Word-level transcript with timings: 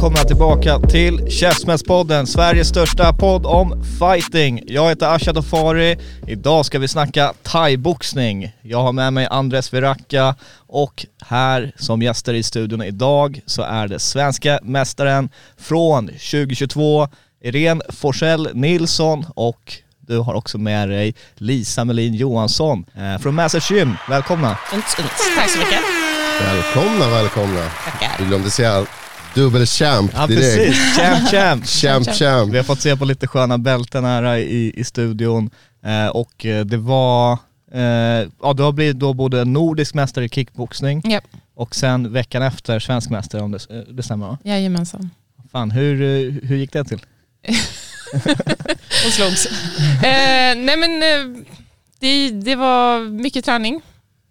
Välkomna 0.00 0.24
tillbaka 0.24 0.78
till 0.78 1.30
Käftsmällspodden, 1.30 2.26
Sveriges 2.26 2.68
största 2.68 3.12
podd 3.12 3.46
om 3.46 3.84
fighting. 3.98 4.62
Jag 4.66 4.88
heter 4.88 5.14
Asha 5.14 5.32
Dofari. 5.32 5.98
Idag 6.26 6.66
ska 6.66 6.78
vi 6.78 6.88
snacka 6.88 7.32
thaiboxning. 7.42 8.52
Jag 8.62 8.82
har 8.82 8.92
med 8.92 9.12
mig 9.12 9.26
Andres 9.30 9.74
Viracka 9.74 10.34
och 10.66 11.06
här 11.26 11.72
som 11.76 12.02
gäster 12.02 12.34
i 12.34 12.42
studion 12.42 12.82
idag 12.82 13.40
så 13.46 13.62
är 13.62 13.88
det 13.88 13.98
svenska 13.98 14.58
mästaren 14.62 15.28
från 15.58 16.06
2022, 16.06 17.08
Irene 17.42 17.84
Forsell 17.88 18.48
Nilsson 18.54 19.26
och 19.34 19.74
du 20.00 20.18
har 20.18 20.34
också 20.34 20.58
med 20.58 20.88
dig 20.88 21.14
Lisa 21.34 21.84
Melin 21.84 22.14
Johansson 22.14 22.84
eh, 22.94 23.22
från 23.22 23.34
Masters 23.34 23.70
Gym. 23.70 23.96
Välkomna! 24.08 24.58
Tack 24.70 25.50
så 25.50 25.58
mycket. 25.58 25.80
Välkomna, 26.40 27.08
välkomna. 27.08 27.70
Tackar. 27.84 28.18
Du 28.18 28.24
glömde 28.24 28.50
säga 28.50 28.86
dubbelchamp 29.34 30.10
Ja 30.14 30.26
direkt. 30.26 30.56
precis, 30.56 30.96
champ 30.96 31.28
champ! 31.30 31.66
Champ, 31.66 32.06
champ. 32.18 32.52
Vi 32.52 32.56
har 32.56 32.64
fått 32.64 32.80
se 32.80 32.96
på 32.96 33.04
lite 33.04 33.26
sköna 33.26 33.58
bälten 33.58 34.04
här 34.04 34.36
i, 34.36 34.72
i 34.76 34.84
studion 34.84 35.50
eh, 35.84 36.06
och 36.06 36.46
eh, 36.46 36.64
det 36.64 36.76
var, 36.76 37.32
eh, 37.72 37.80
ja 38.42 38.52
du 38.56 38.62
har 38.62 38.72
blivit 38.72 38.98
då 38.98 39.14
både 39.14 39.44
nordisk 39.44 39.94
mästare 39.94 40.24
i 40.24 40.28
kickboxning 40.28 41.02
Ja, 41.04 41.20
och 41.54 41.74
sen 41.74 42.12
veckan 42.12 42.42
efter 42.42 42.78
svensk 42.80 43.10
mästare 43.10 43.42
om 43.42 43.50
det, 43.52 43.70
eh, 43.70 43.76
det 43.78 44.02
stämmer 44.02 44.26
va? 44.26 44.38
jajamensan. 44.44 45.10
Fan, 45.52 45.70
hur, 45.70 46.02
eh, 46.02 46.34
hur 46.48 46.56
gick 46.56 46.72
det 46.72 46.84
till? 46.84 47.00
Och 49.06 49.12
slogs. 49.12 49.46
eh, 49.46 50.56
nej 50.56 50.76
men 50.76 51.00
det, 52.00 52.30
det 52.30 52.56
var 52.56 53.00
mycket 53.10 53.44
träning 53.44 53.80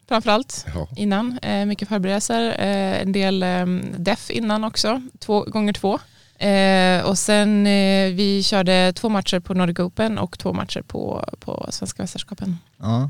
framförallt 0.10 0.66
Ja. 0.76 0.88
innan. 0.96 1.40
Eh, 1.42 1.66
mycket 1.66 1.88
förberedelser, 1.88 2.48
eh, 2.60 3.02
en 3.02 3.12
del 3.12 3.44
eh, 3.44 3.66
def 3.98 4.30
innan 4.30 4.64
också, 4.64 5.02
två 5.20 5.42
gånger 5.44 5.74
två. 5.74 6.00
Eh, 6.46 7.06
och 7.06 7.18
sen 7.18 7.68
eh, 7.68 8.14
vi 8.14 8.44
körde 8.44 8.94
två 8.96 9.10
matcher 9.10 9.40
på 9.40 9.54
Nordic 9.54 9.80
Open 9.80 10.18
och 10.18 10.40
två 10.40 10.54
matcher 10.54 10.82
på, 10.82 11.30
på 11.40 11.68
Svenska 11.70 12.04
mästerskapen. 12.04 12.58
Ja. 12.78 13.10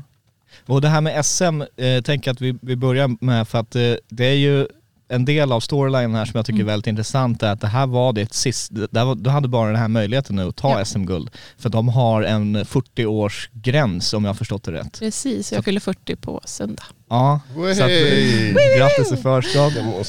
Och 0.66 0.80
det 0.80 0.88
här 0.88 1.00
med 1.00 1.24
SM, 1.26 1.62
eh, 1.76 2.02
tänker 2.02 2.28
jag 2.28 2.34
att 2.34 2.40
vi, 2.40 2.58
vi 2.62 2.76
börjar 2.76 3.24
med 3.24 3.48
för 3.48 3.58
att 3.58 3.76
eh, 3.76 3.92
det 4.08 4.24
är 4.26 4.34
ju 4.34 4.66
en 5.10 5.24
del 5.24 5.52
av 5.52 5.60
storylinen 5.60 6.14
här 6.14 6.24
som 6.24 6.32
jag 6.38 6.46
tycker 6.46 6.58
är 6.58 6.62
Mm. 6.62 6.66
väldigt 6.72 6.86
intressant 6.86 7.42
är 7.42 7.52
att 7.52 7.60
det 7.60 7.66
här 7.66 7.86
var 7.86 8.12
ditt 8.12 8.34
sist, 8.34 8.70
det 8.90 9.04
var, 9.04 9.14
du 9.14 9.30
hade 9.30 9.48
bara 9.48 9.66
den 9.66 9.76
här 9.80 9.88
möjligheten 9.88 10.36
nu 10.36 10.48
att 10.48 10.56
ta 10.56 10.78
Ja. 10.78 10.84
SM-guld. 10.84 11.30
För 11.58 11.68
de 11.68 11.88
har 11.88 12.22
en 12.22 12.56
40-årsgräns 12.56 14.14
om 14.14 14.24
jag 14.24 14.28
har 14.28 14.34
förstått 14.34 14.62
det 14.64 14.72
rätt. 14.72 14.98
Precis, 14.98 15.52
jag 15.52 15.64
fyller 15.64 15.80
40 15.80 16.16
på 16.16 16.40
söndag. 16.44 16.82
Ja, 17.10 17.40
så 17.56 17.84
att, 17.84 17.90
eh, 17.90 18.78
grattis 18.78 19.12
i 19.12 19.16
förskott. 19.16 19.72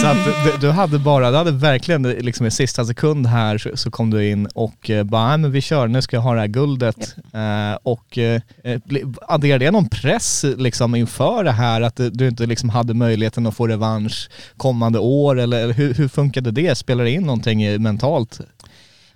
Så 0.00 0.06
att 0.06 0.16
du, 0.44 0.66
du 0.66 0.70
hade 0.70 0.98
bara, 0.98 1.30
du 1.30 1.36
hade 1.36 1.50
verkligen 1.50 2.02
liksom 2.02 2.46
i 2.46 2.50
sista 2.50 2.84
sekund 2.84 3.26
här 3.26 3.58
så, 3.58 3.76
så 3.76 3.90
kom 3.90 4.10
du 4.10 4.28
in 4.30 4.46
och 4.46 4.90
eh, 4.90 5.04
bara, 5.04 5.36
men 5.36 5.52
vi 5.52 5.60
kör, 5.60 5.88
nu 5.88 6.02
ska 6.02 6.16
jag 6.16 6.22
ha 6.22 6.34
det 6.34 6.40
här 6.40 6.46
guldet. 6.46 7.14
Eh, 7.34 7.78
och 7.82 8.18
eh, 8.18 8.40
bli- 8.84 9.04
adderade 9.28 9.64
det 9.64 9.70
någon 9.70 9.88
press 9.88 10.44
liksom 10.58 10.94
inför 10.94 11.44
det 11.44 11.52
här 11.52 11.80
att 11.80 11.96
du- 11.96 12.28
inte 12.28 12.46
liksom 12.46 12.68
hade 12.68 12.94
möjligheten 12.94 13.46
att 13.46 13.56
få 13.56 13.66
revansch 13.66 14.28
kommande 14.56 14.98
år 14.98 15.40
eller, 15.40 15.62
eller 15.62 15.74
hur, 15.74 15.94
hur 15.94 16.08
funkade 16.08 16.50
det? 16.50 16.74
Spelar 16.78 17.04
det 17.04 17.10
in 17.10 17.22
någonting 17.22 17.62
eh, 17.62 17.78
mentalt? 17.78 18.40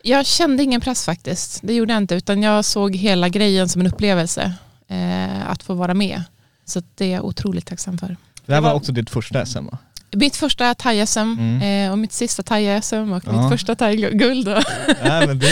Jag 0.03 0.27
kände 0.27 0.63
ingen 0.63 0.81
press 0.81 1.05
faktiskt. 1.05 1.61
Det 1.63 1.75
gjorde 1.75 1.93
jag 1.93 2.03
inte. 2.03 2.15
Utan 2.15 2.43
jag 2.43 2.65
såg 2.65 2.97
hela 2.97 3.29
grejen 3.29 3.69
som 3.69 3.81
en 3.81 3.87
upplevelse. 3.87 4.53
Eh, 4.89 5.51
att 5.51 5.63
få 5.63 5.75
vara 5.75 5.95
med. 5.95 6.23
Så 6.65 6.83
det 6.95 7.05
är 7.05 7.13
jag 7.13 7.25
otroligt 7.25 7.67
tacksam 7.67 7.99
för. 7.99 8.17
Det 8.47 8.55
här 8.55 8.61
var 8.61 8.75
också 8.75 8.93
ditt 8.93 9.11
första 9.11 9.47
SM 9.47 9.67
va? 9.67 9.79
Mitt 10.17 10.37
första 10.37 10.75
thai-SM 10.75 11.19
Mm. 11.39 11.87
eh, 11.87 11.93
och 11.93 11.99
mitt 11.99 12.13
sista 12.13 12.43
thai-SM 12.43 13.13
och 13.17 13.23
Ja. 13.27 13.33
mitt 13.43 13.51
första 13.51 13.75
thai-guld. 13.75 14.47
då. 14.47 14.61
Nej, 15.05 15.27
men 15.27 15.39
det, 15.39 15.47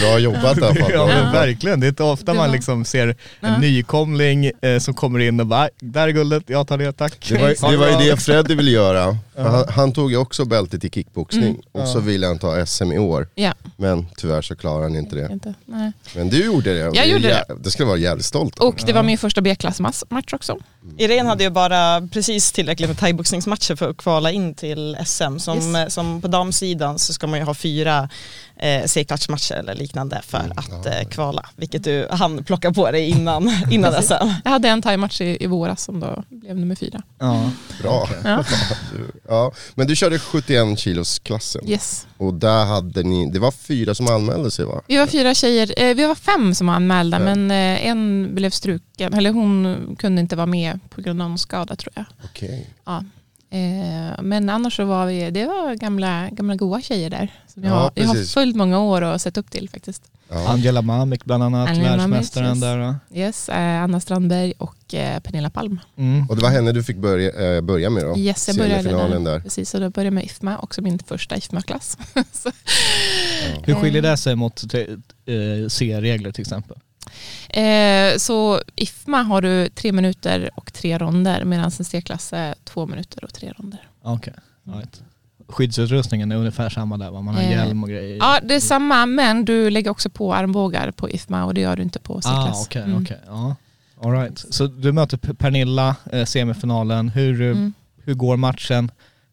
Bra 0.00 0.18
jobbat 0.18 0.58
i 0.58 0.64
alla 0.64 0.74
fall. 0.74 0.90
ja, 0.94 1.06
men 1.06 1.32
verkligen, 1.32 1.80
det 1.80 1.86
är 1.86 1.88
inte 1.88 2.02
ofta 2.02 2.32
Det 2.32 2.38
man 2.38 2.52
liksom 2.52 2.84
ser 2.84 3.08
en 3.08 3.14
Ja. 3.40 3.58
nykomling 3.58 4.50
eh, 4.62 4.78
som 4.78 4.94
kommer 4.94 5.18
in 5.18 5.40
och 5.40 5.46
bara, 5.46 5.68
där 5.80 6.08
är 6.08 6.12
guldet, 6.12 6.42
jag 6.46 6.66
tar 6.68 6.78
det, 6.78 6.92
tack. 6.92 7.26
Det 7.28 7.38
var, 7.38 7.70
det 7.70 7.76
var 7.76 7.88
ju 8.02 8.10
det 8.10 8.16
Freddy 8.16 8.54
ville 8.54 8.70
göra. 8.70 9.16
Han, 9.38 9.64
han 9.68 9.92
tog 9.92 10.10
ju 10.10 10.16
också 10.16 10.44
bältet 10.44 10.84
i 10.84 10.90
kickboxning 10.90 11.42
Mm. 11.44 11.60
och 11.72 11.88
så 11.88 12.00
ville 12.00 12.26
han 12.26 12.38
ta 12.38 12.66
SM 12.66 12.92
i 12.92 12.98
år. 12.98 13.28
Ja. 13.34 13.54
Men 13.76 14.06
tyvärr 14.16 14.42
så 14.42 14.56
klarade 14.56 14.82
han 14.82 14.96
inte 14.96 15.16
det. 15.16 15.28
Inte, 15.32 15.54
nej. 15.66 15.92
Men 16.16 16.28
du 16.28 16.44
gjorde 16.44 16.72
det. 16.74 16.78
Jag 16.80 16.96
är 16.96 17.04
gjorde 17.04 17.28
jä- 17.48 17.58
Det 17.64 17.70
ska 17.70 17.84
vara 17.84 17.96
jävligt 17.96 18.26
stolt. 18.26 18.58
Och 18.58 18.82
det 18.86 18.92
var 18.92 19.02
min 19.02 19.18
första 19.18 19.40
B-klassmatch 19.40 20.32
också. 20.32 20.58
Irene 20.98 21.28
hade 21.28 21.44
ju 21.44 21.50
bara 21.50 22.08
precis 22.12 22.52
tillräckligt 22.52 22.88
med 22.88 22.98
thaiboxningsmatcher 22.98 23.76
för 23.76 23.90
att 23.90 23.99
kvala 24.02 24.30
in 24.30 24.54
till 24.54 24.96
SM. 25.06 25.38
Som, 25.38 25.76
Yes. 25.76 25.94
som 25.94 26.20
på 26.20 26.28
damsidan 26.28 26.98
så 26.98 27.12
ska 27.12 27.26
man 27.26 27.38
ju 27.38 27.44
ha 27.44 27.54
fyra 27.54 28.08
eh, 28.56 28.84
C-klatchmatcher 28.86 29.54
eller 29.54 29.74
liknande 29.74 30.20
för 30.26 30.38
Mm, 30.38 30.52
att 30.58 30.84
ja. 30.84 30.90
eh, 30.90 31.08
kvala. 31.08 31.46
Vilket 31.56 31.84
du 31.84 32.06
hann 32.10 32.44
plocka 32.44 32.72
på 32.72 32.90
dig 32.90 33.08
innan, 33.08 33.52
innan. 33.70 34.02
SM. 34.02 34.12
Jag 34.44 34.50
hade 34.50 34.68
en 34.68 34.82
thai-match 34.82 35.20
i, 35.20 35.36
i 35.40 35.46
våras 35.46 35.82
som 35.84 36.00
då 36.00 36.24
blev 36.28 36.56
nummer 36.56 36.74
fyra. 36.74 37.02
Ja. 37.18 37.50
Bra. 37.82 38.08
Ja. 38.24 38.44
Ja. 39.28 39.52
Men 39.74 39.86
du 39.86 39.96
körde 39.96 40.18
71 40.18 40.78
kilos 40.78 41.18
klassen 41.18 41.68
Yes. 41.68 42.06
och 42.16 42.34
där 42.34 42.64
hade 42.64 43.02
ni, 43.02 43.30
det 43.30 43.38
var 43.38 43.50
fyra 43.50 43.94
som 43.94 44.06
anmälde 44.06 44.50
sig 44.50 44.64
va? 44.64 44.80
Vi 44.86 44.96
var 44.96 45.06
fyra 45.06 45.34
tjejer, 45.34 45.74
eh, 45.82 45.94
vi 45.94 46.06
var 46.06 46.14
fem 46.14 46.54
som 46.54 46.66
var 46.66 46.74
anmälda 46.74 47.18
Fem. 47.18 47.24
men 47.24 47.50
eh, 47.50 47.86
en 47.86 48.34
blev 48.34 48.50
struken, 48.50 49.14
eller 49.14 49.30
hon 49.32 49.96
kunde 49.98 50.20
inte 50.20 50.36
vara 50.36 50.46
med 50.46 50.80
på 50.90 51.00
grund 51.00 51.22
av 51.22 51.28
någon 51.28 51.38
skada 51.38 51.76
tror 51.76 51.92
jag. 51.96 52.04
Okej. 52.24 52.66
Eh, 53.52 54.22
men 54.22 54.48
annars 54.48 54.76
så 54.76 54.84
var 54.84 55.06
vi, 55.06 55.30
det 55.30 55.46
var 55.46 55.74
gamla, 55.74 56.28
gamla 56.30 56.54
goa 56.54 56.80
tjejer 56.80 57.10
där. 57.10 57.32
Som 57.54 57.64
jag, 57.64 57.72
Ja, 57.72 57.76
har, 57.76 57.92
jag 57.94 58.06
har 58.06 58.24
följt 58.24 58.56
många 58.56 58.78
år 58.78 59.02
och 59.02 59.20
sett 59.20 59.36
upp 59.36 59.50
till 59.50 59.68
faktiskt. 59.68 60.02
Ja. 60.28 60.48
Angela 60.48 60.82
Mamik 60.82 61.24
bland 61.24 61.42
annat, 61.42 61.68
Angela 61.68 61.96
Mamik, 61.96 62.00
världsmästaren 62.00 62.48
yes. 62.48 62.60
där. 62.60 62.78
va? 62.78 62.96
Yes, 63.14 63.48
eh, 63.48 63.82
Anna 63.82 64.00
Strandberg 64.00 64.52
och 64.58 64.94
eh, 64.94 65.20
Pernilla 65.20 65.50
Palm. 65.50 65.80
Mm. 65.96 66.28
Och 66.28 66.36
det 66.36 66.42
var 66.42 66.50
henne 66.50 66.72
du 66.72 66.82
fick 66.82 66.96
börja, 66.96 67.62
börja 67.62 67.90
med 67.90 68.04
då? 68.04 68.18
Yes, 68.18 68.48
jag 68.48 68.56
började 68.56 68.90
där. 68.90 69.18
där. 69.20 69.40
Precis, 69.40 69.74
och 69.74 69.80
då 69.80 69.90
började 69.90 70.06
jag 70.06 70.14
med 70.14 70.24
IFMA, 70.24 70.58
också 70.58 70.82
min 70.82 70.98
första 70.98 71.36
IFMA-klass. 71.36 71.98
Så, 72.32 72.50
Hur 73.62 73.74
skiljer 73.74 74.02
det 74.02 74.16
sig 74.16 74.36
mot 74.36 74.64
C-regler 75.68 76.32
till 76.32 76.42
exempel? 76.42 76.76
Eh, 77.48 78.18
så 78.18 78.60
IFMA 78.76 79.22
har 79.22 79.42
du 79.42 79.68
tre 79.68 79.92
minuter 79.92 80.50
och 80.54 80.72
tre 80.72 80.98
ronder 80.98 81.44
medan 81.44 81.64
en 81.64 81.70
C-klass 81.84 82.32
är 82.32 82.54
två 82.64 82.86
minuter 82.86 83.24
och 83.24 83.34
tre 83.34 83.52
ronder. 83.58 83.88
Okej, 84.02 84.34
right. 84.74 85.02
Skyddsutrustningen 85.48 86.32
är 86.32 86.36
ungefär 86.36 86.68
samma 86.70 86.96
där? 86.96 87.10
Man 87.10 87.28
har 87.34 87.42
Eh, 87.42 87.50
hjälm 87.50 87.82
och 87.82 87.88
grejer. 87.88 88.16
Ja, 88.16 88.40
det 88.42 88.54
är 88.54 88.60
samma 88.60 89.06
men 89.06 89.44
du 89.44 89.70
lägger 89.70 89.90
också 89.90 90.10
på 90.10 90.34
armbågar 90.34 90.90
på 90.90 91.10
IFMA 91.10 91.44
och 91.44 91.54
det 91.54 91.60
gör 91.60 91.76
du 91.76 91.82
inte 91.82 91.98
på 91.98 92.20
C-klass. 92.20 92.58
Ah, 92.60 92.62
okej, 92.66 92.82
Mm. 92.82 93.02
okej. 93.02 93.18
Ja. 93.26 93.56
All 94.02 94.12
right. 94.12 94.38
Så 94.50 94.66
du 94.66 94.92
möter 94.92 95.16
Pernilla, 95.16 95.96
eh, 96.12 96.24
semifinalen. 96.24 97.08
Hur, 97.08 97.40
eh, 97.42 97.46
Mm. 97.50 97.72
hur 98.04 98.14
går 98.14 98.36
matchen? 98.36 98.90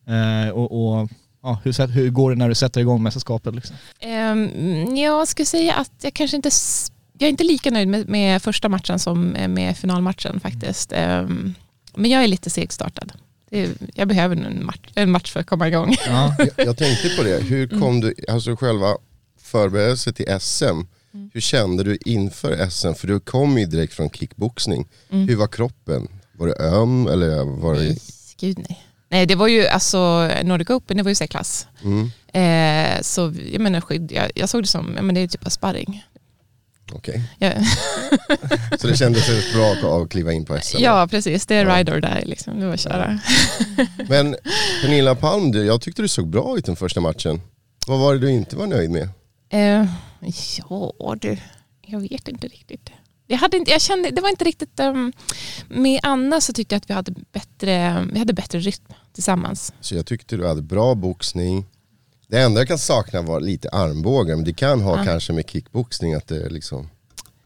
Eh, 0.07 0.49
och, 0.49 0.71
och 1.01 1.09
ja, 1.43 1.59
hur, 1.63 1.87
hur 1.87 2.09
går 2.09 2.29
det 2.29 2.35
när 2.35 2.49
du 2.49 2.55
sätter 2.55 2.81
igång 2.81 3.03
mästerskapet? 3.03 3.55
Liksom? 3.55 3.75
Um, 4.05 4.95
jag 4.95 5.27
skulle 5.27 5.45
säga 5.45 5.73
att 5.73 5.91
jag 6.01 6.13
kanske 6.13 6.35
inte 6.37 6.51
jag 7.17 7.27
är 7.27 7.29
inte 7.29 7.43
lika 7.43 7.71
nöjd 7.71 7.87
med, 7.87 8.09
med 8.09 8.41
första 8.41 8.69
matchen 8.69 8.99
som 8.99 9.27
med 9.29 9.77
finalmatchen 9.77 10.39
faktiskt. 10.39 10.91
Ehm, 10.91 11.53
men 11.95 12.11
jag 12.11 12.23
är 12.23 12.27
lite 12.27 12.49
segstartad. 12.49 13.11
Jag 13.93 14.07
behöver 14.07 14.35
en 14.35 14.65
match, 14.65 14.79
en 14.95 15.11
match 15.11 15.31
för 15.31 15.39
att 15.39 15.47
komma 15.47 15.67
igång. 15.67 15.95
Ja. 16.07 16.35
Jag, 16.37 16.49
jag 16.67 16.77
tänkte 16.77 17.09
på 17.17 17.23
det, 17.23 17.43
hur 17.43 17.67
Mm. 17.73 17.81
kom 17.81 18.01
du, 18.01 18.13
alltså 18.27 18.55
själva 18.55 18.97
förberedelse 19.41 20.13
till 20.13 20.39
SM, 20.39 20.65
Mm. 21.13 21.29
hur 21.33 21.41
kände 21.41 21.83
du 21.83 21.97
inför 22.05 22.69
SM? 22.69 22.93
För 22.93 23.07
du 23.07 23.19
kom 23.19 23.57
ju 23.57 23.65
direkt 23.65 23.93
från 23.93 24.09
kickboxning. 24.09 24.87
Mm. 25.09 25.27
Hur 25.27 25.35
var 25.35 25.47
kroppen? 25.47 26.07
Var 26.33 26.47
det 26.47 26.55
öm 26.59 27.07
eller 27.07 27.43
var 27.61 27.73
det... 27.73 27.79
Nej, 27.81 27.97
gud 28.39 28.57
nej. 28.69 28.83
Nej, 29.09 29.25
det 29.25 29.35
var 29.35 29.47
ju 29.47 29.67
alltså 29.67 30.29
Nordic 30.43 30.69
Open, 30.69 30.97
det 30.97 31.03
var 31.03 31.09
ju 31.11 31.15
C-klass. 31.15 31.67
Mm. 31.83 32.11
Eh, 32.33 33.01
så 33.01 33.33
jag 33.51 33.61
menar 33.61 33.81
skydd, 33.81 34.11
jag, 34.11 34.31
jag 34.35 34.49
såg 34.49 34.63
det 34.63 34.67
som, 34.67 34.93
ja, 34.95 35.01
men 35.01 35.15
det 35.15 35.21
är 35.21 35.27
typ 35.27 35.45
av 35.45 35.49
sparring. 35.49 36.03
Okej, 36.93 37.23
Ja, 37.39 37.51
så 38.79 38.87
det 38.87 38.97
kändes 38.97 39.29
rätt 39.29 39.53
bra 39.53 40.01
att 40.03 40.09
kliva 40.09 40.33
in 40.33 40.45
på 40.45 40.59
SM? 40.61 40.77
ja 40.79 41.07
precis, 41.07 41.45
det 41.45 41.55
är 41.55 41.65
Ja. 41.65 41.77
ride 41.79 41.91
or 41.91 42.01
die 42.01 42.25
liksom, 42.25 42.59
det 42.59 42.65
var 42.67 42.77
köra. 42.77 43.19
Men 44.09 44.35
Pernilla 44.81 45.15
Palm, 45.15 45.51
jag 45.53 45.81
tyckte 45.81 46.01
du 46.01 46.07
såg 46.07 46.27
bra 46.27 46.57
ut 46.57 46.65
den 46.65 46.75
första 46.75 47.01
matchen. 47.01 47.41
Vad 47.87 47.99
var 47.99 48.13
det 48.13 48.19
du 48.19 48.31
inte 48.31 48.55
var 48.55 48.67
nöjd 48.67 48.91
med? 48.91 49.09
Eh, 49.49 49.85
ja 50.69 51.15
du, 51.21 51.37
jag 51.81 51.99
vet 51.99 52.27
inte 52.27 52.47
riktigt. 52.47 52.89
Jag, 53.27 53.37
hade 53.37 53.57
inte, 53.57 53.71
jag 53.71 53.81
kände, 53.81 54.09
det 54.11 54.21
var 54.21 54.29
inte 54.29 54.45
riktigt, 54.45 54.79
um, 54.79 55.13
med 55.69 55.99
Anna 56.03 56.41
så 56.41 56.53
tyckte 56.53 56.75
jag 56.75 56.77
att 56.77 56.89
vi 56.89 56.93
hade 56.93 57.11
bättre, 57.31 58.05
vi 58.13 58.19
hade 58.19 58.33
bättre 58.33 58.59
rytm 58.59 58.93
tillsammans. 59.13 59.73
Så 59.81 59.95
jag 59.95 60.05
tyckte 60.05 60.37
du 60.37 60.47
hade 60.47 60.61
bra 60.61 60.95
boxning. 60.95 61.65
Det 62.29 62.39
enda 62.41 62.61
jag 62.61 62.67
kan 62.67 62.77
sakna 62.77 63.21
var 63.21 63.39
lite 63.39 63.69
armbågar, 63.69 64.35
men 64.35 64.45
det 64.45 64.53
kan 64.53 64.81
ha 64.81 64.97
Ja. 64.97 65.03
kanske 65.03 65.33
med 65.33 65.49
kickboxning 65.49 66.13
att 66.13 66.27
det 66.27 66.49
liksom, 66.49 66.89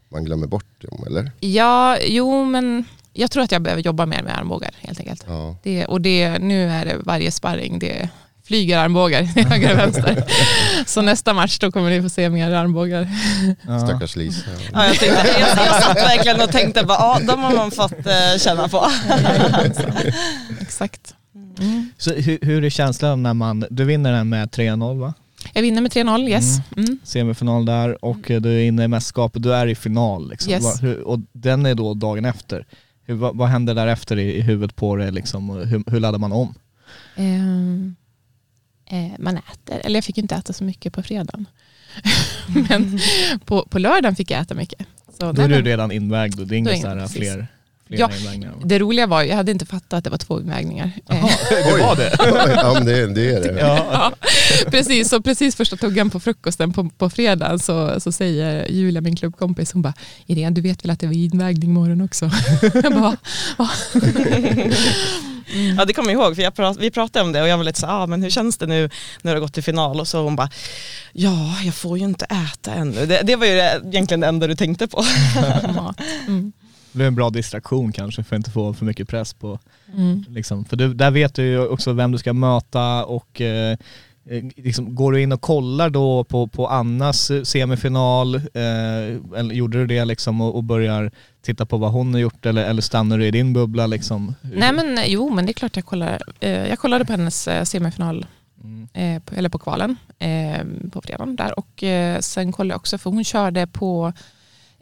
man 0.08 0.24
glömmer 0.24 0.46
bort 0.46 0.82
dem, 0.90 1.04
eller? 1.06 1.30
Ja, 1.40 1.98
jo 2.00 2.44
men 2.44 2.84
jag 3.12 3.30
tror 3.30 3.42
att 3.42 3.52
jag 3.52 3.62
behöver 3.62 3.82
jobba 3.82 4.06
mer 4.06 4.22
med 4.22 4.38
armbågar 4.38 4.70
helt 4.80 5.00
enkelt. 5.00 5.24
Ja. 5.28 5.56
Det, 5.62 5.84
och 5.84 6.00
det, 6.00 6.38
nu 6.38 6.70
är 6.70 6.84
det 6.84 6.96
varje 7.04 7.32
sparring, 7.32 7.78
det 7.78 8.08
flyger 8.44 8.78
armbågar 8.78 9.22
höger 9.22 9.72
och 9.72 9.78
vänster. 9.78 10.24
Så 10.86 11.02
nästa 11.02 11.32
match 11.34 11.58
då 11.58 11.72
kommer 11.72 11.90
ni 11.90 12.02
få 12.02 12.08
se 12.08 12.30
mer 12.30 12.50
armbågar. 12.52 13.08
Ja. 13.66 13.80
Stackars 13.86 14.16
Lisa. 14.16 14.50
Ja, 14.72 14.86
jag, 14.86 14.96
tänkte, 14.98 15.26
jag, 15.40 15.40
jag 15.66 15.82
satt 15.82 15.96
verkligen 15.96 16.40
och 16.40 16.50
tänkte 16.52 16.84
bara, 16.84 16.98
ja 16.98 17.18
de 17.26 17.42
har 17.42 17.56
man 17.56 17.70
fått 17.70 17.92
eh, 18.06 18.38
känna 18.38 18.68
på. 18.68 18.90
Exakt. 20.60 21.14
Så 21.96 22.14
hur, 22.14 22.38
hur 22.42 22.64
är 22.64 22.70
känslan 22.70 23.22
när 23.22 23.34
man, 23.34 23.64
du 23.70 23.84
vinner 23.84 24.12
den 24.12 24.28
med 24.28 24.48
3-0 24.48 24.98
va? 24.98 25.14
Jag 25.52 25.62
vinner 25.62 25.82
med 25.82 25.92
3-0, 25.92 26.28
yes. 26.28 26.58
Mm. 26.76 26.98
Semifinal 27.04 27.64
där 27.64 28.04
och 28.04 28.30
eh, 28.30 28.40
du 28.40 28.52
är 28.52 28.64
inne 28.64 28.84
i 28.84 28.88
mästerskapet, 28.88 29.42
du 29.42 29.54
är 29.54 29.66
i 29.66 29.74
final 29.74 30.30
liksom. 30.30 30.52
Yes. 30.52 30.82
Och 31.04 31.20
den 31.32 31.66
är 31.66 31.74
då 31.74 31.94
dagen 31.94 32.24
efter. 32.24 32.66
Hur, 33.04 33.14
vad, 33.14 33.36
vad 33.36 33.48
händer 33.48 33.74
därefter 33.74 34.18
i, 34.18 34.36
i 34.36 34.40
huvudet 34.40 34.76
på 34.76 34.96
dig 34.96 35.12
liksom? 35.12 35.50
Hur, 35.50 35.90
hur 35.90 36.00
laddar 36.00 36.18
man 36.18 36.32
om? 36.32 36.54
Ehm, 37.16 37.96
eh, 38.90 39.12
man 39.18 39.36
äter, 39.36 39.80
eller 39.84 39.96
jag 39.96 40.04
fick 40.04 40.18
inte 40.18 40.34
äta 40.34 40.52
så 40.52 40.64
mycket 40.64 40.92
på 40.92 41.02
fredagen. 41.02 41.46
Men 42.68 42.98
på, 43.44 43.66
på 43.70 43.78
lördagen 43.78 44.16
fick 44.16 44.30
jag 44.30 44.40
äta 44.40 44.54
mycket. 44.54 44.86
Så 45.18 45.32
Då 45.32 45.42
är 45.42 45.48
du 45.48 45.62
redan 45.62 45.92
invägd 45.92 46.40
och 46.40 46.46
det 46.46 46.56
är 46.56 46.58
inga 46.58 47.08
fler, 47.08 47.46
fler 47.96 48.08
Ja, 48.10 48.10
invägningar. 48.20 48.54
det 48.64 48.78
roliga 48.78 49.06
var, 49.06 49.22
jag 49.22 49.36
hade 49.36 49.52
inte 49.52 49.66
fattat 49.66 49.92
att 49.92 50.04
det 50.04 50.10
var 50.10 50.18
två 50.18 50.40
invägningar. 50.40 50.90
Eh, 51.10 51.26
det 51.50 51.82
var 51.82 51.96
det? 51.96 52.12
ja 52.56 52.72
men 52.74 52.84
det, 52.84 53.06
det 53.06 53.30
är 53.34 53.40
det. 53.40 53.60
Ja. 53.60 53.86
Ja, 53.92 54.12
precis. 54.70 55.08
Så 55.08 55.22
precis 55.22 55.56
första 55.56 55.76
tuggan 55.76 56.10
på 56.10 56.20
frukosten 56.20 56.72
på, 56.72 56.90
på 56.98 57.10
fredagen 57.10 57.58
så, 57.58 58.00
så 58.00 58.12
säger 58.12 58.66
Julia, 58.70 59.00
min 59.00 59.16
klubbkompis, 59.16 59.72
hon 59.72 59.82
bara 59.82 59.94
Irene, 60.26 60.50
du 60.50 60.60
vet 60.60 60.84
väl 60.84 60.90
att 60.90 61.00
det 61.00 61.06
var 61.06 61.14
invägning 61.14 61.70
imorgon 61.70 62.00
också? 62.00 62.30
Jag 62.82 62.92
bara, 62.94 63.16
"Va?" 63.58 63.68
Ja 65.76 65.84
det 65.84 65.92
kommer 65.92 66.12
jag 66.12 66.22
ihåg, 66.22 66.36
för 66.36 66.42
jag 66.42 66.54
prat, 66.54 66.76
vi 66.80 66.90
pratade 66.90 67.24
om 67.24 67.32
det 67.32 67.42
och 67.42 67.48
jag 67.48 67.56
var 67.56 67.64
lite 67.64 67.80
så 67.80 67.86
ah, 67.86 68.06
men 68.06 68.22
hur 68.22 68.30
känns 68.30 68.58
det 68.58 68.66
nu 68.66 68.90
när 69.22 69.32
du 69.34 69.36
har 69.40 69.40
gått 69.46 69.52
till 69.54 69.62
final? 69.62 70.00
Och 70.00 70.08
så 70.08 70.22
hon 70.22 70.36
bara, 70.36 70.50
ja 71.12 71.56
jag 71.64 71.74
får 71.74 71.98
ju 71.98 72.04
inte 72.04 72.24
äta 72.24 72.74
ännu. 72.74 73.06
Det, 73.06 73.20
det 73.24 73.36
var 73.36 73.46
ju 73.46 73.52
det, 73.54 73.80
egentligen 73.86 74.20
det 74.20 74.26
enda 74.26 74.46
du 74.46 74.54
tänkte 74.56 74.86
på. 74.88 75.04
mat. 75.74 76.00
Mm. 76.26 76.52
Det 76.92 76.96
blir 76.98 77.06
en 77.06 77.14
bra 77.14 77.30
distraktion 77.30 77.92
kanske 77.92 78.22
för 78.22 78.36
att 78.36 78.38
inte 78.40 78.50
få 78.50 78.74
för 78.74 78.84
mycket 78.84 79.08
press 79.08 79.34
på, 79.34 79.58
Mm. 79.96 80.24
liksom. 80.28 80.64
för 80.64 80.76
du, 80.76 80.94
där 80.94 81.10
vet 81.10 81.34
du 81.34 81.42
ju 81.42 81.66
också 81.66 81.92
vem 81.92 82.12
du 82.12 82.18
ska 82.18 82.32
möta 82.32 83.04
och 83.04 83.40
eh, 83.40 83.76
eh, 84.28 84.44
liksom, 84.56 84.94
går 84.94 85.12
du 85.12 85.22
in 85.22 85.32
och 85.32 85.40
kollar 85.40 85.90
då 85.90 86.24
på, 86.24 86.46
på 86.46 86.66
Annas 86.68 87.30
semifinal, 87.44 88.34
eh, 88.34 88.42
eller 89.36 89.52
gjorde 89.54 89.78
du 89.78 89.86
det 89.86 90.04
liksom 90.04 90.40
och, 90.40 90.54
och 90.56 90.64
börjar 90.64 91.10
titta 91.42 91.66
på 91.66 91.76
vad 91.76 91.92
hon 91.92 92.12
har 92.14 92.20
gjort 92.20 92.46
eller, 92.46 92.64
eller 92.64 92.82
stannar 92.82 93.18
du 93.18 93.26
i 93.26 93.30
din 93.30 93.52
bubbla 93.52 93.86
liksom? 93.86 94.34
Nej 94.40 94.72
men 94.72 94.98
jo, 95.06 95.30
men 95.30 95.46
det 95.46 95.50
är 95.50 95.54
klart 95.54 95.76
jag 95.76 95.84
kollar. 95.84 96.22
Eh, 96.40 96.50
jag 96.68 96.78
kollade 96.78 97.04
på 97.04 97.12
hennes 97.12 97.48
eh, 97.48 97.64
semifinal, 97.64 98.26
Mm. 98.64 98.88
eh, 98.92 99.22
på, 99.22 99.34
eller 99.34 99.48
på 99.48 99.58
kvalen 99.58 99.96
eh, 100.18 100.64
på 100.92 101.00
fredagen 101.02 101.36
där 101.36 101.58
och 101.58 101.84
sen 102.20 102.52
kollade 102.52 102.72
jag 102.74 102.76
också 102.80 102.98
för 102.98 103.10
hon 103.10 103.24
körde 103.24 103.66
på 103.66 104.12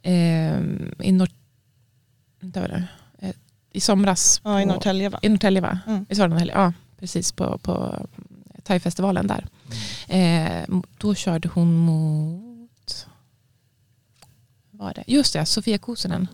i, 0.03 1.11
Nor- 1.13 1.31
vad 2.41 2.61
var 2.61 2.69
det? 2.69 2.85
Eh, 3.19 3.35
i 3.73 3.81
somras. 3.81 4.41
Ja 4.45 4.61
i 4.61 4.65
på- 4.65 4.73
Norrtälje 4.73 5.09
va? 5.09 5.19
I 5.23 5.29
Norrtälje 5.29 5.61
va? 5.61 5.79
Mm. 5.87 6.07
Det 6.09 6.15
Norrtälje? 6.29 6.55
Ja, 6.55 6.73
precis 6.99 7.33
på, 7.33 7.59
på 7.59 8.07
Thai-festivalen 8.65 9.27
där. 9.27 9.47
Eh, 10.09 10.65
då 10.99 11.15
körde 11.15 11.49
hon 11.49 11.77
mot, 11.77 13.07
var 14.71 14.95
det? 14.95 15.05
Just 15.07 15.33
det, 15.33 15.47
Sofia 15.47 15.79
Kosonen. 15.79 16.29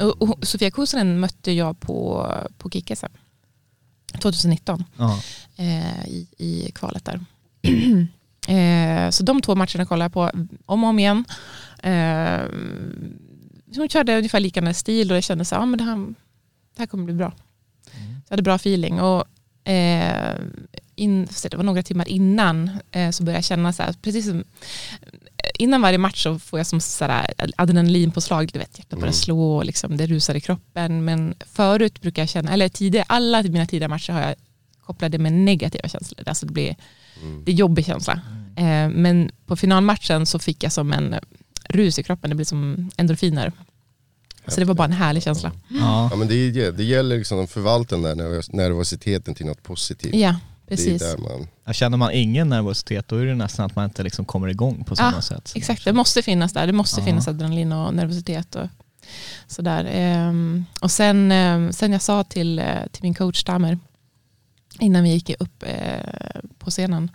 Och, 0.00 0.22
och 0.22 0.46
Sofia 0.46 0.70
Kosonen 0.70 1.20
mötte 1.20 1.52
jag 1.52 1.80
på, 1.80 2.26
på 2.58 2.70
kick 2.70 2.90
SM 2.98 3.06
2019 4.22 4.84
Ja. 4.98 5.20
eh, 5.56 6.06
i, 6.08 6.26
i 6.38 6.70
kvalet 6.74 7.04
där. 7.04 7.20
eh, 9.06 9.10
så 9.10 9.22
de 9.24 9.42
två 9.42 9.54
matcherna 9.54 9.84
kollade 9.86 10.04
jag 10.04 10.12
på 10.12 10.30
om 10.66 10.84
och 10.84 10.90
om 10.90 10.98
igen. 10.98 11.24
Eh, 13.72 13.76
hon 13.76 13.88
körde 13.88 14.16
ungefär 14.16 14.40
liknande 14.40 14.74
stil 14.74 15.10
och 15.10 15.16
jag 15.16 15.24
kände 15.24 15.44
så 15.44 15.54
här, 15.54 15.62
ja, 15.62 15.66
men 15.66 15.78
det, 15.78 15.84
här, 15.84 15.96
det 16.76 16.78
här 16.78 16.86
kommer 16.86 17.04
bli 17.04 17.14
bra. 17.14 17.32
Jag 18.24 18.30
hade 18.32 18.42
bra 18.42 18.54
feeling. 18.54 19.00
Och, 19.00 19.24
eh, 19.70 20.36
in, 20.94 21.28
så 21.28 21.48
det 21.48 21.56
var 21.56 21.64
några 21.64 21.82
timmar 21.82 22.08
innan 22.08 22.70
eh, 22.90 23.10
så 23.10 23.22
började 23.22 23.36
jag 23.38 23.44
känna 23.44 23.72
så 23.72 23.82
här, 23.82 23.94
precis 24.02 24.26
som 24.26 24.44
innan 25.58 25.82
varje 25.82 25.98
match 25.98 26.22
så 26.22 26.38
får 26.38 26.58
jag 26.58 26.66
som 26.66 26.80
så 26.80 27.04
här 27.04 27.30
adrenalinpåslag, 27.56 28.50
du 28.52 28.58
vet 28.58 28.78
hjärtat 28.78 28.90
börjar 28.98 29.04
Mm. 29.04 29.12
slå 29.12 29.56
och 29.56 29.64
liksom 29.64 29.96
det 29.96 30.06
rusar 30.06 30.34
i 30.34 30.40
kroppen. 30.40 31.04
Men 31.04 31.34
förut 31.46 32.00
brukar 32.00 32.22
jag 32.22 32.28
känna, 32.28 32.52
eller 32.52 32.68
tidigare, 32.68 33.04
alla 33.08 33.42
mina 33.42 33.66
tidigare 33.66 33.88
matcher 33.88 34.12
har 34.12 34.20
jag 34.20 34.34
kopplat 34.80 35.12
det 35.12 35.18
med 35.18 35.32
negativa 35.32 35.88
känslor. 35.88 36.28
Alltså 36.28 36.46
det 36.46 36.52
blir 36.52 36.76
Mm. 37.22 37.44
det 37.44 37.50
är 37.50 37.54
jobbig 37.54 37.86
känsla. 37.86 38.20
Eh, 38.56 38.88
men 38.88 39.30
på 39.46 39.56
finalmatchen 39.56 40.26
så 40.26 40.38
fick 40.38 40.62
jag 40.64 40.72
som 40.72 40.92
en 40.92 41.14
rus 41.70 41.98
i 41.98 42.02
kroppen, 42.02 42.30
det 42.30 42.36
blir 42.36 42.46
som 42.46 42.90
endorfiner. 42.96 43.52
Så 44.46 44.60
det 44.60 44.66
var 44.66 44.74
bara 44.74 44.84
en 44.84 44.92
härlig 44.92 45.22
känsla. 45.22 45.52
Ja. 45.68 46.08
Ja 46.10 46.16
men 46.16 46.28
det, 46.28 46.70
det 46.70 46.84
gäller 46.84 47.18
liksom 47.18 47.44
att 47.44 47.50
förvalta 47.50 47.96
den 47.96 48.02
där 48.18 48.56
nervositeten 48.56 49.34
till 49.34 49.46
något 49.46 49.62
positivt. 49.62 50.14
Ja, 50.14 50.36
det 50.66 50.74
är 50.74 50.76
precis. 50.76 51.02
där 51.02 51.18
man, 51.18 51.46
Ja, 51.64 51.72
Känner 51.72 51.96
man 51.96 52.12
ingen 52.12 52.48
nervositet 52.48 53.08
då 53.08 53.16
är 53.16 53.24
det 53.26 53.34
nästan 53.34 53.66
att 53.66 53.76
man 53.76 53.84
inte 53.84 54.02
liksom 54.02 54.24
kommer 54.24 54.48
igång 54.48 54.84
på 54.84 54.96
samma 54.96 55.12
Ja, 55.16 55.20
sätt. 55.22 55.52
Exakt, 55.56 55.84
det 55.84 55.92
måste 55.92 56.22
finnas 56.22 56.52
där. 56.52 56.66
Det 56.66 56.72
måste 56.72 57.00
Ja. 57.00 57.04
finnas 57.06 57.28
adrenalin 57.28 57.72
och 57.72 57.94
nervositet. 57.94 58.54
Och 58.54 58.66
sådär. 59.46 59.84
Ehm, 59.92 60.64
och 60.80 60.90
sen, 60.90 61.32
ehm, 61.32 61.72
sen 61.72 61.92
jag 61.92 62.02
sa 62.02 62.24
till, 62.24 62.58
eh, 62.58 62.66
till 62.92 63.02
min 63.02 63.14
coach 63.14 63.44
Tamer 63.44 63.78
innan 64.78 65.02
vi 65.04 65.10
gick 65.10 65.30
upp 65.40 65.62
eh, 65.66 66.40
på 66.58 66.70
scenen 66.70 67.10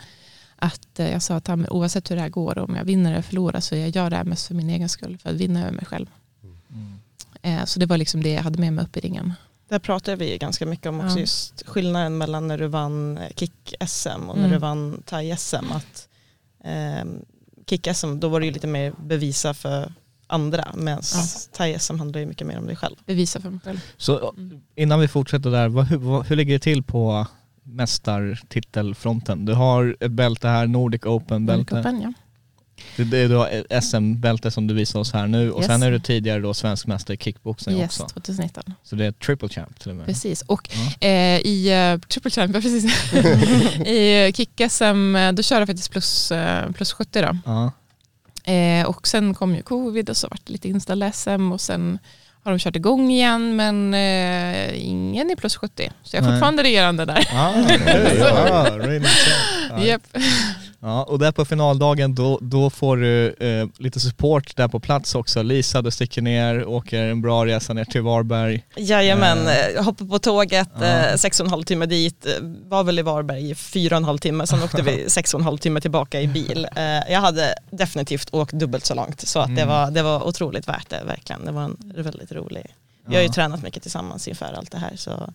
att 0.65 0.99
eh, 0.99 1.11
jag 1.11 1.21
sa 1.21 1.35
att 1.35 1.49
oavsett 1.49 2.11
hur 2.11 2.15
det 2.15 2.21
här 2.21 2.29
går, 2.29 2.57
om 2.57 2.75
jag 2.75 2.83
vinner 2.85 3.11
eller 3.11 3.21
förlorar 3.21 3.59
så 3.59 3.75
jag 3.75 3.89
gör 3.89 4.09
det 4.09 4.15
här 4.15 4.23
mest 4.23 4.47
för 4.47 4.55
min 4.55 4.69
egen 4.69 4.89
skull, 4.89 5.17
för 5.17 5.29
att 5.29 5.35
vinna 5.35 5.61
över 5.61 5.71
mig 5.71 5.85
själv. 5.85 6.07
Mm. 6.43 6.93
Eh, 7.41 7.65
så 7.65 7.79
det 7.79 7.85
var 7.85 7.97
liksom 7.97 8.23
det 8.23 8.29
jag 8.33 8.43
hade 8.43 8.59
med 8.59 8.73
mig 8.73 8.83
upp 8.85 8.97
i 8.97 8.99
ringen. 8.99 9.33
Där 9.69 9.79
pratade 9.79 10.17
vi 10.17 10.37
ganska 10.37 10.65
mycket 10.65 10.85
om 10.87 10.99
också 10.99 11.15
Ja. 11.15 11.19
just 11.19 11.63
skillnaden 11.67 12.17
mellan 12.17 12.47
när 12.47 12.57
du 12.57 12.67
vann 12.67 13.19
kick-SM 13.35 14.29
och 14.29 14.35
när 14.37 14.45
Mm. 14.45 14.51
du 14.51 14.57
vann 14.57 15.01
thai-SM. 15.05 15.71
Att 15.71 16.07
eh, 16.63 17.05
kick-SM, 17.65 18.19
då 18.19 18.27
var 18.29 18.39
det 18.39 18.45
ju 18.45 18.51
lite 18.51 18.67
mer 18.67 18.93
bevisa 19.03 19.53
för 19.53 19.93
andra. 20.27 20.67
Medan 20.75 21.01
Ja. 21.13 21.21
thai-SM 21.57 21.97
handlar 21.99 22.19
ju 22.19 22.25
mycket 22.25 22.47
mer 22.47 22.57
om 22.57 22.65
dig 22.67 22.75
själv. 22.75 22.95
Bevisa 23.05 23.41
för 23.41 23.49
mig 23.49 23.59
själv. 23.63 23.79
Så 23.97 24.29
Mm. 24.37 24.61
innan 24.75 24.99
vi 24.99 25.07
fortsätter 25.07 25.49
där, 25.51 25.67
vad, 25.67 25.85
hur, 25.85 25.97
vad, 25.97 26.25
hur 26.25 26.35
ligger 26.35 26.53
det 26.53 26.59
till 26.59 26.83
på 26.83 27.27
mästartitelfronten? 27.65 29.45
Du 29.45 29.53
har 29.53 29.97
ett 29.99 30.11
bälte 30.11 30.47
här, 30.47 30.67
Nordic 30.67 31.01
Open-bälte. 31.05 31.83
Ja. 32.03 32.13
Det, 32.97 33.03
det 33.03 33.17
är 33.17 33.29
då 33.29 33.45
ett 33.45 33.83
SM-bälte 33.83 34.51
som 34.51 34.67
du 34.67 34.73
visar 34.73 34.99
oss 34.99 35.13
här 35.13 35.27
nu 35.27 35.51
och 35.51 35.59
Yes. 35.61 35.67
sen 35.67 35.83
är 35.83 35.91
du 35.91 35.99
tidigare 35.99 36.39
då 36.41 36.53
svensk 36.53 36.87
mästare 36.87 37.15
i 37.15 37.17
kickboxing 37.17 37.77
Yes, 37.77 37.99
också. 37.99 38.13
2019. 38.13 38.63
Så 38.83 38.95
det 38.95 39.05
är 39.05 39.11
triple 39.11 39.49
champ 39.49 39.79
till 39.79 39.89
och 39.89 39.95
med. 39.95 40.05
Precis. 40.05 40.41
Och 40.41 40.69
Ja. 40.99 41.07
eh, 41.07 41.39
i 41.39 41.91
uh, 41.93 41.99
Triple 41.99 42.31
Champ, 42.31 42.51
precis. 42.53 43.13
i 43.87 44.31
kick-SM, 44.35 45.15
eh, 45.15 45.31
då 45.31 45.43
kör 45.43 45.59
jag 45.59 45.67
faktiskt 45.67 45.91
plus, 45.91 46.31
eh, 46.31 46.71
plus 46.71 46.93
70 46.93 47.21
då. 47.21 47.37
Ja. 47.45 47.71
Eh, 48.53 48.85
och 48.87 49.07
sen 49.07 49.33
kom 49.33 49.55
ju 49.55 49.61
covid 49.61 50.09
och 50.09 50.17
så 50.17 50.27
vart 50.27 50.41
det 50.45 50.51
lite 50.53 50.67
inställda 50.69 51.11
SM 51.11 51.51
och 51.51 51.61
sen 51.61 51.99
har 52.45 52.51
de 52.51 52.59
kört 52.59 52.75
igång 52.75 53.11
igen 53.11 53.55
men 53.55 53.93
eh, 53.93 54.87
ingen 54.87 55.31
i 55.31 55.35
plus 55.35 55.55
70. 55.55 55.91
Så 56.03 56.15
jag 56.15 56.23
är 56.23 56.27
Nej. 56.27 56.35
fortfarande 56.35 56.63
regerande 56.63 57.05
där. 57.05 57.27
Ah, 57.33 57.51
okay. 57.63 58.17
ja, 58.19 58.67
reigning 58.77 59.09
champ. 59.09 59.83
Ja. 59.85 59.99
Ja, 60.87 61.03
och 61.03 61.19
där 61.19 61.31
på 61.31 61.45
finaldagen 61.45 62.15
då, 62.15 62.39
då 62.41 62.69
får 62.69 62.97
du 62.97 63.29
eh, 63.39 63.67
lite 63.77 63.99
support 63.99 64.55
där 64.55 64.67
på 64.67 64.79
plats 64.79 65.15
också. 65.15 65.43
Lisa, 65.43 65.81
du 65.81 65.91
sticker 65.91 66.21
ner, 66.21 66.65
åker 66.67 67.03
en 67.03 67.21
bra 67.21 67.45
resa 67.45 67.73
ner 67.73 67.85
till 67.85 68.01
Varberg. 68.01 68.65
Jajamän, 68.75 69.47
Eh. 69.47 69.67
jag 69.75 69.83
hoppade 69.83 70.09
på 70.09 70.19
tåget, 70.19 70.69
Ja. 70.79 70.85
eh, 70.85 71.15
sex 71.15 71.39
och 71.39 71.45
en 71.45 71.49
halv 71.49 71.63
timme 71.63 71.85
dit, 71.85 72.25
eh, 72.25 72.31
var 72.69 72.83
väl 72.83 72.99
i 72.99 73.01
Varberg 73.01 73.51
i 73.51 73.55
fyra 73.55 73.95
och 73.95 73.97
en 73.97 74.03
halv 74.05 74.17
timme, 74.17 74.47
sen 74.47 74.63
åkte 74.63 74.81
vi 74.81 75.05
sex 75.09 75.33
och 75.33 75.39
en 75.39 75.43
halv 75.43 75.57
timme 75.57 75.81
tillbaka 75.81 76.21
i 76.21 76.27
bil. 76.27 76.67
Eh, 76.75 76.83
Jag 77.13 77.21
hade 77.21 77.55
definitivt 77.71 78.33
åkt 78.33 78.53
dubbelt 78.53 78.85
så 78.85 78.93
långt, 78.95 79.21
så 79.27 79.39
att 79.39 79.55
det, 79.55 79.61
Mm. 79.61 79.67
var, 79.67 79.91
det 79.91 80.01
var 80.03 80.27
otroligt 80.27 80.67
värt 80.67 80.89
det, 80.89 81.01
verkligen. 81.07 81.45
Det 81.45 81.51
var 81.51 81.63
en 81.63 81.93
väldigt 81.95 82.31
rolig. 82.31 82.65
Vi 83.07 83.15
har 83.15 83.21
ju 83.23 83.29
tränat 83.29 83.63
mycket 83.63 83.81
tillsammans 83.81 84.27
inför 84.27 84.45
allt 84.57 84.71
det 84.71 84.77
här, 84.77 84.91
så 84.95 85.33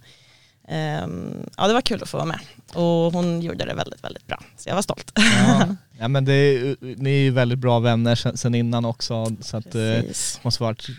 ja, 1.57 1.67
det 1.67 1.75
var 1.75 1.81
kul 1.81 2.03
att 2.03 2.09
få 2.09 2.17
vara 2.17 2.27
med. 2.27 2.41
Och 2.75 3.13
hon 3.13 3.41
gjorde 3.41 3.65
det 3.65 3.75
väldigt, 3.75 4.05
väldigt 4.05 4.27
bra, 4.27 4.41
så 4.57 4.69
jag 4.69 4.75
var 4.75 4.83
stolt. 4.83 5.13
Ja, 5.15 5.77
ja 5.99 6.09
men 6.09 6.25
det 6.25 6.33
är, 6.33 6.77
ni 6.81 7.11
är 7.11 7.23
ju 7.23 7.31
väldigt 7.31 7.59
bra 7.59 7.79
vänner 7.79 8.15
sen, 8.15 8.37
sen 8.37 8.55
innan 8.55 8.85
också 8.85 9.27
så 9.41 9.57
att 9.57 9.73
Precis. 9.73 10.41
måste 10.43 10.63
varit 10.63 10.91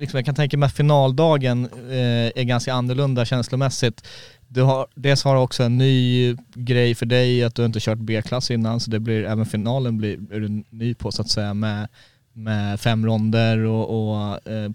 liksom, 0.00 0.18
jag 0.18 0.24
kan 0.24 0.34
tänka 0.34 0.56
mig 0.56 0.66
att 0.66 0.76
finaldagen 0.76 1.64
eh, 1.90 2.40
är 2.40 2.42
ganska 2.42 2.74
annorlunda 2.74 3.24
känslomässigt. 3.24 4.08
Du 4.48 4.62
har, 4.62 4.86
dels 4.94 5.24
har 5.24 5.34
du 5.34 5.40
också 5.40 5.62
en 5.62 5.78
ny 5.78 6.36
grej 6.54 6.94
för 6.94 7.06
dig 7.06 7.44
att 7.44 7.54
du 7.54 7.64
inte 7.64 7.80
kört 7.80 7.98
B-klass 7.98 8.50
innan 8.50 8.80
så 8.80 8.90
det 8.90 9.00
blir, 9.00 9.24
även 9.24 9.46
finalen 9.46 9.98
blir, 9.98 10.32
är 10.32 10.40
du 10.40 10.64
ny 10.70 10.94
på 10.94 11.12
så 11.12 11.22
att 11.22 11.30
säga 11.30 11.54
med, 11.54 11.88
med 12.32 12.80
fem 12.80 13.06
ronder 13.06 13.58
och, 13.58 14.12
och 14.14 14.48
eh, 14.48 14.70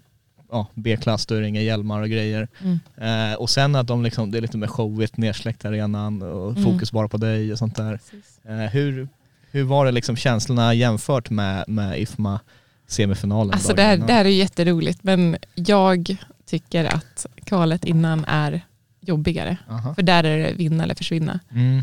ja, 0.50 0.66
B-klass, 0.74 1.26
då 1.26 1.34
är 1.34 1.40
det 1.40 1.48
inga 1.48 1.60
hjälmar 1.62 2.00
och 2.02 2.08
grejer. 2.08 2.48
Mm. 2.62 3.32
Eh, 3.32 3.36
och 3.38 3.50
sen 3.50 3.74
att 3.74 3.86
de 3.86 4.02
liksom, 4.02 4.30
det 4.30 4.38
är 4.38 4.42
lite 4.42 4.58
mer 4.58 4.66
showigt, 4.66 5.16
nersläckt 5.16 5.64
arenan 5.64 6.22
och 6.22 6.50
Mm. 6.50 6.64
fokus 6.64 6.92
bara 6.92 7.08
på 7.08 7.16
dig 7.16 7.52
och 7.52 7.58
sånt 7.58 7.76
där. 7.76 8.00
Eh, 8.48 8.56
hur, 8.56 9.08
hur 9.50 9.62
var 9.62 9.86
det 9.86 9.92
liksom 9.92 10.16
känslorna 10.16 10.74
jämfört 10.74 11.30
med, 11.30 11.64
med 11.68 12.00
IFMA 12.00 12.40
semifinalen? 12.86 13.52
Alltså 13.54 13.74
det 13.74 13.82
här, 13.82 13.96
det 13.96 14.12
här 14.12 14.24
är 14.24 14.28
jätteroligt 14.28 15.04
men 15.04 15.36
jag 15.54 16.16
tycker 16.46 16.84
att 16.84 17.26
kvalet 17.44 17.84
innan 17.84 18.24
är 18.24 18.60
jobbigare. 19.00 19.56
Aha. 19.70 19.94
För 19.94 20.02
där 20.02 20.24
är 20.24 20.38
det 20.38 20.52
vinna 20.52 20.84
eller 20.84 20.94
försvinna. 20.94 21.40
Mm. 21.50 21.82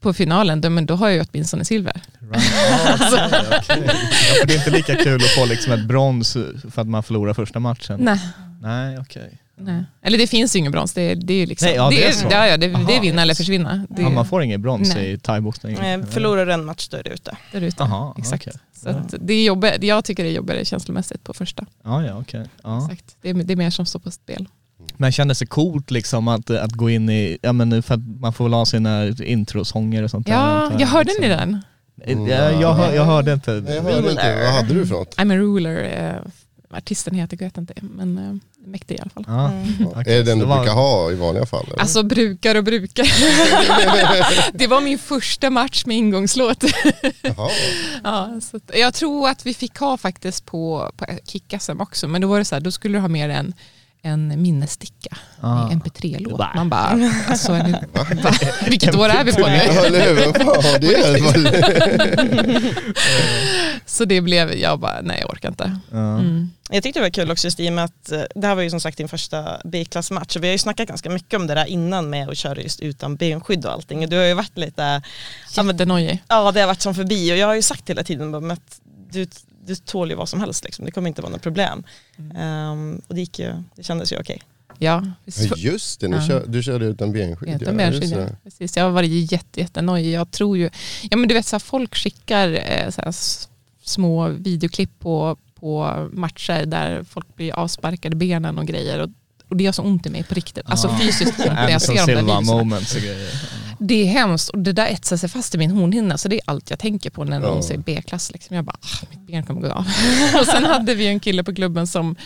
På 0.00 0.12
finalen, 0.12 0.60
då, 0.60 0.70
men 0.70 0.86
då 0.86 0.94
har 0.94 1.08
jag 1.08 1.16
ju 1.16 1.24
åtminstone 1.32 1.64
silver. 1.64 2.02
Right. 2.20 2.44
Ja, 2.70 2.96
okej, 3.00 3.58
okej. 3.60 3.84
ja, 4.28 4.34
för 4.40 4.46
det 4.46 4.54
är 4.54 4.58
inte 4.58 4.70
lika 4.70 4.94
kul 4.96 5.20
att 5.22 5.30
få 5.30 5.44
liksom 5.46 5.72
ett 5.72 5.84
brons 5.84 6.32
för 6.70 6.80
att 6.82 6.88
man 6.88 7.02
förlorar 7.02 7.34
första 7.34 7.58
matchen. 7.60 8.00
Nej. 8.02 8.20
Nej, 8.62 8.98
okej. 8.98 9.38
Nej. 9.56 9.84
Eller 10.02 10.18
det 10.18 10.26
finns 10.26 10.54
ju 10.56 10.58
ingen 10.58 10.72
brons, 10.72 10.92
det 10.92 11.02
är, 11.02 11.16
det 11.16 11.34
är 11.34 11.38
ju 11.38 11.46
liksom, 11.46 11.66
Nej, 11.66 11.76
ja, 11.76 11.90
det 11.90 12.06
är 12.06 12.12
så. 12.12 12.26
ja, 12.30 12.46
ja, 12.46 12.56
det, 12.56 12.66
det 12.68 12.74
Aha. 12.74 12.92
är 12.92 13.00
vinna 13.00 13.22
eller 13.22 13.34
försvinna. 13.34 13.86
Det 13.90 14.02
Ja, 14.02 14.08
man 14.10 14.26
får 14.26 14.42
ingen 14.42 14.62
brons 14.62 14.94
Nej. 14.94 15.12
i 15.12 15.18
thaiboxning? 15.18 15.76
Förlorar 16.10 16.46
en 16.46 16.64
match 16.64 16.88
då 16.88 16.96
är 16.96 17.02
det 17.02 17.10
ute. 17.10 17.36
där 17.52 17.60
ute. 17.60 17.76
Jaha, 17.78 18.14
Exakt. 18.18 18.46
okej. 18.48 18.60
Så 18.72 18.88
att 18.88 19.14
det 19.20 19.34
är 19.34 19.44
jobbigt, 19.44 19.82
jag 19.82 20.04
tycker 20.04 20.22
det 20.24 20.28
är 20.30 20.32
jobbigare 20.32 20.64
känslomässigt 20.64 21.24
på 21.24 21.34
första. 21.34 21.66
Ja, 21.84 22.04
ja, 22.04 22.18
okej. 22.20 22.46
Ja. 22.62 22.84
Exakt. 22.84 23.16
Det, 23.22 23.30
är, 23.30 23.34
det 23.34 23.52
är 23.52 23.56
mer 23.56 23.70
som 23.70 23.86
står 23.86 24.00
på 24.00 24.10
spel. 24.10 24.48
Men 25.00 25.12
kändes 25.12 25.38
det 25.38 25.46
coolt 25.46 25.90
liksom 25.90 26.28
att, 26.28 26.50
att 26.50 26.72
gå 26.72 26.90
in 26.90 27.10
i, 27.10 27.38
ja 27.42 27.52
men 27.52 27.68
nu 27.68 27.82
för 27.82 27.94
att 27.94 28.00
man 28.20 28.32
får 28.32 28.44
väl 28.44 28.52
ha 28.52 28.66
sina 28.66 29.06
introsånger 29.08 30.02
och 30.02 30.10
sånt 30.10 30.26
där, 30.26 30.32
Ja, 30.34 30.70
jag 30.78 30.86
hörde 30.86 31.10
ni 31.20 31.28
liksom. 31.28 31.62
den? 32.06 32.28
Ja, 32.28 32.50
jag, 32.50 32.74
hör, 32.74 32.92
jag 32.94 33.04
hörde 33.04 33.32
inte. 33.32 33.50
Nej, 33.52 33.74
jag 33.74 33.82
hörde 33.82 34.10
inte, 34.10 34.36
vad 34.44 34.52
hade 34.54 34.74
du 34.74 34.86
för 34.86 34.94
något? 34.94 35.16
I'm 35.16 35.32
a 35.32 35.36
ruler. 35.36 35.84
Eh, 36.72 36.76
artisten 36.78 37.14
heter, 37.14 37.36
jag 37.40 37.46
vet 37.46 37.58
inte, 37.58 37.74
men 37.80 38.18
eh, 38.18 38.66
mäktig 38.70 38.94
i 38.94 38.98
alla 39.00 39.10
fall. 39.10 39.24
Ja. 39.26 39.48
Mm. 39.50 39.86
okej, 39.86 40.14
Är 40.14 40.18
det 40.18 40.22
den 40.22 40.38
du 40.38 40.44
var- 40.44 40.56
brukar 40.56 40.74
ha 40.74 41.10
i 41.10 41.14
vanliga 41.14 41.46
fall? 41.46 41.66
Eller? 41.66 41.80
Alltså 41.80 42.02
brukar 42.02 42.54
och 42.54 42.64
brukar. 42.64 43.06
det 44.58 44.66
var 44.66 44.80
min 44.80 44.98
första 44.98 45.50
match 45.50 45.86
med 45.86 45.96
ingångslåt. 45.96 46.64
Ja, 48.04 48.40
så 48.42 48.56
att, 48.56 48.70
jag 48.74 48.94
tror 48.94 49.28
att 49.28 49.46
vi 49.46 49.54
fick 49.54 49.76
ha 49.78 49.96
faktiskt 49.96 50.46
på, 50.46 50.90
på 50.96 51.04
Kick-SM 51.24 51.80
också, 51.82 52.08
men 52.08 52.20
då 52.20 52.28
var 52.28 52.38
det 52.38 52.44
så 52.44 52.54
här, 52.54 52.60
då 52.60 52.70
skulle 52.72 52.98
du 52.98 53.00
ha 53.00 53.08
med 53.08 53.30
en 53.30 53.54
en 54.02 54.42
minnessticka 54.42 55.16
Ah. 55.40 55.70
i 55.70 55.74
MP3-låt. 55.74 56.38
Va? 56.38 56.52
Man 56.54 56.68
bara, 56.68 57.10
alltså, 57.28 57.52
är 57.52 57.62
det, 57.62 57.84
va? 58.22 58.32
vilket 58.68 58.94
år 58.94 59.08
är 59.08 59.24
vi 59.24 59.32
på 59.32 59.46
nu? 59.46 59.60
Så 63.86 64.04
det 64.04 64.20
blev, 64.20 64.54
jag 64.54 64.80
bara, 64.80 65.00
nej 65.02 65.18
jag 65.20 65.30
orkar 65.30 65.48
inte. 65.48 65.78
Mm. 65.92 66.50
Jag 66.70 66.82
tyckte 66.82 67.00
det 67.00 67.04
var 67.04 67.10
kul 67.10 67.30
också 67.30 67.46
just 67.46 67.60
i 67.60 67.68
och 67.68 67.72
med 67.72 67.84
att 67.84 68.12
eh, 68.12 68.22
det 68.34 68.46
här 68.46 68.54
var 68.54 68.62
ju 68.62 68.70
som 68.70 68.80
sagt 68.80 68.98
din 68.98 69.08
första 69.08 69.60
B-klassmatch 69.64 70.36
och 70.36 70.42
vi 70.42 70.46
har 70.48 70.52
ju 70.52 70.58
snackat 70.58 70.88
ganska 70.88 71.10
mycket 71.10 71.40
om 71.40 71.46
det 71.46 71.54
där 71.54 71.66
innan 71.66 72.10
med 72.10 72.28
att 72.28 72.38
köra 72.38 72.60
just 72.62 72.80
utan 72.80 73.16
benskydd 73.16 73.66
och 73.66 73.72
allting. 73.72 74.04
Och 74.04 74.10
du 74.10 74.16
har 74.16 74.24
ju 74.24 74.34
varit 74.34 74.58
lite, 74.58 75.02
Jättenojig. 75.56 76.22
ja 76.28 76.52
det 76.52 76.60
har 76.60 76.66
varit 76.66 76.82
som 76.82 76.94
förbi 76.94 77.32
och 77.32 77.36
jag 77.36 77.46
har 77.46 77.54
ju 77.54 77.62
sagt 77.62 77.90
hela 77.90 78.02
tiden 78.02 78.50
att 78.50 78.80
du, 79.10 79.26
du 79.70 79.76
tål 79.76 80.10
ju 80.10 80.16
vad 80.16 80.28
som 80.28 80.40
helst 80.40 80.64
liksom. 80.64 80.84
det 80.84 80.90
kommer 80.90 81.08
inte 81.08 81.22
vara 81.22 81.32
något 81.32 81.42
problem. 81.42 81.84
Ehm, 82.36 83.00
och 83.06 83.14
det 83.14 83.20
gick 83.20 83.38
ju, 83.38 83.62
det 83.76 83.82
kändes 83.82 84.12
ju 84.12 84.20
okej. 84.20 84.42
Ja, 84.78 85.04
Ja, 85.36 85.56
Just 85.56 86.00
det, 86.00 86.06
Ja. 86.06 86.26
kör, 86.26 86.44
du 86.46 86.62
körde 86.62 86.86
utan 86.86 87.12
benskydd. 87.12 87.62
Utan 87.62 87.76
benskydd, 87.76 88.10
ja. 88.12 88.16
det. 88.18 88.36
Precis, 88.44 88.76
jag 88.76 88.84
har 88.84 88.90
varit 88.90 89.32
jätte, 89.32 89.60
jättenojig. 89.60 90.12
Jag 90.12 90.30
tror 90.30 90.58
ju, 90.58 90.70
ja 91.10 91.16
men 91.16 91.28
du 91.28 91.34
vet 91.34 91.46
så 91.46 91.56
här, 91.56 91.60
folk 91.60 91.94
skickar 91.96 92.48
eh, 92.52 92.90
så 92.90 93.02
här, 93.02 93.14
små 93.84 94.28
videoklipp 94.28 94.90
på, 94.98 95.36
på 95.60 96.08
matcher 96.12 96.66
där 96.66 97.02
folk 97.04 97.36
blir 97.36 97.52
avsparkade 97.52 98.16
benen 98.16 98.58
och 98.58 98.66
grejer. 98.66 98.98
Och, 99.00 99.08
och 99.48 99.56
det 99.56 99.64
gör 99.64 99.72
så 99.72 99.82
ont 99.82 100.06
i 100.06 100.10
mig 100.10 100.22
på 100.22 100.34
riktigt. 100.34 100.64
Alltså 100.66 100.96
fysiskt 101.00 101.38
ont 101.38 101.46
när 101.52 101.70
jag 101.70 101.82
ser 101.82 101.94
de 101.94 102.00
där 102.06 102.06
videorna. 102.14 102.40
moments 102.40 102.94
och 102.94 103.00
grejer. 103.02 103.30
Det 103.82 103.94
är 103.94 104.06
hemskt 104.06 104.48
och 104.48 104.58
det 104.58 104.72
där 104.72 104.86
etsar 104.86 105.16
sig 105.16 105.28
fast 105.28 105.54
i 105.54 105.58
min 105.58 105.70
hornhinna 105.70 106.18
så 106.18 106.28
det 106.28 106.36
är 106.36 106.40
allt 106.44 106.70
jag 106.70 106.78
tänker 106.78 107.10
på 107.10 107.24
när 107.24 107.38
någon 107.38 107.56
Ja. 107.56 107.62
säger 107.62 107.80
B-klass. 107.80 108.32
Liksom. 108.32 108.56
Jag 108.56 108.64
bara, 108.64 108.76
ah, 108.80 109.06
mitt 109.10 109.20
ben 109.26 109.42
kommer 109.46 109.60
gå 109.60 109.70
av. 109.72 109.84
och 110.40 110.46
sen 110.46 110.64
hade 110.64 110.94
vi 110.94 111.06
en 111.06 111.20
kille 111.20 111.44
på 111.44 111.54
klubben 111.54 111.86
som 111.86 112.16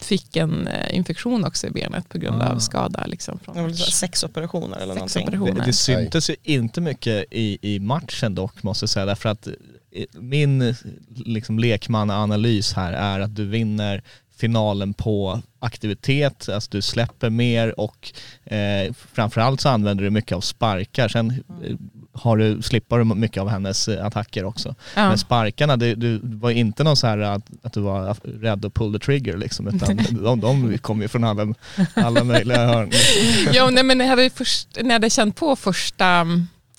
fick 0.00 0.36
en 0.36 0.66
eh, 0.66 0.96
infektion 0.96 1.44
också 1.44 1.66
i 1.66 1.70
benet 1.70 2.08
på 2.08 2.18
grund 2.18 2.42
Ah. 2.42 2.48
av 2.52 2.58
skada. 2.58 3.06
Liksom, 3.06 3.38
Det 3.44 3.50
var 3.50 3.54
från 3.68 3.74
sex 3.76 4.24
operationer 4.24 4.78
eller 4.78 4.94
sex 4.94 5.14
någonting. 5.14 5.26
operationer. 5.40 5.60
Det, 5.60 5.66
det 5.66 5.72
syntes 5.72 6.30
ju 6.30 6.36
inte 6.42 6.80
mycket 6.80 7.24
i, 7.30 7.58
i 7.74 7.78
matchen 7.80 8.34
dock 8.34 8.62
måste 8.62 8.82
jag 8.82 8.90
säga 8.90 9.06
därför 9.06 9.28
att 9.28 9.46
eh, 9.46 10.04
min 10.20 10.74
liksom, 11.16 11.58
lekmannaanalys 11.58 12.72
här 12.72 12.92
är 12.92 13.20
att 13.20 13.36
du 13.36 13.44
vinner 13.46 14.02
finalen 14.40 14.94
på 14.94 15.42
aktivitet, 15.58 16.48
alltså 16.48 16.68
du 16.70 16.82
släpper 16.82 17.30
mer 17.30 17.80
och 17.80 18.12
eh, 18.44 18.92
framförallt 19.12 19.60
så 19.60 19.68
använder 19.68 20.04
du 20.04 20.10
mycket 20.10 20.36
av 20.36 20.40
sparkar. 20.40 21.08
Sen 21.08 21.30
eh, 21.64 21.76
har 22.12 22.36
du, 22.36 22.62
slipper 22.62 22.98
du 22.98 23.04
mycket 23.04 23.40
av 23.40 23.48
hennes 23.48 23.88
eh, 23.88 24.06
attacker 24.06 24.44
också. 24.44 24.74
Ja. 24.94 25.08
Men 25.08 25.18
sparkarna, 25.18 25.76
det, 25.76 25.94
du 25.94 26.20
var 26.22 26.50
inte 26.50 26.84
någon 26.84 26.96
så 26.96 27.06
här 27.06 27.18
att, 27.18 27.42
att 27.62 27.72
du 27.72 27.80
var 27.80 28.16
rädd 28.40 28.64
att 28.64 28.74
pull 28.74 28.92
the 28.92 28.98
trigger 28.98 29.36
liksom, 29.36 29.68
utan 29.68 29.96
de, 30.24 30.40
de 30.40 30.78
kom 30.78 31.02
ju 31.02 31.08
från 31.08 31.24
alla, 31.24 31.54
alla 31.94 32.24
möjliga 32.24 32.66
hörn. 32.66 32.90
Ja, 33.52 33.70
nej, 33.70 33.84
men 33.84 33.98
när 33.98 34.04
jag 34.04 34.10
hade, 34.10 34.30
först, 34.30 34.68
när 34.76 34.84
jag 34.84 34.92
hade 34.92 35.10
känt 35.10 35.36
på 35.36 35.56
första, 35.56 36.24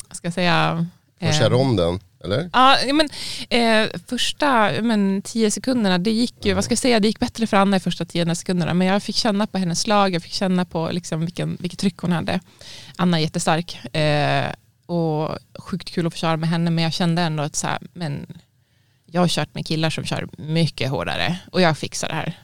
vad 0.08 0.18
ska 0.18 0.28
jag 0.28 0.34
säga, 0.34 0.88
Första 1.20 1.46
eh, 1.46 1.50
ronden, 1.50 2.00
eller? 2.24 2.50
Ja, 2.54 2.78
men, 2.94 3.10
eh, 3.50 3.90
första 4.08 4.72
men, 4.82 5.22
tio 5.22 5.52
sekunderna, 5.52 5.98
det 5.98 6.12
gick 6.12 6.46
ju, 6.46 6.54
vad 6.54 6.64
ska 6.64 6.72
jag 6.72 6.80
säga, 6.80 7.00
det 7.00 7.08
gick 7.08 7.20
bättre 7.20 7.48
för 7.48 7.58
Anna 7.58 7.78
i 7.78 7.80
första 7.80 8.06
tio 8.06 8.36
sekunderna. 8.36 8.74
Men 8.74 8.88
jag 8.88 9.04
fick 9.04 9.16
känna 9.16 9.48
på 9.48 9.58
hennes 9.58 9.82
slag, 9.82 10.14
jag 10.14 10.24
fick 10.24 10.34
känna 10.34 10.66
på 10.66 10.90
liksom, 10.92 11.20
vilken, 11.20 11.58
vilket 11.60 11.80
tryck 11.80 11.98
hon 11.98 12.12
hade. 12.12 12.40
Anna 12.96 13.18
är 13.18 13.22
jättestark 13.22 13.96
eh, 13.96 14.52
och 14.86 15.38
sjukt 15.60 15.92
kul 15.92 16.08
att 16.08 16.14
få 16.14 16.18
köra 16.18 16.38
med 16.38 16.50
henne, 16.50 16.72
men 16.72 16.84
jag 16.84 16.94
kände 16.94 17.22
ändå 17.22 17.44
att 17.44 17.56
så 17.56 17.68
här, 17.68 17.80
men 17.94 18.26
jag 19.06 19.22
har 19.22 19.28
kört 19.28 19.54
med 19.56 19.66
killar 19.66 19.90
som 19.90 20.06
kör 20.06 20.28
mycket 20.38 20.90
hårdare 20.90 21.40
och 21.52 21.62
jag 21.62 21.78
fixar 21.78 22.08
det 22.08 22.14
här. 22.14 22.38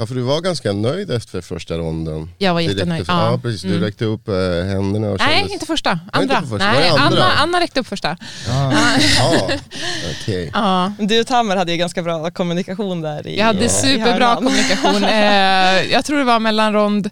Ja, 0.00 0.06
för 0.06 0.14
du 0.14 0.20
var 0.20 0.40
ganska 0.40 0.72
nöjd 0.72 1.10
efter 1.10 1.40
första 1.40 1.78
ronden. 1.78 2.30
Jag 2.38 2.54
var 2.54 2.60
jättenöjd. 2.60 3.06
för- 3.06 3.12
Ja, 3.12 3.38
precis. 3.42 3.62
Du 3.62 3.68
Mm. 3.68 3.80
räckte 3.82 4.04
upp 4.04 4.28
eh, 4.28 4.34
händerna 4.34 5.08
och 5.10 5.18
Nej, 5.18 5.36
kändes... 5.36 5.52
inte 5.52 5.66
första. 5.66 5.98
Andra. 6.12 6.40
på 6.40 6.46
första, 6.46 6.72
Nej, 6.72 6.88
andra? 6.88 7.04
Anna, 7.24 7.32
Anna 7.32 7.60
räckte 7.60 7.80
upp 7.80 7.86
första. 7.86 8.16
Ja. 8.48 8.72
Ja, 9.18 9.50
okej. 10.22 10.50
Ja. 10.54 10.92
Du 10.98 11.20
och 11.20 11.26
Tamer 11.26 11.56
hade 11.56 11.72
ju 11.72 11.78
ganska 11.78 12.02
bra 12.02 12.30
kommunikation 12.30 13.00
där. 13.00 13.26
I, 13.26 13.38
Jag 13.38 13.44
hade 13.46 13.64
i 13.64 13.68
superbra 13.68 14.12
hörnan. 14.12 14.36
kommunikation. 14.36 15.04
Eh, 15.10 15.92
jag 15.92 16.04
tror 16.04 16.18
det 16.18 16.24
var 16.24 16.38
mellan 16.38 16.72
rond 16.72 17.10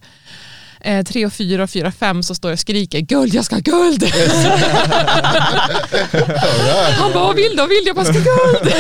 eh, 0.81 1.05
tre 1.05 1.27
och 1.27 1.33
fyra 1.33 1.63
och 1.63 1.71
fyra 1.71 1.93
fem 1.93 2.23
så 2.23 2.35
står 2.35 2.51
jag 2.51 2.57
och 2.57 2.61
skriker 2.61 3.01
guld, 3.01 3.35
jag 3.35 3.45
ska 3.45 3.55
ha 3.55 3.61
guld. 3.61 4.05
Han 6.99 7.13
bara, 7.13 7.25
vad 7.25 7.37
vill 7.37 7.57
du? 7.57 7.67
Vill 7.67 7.85
du? 7.85 7.87
Jag 7.87 7.97
bara, 7.97 8.05
ska 8.05 8.13
ha 8.13 8.21
guld. 8.21 8.75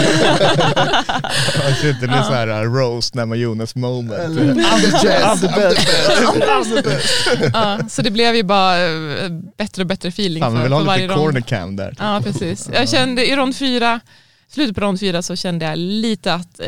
Inte 1.84 2.00
det 2.00 2.08
blir 2.08 2.22
så 2.22 2.32
här 2.32 2.48
uh, 2.48 2.72
roast 2.72 3.14
när 3.14 3.26
man 3.26 3.38
Jonas 3.38 3.74
moment. 3.74 4.38
I'm 4.38 4.44
the 4.80 4.94
best, 5.08 5.44
I'm 5.44 6.76
the 6.76 6.82
best. 6.82 7.50
ja, 7.52 7.78
så 7.88 8.02
det 8.02 8.10
blev 8.10 8.36
ju 8.36 8.42
bara 8.42 8.86
eh, 8.86 9.28
bättre 9.58 9.82
och 9.82 9.86
bättre 9.86 10.08
feeling 10.08 10.44
vi 10.44 10.50
för, 10.50 10.62
vill 10.62 10.70
för 10.70 10.76
ha 10.76 10.84
varje 10.84 11.02
lite 11.02 11.14
corner 11.14 11.40
cam 11.40 11.76
där. 11.76 11.94
Ja, 11.98 12.20
precis. 12.24 12.68
Jag 12.72 12.88
kände 12.88 13.26
i 13.26 13.36
rond 13.36 13.56
fyra, 13.56 14.00
slutet 14.48 14.74
på 14.74 14.80
rond 14.80 15.00
fyra 15.00 15.22
så 15.22 15.36
kände 15.36 15.64
jag 15.64 15.78
lite 15.78 16.34
att 16.34 16.60
eh, 16.60 16.66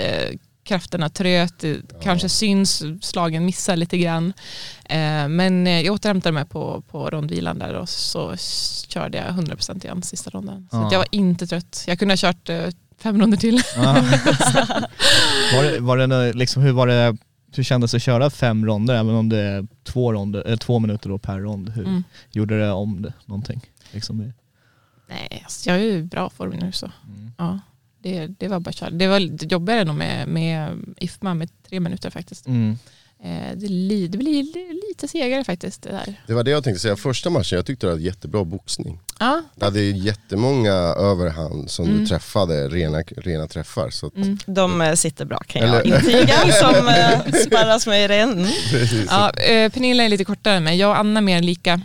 krafterna 0.65 1.09
tröt, 1.09 1.59
det 1.59 1.81
kanske 2.03 2.29
syns, 2.29 2.83
slagen 3.03 3.45
missar 3.45 3.77
lite 3.77 3.99
grann. 3.99 4.33
Eh, 4.85 5.29
men 5.29 5.67
eh, 5.67 5.81
jag 5.81 5.95
återhämtade 5.95 6.33
mig 6.33 6.45
på, 6.45 6.83
på 6.91 7.11
rondvilan 7.11 7.59
där 7.59 7.75
och 7.75 7.89
så 7.89 8.37
körde 8.89 9.19
jag 9.19 9.27
100% 9.27 9.85
igen 9.85 10.03
sista 10.03 10.31
ronden. 10.31 10.69
Så 10.71 10.77
Ja. 10.77 10.89
jag 10.93 10.99
var 10.99 11.09
inte 11.11 11.47
trött. 11.47 11.85
Jag 11.87 11.99
kunde 11.99 12.13
ha 12.13 12.17
kört 12.17 12.49
eh, 12.49 12.67
fem 12.99 13.21
ronder 13.21 13.37
till. 13.39 13.63
Ja. 13.77 13.83
var 15.55 15.63
det, 15.63 15.81
var 15.81 15.97
det, 15.97 16.33
liksom, 16.33 16.63
hur 16.63 16.73
var 16.73 16.87
det, 16.87 17.17
hur 17.57 17.63
kändes 17.63 17.91
det 17.91 17.97
att 17.97 18.03
köra 18.03 18.31
fem 18.31 18.67
ronder 18.67 18.95
även 18.95 19.15
om 19.15 19.29
det 19.29 19.39
är 19.39 19.67
två, 19.85 20.13
ronder, 20.13 20.41
eller 20.41 20.57
två 20.57 20.79
minuter 20.79 21.19
per 21.19 21.39
rond? 21.39 21.69
Hur 21.69 21.85
Mm. 21.87 22.05
gjorde 22.31 22.59
det 22.59 22.71
om 22.73 23.03
det 23.03 23.13
någonting? 23.25 23.61
Liksom? 23.91 24.33
Nej, 25.09 25.41
alltså 25.45 25.71
jag 25.71 25.79
är 25.79 25.83
ju 25.83 25.93
i 25.93 26.03
bra 26.03 26.31
form 26.31 26.51
nu 26.61 26.73
så. 26.73 26.91
Mm. 27.09 27.33
Ja, 27.39 27.59
det, 28.03 28.27
det 28.27 28.49
var 28.49 28.61
bara 28.61 28.71
att 28.71 28.77
köra. 28.77 28.91
Det 28.91 29.07
var 29.07 29.21
lite 29.21 29.47
jobbigare 29.47 29.85
nog 29.85 29.97
med, 29.97 30.29
med 30.29 30.79
IFMA 30.99 31.35
med 31.35 31.49
tre 31.69 31.81
minuter 31.81 32.11
faktiskt. 32.11 32.47
Mm. 32.47 32.79
Eh, 33.25 33.57
det, 33.57 33.69
li, 33.69 34.09
det 34.09 34.19
blir 34.19 34.43
li- 34.43 34.81
lite 34.89 35.09
segare 35.09 35.45
faktiskt 35.45 35.83
det 35.83 35.91
där. 35.91 36.15
Det 36.27 36.35
var 36.35 36.45
det 36.45 36.51
jag 36.51 36.65
tänkte 36.65 36.81
säga, 36.81 36.97
första 36.97 37.31
matchen, 37.31 37.57
jag 37.57 37.67
tyckte 37.67 37.87
det 37.87 37.93
var 37.93 37.99
jättebra 38.01 38.45
boxning. 38.45 39.01
Ja, 39.19 39.43
Du 39.57 39.65
hade 39.65 39.81
ju 39.81 39.97
jättemånga 39.97 40.73
överhand 40.73 41.71
som 41.71 41.85
Mm. 41.87 41.99
du 41.99 42.07
träffade, 42.07 42.69
rena, 42.69 43.03
rena 43.03 43.47
träffar. 43.47 43.91
Så 43.91 44.07
att, 44.07 44.17
mm. 44.17 44.39
De 44.47 44.81
eh, 44.81 44.95
sitter 44.95 45.25
bra 45.25 45.39
kan 45.39 45.63
jag 45.69 45.87
intyga 45.87 46.53
som 46.61 46.89
eh, 46.89 47.33
sparras 47.47 47.87
med 47.87 48.05
i 48.05 48.09
det. 48.09 48.15
Mm. 48.21 48.47
ja 49.09 49.33
Pernilla 49.71 50.05
är 50.05 50.09
lite 50.09 50.25
kortare 50.25 50.55
än 50.57 50.65
mig. 50.65 50.79
Jag 50.79 50.91
och 50.91 50.99
Anna 50.99 51.21
är 51.21 51.25
mer 51.25 51.43
lika. 51.43 51.81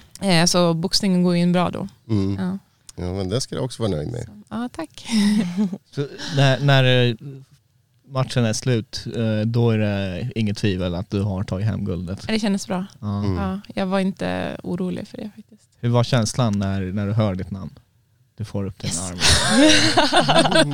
Så 0.47 0.73
boxningen 0.73 1.23
går 1.23 1.35
in 1.35 1.51
bra 1.51 1.69
då. 1.69 1.87
Mm. 2.09 2.35
Ja, 2.39 2.57
Ja, 2.95 3.13
men 3.13 3.29
det 3.29 3.41
ska 3.41 3.55
jag 3.55 3.63
också 3.63 3.83
vara 3.83 3.91
nöjd 3.91 4.11
med. 4.11 4.29
ja 4.49 4.69
tack. 4.73 5.07
Så 5.91 6.07
när, 6.35 6.59
när 6.59 7.09
eh, 7.09 7.15
matchen 8.07 8.45
är 8.45 8.53
slut, 8.53 9.05
eh, 9.15 9.39
då 9.47 9.69
är 9.71 9.77
det 9.77 10.29
inget 10.35 10.57
tvivel 10.57 10.95
att 10.95 11.09
du 11.09 11.21
har 11.21 11.43
tagit 11.43 11.67
hem 11.67 11.85
guldet? 11.85 12.27
Det 12.27 12.39
kändes 12.39 12.67
bra. 12.67 12.85
Ja. 12.99 13.19
Mm. 13.19 13.35
Ja, 13.37 13.59
jag 13.75 13.85
var 13.85 13.99
inte 13.99 14.57
orolig 14.63 15.07
för 15.07 15.17
det 15.17 15.31
faktiskt. 15.35 15.69
Hur 15.79 15.89
var 15.89 16.03
känslan 16.03 16.59
när, 16.59 16.81
när 16.81 17.07
du 17.07 17.13
hör 17.13 17.35
ditt 17.35 17.51
namn? 17.51 17.79
Du 18.37 18.45
får 18.45 18.65
upp 18.65 18.79
din 18.79 18.89
Yes. 18.89 19.11
arm. 19.11 19.17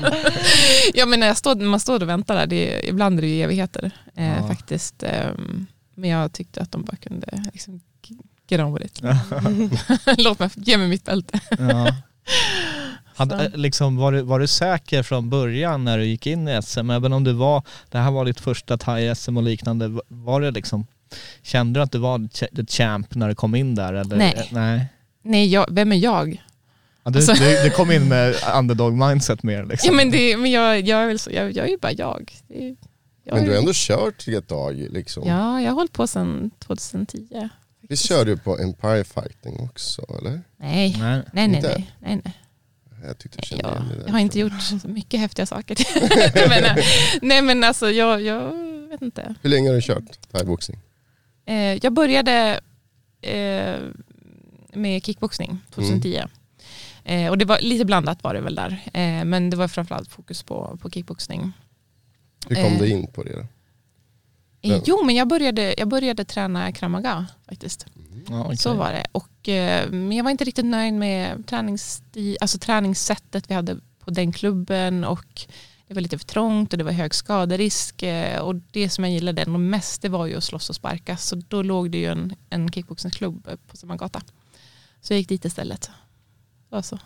Ja 0.93 1.05
men 1.05 1.19
när, 1.19 1.27
jag 1.45 1.57
när 1.57 1.65
man 1.65 1.79
står 1.79 2.01
och 2.03 2.09
väntar 2.09 2.35
där, 2.35 2.47
det, 2.47 2.73
är- 2.75 2.89
ibland 2.89 3.17
är 3.17 3.21
det 3.21 3.27
ju 3.27 3.41
evigheter 3.43 3.91
eh, 4.15 4.37
Ja. 4.37 4.47
faktiskt. 4.47 5.03
ehm, 5.03 5.65
men 5.95 6.09
jag 6.09 6.33
tyckte 6.33 6.61
att 6.61 6.71
de 6.71 6.83
bara 6.83 6.95
kunde 6.95 7.43
liksom, 7.53 7.81
get 8.47 8.59
on 8.61 8.73
with 8.73 8.85
it. 8.85 9.01
Låt 10.17 10.39
mig, 10.39 10.49
ge 10.55 10.77
mig 10.77 10.87
mitt 10.87 11.05
bälte. 11.05 11.39
Ja. 11.59 11.95
Hade, 13.15 13.45
eh, 13.45 13.51
liksom, 13.55 13.97
var, 13.97 14.11
du, 14.11 14.21
var 14.21 14.39
du 14.39 14.47
säker 14.47 15.03
från 15.03 15.29
början 15.29 15.83
när 15.85 15.97
du 15.97 16.05
gick 16.05 16.27
in 16.27 16.47
i 16.47 16.61
SM, 16.61 16.89
även 16.89 17.13
om 17.13 17.23
du 17.23 17.33
var, 17.33 17.63
det 17.89 17.97
här 17.97 18.11
var 18.11 18.25
ditt 18.25 18.39
första 18.39 18.77
thai-SM 18.77 19.37
och 19.37 19.43
liknande, 19.43 19.99
var- 20.07 20.41
det 20.41 20.51
liksom, 20.51 20.85
kände 21.43 21.79
du 21.79 21.83
att 21.83 21.91
du 21.91 21.97
var 21.97 22.27
the 22.55 22.65
champ 22.65 23.15
när 23.15 23.27
du 23.27 23.35
kom 23.35 23.55
in 23.55 23.75
där? 23.75 23.93
Eller? 23.93 24.15
Nej. 24.15 24.33
Eh, 24.37 24.45
Nej. 24.51 24.85
Nej, 25.23 25.47
jag, 25.47 25.65
vem 25.71 25.91
är 25.91 25.95
jag? 25.97 26.43
Ja, 27.03 27.11
du, 27.11 27.17
Alltså- 27.17 27.33
du, 27.33 27.63
du 27.63 27.69
kom 27.69 27.91
in 27.91 28.07
med 28.09 28.35
underdog 28.57 28.93
mindset 28.93 29.43
mer 29.43 29.65
liksom. 29.65 29.87
Ja, 29.87 29.95
men 29.95 30.11
det, 30.11 30.37
men 30.37 30.51
jag, 30.51 30.81
jag, 30.81 31.03
är 31.03 31.07
väl 31.07 31.19
så, 31.19 31.31
jag, 31.31 31.51
jag 31.51 31.65
är 31.65 31.69
ju 31.69 31.77
bara 31.77 31.91
jag. 31.91 32.33
Är, 32.49 32.75
jag 33.23 33.35
Men 33.35 33.43
du 33.45 33.51
har 33.51 33.57
ändå 33.57 33.71
kört 33.75 34.27
ett 34.27 34.47
tag 34.47 34.87
liksom. 34.91 35.23
Ja, 35.27 35.61
jag 35.61 35.69
har 35.69 35.75
hållit 35.75 35.93
på 35.93 36.07
sedan 36.07 36.51
2010. 36.59 37.49
Vi 37.81 37.97
körde 37.97 38.31
ju 38.31 38.37
på 38.37 38.57
Empire 38.57 39.03
Fighting 39.03 39.59
också 39.59 40.05
eller? 40.19 40.41
Nej, 40.57 40.95
Nej. 40.99 41.21
nej, 41.33 41.47
nej. 41.47 41.61
Nej, 41.63 41.91
nej, 41.99 42.21
nej. 42.23 42.33
Jag 43.03 43.17
tyckte 43.17 43.37
jag 43.39 43.45
kände 43.45 44.03
Jag, 44.05 44.11
har 44.13 44.19
inte 44.19 44.39
gjort 44.39 44.61
så 44.81 44.87
mycket 44.87 45.19
häftiga 45.19 45.45
saker. 45.45 45.77
men, 46.49 46.63
eh, 46.65 46.83
nej 47.21 47.41
men 47.41 47.63
alltså 47.63 47.91
jag, 47.91 48.21
jag 48.21 48.53
vet 48.89 49.01
inte. 49.01 49.35
Hur 49.41 49.49
länge 49.49 49.69
har 49.69 49.75
du 49.75 49.81
kört 49.81 50.31
thaiboxning? 50.31 50.79
Eh, 51.45 51.55
jag 51.55 51.93
började 51.93 52.59
eh, 53.21 53.79
med 54.73 55.05
kickboxning 55.05 55.59
2010. 55.69 56.21
Eh, 57.03 57.29
och 57.29 57.37
det 57.37 57.45
var 57.45 57.59
lite 57.59 57.85
blandat 57.85 58.23
var 58.23 58.33
det 58.33 58.41
väl 58.41 58.55
där. 58.55 58.81
Eh, 58.93 59.25
men 59.25 59.49
det 59.49 59.57
var 59.57 59.67
framförallt 59.67 60.09
fokus 60.11 60.43
på, 60.43 60.77
på 60.81 60.89
kickboxning. 60.89 61.51
Hur 62.47 62.55
kom 62.55 62.73
Eh. 62.73 62.79
du 62.79 62.87
in 62.89 63.07
på 63.07 63.23
det 63.23 63.33
då? 63.33 63.45
Jo 64.61 65.03
men 65.05 65.15
jag 65.15 65.27
började, 65.27 65.75
jag 65.77 65.87
började 65.87 66.25
träna 66.25 66.71
kramaga 66.71 67.27
faktiskt. 67.49 67.85
Ja, 68.29 68.45
okej. 68.45 68.57
Så 68.57 68.73
var 68.73 68.91
det. 68.91 69.05
Och, 69.11 69.49
eh, 69.49 69.89
men 69.89 70.11
jag 70.11 70.23
var 70.23 70.31
inte 70.31 70.43
riktigt 70.43 70.65
nöjd 70.65 70.93
med 70.93 71.53
alltså 72.41 72.57
träningssättet 72.59 73.49
vi 73.49 73.53
hade 73.53 73.77
på 73.99 74.11
den 74.11 74.31
klubben 74.31 75.03
och 75.03 75.45
det 75.87 75.93
var 75.93 76.01
lite 76.01 76.17
för 76.17 76.25
trångt 76.25 76.73
och 76.73 76.77
det 76.77 76.83
var 76.83 76.91
hög 76.91 77.13
skaderisk 77.13 78.03
eh, 78.03 78.41
och 78.41 78.55
det 78.55 78.89
som 78.89 79.03
jag 79.03 79.13
gillade 79.13 79.45
nog 79.45 79.59
mest 79.59 80.01
det 80.01 80.09
var 80.09 80.25
ju 80.25 80.37
att 80.37 80.43
slåss 80.43 80.69
och 80.69 80.75
sparka 80.75 81.17
så 81.17 81.35
då 81.35 81.61
låg 81.61 81.91
det 81.91 81.97
ju 81.97 82.05
en, 82.05 82.35
en 82.49 82.71
kickboxingklubb 82.71 83.49
på 83.67 83.77
samma 83.77 83.95
gata. 83.95 84.21
Så 85.01 85.13
jag 85.13 85.17
gick 85.19 85.29
dit 85.29 85.45
istället. 85.45 85.81
Det 86.69 86.75
var 86.75 86.81
så. 86.81 86.99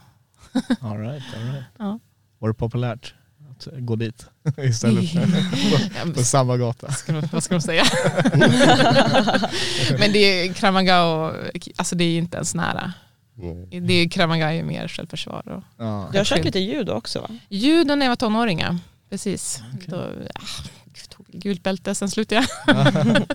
All 0.80 0.98
right, 0.98 1.24
all 1.36 1.44
right. 1.44 1.65
Ja. 1.78 2.00
Var 2.39 2.50
det 2.50 2.54
populärt 2.54 3.13
att 3.58 3.68
gå 3.80 3.96
dit 3.96 4.26
istället 4.58 5.10
för 5.12 5.20
på 6.02 6.06
men 6.06 6.26
samma 6.26 6.58
gata? 6.58 6.91
ska 6.91 7.22
vad 7.32 7.44
ska 7.44 7.54
man 7.54 7.62
säga? 7.62 7.84
men 10.00 10.12
det 10.13 10.20
är 10.20 10.54
kramaga 10.54 11.04
och 11.04 11.34
alltså 11.76 11.96
det 11.96 12.04
är 12.04 12.18
inte 12.18 12.38
ens 12.38 12.56
nära. 12.56 12.94
Nej. 13.38 13.82
Det 13.82 13.94
är 13.94 14.52
ju 14.52 14.63
mer 14.63 14.88
självförsvar 14.88 15.48
och 15.48 15.63
Ja. 15.78 16.10
Jag 16.13 16.20
har 16.20 16.26
kört 16.26 16.46
lite 16.46 16.60
judo 16.60 16.94
också 16.94 17.20
va? 17.20 17.30
Judo 17.50 17.96
när 17.96 18.06
jag 18.06 18.12
var 18.12 18.15
tonåring, 18.15 18.60
ja. 18.60 18.78
precis. 19.10 19.62
Okej. 19.74 19.88
Då, 19.88 20.08
ja, 20.34 20.41
tog 21.10 21.26
gult 21.28 21.63
bälte, 21.63 21.96
sen 21.96 22.10
slutade 22.10 22.48
jag. 22.68 23.26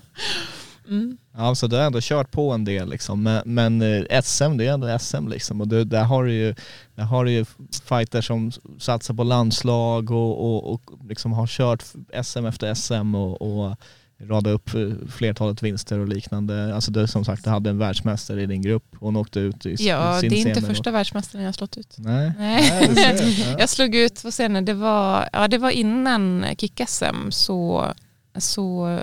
Mm. 0.90 1.16
Ja, 1.36 1.54
så 1.54 1.66
du 1.66 1.76
har 1.76 1.82
ändå 1.82 1.98
kört 2.02 2.30
på 2.30 2.52
en 2.52 2.64
del 2.64 2.90
liksom. 2.90 3.22
Men, 3.22 3.42
men 3.44 3.82
eh, 3.82 4.22
SM, 4.22 4.56
det 4.56 4.66
är 4.66 4.72
ändå 4.72 4.98
SM 4.98 5.28
liksom. 5.28 5.60
Och 5.60 5.68
du, 5.68 5.84
där, 5.84 6.04
har 6.04 6.24
du 6.24 6.32
ju, 6.32 6.54
där 6.94 7.04
har 7.04 7.24
du 7.24 7.30
ju 7.30 7.44
fighter 7.84 8.20
som 8.20 8.52
satsar 8.78 9.14
på 9.14 9.24
landslag 9.24 10.10
och, 10.10 10.44
och, 10.44 10.72
och 10.72 10.82
liksom 11.08 11.32
har 11.32 11.46
kört 11.46 11.84
SM 12.22 12.46
efter 12.46 12.74
SM 12.74 13.14
och, 13.14 13.42
och 13.42 13.76
radat 14.20 14.52
upp 14.52 14.74
eh, 14.74 15.08
flertalet 15.08 15.62
vinster 15.62 15.98
och 15.98 16.08
liknande. 16.08 16.74
Alltså 16.74 16.90
du 16.90 17.06
som 17.06 17.24
sagt, 17.24 17.44
du 17.44 17.50
hade 17.50 17.70
en 17.70 17.78
världsmästare 17.78 18.42
i 18.42 18.46
din 18.46 18.62
grupp. 18.62 18.84
Hon 18.98 19.16
åkte 19.16 19.40
ut 19.40 19.66
i 19.66 19.74
Ja, 19.78 20.20
sin 20.20 20.30
det 20.30 20.36
är 20.36 20.48
inte 20.48 20.62
första 20.62 20.90
världsmästaren 20.90 21.44
jag 21.44 21.48
har 21.48 21.52
slått 21.52 21.76
ut. 21.76 21.94
Nej. 21.98 22.32
Nej. 22.38 22.90
Ja. 23.40 23.56
Jag 23.58 23.68
slog 23.68 23.94
ut, 23.94 24.24
vad 24.24 24.34
säger 24.34 24.48
ni, 24.48 24.60
det 24.60 24.74
var, 24.74 25.28
ja, 25.32 25.48
det 25.48 25.58
var 25.58 25.70
innan 25.70 26.44
kick-SM 26.58 27.30
så, 27.30 27.92
så 28.38 28.98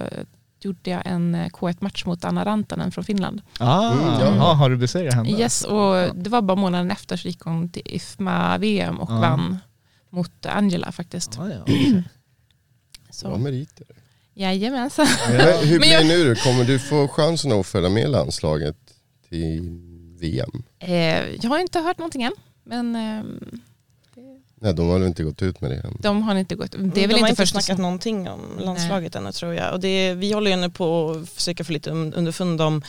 gjorde 0.68 0.90
jag 0.90 1.02
en 1.06 1.36
eh, 1.36 1.48
K1-match 1.48 2.06
mot 2.06 2.26
Anna 2.26 2.46
Rantanen 2.46 2.92
från 2.92 3.04
Finland. 3.04 3.42
Ah, 3.60 3.92
Mm, 3.92 4.06
ja. 4.06 4.36
ja. 4.36 4.54
har 4.54 4.70
du 4.70 4.78
besegrat 4.78 5.14
henne? 5.14 5.30
Yes, 5.30 5.64
och 5.64 6.16
det 6.16 6.30
var 6.30 6.42
bara 6.42 6.56
månaden 6.56 6.92
efter 6.92 7.18
så 7.18 7.28
gick 7.28 7.40
hon 7.42 7.70
till 7.70 7.82
IFMA-VM 7.86 9.00
och 9.00 9.12
Ja. 9.12 9.20
vann 9.20 9.58
mot 10.10 10.46
Angela 10.46 10.92
faktiskt. 10.92 11.40
Ah, 11.40 11.50
ja. 11.50 11.66
Så, 13.10 13.28
Bra 13.28 13.38
meriter. 13.38 13.86
jajamensan. 14.34 15.08
Men 15.30 15.68
hur 15.68 15.80
blir 15.80 15.98
det 15.98 16.04
nu? 16.04 16.36
Kommer 16.36 16.64
du 16.66 16.80
få 16.80 17.08
chansen 17.08 17.52
att 17.52 17.66
följa 17.68 17.90
med 17.90 18.10
landslaget 18.10 18.76
till 19.30 19.62
VM? 20.20 20.64
Eh, 20.80 20.96
jag 21.36 21.50
har 21.50 21.60
inte 21.60 21.80
hört 21.80 21.98
någonting 21.98 22.24
än, 22.24 22.34
men 22.64 22.96
ehm, 22.96 23.40
Nej, 24.62 24.74
de 24.74 24.88
har 24.88 25.00
väl 25.00 25.08
inte 25.08 25.24
gått 25.24 25.42
ut 25.42 25.62
med 25.62 25.72
det 25.72 25.76
än. 25.78 25.98
de 26.00 26.22
har 26.24 26.36
inte 26.36 26.56
gått. 26.56 26.72
Det 26.72 26.78
är 27.04 27.08
väl 27.08 27.16
de 27.16 27.22
har 27.22 27.30
inte 27.30 27.42
inte 27.42 27.48
snackat 27.48 27.66
som- 27.76 27.82
någonting 27.82 28.30
om 28.30 28.42
landslaget 28.60 29.16
ännu 29.16 29.32
tror 29.32 29.54
jag. 29.54 29.74
Och 29.74 29.80
det, 29.80 30.14
vi 30.14 30.32
håller 30.32 30.52
ju 30.52 30.58
nu 30.58 30.70
på 30.70 31.12
att 31.12 31.30
försöka 31.30 31.64
få 31.64 31.72
lite 31.74 31.90
un- 31.92 32.14
underfund 32.16 32.62
om 32.62 32.82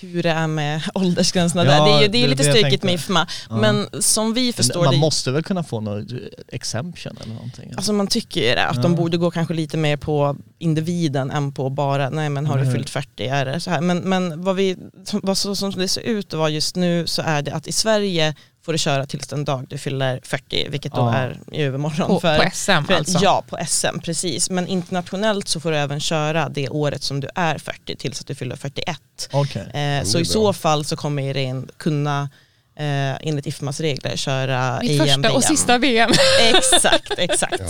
hur 0.00 0.22
det 0.22 0.30
är 0.30 0.46
med 0.46 0.82
åldersgränserna 0.94 1.64
Ja, 1.64 1.70
där. 1.70 1.84
Det 1.84 1.90
är 1.98 2.02
ju 2.02 2.08
det 2.08 2.18
är 2.18 2.22
det- 2.22 2.28
lite 2.28 2.42
det 2.52 2.58
stökigt 2.58 2.82
med 2.84 2.94
IFMA. 2.94 3.26
Ja. 3.50 3.56
Men 3.56 3.86
som 4.02 4.34
vi 4.34 4.52
förstår 4.52 4.84
Man 4.84 4.94
det, 4.94 5.00
måste 5.00 5.30
väl 5.30 5.42
kunna 5.42 5.62
få 5.64 5.80
något 5.80 6.06
exemption 6.48 7.16
eller 7.22 7.34
någonting? 7.34 7.72
Alltså 7.76 7.92
man 7.92 8.06
tycker 8.06 8.40
ju 8.48 8.54
det, 8.54 8.66
att 8.66 8.76
Ja. 8.76 8.82
de 8.82 8.94
borde 8.94 9.16
gå 9.16 9.30
kanske 9.30 9.54
lite 9.54 9.76
mer 9.76 9.96
på 9.96 10.36
individen 10.58 11.30
än 11.30 11.52
på 11.52 11.70
bara, 11.70 12.10
nej 12.10 12.28
men 12.30 12.46
har 12.46 12.58
du 12.58 12.72
fyllt 12.72 12.90
40 12.90 13.26
är 13.26 13.44
det 13.44 13.60
så 13.60 13.70
här. 13.70 13.80
Men, 13.80 13.98
men 13.98 14.42
vad, 14.42 14.56
vi, 14.56 14.76
vad 15.22 15.38
så, 15.38 15.56
som 15.56 15.70
det 15.70 15.88
ser 15.88 16.00
ut 16.00 16.32
att 16.34 16.38
vara 16.38 16.50
just 16.50 16.76
nu 16.76 17.06
så 17.06 17.22
är 17.22 17.42
det 17.42 17.52
att 17.52 17.66
i 17.66 17.72
Sverige 17.72 18.34
får 18.64 18.72
du 18.72 18.78
köra 18.78 19.06
tills 19.06 19.26
den 19.26 19.44
dag 19.44 19.66
du 19.68 19.78
fyller 19.78 20.20
40, 20.22 20.68
vilket 20.68 20.92
då 20.92 21.00
Ja. 21.00 21.14
är 21.14 21.38
i 21.52 21.62
övermorgon. 21.62 22.06
På, 22.08 22.20
för, 22.20 22.38
på 22.38 22.50
SM 22.52 22.84
för, 22.86 22.94
alltså? 22.94 23.18
Ja, 23.22 23.44
på 23.48 23.58
SM, 23.68 23.98
precis. 24.04 24.50
Men 24.50 24.66
internationellt 24.68 25.48
så 25.48 25.60
får 25.60 25.70
du 25.70 25.76
även 25.76 26.00
köra 26.00 26.48
det 26.48 26.68
året 26.68 27.02
som 27.02 27.20
du 27.20 27.28
är 27.34 27.58
40 27.58 27.96
tills 27.96 28.20
att 28.20 28.26
du 28.26 28.34
fyller 28.34 28.56
41. 28.56 28.98
Okej. 29.32 29.62
Eh, 29.62 30.04
så 30.04 30.18
i 30.18 30.22
bra. 30.22 30.32
så 30.32 30.52
fall 30.52 30.84
så 30.84 30.96
kommer 30.96 31.22
Irene 31.22 31.66
kunna 31.76 32.28
eh, 32.76 33.14
enligt 33.28 33.46
IFMAs 33.46 33.80
regler 33.80 34.16
köra 34.16 34.78
Mitt 34.82 34.90
EM, 34.90 34.98
första 35.06 35.18
VM. 35.20 35.36
och 35.36 35.44
sista 35.44 35.78
VM. 35.78 36.10
Exakt, 36.54 37.12
exakt. 37.18 37.62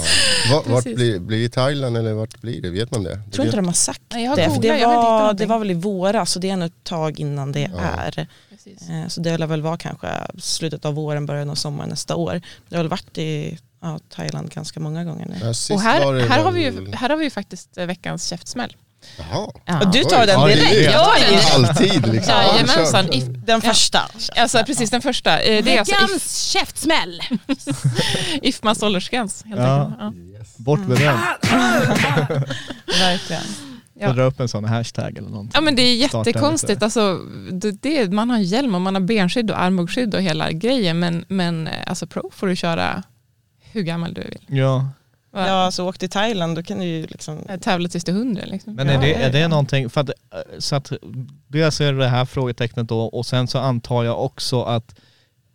Ja. 0.51 0.63
Vart, 0.67 0.85
blir, 0.85 1.19
blir 1.19 1.43
det 1.43 1.49
Thailand 1.49 1.97
eller 1.97 2.13
vart 2.13 2.41
blir 2.41 2.63
det? 2.63 2.71
Vet 2.71 2.91
man 2.91 3.03
det? 3.05 3.21
Jag 3.25 3.33
tror 3.33 3.45
inte 3.47 3.57
de 3.57 3.67
har 3.67 3.73
sagt 3.73 4.01
Nej, 4.13 4.25
jag 4.25 4.31
har 4.31 4.37
det, 4.37 4.47
googlat, 4.47 4.63
det 4.81 4.87
var, 4.87 5.33
det 5.35 5.47
var 5.47 5.59
väl 5.59 5.71
i 5.71 5.75
våras 5.75 6.31
så 6.31 6.39
det 6.39 6.51
är 6.51 6.57
nog 6.57 6.67
ett 6.67 6.85
tag 6.85 7.21
innan 7.21 7.53
det 7.53 7.71
Ja. 7.77 7.81
är. 7.81 8.27
Precis. 8.65 8.89
Eh, 8.91 9.09
Så 9.09 9.21
det 9.21 9.39
lär 9.39 9.47
väl 9.47 9.63
vara 9.63 9.77
kanske 9.77 10.09
slutet 10.39 10.85
av 10.85 10.95
våren, 10.95 11.27
början 11.27 11.51
av 11.51 11.55
sommaren 11.55 11.91
nästa 11.91 12.17
år. 12.17 12.41
Det 12.69 12.77
har 12.77 12.83
väl 12.83 12.91
varit 12.91 13.19
i 13.19 13.59
ja, 13.83 13.99
Thailand 14.15 14.51
ganska 14.51 14.81
många 14.81 15.05
gånger 15.05 15.27
nu. 15.27 15.37
Ja, 15.43 15.75
Och 15.75 15.81
här, 15.81 16.29
här, 16.29 16.43
har 16.43 16.53
vi 16.53 16.63
ju, 16.65 16.93
här 16.95 17.09
har 17.09 17.17
vi 17.17 17.25
ju 17.25 17.31
faktiskt 17.31 17.79
eh, 17.79 17.87
veckans 17.87 18.27
käftsmäll. 18.27 18.77
Jaha. 19.19 19.49
Ja. 19.65 19.85
Du 19.93 20.05
tar 20.05 20.21
Oj, 20.21 20.27
den 20.27 20.41
ja, 20.41 20.47
direkt. 20.47 20.71
det. 20.71 20.83
Jag 20.83 21.05
tar 21.05 21.55
den. 21.55 21.65
Alltid 21.65 22.07
liksom. 22.07 22.35
Jajamensan. 22.35 23.09
Ja, 23.13 23.21
Den 23.47 23.61
första. 23.63 24.01
alltså 24.37 24.65
precis 24.65 24.91
den 24.91 25.03
första. 25.03 25.41
Eh, 25.41 25.65
Det 25.65 25.75
är 25.75 25.79
alltså 25.79 25.95
if, 25.95 26.03
Veckans 26.03 26.43
käftsmäll! 26.53 27.21
IFMAs 28.43 28.83
åldersgräns. 28.83 29.45
Helt 29.47 29.61
Ja. 29.61 29.93
enkelt. 30.01 30.01
Ja. 30.39 30.45
Bort 30.57 30.81
med 30.81 30.99
den. 30.99 31.19
Verkligen. 32.87 33.43
Ja. 33.95 34.13
Dra 34.13 34.23
upp 34.23 34.41
en 34.41 34.49
sån 34.49 34.65
hashtag 34.65 35.19
eller 35.19 35.29
någonting. 35.29 35.53
Ja 35.55 35.61
men 35.61 35.77
det 35.77 35.83
är 35.83 35.97
jättekonstigt. 35.97 36.83
Alltså, 36.83 37.21
det, 37.53 37.71
det, 37.83 38.13
man 38.13 38.31
har 38.31 38.39
hjälm 38.39 38.75
och 38.75 38.81
man 38.81 38.95
har 38.95 39.03
benskydd 39.03 39.51
och 39.51 39.61
armbågsskydd 39.61 40.15
och 40.15 40.23
hela 40.23 40.53
grejen 40.53 40.99
men, 40.99 41.25
men 41.29 41.67
eh, 41.67 41.73
alltså 41.87 42.07
pro 42.07 42.31
får 42.35 42.47
du 42.47 42.57
köra 42.57 43.03
hur 43.73 43.83
gammal 43.83 44.15
du 44.15 44.21
vill. 44.21 44.59
Ja, 44.59 44.89
Ja, 45.37 45.65
alltså 45.65 45.85
åk 45.85 45.99
till 45.99 46.11
Thailand, 46.11 46.57
då 46.57 46.63
kan 46.63 46.79
du 46.79 46.85
ju 46.85 47.07
liksom... 47.07 47.39
Tävla 47.61 47.89
tills 47.89 48.05
du 48.05 48.13
är 48.13 48.17
hundra. 48.17 48.45
Liksom. 48.45 48.75
men 48.75 48.89
är 48.89 49.01
det, 49.01 49.15
är 49.15 49.33
det 49.33 49.49
någonting, 49.49 49.91
för 49.91 50.01
att, 50.01 50.09
eh, 50.09 50.15
så 50.59 50.77
att 50.77 50.93
dels 51.49 51.81
är 51.81 51.93
det 51.93 51.99
det 51.99 52.09
här 52.09 52.25
frågetecknet 52.25 52.89
då 52.89 53.01
och 53.01 53.27
sen 53.27 53.49
så 53.49 53.59
antar 53.59 54.05
jag 54.05 54.25
också 54.25 54.63
att 54.63 54.95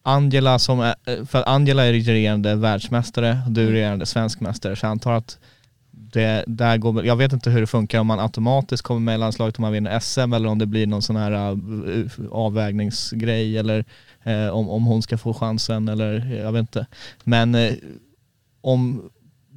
Angela 0.03 0.59
som 0.59 0.79
är, 0.79 0.95
eh, 1.05 1.25
för 1.25 1.49
Angela 1.49 1.85
är 1.85 1.93
regerande 1.93 2.55
världsmästare 2.55 3.39
och 3.45 3.51
du 3.51 3.67
är 3.67 3.71
regerande 3.71 4.05
svensk 4.05 4.39
mästare 4.39 4.75
så 4.75 4.85
jag 4.85 4.91
antar 4.91 5.13
att 5.13 5.37
det 6.13 6.43
där 6.47 6.77
går, 6.77 7.05
jag 7.05 7.15
vet 7.15 7.33
inte 7.33 7.49
hur 7.49 7.61
det 7.61 7.67
funkar 7.67 7.99
om 7.99 8.07
man 8.07 8.19
automatiskt 8.19 8.83
kommer 8.83 8.99
med 8.99 9.15
i 9.15 9.17
landslaget 9.17 9.57
om 9.57 9.61
man 9.61 9.73
vinner 9.73 9.99
SM 9.99 10.33
eller 10.33 10.49
om 10.49 10.59
det 10.59 10.65
blir 10.65 10.87
någon 10.87 11.01
sån 11.01 11.15
här 11.15 11.51
uh, 11.51 12.11
avvägningsgrej 12.31 13.57
eller 13.57 13.85
eh, 14.23 14.47
om, 14.47 14.69
om 14.69 14.85
hon 14.85 15.01
ska 15.01 15.17
få 15.17 15.33
chansen 15.33 15.87
eller 15.87 16.35
jag 16.43 16.51
vet 16.51 16.59
inte. 16.59 16.85
Men 17.23 17.55
eh, 17.55 17.73
om 18.61 19.09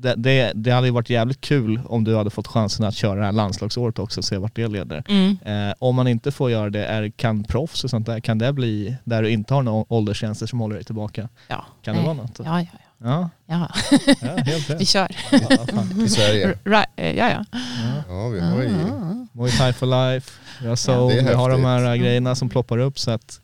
det, 0.02 0.14
det, 0.16 0.52
det 0.54 0.70
hade 0.70 0.86
ju 0.86 0.92
varit 0.92 1.10
jävligt 1.10 1.40
kul 1.40 1.80
om 1.86 2.04
du 2.04 2.16
hade 2.16 2.30
fått 2.30 2.46
chansen 2.46 2.86
att 2.86 2.94
köra 2.94 3.18
det 3.20 3.24
här 3.24 3.32
landslagsåret 3.32 3.98
också 3.98 4.20
och 4.20 4.24
se 4.24 4.38
vart 4.38 4.56
det 4.56 4.68
leder. 4.68 5.04
Mm. 5.08 5.38
Eh, 5.44 5.74
om 5.78 5.94
man 5.94 6.08
inte 6.08 6.32
får 6.32 6.50
göra 6.50 6.70
det, 6.70 6.84
är, 6.84 7.08
kan 7.10 7.44
proffs 7.44 7.84
och 7.84 7.90
sånt 7.90 8.06
där, 8.06 8.20
kan 8.20 8.38
det 8.38 8.52
bli 8.52 8.96
där 9.04 9.22
du 9.22 9.30
inte 9.30 9.54
har 9.54 9.62
några 9.62 9.84
åldersgränser 9.88 10.46
som 10.46 10.60
håller 10.60 10.74
dig 10.74 10.84
tillbaka? 10.84 11.28
Ja. 11.48 11.66
Kan 11.82 11.94
det 11.94 12.00
Nej. 12.00 12.06
vara 12.06 12.16
något? 12.16 12.40
Ja, 12.44 12.60
ja, 12.60 12.66
Ja, 13.04 13.30
ja. 13.46 13.68
ja 14.20 14.36
helt 14.46 14.70
Vi 14.70 14.74
rätt. 14.74 14.88
kör. 14.88 15.08
Ja, 15.30 15.66
fan. 15.66 16.02
I 16.04 16.08
Sverige. 16.08 16.58
Eh, 16.96 17.16
Ja, 17.16 17.30
ja. 17.30 17.44
Ja, 18.08 18.28
vi 18.28 18.40
har 18.40 18.62
ju... 18.62 18.68
Muay 19.32 19.50
Thai 19.50 19.72
for 19.72 19.86
life, 19.86 20.30
vi 20.60 20.66
har 20.66 20.72
det 20.72 20.76
Soul, 20.76 21.12
är 21.12 21.22
vi 21.22 21.34
har 21.34 21.50
de 21.50 21.64
här 21.64 21.84
häftigt. 21.84 22.02
grejerna 22.02 22.34
som 22.34 22.48
ploppar 22.48 22.78
upp 22.78 22.98
så 22.98 23.10
att, 23.10 23.40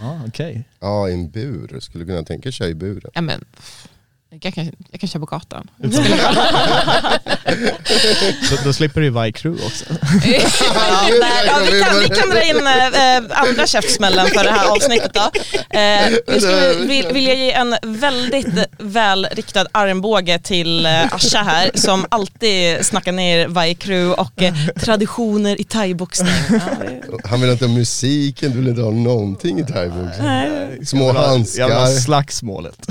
ja 0.00 0.20
okej. 0.28 0.64
Ja, 0.80 1.08
i 1.08 1.12
en 1.12 1.30
bur. 1.30 1.80
Skulle 1.80 2.04
kunna 2.04 2.22
tänka 2.22 2.52
sig 2.52 2.70
i 2.70 2.74
buren. 2.74 3.10
ja 3.14 3.20
men, 3.20 3.44
pff, 3.56 3.88
jag, 4.30 4.54
kan, 4.54 4.70
jag 4.90 5.00
kan 5.00 5.08
köra 5.08 5.20
på 5.20 5.26
gatan. 5.26 5.70
Så 8.48 8.56
då 8.64 8.72
slipper 8.72 9.00
du 9.00 9.06
ju 9.06 9.10
vara 9.12 9.28
i 9.28 9.32
crew 9.32 9.66
också. 9.66 9.84
Nej, 10.24 10.42
ja, 11.46 11.58
vi, 11.70 11.82
kan, 11.82 11.98
vi 12.00 12.08
kan 12.08 12.30
dra 12.30 12.42
in 12.42 12.56
eh, 12.66 13.40
andra 13.40 13.66
käftsmällen 13.66 14.26
för 14.26 14.44
det 14.44 14.50
här 14.50 14.66
avsnittet 14.76 15.14
då. 15.14 15.30
Eh, 15.70 15.80
jag 16.26 16.42
skulle 16.42 16.74
vil, 16.86 17.06
vilja 17.12 17.34
ge 17.34 17.52
en 17.52 17.76
väldigt 17.82 18.48
välriktad 18.78 19.66
armbåge 19.72 20.38
till 20.38 20.86
eh, 20.86 21.14
Asha 21.14 21.42
här 21.42 21.70
som 21.74 22.06
alltid 22.08 22.86
snackar 22.86 23.12
ner 23.12 23.48
varje 23.48 23.74
crew 23.74 24.14
och 24.22 24.42
eh, 24.42 24.54
traditioner 24.80 25.60
i 25.60 25.64
thaiboxning. 25.64 26.60
Han 27.24 27.40
vill 27.40 27.50
inte 27.50 27.66
ha 27.66 27.72
musiken, 27.72 28.50
du 28.52 28.58
vill 28.58 28.68
inte 28.68 28.82
ha 28.82 28.90
någonting 28.90 29.60
i 29.60 29.64
thaiboxning. 29.64 30.86
Små 30.86 31.06
Jag 31.06 31.12
vill 31.12 31.16
ha 31.22 31.28
handskar. 31.28 31.86
slagsmålet. 31.86 32.86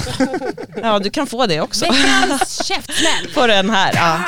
Ja, 0.82 1.00
du 1.00 1.10
kan 1.10 1.25
få 1.28 1.46
det 1.46 1.62
också. 1.62 1.86
Veckans 1.86 2.64
käftsmäll! 2.68 3.34
På 3.34 3.48
den 3.48 3.70
här. 3.70 3.94
Ja. 3.96 4.20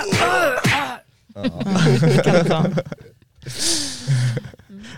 kan 2.24 2.34
du 2.36 2.44
ta. 2.50 2.66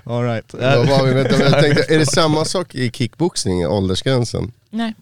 All 0.04 0.24
right. 0.24 0.54
Vad 0.54 0.88
var 0.90 1.06
vi? 1.08 1.14
Vänta, 1.14 1.44
jag 1.44 1.60
tänkte, 1.64 1.94
är 1.94 2.00
det 2.00 2.06
samma 2.06 2.46
sak 2.46 2.76
i 2.76 2.92
kickboxning, 2.92 3.68
åldersgränsen? 3.68 4.52
Nej. 4.70 4.96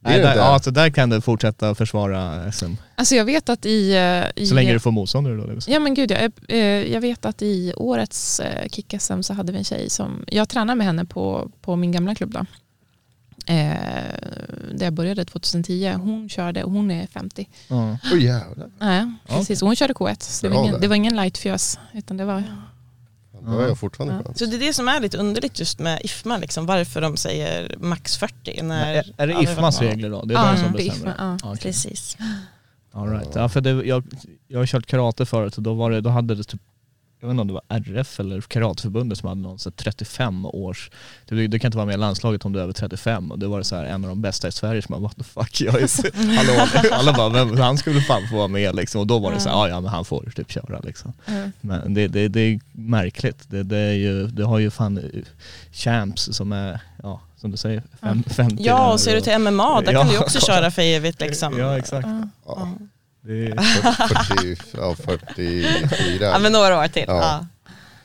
Nej, 0.00 0.20
där, 0.20 0.36
ja, 0.36 0.58
så 0.58 0.70
där 0.70 0.90
kan 0.90 1.10
du 1.10 1.20
fortsätta 1.20 1.74
försvara 1.74 2.52
SM. 2.52 2.72
Alltså 2.94 3.14
jag 3.14 3.24
vet 3.24 3.48
att 3.48 3.66
i... 3.66 3.92
eh, 3.96 4.42
i 4.42 4.46
Så 4.46 4.54
länge 4.54 4.72
du 4.72 4.80
får 4.80 4.90
motståndare 4.90 5.34
då. 5.54 5.60
säga. 5.60 5.74
Ja 5.74 5.80
men 5.80 5.94
gud 5.94 6.10
ja. 6.10 6.16
Eh, 6.48 6.58
Jag 6.92 7.00
vet 7.00 7.24
att 7.26 7.42
i 7.42 7.72
årets 7.76 8.40
eh, 8.40 8.68
kick-SM 8.68 9.22
så 9.22 9.34
hade 9.34 9.52
vi 9.52 9.58
en 9.58 9.64
tjej 9.64 9.90
som, 9.90 10.24
jag 10.28 10.48
tränade 10.48 10.76
med 10.76 10.86
henne 10.86 11.04
på, 11.04 11.50
på 11.62 11.76
min 11.76 11.92
gamla 11.92 12.14
klubb 12.14 12.32
då. 12.32 12.46
Eh, 13.48 13.56
där 14.72 14.84
jag 14.84 14.92
började 14.92 15.24
2010. 15.24 15.94
Hon 16.02 16.28
körde, 16.28 16.64
och 16.64 16.72
hon 16.72 16.90
är 16.90 17.06
50. 17.06 17.48
Ja. 17.68 17.98
Åh 18.12 18.22
jävlar, 18.22 18.70
Nej, 18.78 19.12
precis. 19.26 19.62
Och 19.62 19.68
hon 19.68 19.76
körde 19.76 19.92
K1. 19.94 20.22
Så 20.22 20.46
det, 20.46 20.54
var 20.54 20.64
ingen, 20.64 20.80
det 20.80 20.88
var 20.88 20.96
ingen 20.96 21.16
lightfjös. 21.16 21.78
Utan 21.92 22.16
det 22.16 22.24
var, 22.24 22.42
då 23.40 23.50
har 23.50 23.62
jag 23.62 23.78
fortfarande 23.78 24.24
chans. 24.24 24.38
Så 24.38 24.46
det 24.46 24.56
är 24.56 24.60
det 24.60 24.72
som 24.72 24.88
är 24.88 25.00
lite 25.00 25.18
underligt 25.18 25.58
just 25.60 25.78
med 25.78 26.00
IFMA, 26.04 26.36
liksom, 26.36 26.66
varför 26.66 27.00
de 27.00 27.16
säger 27.16 27.76
max 27.78 28.16
40. 28.16 28.62
När, 28.62 28.94
Är, 28.94 29.14
är 29.16 29.26
det 29.26 29.32
Ja, 29.32 29.42
IFMAs 29.42 29.80
regler 29.80 30.10
då? 30.10 30.24
Det 30.24 30.34
är 30.34 30.38
Ja, 30.38 30.52
de 30.52 30.58
som 30.58 30.72
det 30.72 30.82
är 30.82 30.88
bestämmer? 30.88 31.12
IFMA, 31.12 31.38
ja. 31.42 31.50
Okej. 31.50 31.62
Precis. 31.62 32.16
All 32.92 33.08
right. 33.10 33.28
ja, 33.34 33.48
för 33.48 33.60
det, 33.60 33.70
jag, 33.70 34.04
jag 34.48 34.58
har 34.58 34.66
kört 34.66 34.86
karate 34.86 35.26
förut 35.26 35.56
och 35.56 35.62
då, 35.62 35.74
var 35.74 35.90
det, 35.90 36.00
då 36.00 36.10
hade 36.10 36.34
det 36.34 36.44
typ 36.44 36.60
jag 37.20 37.28
vet 37.28 37.32
inte 37.32 37.40
om 37.40 37.46
det 37.48 37.52
var 37.54 37.62
RF 37.68 38.20
eller 38.20 38.40
Karateförbundet 38.40 39.18
som 39.18 39.28
hade 39.28 39.40
någon 39.40 39.58
så 39.58 39.68
här 39.70 39.74
35 39.76 40.46
års, 40.46 40.90
du, 41.28 41.46
du 41.48 41.58
kan 41.58 41.68
inte 41.68 41.76
vara 41.78 41.86
med 41.86 41.94
i 41.94 41.98
landslaget 41.98 42.44
om 42.44 42.52
du 42.52 42.58
är 42.58 42.62
över 42.62 42.72
35 42.72 43.30
och 43.30 43.38
det 43.38 43.46
var 43.46 43.58
det 43.58 43.64
så 43.64 43.76
här 43.76 43.84
en 43.84 44.04
av 44.04 44.08
de 44.08 44.22
bästa 44.22 44.48
i 44.48 44.52
Sverige 44.52 44.82
som 44.82 44.92
bara 44.92 45.00
what 45.00 45.16
the 45.16 45.24
fuck, 45.24 45.60
jag 45.60 45.74
är, 45.82 46.36
hallå, 46.36 46.66
alla 46.92 47.12
bara 47.12 47.44
men 47.44 47.58
han 47.58 47.78
skulle 47.78 48.00
fan 48.00 48.28
få 48.30 48.36
vara 48.36 48.48
med 48.48 48.74
liksom 48.74 49.00
och 49.00 49.06
då 49.06 49.18
var 49.18 49.32
det 49.32 49.40
så 49.40 49.48
här, 49.48 49.68
ja 49.68 49.80
men 49.80 49.90
han 49.90 50.04
får 50.04 50.32
typ 50.36 50.50
köra 50.50 50.80
liksom. 50.80 51.12
Mm. 51.26 51.52
Men 51.60 51.94
det, 51.94 52.08
det, 52.08 52.28
det 52.28 52.40
är 52.40 52.60
märkligt, 52.72 53.50
det, 53.50 53.62
det, 53.62 53.78
är 53.78 53.92
ju, 53.94 54.26
det 54.26 54.44
har 54.44 54.58
ju 54.58 54.70
fan 54.70 54.98
eh, 54.98 55.20
champs 55.72 56.28
som 56.32 56.52
är, 56.52 56.80
ja 57.02 57.20
som 57.36 57.50
du 57.50 57.56
säger, 57.56 57.82
fem, 58.00 58.22
50 58.22 58.56
Ja, 58.60 58.92
och 58.92 59.00
ser 59.00 59.14
du 59.14 59.20
till 59.20 59.38
MMA, 59.38 59.80
där 59.80 59.92
Ja. 59.92 60.00
kan 60.02 60.08
du 60.12 60.18
också 60.18 60.40
köra 60.46 60.70
för 60.70 60.82
evigt. 60.82 61.20
Liksom. 61.20 61.58
Ja 61.58 61.78
exakt. 61.78 62.08
Ja, 62.46 62.68
Det 63.28 63.46
är, 63.46 63.56
40, 64.56 64.56
ja, 64.76 64.94
44. 64.96 66.26
Ja, 66.26 66.38
men 66.38 66.52
några 66.52 66.78
år 66.80 66.88
till. 66.88 67.04
Ja. 67.06 67.46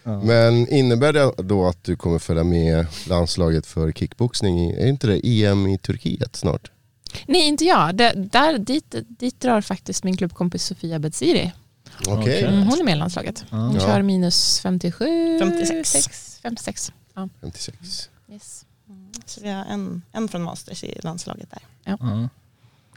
Ja. 0.04 0.22
Men 0.22 0.68
innebär 0.70 1.14
det 1.14 1.32
då 1.44 1.68
att 1.68 1.84
du 1.84 1.96
kommer 1.96 2.20
följa 2.20 2.44
med 2.44 2.86
landslaget 3.08 3.66
för 3.66 3.92
kickboxning? 3.92 4.72
Är 4.72 4.88
inte 4.88 5.08
det 5.08 5.28
EM 5.28 5.68
i 5.68 5.78
Turkiet 5.78 6.36
snart? 6.36 6.72
Nej, 7.28 7.42
inte 7.48 7.66
jag. 7.66 7.96
Det, 7.96 8.14
där, 8.16 8.58
dit, 8.58 8.96
dit 9.08 9.40
drar 9.40 9.62
faktiskt 9.62 10.04
min 10.04 10.18
klubbkompis 10.18 10.64
Sofia 10.66 11.00
Bedsiri. 11.00 11.52
Okej. 12.00 12.14
Okej. 12.20 12.44
Mm, 12.44 12.64
hon 12.68 12.80
är 12.80 12.84
med 12.84 12.96
i 12.96 12.98
landslaget. 13.00 13.46
Hon 13.50 13.74
Ja. 13.76 13.80
kör 13.80 14.02
minus 14.02 14.60
57, 14.60 15.40
56. 15.40 15.90
6, 15.92 16.40
56. 16.42 16.92
Ja. 17.16 17.30
56. 17.42 18.10
Yes. 18.32 18.66
Så 19.26 19.42
vi 19.42 19.50
har 19.50 19.66
en, 19.66 20.02
en 20.12 20.28
från 20.28 20.44
Masters 20.44 20.84
i 20.84 21.00
landslaget 21.04 21.50
där. 21.52 21.62
Ja. 21.84 22.30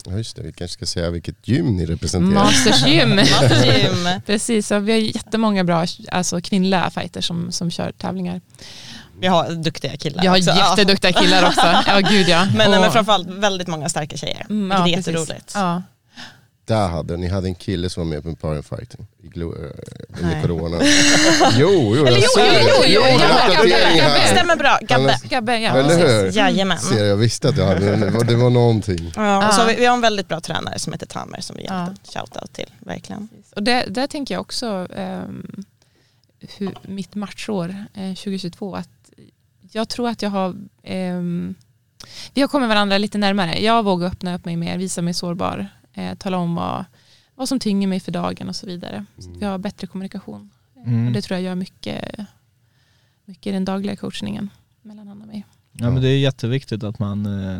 Ja 0.08 0.16
just 0.16 0.36
det, 0.36 0.42
vi 0.42 0.52
kanske 0.52 0.72
ska 0.74 0.86
säga 0.86 1.10
vilket 1.10 1.48
gym 1.48 1.76
ni 1.76 1.86
representerar. 1.86 2.44
Masters 2.44 2.86
gym. 2.86 3.16
Masters 3.16 3.64
gym. 3.64 4.08
Precis, 4.26 4.70
vi 4.70 4.92
har 4.92 4.98
jättemånga 4.98 5.64
bra 5.64 5.86
alltså, 6.12 6.40
kvinnliga 6.40 6.90
fighters 6.90 7.26
som, 7.26 7.52
som 7.52 7.70
kör 7.70 7.92
tävlingar. 7.92 8.40
Vi 9.20 9.26
har 9.26 9.50
duktiga 9.50 9.96
killar 9.96 10.24
Jag 10.24 10.30
har 10.32 10.38
också. 10.38 10.50
jätteduktiga 10.50 11.12
killar 11.12 11.46
också. 11.48 11.60
Ja, 11.86 12.00
gud 12.10 12.28
ja. 12.28 12.46
Men, 12.56 12.74
Och- 12.74 12.80
men 12.80 12.92
framförallt 12.92 13.28
väldigt 13.28 13.68
många 13.68 13.88
starka 13.88 14.16
tjejer. 14.16 14.46
Mm, 14.50 14.68
vilket 14.84 15.08
är 15.08 15.12
precis. 15.12 15.28
jätteroligt. 15.28 15.52
Ja. 15.54 15.82
Där 16.66 16.88
hade 16.88 17.16
ni 17.16 17.28
hade 17.28 17.48
en 17.48 17.54
kille 17.54 17.90
som 17.90 18.02
var 18.02 18.14
med 18.14 18.22
på 18.22 18.28
Empire 18.28 18.62
Fighting 18.62 19.06
i 19.22 19.26
Glo- 19.28 19.64
eh, 19.64 20.22
under 20.22 20.42
corona. 20.42 20.76
jo, 21.58 21.96
jo, 21.96 22.06
jag 22.06 22.14
jo, 22.16 22.22
såg 22.28 22.44
jo, 22.46 22.52
det. 22.52 22.88
jo, 22.88 23.00
jo, 23.00 23.02
en 23.02 23.20
här. 23.20 24.26
Stämmer 24.34 24.56
bra, 24.56 24.78
Gabbe. 24.82 25.18
Gabbe, 25.24 25.58
ja. 25.58 25.70
Eller 25.76 25.96
hur? 26.22 26.32
Jajamän. 26.36 26.78
Ser 26.78 27.04
jag 27.04 27.16
visste 27.16 27.48
att 27.48 27.56
jag 27.56 27.66
hade 27.66 27.92
en, 27.94 28.00
det 28.00 28.10
var- 28.10 28.24
det 28.24 28.36
var 28.36 28.50
någonting. 28.50 29.12
Ja, 29.16 29.48
och 29.48 29.54
så 29.54 29.60
har 29.60 29.68
vi, 29.68 29.74
vi 29.74 29.84
har 29.86 29.94
en 29.94 30.00
väldigt 30.00 30.28
bra 30.28 30.40
tränare 30.40 30.78
som 30.78 30.92
heter 30.92 31.06
Tamer 31.06 31.40
som 31.40 31.56
vi 31.56 31.62
ger 31.62 31.70
Ja. 31.72 31.86
en 31.86 31.96
shoutout 32.12 32.52
till. 32.52 32.70
Verkligen. 32.78 33.28
Och 33.56 33.62
det, 33.62 33.84
där 33.88 34.06
tänker 34.06 34.34
jag 34.34 34.40
också 34.40 34.88
ehm, 34.96 35.64
hur, 36.58 36.74
mitt 36.82 37.14
matchår 37.14 37.68
eh, 37.94 38.14
2022 38.14 38.76
att 38.76 38.88
jag 39.72 39.88
tror 39.88 40.08
att 40.08 40.22
jag 40.22 40.30
har 40.30 40.54
ehm, 40.82 41.54
vi 42.34 42.40
har 42.40 42.48
kommit 42.48 42.68
varandra 42.68 42.98
lite 42.98 43.18
närmare. 43.18 43.62
Jag 43.62 43.82
vågar 43.82 44.06
öppna 44.06 44.34
upp 44.34 44.44
mig 44.44 44.56
mer, 44.56 44.78
visa 44.78 45.02
mig 45.02 45.14
sårbar, 45.14 45.68
eh, 45.96 46.14
tala 46.14 46.38
om 46.38 46.54
vad, 46.54 46.84
vad 47.34 47.48
som 47.48 47.58
tynger 47.58 47.88
mig 47.88 48.00
för 48.00 48.12
dagen 48.12 48.48
och 48.48 48.56
så 48.56 48.66
vidare. 48.66 49.04
Så 49.18 49.30
att 49.30 49.36
vi 49.36 49.44
har 49.44 49.58
bättre 49.58 49.86
kommunikation. 49.86 50.50
Mm. 50.86 51.06
Och 51.06 51.12
det 51.12 51.22
tror 51.22 51.36
jag 51.36 51.44
gör 51.44 51.54
mycket, 51.54 52.14
mycket 53.24 53.46
i 53.46 53.52
den 53.52 53.64
dagliga 53.64 53.96
coachningen 53.96 54.50
mellan 54.82 55.08
han 55.08 55.20
och 55.22 55.28
mig. 55.28 55.44
Ja 55.72 55.90
men 55.90 56.02
det 56.02 56.08
är 56.08 56.18
jätteviktigt 56.18 56.82
att 56.84 56.98
man, 56.98 57.26
eh, 57.26 57.56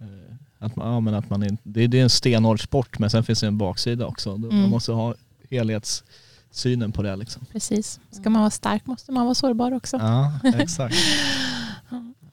eh, 0.00 0.34
att 0.58 0.76
man, 0.76 0.88
ja, 0.92 1.00
men 1.00 1.14
att 1.14 1.30
man 1.30 1.42
är- 1.42 1.56
det 1.62 1.80
är 1.84 1.94
en 2.02 2.10
stenhård 2.10 2.62
sport 2.64 2.98
men 2.98 3.10
sen 3.10 3.24
finns 3.24 3.40
det 3.40 3.46
en 3.46 3.58
baksida 3.58 4.06
också. 4.06 4.36
Man 4.36 4.50
Mm. 4.50 4.70
måste 4.70 4.92
ha 4.92 5.14
helhetssynen 5.50 6.92
på 6.92 7.02
det 7.02 7.16
liksom. 7.16 7.46
Precis. 7.52 8.00
Ska 8.10 8.30
man 8.30 8.40
vara 8.42 8.50
stark 8.50 8.86
måste 8.86 9.12
man 9.12 9.24
vara 9.24 9.34
sårbar 9.34 9.72
också. 9.72 9.96
Ja, 9.96 10.38
exakt. 10.54 10.96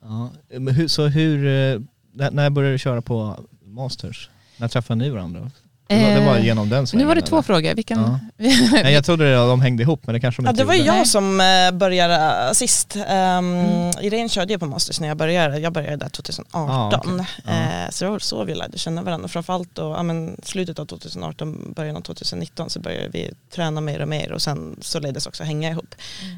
Ja. 0.06 0.32
Men 0.60 0.76
hur, 0.76 0.88
så 0.88 1.08
hur, 1.08 1.38
eh, 1.46 1.82
när- 2.14 2.32
när 2.32 2.50
började 2.50 2.74
du 2.74 2.80
köra 2.80 3.02
på 3.02 3.40
Masters? 3.66 4.30
När 4.58 4.68
träffade 4.68 4.98
ni 5.00 5.10
varandra? 5.10 5.52
Det 5.88 5.96
var, 6.04 6.10
det 6.20 6.26
var 6.26 6.36
Eh, 6.38 6.46
genom 6.46 6.70
den 6.70 6.82
Nu 6.82 6.88
svängen, 6.88 7.08
var 7.08 7.16
det 7.16 7.22
två 7.22 7.36
eller? 7.36 7.44
frågor. 7.44 7.76
Vilken? 7.76 8.00
Ja. 8.00 8.20
Nej, 8.84 8.94
jag 8.94 9.06
trodde 9.06 9.30
det, 9.30 9.36
de 9.36 9.62
hängde 9.62 9.84
ihop 9.84 10.02
men 10.06 10.14
det 10.14 10.20
kanske 10.20 10.42
de 10.42 10.46
Ja, 10.46 10.50
inte 10.52 10.62
det 10.62 10.68
var 10.68 10.74
ju 10.74 10.80
gjorde. 10.80 10.98
jag 10.98 11.08
som 11.08 11.42
eh, 11.42 11.72
började 11.72 12.46
eh, 12.48 12.52
sist. 12.54 12.96
Um, 12.96 13.04
Mm. 13.04 13.92
Irene 14.02 14.30
körde 14.30 14.54
ju 14.54 14.60
på 14.60 14.66
Masters 14.66 15.00
när 15.00 15.08
jag 15.08 15.18
började. 15.18 15.60
Jag 15.60 15.74
började 15.74 15.96
där 15.96 16.10
2018. 16.10 16.70
Ah, 16.72 16.88
okej. 16.98 17.26
Ja. 17.46 17.52
Eh, 17.52 17.90
så 17.90 18.06
det 18.06 18.12
var 18.12 18.20
så 18.20 18.44
vi 18.44 18.56
lärde 18.56 18.78
känna 18.78 19.02
varandra. 19.02 19.28
Framförallt 19.28 19.70
då, 19.76 19.82
ja, 19.98 20.04
men 20.04 20.38
slutet 20.44 20.80
av 20.80 20.86
2018, 20.86 21.74
början 21.76 21.96
av 21.98 22.02
2019 22.02 22.70
så 22.70 22.80
började 22.80 23.10
vi 23.10 23.32
träna 23.56 23.82
mer 23.82 24.02
och 24.02 24.08
mer 24.08 24.32
och 24.32 24.42
sen 24.42 24.76
så 24.82 25.00
leddes 25.00 25.28
också 25.28 25.44
hänga 25.44 25.70
ihop. 25.70 25.96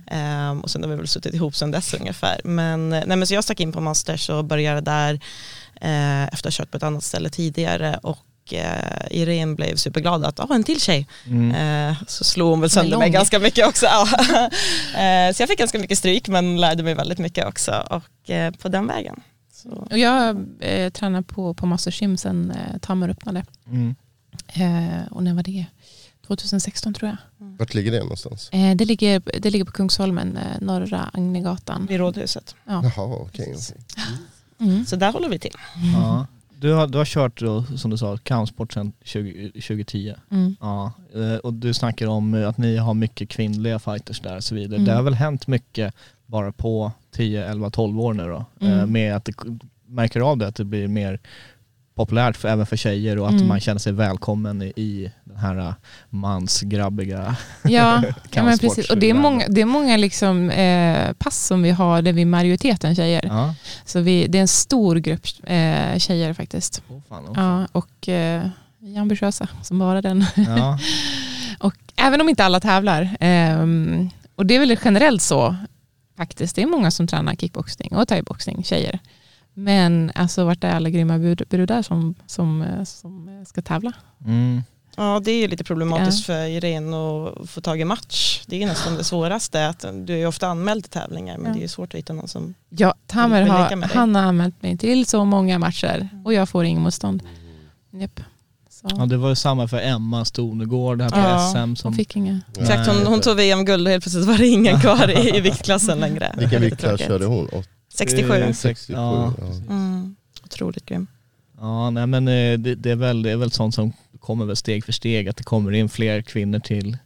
Ehm, 0.07 0.61
och 0.61 0.69
sen 0.69 0.83
har 0.83 0.89
vi 0.89 0.95
väl 0.95 1.07
suttit 1.07 1.33
ihop 1.33 1.55
sen 1.55 1.71
dess 1.71 1.93
ungefär. 1.93 2.41
Men, 2.43 2.89
nej, 2.89 3.05
men 3.07 3.27
så 3.27 3.33
jag 3.33 3.43
stack 3.43 3.59
in 3.59 3.71
på 3.71 3.81
Masters 3.81 4.29
och 4.29 4.45
började 4.45 4.81
där 4.81 5.19
eh, 5.81 6.23
efter 6.23 6.37
att 6.37 6.43
ha 6.43 6.51
kört 6.51 6.71
på 6.71 6.77
ett 6.77 6.83
annat 6.83 7.03
ställe 7.03 7.29
tidigare 7.29 7.99
och 8.03 8.53
eh, 8.53 9.07
Irene 9.11 9.55
blev 9.55 9.75
superglad 9.75 10.25
att, 10.25 10.39
ah 10.39 10.47
en 10.55 10.63
till 10.63 10.81
tjej. 10.81 11.07
Mm. 11.25 11.51
Eh, 11.91 11.97
så 12.07 12.23
slog 12.23 12.49
hon 12.49 12.61
väl 12.61 12.69
sönder 12.69 12.97
mig 12.97 13.09
ganska 13.09 13.39
mycket 13.39 13.67
också. 13.67 13.85
Ja. 13.95 14.03
eh, 15.01 15.33
så 15.33 15.41
jag 15.41 15.49
fick 15.49 15.59
ganska 15.59 15.79
mycket 15.79 15.97
stryk 15.97 16.27
men 16.27 16.61
lärde 16.61 16.83
mig 16.83 16.93
väldigt 16.93 17.19
mycket 17.19 17.47
också 17.47 17.83
och 17.89 18.29
eh, 18.29 18.51
på 18.51 18.69
den 18.69 18.87
vägen. 18.87 19.21
Så. 19.53 19.69
Och 19.69 19.97
jag 19.97 20.45
eh, 20.59 20.89
tränar 20.89 21.21
på, 21.21 21.53
på 21.53 21.65
Master 21.65 21.95
Gym 22.01 22.17
sen 22.17 22.51
eh, 22.51 22.77
Tammer 22.81 23.09
öppnade. 23.09 23.45
Mm. 23.67 23.95
Eh, 24.47 25.07
och 25.11 25.23
när 25.23 25.33
var 25.33 25.43
det? 25.43 25.65
2016 26.27 26.93
tror 26.93 27.09
jag. 27.09 27.17
Vart 27.37 27.73
ligger 27.73 27.91
det 27.91 27.99
någonstans? 27.99 28.49
Eh, 28.51 28.75
det, 28.75 28.85
ligger, 28.85 29.21
det 29.39 29.49
ligger 29.49 29.65
på 29.65 29.71
Kungsholmen, 29.71 30.37
eh, 30.37 30.61
norra 30.61 31.09
Agnegatan. 31.13 31.85
Vid 31.85 31.97
Rådhuset. 31.97 32.55
Ja. 32.65 32.91
Jaha, 32.95 33.05
okej. 33.05 33.55
okej. 33.55 33.75
Mm. 34.59 34.85
Så 34.85 34.95
där 34.95 35.11
håller 35.11 35.29
vi 35.29 35.39
till. 35.39 35.53
Ja. 35.93 36.27
Du, 36.59 36.73
har, 36.73 36.87
du 36.87 36.97
har 36.97 37.05
kört 37.05 37.39
då, 37.39 37.63
som 37.77 37.91
du 37.91 37.97
sa, 37.97 38.17
kampsport 38.17 38.73
sedan 38.73 38.93
20, 39.03 39.51
2010. 39.51 40.13
Mm. 40.31 40.55
Ja, 40.59 40.91
eh, 41.15 41.35
och 41.37 41.53
du 41.53 41.73
snackar 41.73 42.07
om 42.07 42.33
eh, 42.33 42.49
att 42.49 42.57
ni 42.57 42.77
har 42.77 42.93
mycket 42.93 43.29
kvinnliga 43.29 43.79
fighters 43.79 44.19
där 44.19 44.35
och 44.35 44.43
så 44.43 44.55
vidare. 44.55 44.75
Mm. 44.75 44.85
Det 44.85 44.93
har 44.93 45.03
väl 45.03 45.13
hänt 45.13 45.47
mycket 45.47 45.93
bara 46.25 46.51
på 46.51 46.91
10, 47.11 47.45
11, 47.45 47.69
12 47.69 47.99
år 48.01 48.13
nu 48.13 48.23
då. 48.23 48.45
Mm. 48.61 48.79
Eh, 48.79 48.85
Med 48.85 49.15
att 49.15 49.25
det 49.25 49.33
märker 49.87 50.19
av 50.19 50.37
det 50.37 50.47
att 50.47 50.55
det 50.55 50.63
blir 50.65 50.87
mer 50.87 51.19
populärt 51.95 52.37
för, 52.37 52.47
även 52.49 52.65
för 52.65 52.75
tjejer 52.77 53.19
och 53.19 53.27
att 53.27 53.33
Mm. 53.33 53.47
man 53.47 53.59
känner 53.59 53.79
sig 53.79 53.93
välkommen 53.93 54.61
i, 54.61 54.73
i 54.75 55.11
den 55.35 55.43
här 55.43 55.57
eh, 55.67 55.73
mansgrabbiga 56.09 57.35
Ja, 57.63 58.03
ja 58.31 58.43
men 58.43 58.57
precis. 58.59 58.89
Och 58.89 58.97
det 58.97 59.09
är 59.09 59.13
många, 59.13 59.47
det 59.49 59.61
är 59.61 59.65
många 59.65 59.97
liksom, 59.97 60.49
eh, 60.49 61.13
pass 61.13 61.45
som 61.47 61.61
vi 61.61 61.71
har 61.71 62.01
där 62.01 62.13
vi 62.13 62.21
är 62.21 62.25
majoriteten 62.25 62.95
tjejer. 62.95 63.25
Ja. 63.25 63.55
Så 63.85 63.99
vi, 63.99 64.27
det 64.27 64.37
är 64.37 64.41
en 64.41 64.47
stor 64.47 64.95
grupp 64.95 65.25
eh, 65.43 65.97
tjejer 65.97 66.33
faktiskt. 66.33 66.81
Oh, 66.89 67.01
fan, 67.09 67.25
oh, 67.25 67.33
fan. 67.35 67.61
Ja, 67.61 67.67
och 67.71 68.09
eh, 68.09 68.47
vi 68.79 68.95
är 68.95 69.01
ambitiösa 69.01 69.47
som 69.61 69.79
bara 69.79 70.01
den. 70.01 70.25
Ja. 70.35 70.79
Och 71.59 71.73
även 71.95 72.21
om 72.21 72.29
inte 72.29 72.45
alla 72.45 72.59
tävlar, 72.59 73.17
ehm, 73.19 74.09
och 74.35 74.45
det 74.45 74.55
är 74.55 74.59
väl 74.59 74.77
generellt 74.85 75.21
så 75.21 75.55
faktiskt, 76.17 76.55
det 76.55 76.61
är 76.61 76.67
många 76.67 76.91
som 76.91 77.07
tränar 77.07 77.35
kickboxning 77.35 77.95
och 77.95 78.07
thaiboxning, 78.07 78.63
tjejer. 78.63 78.99
Men 79.53 80.11
alltså 80.15 80.45
vart 80.45 80.63
är 80.63 80.75
alla 80.75 80.89
grymma 80.89 81.17
brud- 81.17 81.43
brudar 81.49 81.81
som, 81.81 82.15
som, 82.25 82.61
eh, 82.61 82.83
som 82.83 83.43
ska 83.47 83.61
tävla? 83.61 83.93
Mm. 84.25 84.63
Ja 84.97 85.21
det 85.23 85.31
är 85.31 85.39
ju 85.41 85.47
lite 85.47 85.63
problematiskt 85.63 86.25
för 86.25 86.45
Irene 86.45 86.97
att 86.97 87.49
få 87.49 87.61
tag 87.61 87.81
i 87.81 87.85
match. 87.85 88.43
Det 88.47 88.63
är 88.63 88.67
nästan 88.67 88.95
det 88.95 89.03
svåraste. 89.03 89.67
Att 89.67 89.85
du 89.93 90.13
är 90.13 90.17
ju 90.17 90.25
ofta 90.27 90.47
anmäld 90.47 90.83
till 90.83 90.91
tävlingar 90.91 91.37
men 91.37 91.47
Ja. 91.47 91.53
det 91.53 91.59
är 91.59 91.61
ju 91.61 91.67
svårt 91.67 91.93
att 91.93 91.97
hitta 91.99 92.13
någon 92.13 92.27
som 92.27 92.53
Ja, 92.69 92.93
Tamer 93.07 93.39
Vill 93.43 93.51
leka 93.51 93.63
har, 93.63 93.75
med 93.75 93.89
dig. 93.89 93.97
han 93.97 94.15
har 94.15 94.21
anmält 94.23 94.61
mig 94.61 94.77
till 94.77 95.05
så 95.05 95.25
många 95.25 95.59
matcher 95.59 96.09
och 96.25 96.33
jag 96.33 96.49
får 96.49 96.65
ingen 96.65 96.81
motstånd. 96.83 97.23
Så. 98.69 98.87
ja, 98.97 99.05
det 99.05 99.17
var 99.17 99.29
ju 99.29 99.35
samma 99.35 99.67
för 99.67 99.77
Emma 99.81 100.25
Stonegård 100.25 101.01
här 101.01 101.09
på 101.09 101.17
Ja, 101.17 101.49
SM 101.51 101.57
Hon 101.59 101.75
som 101.75 101.93
fick 101.93 102.15
inga. 102.15 102.41
Exakt, 102.59 102.87
hon, 102.87 103.05
hon 103.07 103.21
tog 103.21 103.35
VM-guld 103.37 103.87
och 103.87 103.91
helt 103.91 104.03
plötsligt 104.03 104.25
var 104.25 104.37
det 104.37 104.47
ingen 104.47 104.81
kvar 104.81 105.09
i, 105.11 105.37
i 105.37 105.41
viktklassen 105.41 105.99
längre. 105.99 106.35
Vilken 106.37 106.61
viktklass 106.61 106.99
körde 106.99 107.25
hon? 107.25 107.49
Åt- 107.51 107.69
67. 107.93 108.33
Eh, 108.33 108.53
67? 108.53 108.93
Ja. 108.93 109.33
Ja. 109.39 109.45
Mm. 109.69 110.15
Otroligt 110.45 110.85
grym. 110.85 111.07
Ja, 111.65 111.89
nej 111.89 112.07
men 112.07 112.27
eh, 112.27 112.57
det, 112.57 112.75
det, 112.75 112.91
är 112.91 112.95
väl, 112.95 113.21
det 113.21 113.31
är 113.31 113.37
väl 113.37 113.51
sånt 113.51 113.75
som 113.75 113.93
kommer 114.19 114.45
väl 114.45 114.55
steg 114.55 114.85
för 114.85 114.91
steg, 114.91 115.29
att 115.29 115.37
det 115.37 115.43
kommer 115.43 115.71
in 115.71 115.89
fler 115.89 116.21
kvinnor 116.21 116.59
till 116.59 116.97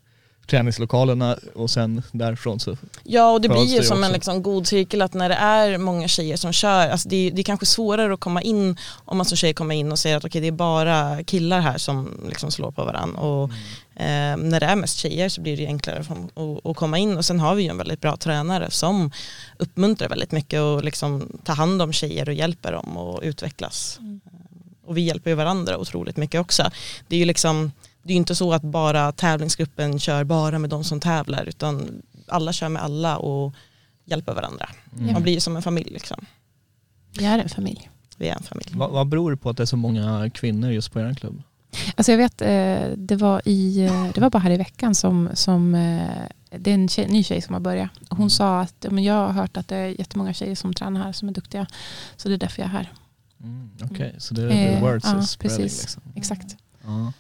träningslokalerna 0.50 1.38
och 1.56 1.70
sen 1.70 2.04
därifrån 2.12 2.60
så, 2.60 2.78
Ja 3.04 3.32
och 3.32 3.42
det 3.42 3.50
blir 3.50 3.66
ju 3.66 3.78
det 3.78 3.84
som 3.84 3.98
en 3.98 4.04
också. 4.04 4.14
liksom 4.14 4.44
god 4.44 4.68
cirkel 4.68 5.02
att 5.02 5.14
när 5.14 5.30
det 5.30 5.36
är 5.36 5.78
många 5.78 6.08
tjejer 6.08 6.38
som 6.38 6.54
kör, 6.54 6.90
alltså 6.90 7.10
det, 7.10 7.16
är, 7.16 7.32
det 7.32 7.42
är 7.42 7.44
kanske 7.44 7.66
svårare 7.66 8.14
att 8.14 8.20
komma 8.20 8.42
in 8.42 8.78
om 9.06 9.18
man 9.18 9.26
som 9.26 9.38
tjej 9.38 9.54
kommer 9.54 9.76
in 9.76 9.92
och 9.92 10.00
säger 10.00 10.18
att 10.18 10.26
okej 10.26 10.42
det 10.42 10.48
är 10.48 10.52
bara 10.52 11.24
killar 11.24 11.60
här 11.60 11.78
som 11.78 12.10
liksom 12.30 12.52
slår 12.52 12.72
på 12.72 12.86
varandra. 12.86 13.20
Och, 13.20 13.52
eh, 13.96 14.38
när 14.38 14.60
det 14.60 14.66
är 14.66 14.76
mest 14.76 14.98
tjejer 14.98 15.30
så 15.30 15.42
blir 15.42 15.58
det 15.58 15.62
ju 15.62 15.68
enklare 15.68 16.00
att, 16.00 16.66
att 16.66 16.76
komma 16.76 16.98
in 16.98 17.18
och 17.18 17.26
sen 17.26 17.40
har 17.40 17.56
vi 17.56 17.64
ju 17.64 17.70
en 17.70 17.78
väldigt 17.78 18.02
bra 18.02 18.18
tränare 18.18 18.72
som 18.72 19.12
uppmuntrar 19.58 20.10
väldigt 20.10 20.32
mycket 20.32 20.62
och 20.62 20.84
liksom 20.84 21.40
tar 21.44 21.56
hand 21.56 21.82
om 21.82 21.94
tjejer 21.94 22.30
och 22.30 22.36
hjälper 22.36 22.72
dem 22.72 22.98
att 22.98 23.24
utvecklas. 23.24 24.00
Och 24.90 24.98
vi 24.98 25.02
hjälper 25.02 25.30
ju 25.30 25.36
varandra 25.36 25.78
otroligt 25.78 26.18
mycket 26.18 26.42
också. 26.42 26.72
Det 27.08 27.16
är 27.16 27.20
ju 27.20 27.26
liksom, 27.26 27.72
det 28.04 28.14
är 28.14 28.18
inte 28.18 28.36
så 28.36 28.54
att 28.54 28.62
bara 28.62 29.12
tävlingsgruppen 29.12 30.00
kör 30.00 30.24
bara 30.24 30.60
med 30.60 30.70
de 30.70 30.84
som 30.84 31.00
tävlar 31.00 31.46
utan 31.46 32.02
alla 32.28 32.54
kör 32.54 32.70
med 32.70 32.82
alla 32.82 33.18
och 33.18 33.54
hjälper 34.06 34.34
varandra. 34.34 34.70
Mm. 34.98 35.14
Man 35.14 35.24
blir 35.24 35.34
ju 35.34 35.40
som 35.40 35.56
en 35.56 35.62
familj 35.62 35.90
liksom. 35.92 36.26
Vi 37.18 37.26
är 37.26 37.40
en 37.40 37.50
familj. 37.50 37.90
Vi 38.18 38.28
är 38.28 38.36
en 38.36 38.44
familj. 38.44 38.72
vad, 38.74 38.92
vad 38.92 39.08
beror 39.08 39.32
det 39.32 39.38
på 39.38 39.50
att 39.50 39.58
det 39.58 39.64
är 39.64 39.66
så 39.66 39.78
många 39.78 40.30
kvinnor 40.30 40.72
just 40.72 40.92
på 40.94 41.00
er 41.00 41.14
klubb? 41.14 41.42
Alltså 41.96 42.12
jag 42.12 42.18
vet, 42.18 42.42
eh, 42.42 42.98
det 42.98 43.16
var, 43.16 43.42
i, 43.46 43.86
eh, 43.86 44.08
det 44.14 44.22
var 44.22 44.30
bara 44.30 44.40
här 44.40 44.52
i 44.52 44.58
veckan 44.58 44.96
som, 44.96 45.30
som 45.34 45.76
eh, 45.76 46.60
det 46.60 46.72
är 46.72 46.76
en 46.76 46.90
tjej, 46.90 47.08
ny 47.08 47.24
tjej 47.24 47.42
som 47.42 47.54
har 47.54 47.60
börjat. 47.60 47.92
Och 48.10 48.18
hon 48.18 48.30
sa 48.30 48.62
att 48.62 48.86
men 48.90 49.04
jag 49.04 49.14
har 49.14 49.34
hört 49.34 49.58
att 49.58 49.68
det 49.68 49.76
är 49.76 50.00
jättemånga 50.00 50.34
tjejer 50.34 50.56
som 50.56 50.74
tränar 50.74 51.04
här 51.04 51.12
som 51.12 51.30
är 51.30 51.34
duktiga. 51.34 51.68
Så 52.18 52.28
det 52.28 52.34
är 52.34 52.38
därför 52.38 52.62
jag 52.62 52.68
är 52.68 52.74
här. 52.74 52.94
Mm, 53.44 53.70
Okej, 53.84 54.16
så 54.18 54.34
det, 54.34 54.44
Eh, 54.50 54.76
the 54.76 54.82
words 54.82 55.06
ja, 55.06 55.22
spreading 55.22 55.58
precis. 55.64 55.82
liksom. 55.82 56.04
Exakt. 56.16 56.58
Ja. 56.84 57.14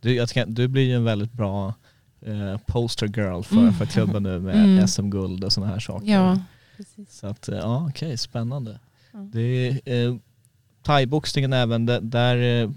Du, 0.00 0.14
jag 0.14 0.28
tänker, 0.28 0.52
du 0.52 0.68
blir 0.68 0.82
ju 0.82 0.94
en 0.94 1.04
väldigt 1.04 1.32
bra 1.32 1.74
eh, 2.20 2.56
poster 2.66 3.06
girl 3.06 3.42
för, 3.42 3.56
Mm. 3.56 3.72
för 3.74 3.86
klubben 3.86 4.22
nu 4.22 4.40
med 4.40 4.54
Mm. 4.56 4.86
SM-guld 4.88 5.44
och 5.44 5.52
sådana 5.52 5.72
här 5.72 5.80
saker. 5.80 6.06
Ja, 6.12 6.40
precis. 6.76 7.12
Så 7.18 7.26
att, 7.26 7.48
eh, 7.48 7.58
ja 7.58 7.86
okej, 7.90 8.18
spännande. 8.18 8.80
Ja. 9.12 9.18
Det 9.32 9.40
är 9.40 10.06
eh, 10.08 10.16
thaiboxningen 10.82 11.52
även, 11.52 11.86
det, 11.86 12.00
där 12.00 12.62
eh, 12.64 12.70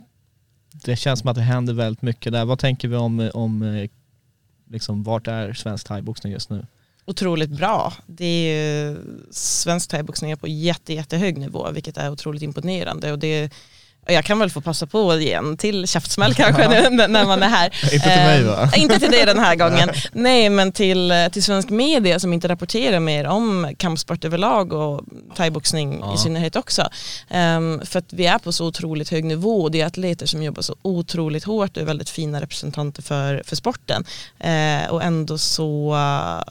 det 0.71 0.95
känns 0.95 1.19
som 1.19 1.29
att 1.29 1.35
det 1.35 1.41
händer 1.41 1.73
väldigt 1.73 2.01
mycket 2.01 2.31
där. 2.33 2.45
Vad 2.45 2.59
tänker 2.59 2.87
vi 2.87 2.95
om, 2.95 3.19
eh, 3.19 3.29
om 3.29 3.61
eh, 3.63 3.89
liksom, 4.69 5.03
vart 5.03 5.27
är 5.27 5.53
svensk 5.53 5.87
thaiboxning 5.87 6.33
just 6.33 6.49
nu? 6.49 6.65
Otroligt 7.09 7.49
bra. 7.49 7.93
Det 8.07 8.25
är 8.25 8.53
ju 8.53 8.97
svensk 9.31 9.89
thaiboxning 9.89 10.31
är 10.31 10.35
på 10.35 10.47
jätte, 10.47 10.93
jättehög 10.93 11.37
nivå 11.37 11.71
vilket 11.71 11.97
är 11.97 12.11
otroligt 12.11 12.41
imponerande. 12.41 13.11
Och 13.11 13.19
det, 13.19 13.53
jag 14.11 14.25
kan 14.25 14.39
väl 14.39 14.49
få 14.49 14.61
passa 14.61 14.85
på 14.87 15.15
igen 15.15 15.57
till 15.57 15.87
käftsmäll 15.87 16.33
kanske 16.33 16.67
när, 16.89 17.07
när 17.07 17.25
man 17.25 17.43
är 17.43 17.47
här. 17.49 17.65
Inte 17.93 17.99
till 18.09 18.23
mig 18.23 18.43
va? 18.43 18.69
Eh, 18.73 18.81
inte 18.81 18.99
till 18.99 19.11
dig 19.11 19.25
den 19.25 19.39
här 19.39 19.55
gången. 19.69 19.89
Nej 20.11 20.49
men 20.49 20.71
till, 20.71 21.11
eh, 21.11 21.27
till 21.27 21.43
svensk 21.43 21.69
media 21.69 22.19
som 22.19 22.33
inte 22.33 22.47
rapporterar 22.47 22.99
mer 22.99 23.27
om 23.27 23.73
kampsport 23.77 24.25
överlag 24.25 24.73
och 24.73 25.01
thaiboxning 25.37 25.97
Ja. 26.01 26.15
i 26.15 26.17
synnerhet 26.17 26.55
också. 26.55 26.89
Ehm, 27.29 27.81
för 27.85 27.99
att 27.99 28.13
vi 28.13 28.25
är 28.25 28.37
på 28.39 28.51
så 28.51 28.65
otroligt 28.65 29.09
hög 29.09 29.23
nivå 29.23 29.61
och 29.61 29.71
det 29.71 29.81
är 29.81 29.85
atleter 29.85 30.25
som 30.25 30.43
jobbar 30.43 30.61
så 30.61 30.75
otroligt 30.81 31.43
hårt 31.43 31.77
och 31.77 31.81
är 31.81 31.85
väldigt 31.85 32.09
fina 32.09 32.41
representanter 32.41 33.01
för, 33.01 33.43
för 33.45 33.55
sporten. 33.55 34.05
Eh, 34.39 34.89
och 34.89 35.03
ändå 35.03 35.37
så, 35.37 35.97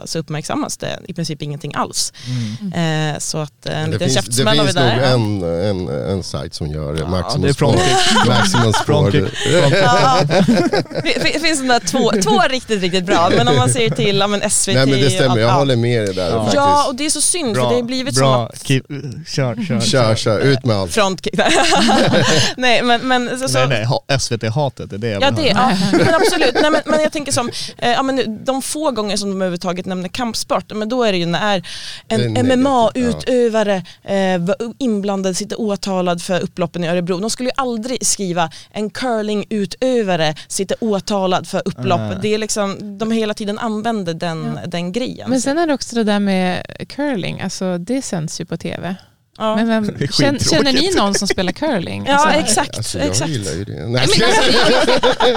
så 0.04 0.18
uppmärksammas 0.18 0.76
det 0.76 0.98
i 1.08 1.14
princip 1.14 1.42
ingenting 1.42 1.72
alls. 1.74 2.12
Mm. 2.60 3.12
Eh, 3.14 3.18
så 3.18 3.38
att 3.38 3.66
en 3.66 3.84
Det 3.84 3.86
liten 3.92 4.08
det 4.08 4.14
käftsmäll 4.14 4.58
har 4.58 4.64
vi 4.66 4.72
finns 4.72 4.76
nog 4.76 4.84
där. 4.84 5.14
en, 5.14 5.42
en, 5.88 5.88
en 6.10 6.22
sajt 6.22 6.54
som 6.54 6.66
gör 6.66 6.92
det, 6.92 6.98
Ja, 7.00 7.06
Maximum 7.48 7.82
det 7.82 7.88
är 7.88 7.92
Sport. 7.92 7.92
Frontkick. 7.92 8.26
Maximum 8.26 8.72
Sport. 8.72 8.86
Frontkick. 8.86 9.24
Ja, 9.82 10.20
det 11.02 11.40
finns 11.40 11.58
sådana 11.58 11.80
två, 11.80 12.12
två 12.22 12.40
riktigt, 12.48 12.80
riktigt 12.80 13.04
bra. 13.04 13.30
Men 13.36 13.48
om 13.48 13.56
man 13.56 13.70
ser 13.70 13.90
till 13.90 14.18
ja, 14.18 14.26
men 14.26 14.50
SVT. 14.50 14.74
Nej 14.74 14.86
men 14.86 15.00
det 15.00 15.10
stämmer, 15.10 15.38
jag 15.38 15.50
ja. 15.50 15.54
håller 15.54 15.76
med 15.76 16.04
dig 16.04 16.14
där 16.14 16.28
Ja. 16.30 16.50
Ja, 16.54 16.86
och 16.88 16.94
det 16.94 17.06
är 17.06 17.10
så 17.10 17.20
synd 17.20 17.56
för 17.56 17.68
det 17.68 17.74
har 17.74 17.82
blivit 17.82 18.14
som 18.14 18.22
bra. 18.22 18.46
att 18.46 18.66
Keep, 18.66 18.82
kör, 19.28 19.54
kör. 19.68 19.80
Kör, 19.80 20.14
kör, 20.14 20.38
ut 20.40 20.64
med 20.64 20.76
allt. 20.76 20.94
frontkick. 20.94 21.34
nej 22.56 22.82
men, 22.82 23.08
men 23.08 23.40
så, 23.40 23.48
så, 23.48 23.58
Nej 23.58 23.68
nej, 23.68 23.84
ha- 23.84 24.18
SVT-hatet, 24.18 24.90
det 24.90 24.96
är 24.96 24.98
det 24.98 25.08
jag 25.08 25.22
Ja, 25.22 25.30
det, 25.30 25.46
ja 25.46 25.72
men 25.92 26.14
absolut. 26.14 26.54
Nej, 26.54 26.70
men, 26.70 26.80
men 26.84 27.02
jag 27.02 27.12
tänker 27.12 27.32
som, 27.32 27.50
eh, 27.78 27.90
ja, 27.90 28.02
men 28.02 28.44
de 28.44 28.62
få 28.62 28.90
gånger 28.90 29.16
som 29.16 29.28
de 29.30 29.36
överhuvudtaget 29.36 29.86
nämner 29.86 30.08
kampsport, 30.08 30.72
men 30.74 30.88
då 30.88 31.02
är 31.02 31.12
det 31.12 31.18
ju 31.18 31.26
när 31.26 31.62
en 32.08 32.48
MMA-utövare 32.48 33.76
eh, 34.04 34.38
var 34.38 34.56
inblandad, 34.78 35.36
sitter 35.36 35.60
åtalad 35.60 36.22
för 36.22 36.40
upploppen 36.40 36.84
i 36.84 36.88
Örebro. 36.88 37.18
De 37.28 37.32
skulle 37.32 37.48
ju 37.48 37.54
aldrig 37.56 38.06
skriva 38.06 38.50
en 38.70 38.90
curling-utövare 38.90 40.34
sitter 40.48 40.76
åtalad 40.80 41.46
för 41.46 41.62
upplopp. 41.64 42.00
Ah. 42.00 42.14
Det 42.22 42.34
är 42.34 42.38
liksom, 42.38 42.98
de 42.98 43.10
hela 43.10 43.34
tiden 43.34 43.58
använder 43.58 44.14
den, 44.14 44.58
den 44.66 44.92
grejen. 44.92 45.30
Men 45.30 45.40
sen 45.40 45.58
är 45.58 45.66
det 45.66 45.74
också 45.74 45.96
det 45.96 46.04
där 46.04 46.20
med 46.20 46.66
curling, 46.88 47.40
alltså 47.40 47.78
det 47.78 48.02
sänds 48.02 48.40
ju 48.40 48.44
på 48.44 48.56
tv. 48.56 48.96
Ja. 49.38 49.56
Men 49.56 49.68
vem, 49.68 50.08
känner, 50.08 50.72
ni 50.72 50.90
någon 50.96 51.14
som 51.14 51.28
spelar 51.28 51.52
curling? 51.52 52.04
Ja, 52.06 52.14
Alltså, 52.14 52.38
exakt. 52.40 52.76
Alltså, 52.76 52.98
jag 52.98 53.06
exakt. 53.08 53.30
gillar 53.30 53.52
ju 53.52 53.64
det. 53.64 53.72
Nej, 53.72 53.86
Men 53.88 53.96
alltså, 53.96 54.20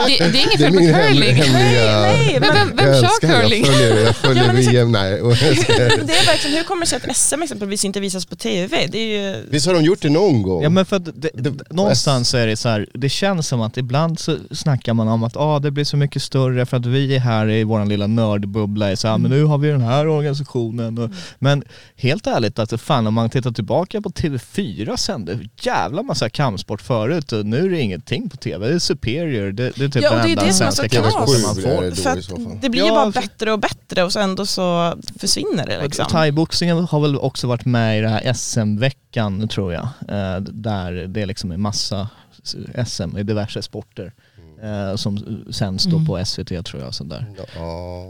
det, 0.08 0.18
det 0.18 0.40
är 0.40 0.46
inget 0.46 0.58
fel 0.60 0.72
på 0.72 0.78
curling. 0.78 0.94
hemliga... 1.36 2.02
Nej, 2.02 2.38
Men 2.40 2.54
vem, 2.54 2.76
vem 2.76 3.02
kör 3.02 3.42
curling? 3.42 3.66
Jag 3.66 3.76
följer, 3.76 4.06
jag 4.06 4.16
följer 4.26 4.46
Ja. 4.46 4.72
VM, 4.72 4.92
nej. 4.92 5.12
Det 5.22 6.14
är 6.18 6.26
verkligen, 6.26 6.58
hur 6.58 6.64
kommer 6.64 6.82
det 6.82 6.88
sig 6.88 7.00
att 7.10 7.18
SM 7.18 7.42
exempelvis 7.44 7.86
inte 7.86 8.00
visas 8.00 8.26
på 8.26 8.36
TV? 8.36 8.88
Det 8.92 8.98
är 8.98 9.36
ju... 9.36 9.46
Visst 9.50 9.68
har 9.68 9.74
de 9.74 9.84
gjort 9.84 10.02
det 10.02 10.10
någon 10.10 10.42
gång? 10.42 10.64
Ja 10.64 10.70
men 10.70 10.86
för 10.86 10.96
att 10.96 11.06
det, 11.06 11.30
Det- 11.34 11.54
någonstans 11.74 12.30
så 12.30 12.38
är 12.38 12.48
det 12.48 12.58
så 12.58 12.70
här, 12.70 12.88
det 12.94 13.10
känns 13.10 13.48
som 13.48 13.62
att 13.62 13.78
ibland 13.78 14.20
så 14.20 14.38
snackar 14.52 14.94
man 14.94 15.08
om 15.08 15.24
att 15.24 15.38
ah, 15.38 15.60
det 15.60 15.72
blir 15.72 15.84
så 15.86 15.98
mycket 15.98 16.22
större 16.22 16.66
för 16.66 16.78
att 16.78 16.86
vi 16.86 17.16
är 17.16 17.20
här 17.20 17.50
i 17.50 17.64
vår 17.64 17.86
lilla 17.86 18.08
nördbubbla, 18.08 18.92
är 18.92 18.96
så 18.96 19.08
här, 19.08 19.18
men 19.18 19.32
nu 19.32 19.44
har 19.44 19.58
vi 19.58 19.70
den 19.70 19.82
här 19.82 20.08
organisationen. 20.08 20.98
Och, 20.98 21.10
Men 21.40 21.64
helt 21.96 22.28
ärligt, 22.28 22.60
alltså, 22.60 22.78
fan 22.78 23.08
om 23.08 23.14
man 23.14 23.30
tittar 23.30 23.52
tillbaka 23.52 23.91
på 24.00 24.10
TV4 24.10 24.98
sände 24.98 25.40
jävla 25.62 26.04
massa 26.04 26.30
kampsport 26.30 26.82
förut 26.82 27.32
och 27.32 27.46
nu 27.46 27.66
är 27.66 27.70
det 27.70 27.82
ingenting 27.82 28.30
på 28.30 28.38
TV, 28.38 28.68
det 28.68 28.74
är 28.76 28.80
Superior, 28.80 29.52
det, 29.52 29.72
det 29.76 29.84
är 29.86 29.90
typ 29.90 30.04
Ja, 30.04 30.10
och 30.10 30.16
den 30.16 30.26
det 30.26 30.30
är 30.30 30.32
enda 30.32 30.46
det 30.46 30.54
som 30.54 30.68
är 30.68 30.72
svenska 30.72 30.84
så 30.84 31.02
knas. 31.02 31.14
kampsporten 31.14 31.42
man 31.42 31.56
TV7 31.56 31.68
är 31.68 31.76
får. 31.76 31.84
det 31.84 31.96
För 31.96 32.52
att 32.56 32.62
det 32.62 32.70
blir 32.70 32.82
ju 32.82 32.88
Ja, 32.88 32.94
bara 32.94 33.12
bättre 33.12 33.52
och 33.52 33.60
bättre 33.60 34.04
och 34.04 34.14
så 34.14 34.20
ändå 34.20 34.46
så 34.46 34.94
försvinner 35.20 35.66
det 35.68 35.84
liksom. 35.84 36.06
Thaiboxningen 36.06 36.78
har 36.78 37.00
väl 37.00 37.18
också 37.18 37.48
varit 37.48 37.66
med 37.66 37.98
i 38.00 38.02
det 38.02 38.10
här 38.10 38.34
SM-veckan 38.34 39.48
tror 39.48 39.74
jag, 39.74 39.84
eh, 40.10 40.40
där 40.42 40.92
det 41.08 41.26
liksom 41.26 41.52
är 41.52 41.58
massa 41.58 42.10
SM 42.86 43.18
i 43.18 43.24
diverse 43.24 43.62
sporter. 43.62 44.14
Eh, 44.64 44.96
som 44.96 45.44
sänds 45.52 45.84
då 45.86 45.96
Mm. 45.96 46.08
på 46.08 46.26
SVT 46.26 46.64
tror 46.66 46.82
jag. 46.84 46.94
Sådär. 46.94 47.26
Ja, 47.38 48.06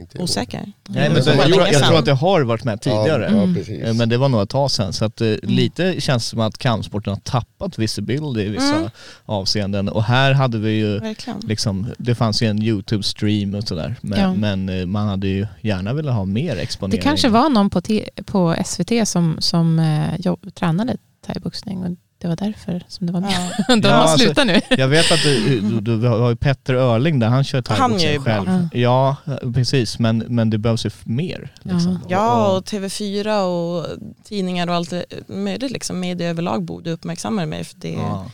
inte 0.00 0.18
Osäker? 0.18 0.72
Nej, 0.88 1.10
men 1.10 1.24
det 1.24 1.34
jag, 1.34 1.44
tror, 1.52 1.66
jag 1.66 1.82
tror 1.84 1.98
att 1.98 2.04
det 2.04 2.12
har 2.12 2.40
varit 2.42 2.64
med 2.64 2.80
tidigare. 2.80 3.28
Ja, 3.30 3.36
ja 3.36 3.42
Mm. 3.42 3.82
Eh, 3.82 3.94
Men 3.94 4.08
det 4.08 4.16
var 4.16 4.28
nog 4.28 4.42
ett 4.42 4.48
tag 4.50 4.70
sedan 4.70 4.92
så 4.92 5.04
att 5.04 5.20
eh, 5.20 5.34
lite 5.42 6.00
känns 6.00 6.24
det 6.24 6.30
som 6.30 6.40
att 6.40 6.58
kampsporten 6.58 7.12
har 7.12 7.20
tappat 7.20 7.78
visibility 7.78 8.40
i 8.40 8.48
vissa 8.48 8.76
Mm. 8.76 8.90
avseenden 9.24 9.88
och 9.88 10.04
här 10.04 10.32
hade 10.32 10.58
vi 10.58 10.70
ju 10.70 10.98
Verkligen. 10.98 11.40
liksom, 11.40 11.86
det 11.98 12.14
fanns 12.14 12.42
ju 12.42 12.46
en 12.46 12.62
YouTube-stream 12.62 13.56
och 13.56 13.64
sådär 13.68 13.94
men, 14.00 14.20
Ja. 14.20 14.34
men 14.34 14.68
eh, 14.68 14.86
man 14.86 15.08
hade 15.08 15.28
ju 15.28 15.46
gärna 15.60 15.92
velat 15.92 16.14
ha 16.14 16.24
mer 16.24 16.56
exponering. 16.56 16.98
Det 17.00 17.04
kanske 17.04 17.28
var 17.28 17.48
någon 17.48 17.70
på, 17.70 17.80
på 18.24 18.56
SVT 18.66 19.08
som, 19.08 19.36
som 19.40 19.78
eh, 19.78 20.20
jobb, 20.20 20.54
tränade 20.54 20.96
thaiboxning 21.26 21.96
det 22.20 22.28
var 22.28 22.36
därför 22.36 22.82
som 22.88 23.06
det 23.06 23.12
var 23.12 23.20
med. 23.20 23.32
Ja. 23.68 23.76
De 23.76 23.88
Ja, 23.88 23.94
har 23.94 24.02
alltså- 24.02 24.18
slutat 24.18 24.46
nu. 24.46 24.60
Jag 24.70 24.88
vet 24.88 25.12
att 25.12 25.22
du, 25.22 25.60
du, 25.60 25.96
du 25.96 26.08
har 26.08 26.30
ju 26.30 26.36
Petter 26.36 26.74
Örling 26.74 27.18
där, 27.18 27.28
han 27.28 27.44
kör 27.44 27.62
Han 27.68 27.90
gör 27.98 27.98
ju 27.98 28.18
thaiboxning 28.18 28.44
bra. 28.44 28.54
själv. 28.54 28.68
Ja, 28.72 29.16
precis, 29.54 29.98
men, 29.98 30.18
men 30.18 30.50
det 30.50 30.58
behövs 30.58 30.86
ju 30.86 30.90
mer. 31.04 31.52
Liksom. 31.62 31.98
Ja, 32.08 32.56
och 32.56 32.64
TV4 32.64 33.40
och 33.42 33.86
tidningar 34.24 34.68
och 34.68 34.74
allt 34.74 34.90
det- 34.90 35.04
möjligt, 35.28 35.70
liksom, 35.72 36.00
media 36.00 36.28
överlag 36.30 36.62
borde 36.64 36.90
uppmärksamma 36.90 37.46
mig 37.46 37.64
för 37.64 37.76
det, 37.78 37.92
Ja. 37.92 38.26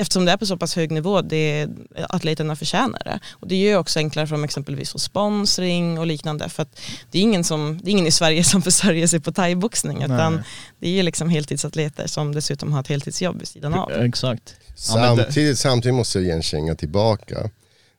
Eftersom 0.00 0.24
det 0.24 0.32
är 0.32 0.36
på 0.36 0.46
så 0.46 0.56
pass 0.56 0.76
hög 0.76 0.90
nivå, 0.90 1.22
det, 1.22 1.68
atleterna 2.08 2.56
förtjänar 2.56 3.02
det. 3.04 3.20
Och 3.32 3.48
det 3.48 3.56
gör 3.56 3.70
ju 3.70 3.76
också 3.76 3.98
enklare 3.98 4.26
för 4.26 4.34
dem 4.34 4.44
exempelvis 4.44 4.92
få 4.92 4.98
sponsring 4.98 5.98
och 5.98 6.06
liknande 6.06 6.48
för 6.48 6.62
att 6.62 6.80
det 7.10 7.18
är 7.18 7.22
ingen, 7.22 7.44
som, 7.44 7.80
det 7.82 7.90
är 7.90 7.92
ingen 7.92 8.06
i 8.06 8.10
Sverige 8.10 8.44
som 8.52 8.62
försörjer 8.62 9.06
sig 9.06 9.20
på 9.20 9.32
thaiboxning 9.32 10.02
utan 10.02 10.34
Nej. 10.34 10.44
det 10.78 10.88
är 10.88 10.92
ju 10.92 11.02
liksom 11.02 11.28
heltidsatleter 11.28 12.06
som 12.06 12.34
dessutom 12.34 12.72
har 12.72 12.80
ett 12.80 12.88
heltidsjobb 12.88 13.38
vid 13.38 13.48
sidan 13.48 13.74
av. 13.74 13.92
Exakt. 13.92 14.54
Samtidigt, 14.74 15.58
samtidigt 15.58 15.94
måste 15.94 16.18
jag 16.18 16.26
ge 16.26 16.32
en 16.32 16.42
känga 16.42 16.74
tillbaka. 16.74 17.50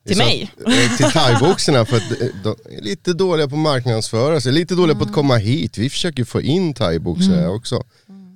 Till 0.06 0.16
så 0.16 0.22
mig? 0.22 0.52
Att, 0.60 0.72
eh, 0.72 0.96
till 0.96 1.10
thaiboxarna 1.10 1.84
för 1.84 1.96
att 1.96 2.10
eh, 2.10 2.26
de 2.44 2.56
är 2.76 2.82
lite 2.82 3.12
dåliga 3.12 3.48
på 3.48 3.54
att 3.54 3.60
marknadsföra 3.60 4.40
sig, 4.40 4.52
lite 4.52 4.74
dåliga 4.74 4.96
på 4.96 5.04
att 5.04 5.12
komma 5.12 5.36
hit. 5.36 5.78
Vi 5.78 5.90
försöker 5.90 6.24
få 6.24 6.40
in 6.40 6.74
thaiboxare 6.74 7.48
också. 7.48 7.84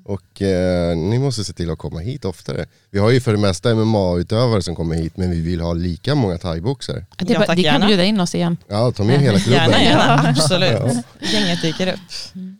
Och 0.04 0.22
eh, 0.42 0.96
ni 0.96 1.18
måste 1.18 1.44
se 1.44 1.52
till 1.52 1.70
att 1.70 1.78
komma 1.78 2.00
hit 2.00 2.24
oftare. 2.24 2.66
Vi 2.90 2.98
har 2.98 3.10
ju 3.10 3.20
för 3.20 3.32
det 3.32 3.38
mesta 3.38 3.74
MMA-utövare 3.74 4.62
som 4.62 4.76
kommer 4.76 4.94
hit 4.96 5.16
men 5.16 5.30
vi 5.30 5.40
vill 5.40 5.60
ha 5.60 5.72
lika 5.72 6.14
många 6.14 6.38
thaiboxare. 6.38 7.06
Det, 7.16 7.32
Ja, 7.32 7.38
tack, 7.38 7.46
kan 7.46 7.58
gärna. 7.58 7.86
bjuda 7.86 8.04
in 8.04 8.20
oss 8.20 8.34
igen. 8.34 8.56
Ja, 8.68 8.92
ta 8.92 9.04
med 9.04 9.20
hela 9.20 9.38
klubben. 9.38 9.62
Gärna, 9.70 9.82
gärna, 9.82 10.28
absolut. 10.28 11.04
Gänget 11.20 11.62
dyker 11.62 11.92
upp. 11.92 12.00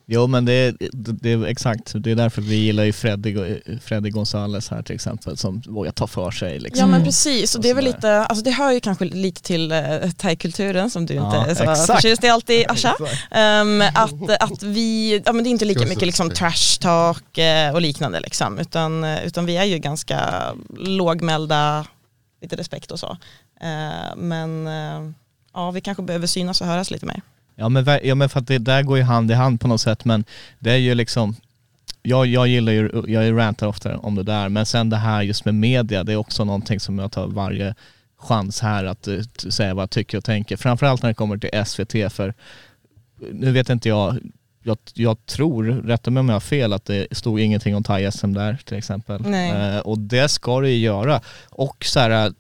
Jo 0.09 0.27
men 0.27 0.45
det 0.45 0.53
är, 0.53 0.75
det, 0.93 1.33
är 1.33 1.47
exakt, 1.47 1.93
det 1.95 2.11
är 2.11 2.15
därför 2.15 2.43
vi 2.43 2.57
gillar 2.57 2.85
ju 2.85 2.93
Freddy, 2.93 3.37
Freddy 3.85 4.11
Gonzales 4.11 4.69
här 4.71 4.83
till 4.83 4.95
exempel 4.95 5.37
som 5.37 5.63
vågar 5.67 5.93
ta 5.93 6.07
för 6.07 6.31
sig. 6.31 6.59
Liksom. 6.59 6.81
Ja 6.81 6.87
men 6.87 7.05
precis, 7.05 7.55
och 7.55 7.63
det 7.63 7.71
är 7.71 7.75
väl 7.75 7.85
lite, 7.85 8.11
alltså 8.19 8.45
det 8.45 8.51
hör 8.51 8.73
ju 8.73 8.81
kanske 8.81 9.05
lite 9.05 9.43
till 9.43 9.73
uh, 9.73 10.11
thai-kulturen 10.17 10.91
som 10.91 11.07
du 11.07 11.15
Ja, 11.15 11.27
inte 11.51 11.63
är 11.63 11.75
så 11.75 11.93
förtjust 11.93 12.25
i 12.25 12.29
alltid 12.29 12.65
Asha. 12.71 12.97
Ehm, 13.31 13.83
att, 13.95 14.43
att 14.43 14.63
vi, 14.63 15.23
ja 15.25 15.33
men 15.33 15.45
det 15.45 15.49
är 15.49 15.53
inte 15.53 15.65
lika 15.65 15.87
mycket 15.87 16.07
liksom 16.07 16.31
trash 16.31 16.79
talk 16.81 17.39
eh, 17.39 17.66
och 17.73 17.81
liknande 17.81 18.21
liksom, 18.21 18.59
utan, 18.59 19.05
eh, 19.05 19.27
utan 19.27 19.47
vi 19.47 19.57
är 19.57 19.65
ju 19.65 19.79
ganska 19.79 20.45
lågmälda, 20.77 21.87
lite 22.43 22.57
respekt 22.57 22.91
och 22.91 23.01
så. 23.01 23.17
Eh, 23.61 24.17
men 24.17 24.67
eh, 24.67 25.11
ja, 25.55 25.71
vi 25.71 25.81
kanske 25.81 26.03
behöver 26.03 26.27
synas 26.27 26.61
och 26.61 26.67
höras 26.67 26.91
lite 26.91 27.07
mer. 27.07 27.21
Ja 27.55 27.69
men, 27.69 28.01
ja 28.03 28.15
men 28.15 28.29
för 28.29 28.41
att 28.41 28.47
det 28.47 28.59
där 28.59 28.83
går 28.83 28.99
ju 28.99 29.05
hand 29.05 29.31
i 29.31 29.35
hand 29.35 29.61
på 29.61 29.69
något 29.69 29.81
sätt 29.81 30.05
men 30.05 30.25
det 30.59 30.71
är 30.71 30.77
ju 30.77 30.95
liksom 30.95 31.37
jag, 32.03 32.27
jag 32.27 32.49
gillar 32.49 32.73
ju, 32.73 33.05
jag 33.07 33.39
rantar 33.39 33.67
ofta 33.67 33.99
om 33.99 34.15
det 34.15 34.23
där 34.23 34.49
men 34.49 34.67
sen 34.67 34.91
det 34.91 34.97
här 34.97 35.23
just 35.23 35.45
med 35.45 35.55
media 35.55 36.05
det 36.05 36.13
är 36.13 36.17
också 36.17 36.45
någonting 36.45 36.81
som 36.81 36.99
jag 36.99 37.13
tar 37.13 37.27
varje 37.27 37.75
chans 38.19 38.61
här 38.61 38.85
att 38.85 39.09
säga 39.49 39.75
vad 39.75 39.83
jag 39.83 39.91
tycker 39.91 40.19
och 40.19 40.25
tänker. 40.25 40.57
Framförallt 40.57 41.03
när 41.03 41.11
det 41.11 41.15
kommer 41.15 41.39
till 41.39 41.65
SVT 41.67 42.13
för 42.13 42.35
nu 43.33 43.53
vet 43.53 43.71
inte 43.71 43.89
jag, 43.89 44.19
jag, 44.67 44.79
jag 44.95 45.27
tror, 45.27 45.65
rätta 45.65 46.11
mig 46.11 46.21
om 46.21 46.29
jag 46.29 46.35
har 46.35 46.41
fel, 46.41 46.73
att 46.73 46.85
det 46.85 47.07
stod 47.11 47.41
ingenting 47.41 47.77
om 47.77 47.83
thai-SM 47.83 48.35
där 48.35 48.59
till 48.65 48.77
exempel. 48.77 49.35
Eh, 49.35 49.79
och 49.79 49.99
det 49.99 50.29
ska 50.29 50.61
det 50.61 50.71
ju 50.71 50.79
göra. 50.79 51.21
Och 51.51 51.85
så 51.85 52.01
här, 52.01 52.27
eh, 52.27 52.33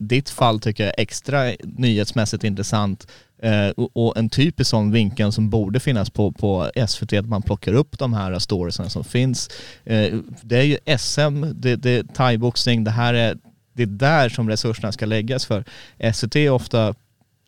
ditt 0.00 0.30
fall 0.30 0.60
tycker 0.60 0.84
jag 0.84 0.94
är 0.98 1.02
extra 1.02 1.52
nyhetsmässigt 1.62 2.44
intressant 2.44 3.06
Eh, 3.42 3.68
och, 3.68 3.90
och 3.94 4.16
en 4.16 4.30
typisk 4.30 4.70
sån 4.70 4.90
vinkel 4.90 5.32
som 5.32 5.50
borde 5.50 5.80
finnas 5.80 6.10
på, 6.10 6.32
på 6.32 6.70
SVT, 6.88 7.12
att 7.12 7.28
man 7.28 7.42
plockar 7.42 7.72
upp 7.72 7.98
de 7.98 8.12
här 8.12 8.38
storiesen 8.38 8.90
som 8.90 9.04
finns. 9.04 9.50
Eh, 9.84 10.14
det 10.42 10.58
är 10.58 10.62
ju 10.62 10.98
SM, 10.98 11.44
det, 11.54 11.76
det 11.76 11.90
är 11.90 12.02
thaiboxning, 12.02 12.84
det 12.84 12.90
här 12.90 13.14
är, 13.14 13.36
det 13.72 13.82
är 13.82 13.86
där 13.86 14.28
som 14.28 14.48
resurserna 14.48 14.92
ska 14.92 15.06
läggas 15.06 15.46
för. 15.46 15.64
SVT 16.12 16.36
är 16.36 16.50
ofta 16.50 16.94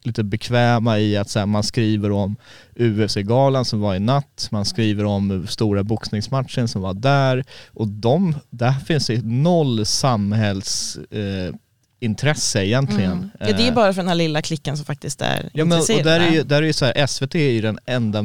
lite 0.07 0.25
bekväma 0.25 0.99
i 0.99 1.17
att 1.17 1.31
så 1.31 1.39
här, 1.39 1.47
man 1.47 1.63
skriver 1.63 2.11
om 2.11 2.37
UFC-galan 2.77 3.65
som 3.65 3.81
var 3.81 3.95
i 3.95 4.01
natt, 4.01 4.49
man 4.51 4.65
skriver 4.65 5.05
om 5.05 5.47
stora 5.47 5.83
boxningsmatchen 5.83 6.69
som 6.69 6.83
var 6.83 6.95
där 6.95 7.45
och 7.69 7.89
de, 7.89 8.37
där 8.51 8.73
finns 8.73 9.07
det 9.07 9.25
noll 9.25 9.87
samhälls 9.87 10.99
eh, 11.11 11.55
intresse 12.01 12.67
egentligen. 12.67 13.13
Mm. 13.13 13.31
Ja, 13.41 13.47
det 13.47 13.63
är 13.63 13.69
Eh, 13.69 13.75
bara 13.75 13.93
för 13.93 14.03
den 14.03 14.09
här 14.09 14.15
lilla 14.15 14.43
klicken 14.43 14.77
som 14.77 14.87
faktiskt 14.87 15.21
är 15.21 15.51
Ja 15.53 15.65
men 15.65 15.79
och 15.79 15.87
där 15.87 16.21
är 16.21 16.31
ju, 16.31 16.43
där 16.43 16.63
är 16.63 16.67
ju 16.67 16.73
så 16.73 16.85
här, 16.85 17.07
SVT 17.07 17.35
är 17.35 17.51
ju 17.51 17.61
den 17.61 17.79
enda 17.87 18.23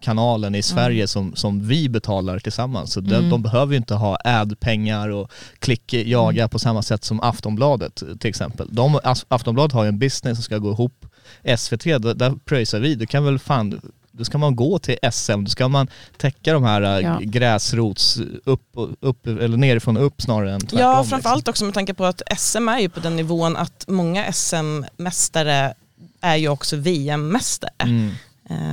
medieskanalen 0.00 0.54
i 0.54 0.62
Sverige 0.62 1.06
som, 1.08 1.34
som 1.36 1.68
vi 1.68 1.88
betalar 1.88 2.38
tillsammans. 2.38 2.92
Så 2.92 3.00
de, 3.00 3.14
Mm. 3.14 3.30
de 3.30 3.42
behöver 3.42 3.72
ju 3.72 3.76
inte 3.76 3.94
ha 3.94 4.18
ad-pengar 4.24 5.08
och 5.08 5.30
klick 5.58 5.92
jaga 5.92 6.48
på 6.48 6.58
samma 6.58 6.82
sätt 6.82 7.04
som 7.04 7.20
Aftonbladet 7.20 8.02
till 8.20 8.28
exempel. 8.30 8.68
De, 8.72 8.98
Aftonbladet 9.28 9.72
har 9.72 9.82
ju 9.84 9.88
en 9.88 9.98
business 9.98 10.36
som 10.38 10.42
ska 10.44 10.58
gå 10.58 10.70
ihop. 10.72 11.06
SVT, 11.56 11.84
där, 11.84 12.14
där 12.14 12.34
pröjsar 12.44 12.80
vi. 12.80 12.94
Du 12.94 13.06
kan 13.06 13.24
väl 13.24 13.38
fan 13.38 13.80
då 14.12 14.24
ska 14.24 14.38
man 14.38 14.56
gå 14.56 14.78
till 14.78 14.96
SM, 15.12 15.44
då 15.44 15.50
ska 15.50 15.68
man 15.68 15.88
täcka 16.18 16.52
de 16.52 16.64
här 16.64 16.80
Ja. 16.82 17.00
ja. 17.00 17.18
gräsrots 17.22 18.20
upp, 18.44 18.62
upp, 19.00 19.26
eller 19.26 19.56
nerifrån 19.56 19.96
och 19.96 20.06
upp 20.06 20.22
snarare 20.22 20.52
än 20.54 20.60
tvärtom. 20.60 20.78
Ja, 20.78 20.92
liksom. 21.00 21.10
framförallt 21.10 21.48
också 21.48 21.64
med 21.64 21.74
tanke 21.74 21.94
på 21.94 22.04
att 22.04 22.22
SM 22.38 22.68
är 22.68 22.78
ju 22.80 22.88
på 22.88 23.00
den 23.00 23.16
nivån 23.16 23.56
att 23.56 23.84
många 23.88 24.32
SM-mästare 24.32 25.74
är 26.20 26.36
ju 26.36 26.48
också 26.48 26.76
VM-mästare. 26.76 27.70
Mm, 27.78 28.10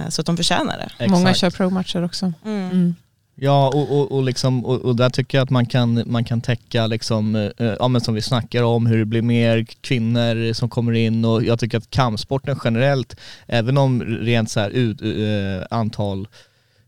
Så 0.10 0.22
att 0.22 0.26
de 0.26 0.38
förtjänar 0.38 0.92
det. 0.98 1.08
Många 1.08 1.30
exakt. 1.30 1.40
kör 1.40 1.58
pro-matcher 1.58 2.06
också. 2.06 2.34
Mm. 2.46 2.72
Mm. 2.72 2.96
Ja 3.40 3.68
och, 3.68 4.00
och, 4.00 4.12
och, 4.12 4.24
liksom, 4.24 4.66
och, 4.66 4.82
och 4.82 4.96
där 4.96 5.10
tycker 5.10 5.38
jag 5.38 5.44
att 5.44 5.50
man 5.50 5.66
kan, 5.66 6.04
man 6.06 6.24
kan 6.24 6.42
täcka 6.42 6.88
liksom, 6.88 7.36
eh, 7.36 7.52
ja 7.80 7.88
men 7.88 8.02
som 8.02 8.14
vi 8.14 8.22
snackar 8.22 8.64
om 8.64 8.86
hur 8.86 8.98
det 8.98 9.06
blir 9.06 9.22
mer 9.22 9.66
kvinnor 9.82 10.54
som 10.54 10.70
kommer 10.70 10.92
in 10.94 11.26
och 11.26 11.44
jag 11.44 11.60
tycker 11.60 11.78
att 11.78 11.90
kampsporten 11.90 12.60
generellt, 12.64 13.16
även 13.48 13.78
om 13.78 14.02
rent 14.04 14.52
så 14.52 14.60
här 14.60 14.70
ut, 14.70 15.02
eh, 15.02 15.78
antal 15.78 16.28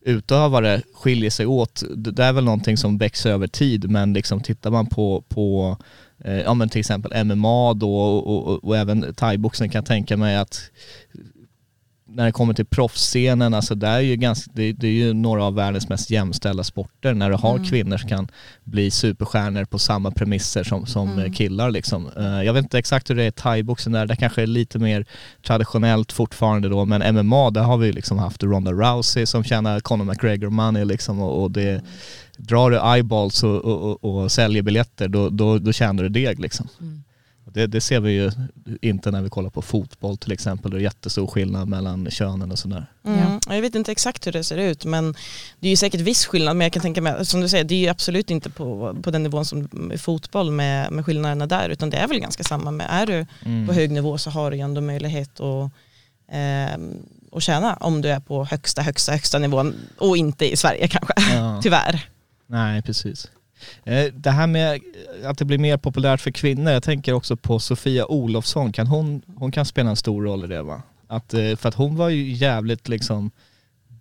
utövare 0.02 0.82
skiljer 0.94 1.30
sig 1.30 1.46
åt, 1.46 1.84
det 1.96 2.24
är 2.24 2.34
väl 2.34 2.44
någonting 2.44 2.78
som 2.78 2.98
växer 2.98 3.32
över 3.32 3.48
tid 3.48 3.90
men 3.90 4.14
liksom 4.14 4.42
tittar 4.42 4.72
man 4.72 4.86
på, 4.86 5.24
på 5.30 5.78
eh, 6.26 6.42
ja 6.42 6.54
men 6.54 6.70
till 6.70 6.80
exempel 6.80 7.26
MMA 7.26 7.74
då 7.74 7.96
och, 8.02 8.48
och, 8.48 8.64
och 8.64 8.78
även 8.78 9.14
thaiboxning 9.14 9.70
kan 9.70 9.80
jag 9.80 9.86
tänka 9.86 10.18
mig 10.18 10.38
att 10.38 10.62
när 12.12 12.26
det 12.26 12.32
kommer 12.32 12.54
till 12.54 12.66
proffsscenen, 12.66 13.54
alltså 13.54 13.76
det 13.76 13.88
är 13.88 14.00
ju, 14.00 14.16
ganska, 14.16 14.52
det, 14.54 14.72
det 14.74 14.88
är 14.88 14.92
ju 14.92 15.14
några 15.14 15.44
av 15.44 15.56
världens 15.56 15.90
mest 15.90 16.10
jämställda 16.10 16.64
sporter 16.64 17.14
när 17.14 17.30
du 17.30 17.36
har 17.36 17.56
Mm. 17.56 17.68
kvinnor 17.68 17.98
som 17.98 18.10
kan 18.10 18.28
bli 18.64 18.92
superstjärnor 18.92 19.66
på 19.66 19.80
samma 19.80 20.12
premisser 20.12 20.64
som, 20.64 20.86
som 20.86 21.10
Mm. 21.12 21.26
eh, 21.26 21.32
killar 21.32 21.72
liksom. 21.72 22.10
Eh, 22.18 22.44
jag 22.44 22.54
vet 22.54 22.64
inte 22.64 22.80
exakt 22.80 23.10
hur 23.10 23.16
det 23.16 23.24
är 23.24 23.28
i 23.28 23.32
thaiboxen 23.32 23.92
där, 23.92 24.06
det 24.06 24.16
kanske 24.16 24.42
är 24.42 24.48
lite 24.48 24.80
mer 24.80 25.06
traditionellt 25.46 26.12
fortfarande 26.12 26.70
då, 26.70 26.86
men 26.86 27.16
MMA 27.16 27.50
där 27.50 27.62
har 27.62 27.78
vi 27.78 27.92
liksom 27.92 28.18
haft 28.18 28.44
Ronda 28.44 28.72
Rousey 28.72 29.26
som 29.26 29.44
tjänar 29.44 29.80
Conor 29.80 30.06
McGregor 30.06 30.50
money 30.50 30.86
liksom 30.86 31.20
och, 31.22 31.44
och 31.44 31.52
det 31.52 31.82
drar 32.38 32.72
du 32.72 32.78
eyeballs 32.94 33.44
och, 33.44 33.56
och, 33.66 34.04
och, 34.04 34.22
och 34.24 34.32
säljer 34.32 34.62
biljetter 34.62 35.08
då, 35.08 35.30
då, 35.30 35.60
då 35.60 35.72
tjänar 35.72 36.04
du 36.04 36.10
deg 36.10 36.40
liksom. 36.40 36.68
Mm. 36.82 37.04
Det, 37.54 37.68
det 37.68 37.82
ser 37.82 38.00
vi 38.00 38.12
ju 38.12 38.32
inte 38.82 39.12
när 39.12 39.22
vi 39.22 39.30
kollar 39.30 39.50
på 39.50 39.62
fotboll 39.62 40.18
till 40.18 40.32
exempel. 40.32 40.72
Det 40.72 40.78
är 40.78 40.82
jättestor 40.82 41.28
skillnad 41.28 41.68
mellan 41.68 42.10
könen 42.12 42.52
och 42.52 42.60
sådär. 42.60 42.86
Mm. 43.06 43.40
Jag 43.50 43.62
vet 43.62 43.76
inte 43.76 43.92
exakt 43.92 44.28
hur 44.28 44.32
det 44.32 44.44
ser 44.44 44.58
ut 44.58 44.86
men 44.86 45.16
det 45.60 45.68
är 45.68 45.70
ju 45.70 45.76
säkert 45.76 46.02
viss 46.02 46.26
skillnad 46.26 46.56
men 46.58 46.66
jag 46.66 46.74
kan 46.74 46.82
tänka 46.82 47.02
mig, 47.02 47.26
som 47.26 47.42
du 47.42 47.50
säger, 47.50 47.64
det 47.64 47.76
är 47.76 47.80
ju 47.80 47.88
absolut 47.88 48.30
inte 48.32 48.50
på, 48.50 48.98
på 49.04 49.12
den 49.12 49.24
nivån 49.24 49.46
som 49.46 49.92
i 49.94 49.98
fotboll 49.98 50.52
med, 50.52 50.92
med 50.92 51.06
skillnaderna 51.06 51.48
där 51.48 51.70
utan 51.70 51.90
det 51.90 51.98
är 51.98 52.08
väl 52.08 52.20
ganska 52.20 52.44
samma 52.44 52.72
med, 52.72 52.88
är 52.90 53.06
du 53.06 53.26
Mm. 53.46 53.68
på 53.68 53.74
hög 53.74 53.92
nivå 53.92 54.18
så 54.18 54.30
har 54.30 54.52
du 54.52 54.58
ju 54.58 54.64
ändå 54.64 54.82
möjlighet 54.82 55.40
att, 55.40 55.72
eh, 56.32 56.80
att 57.32 57.44
tjäna 57.44 57.74
om 57.76 58.02
du 58.02 58.10
är 58.10 58.20
på 58.20 58.46
högsta, 58.46 58.82
högsta, 58.82 59.12
högsta 59.12 59.40
nivån 59.40 59.76
och 59.98 60.18
inte 60.18 60.52
i 60.52 60.56
Sverige 60.58 60.88
kanske, 60.88 61.14
Ja. 61.36 61.60
tyvärr. 61.64 62.10
Nej, 62.48 62.82
precis. 62.82 63.28
Eh, 63.84 64.06
Det 64.14 64.32
här 64.32 64.48
med 64.48 64.82
att 65.26 65.38
det 65.38 65.46
blir 65.46 65.58
mer 65.58 65.78
populärt 65.78 66.22
för 66.22 66.32
kvinnor, 66.32 66.72
jag 66.72 66.84
tänker 66.84 67.14
också 67.14 67.36
på 67.38 67.60
Sofia 67.60 68.06
Olofsson, 68.06 68.72
kan 68.72 68.88
hon, 68.88 69.22
hon 69.36 69.52
kan 69.52 69.66
spela 69.66 69.90
en 69.90 69.96
stor 69.96 70.24
roll 70.24 70.44
i 70.44 70.48
det 70.48 70.62
va? 70.62 70.82
Att, 71.08 71.34
eh, 71.34 71.56
för 71.56 71.70
att 71.70 71.76
hon 71.76 71.96
var 71.96 72.10
ju 72.10 72.32
jävligt 72.32 72.88
liksom, 72.90 73.32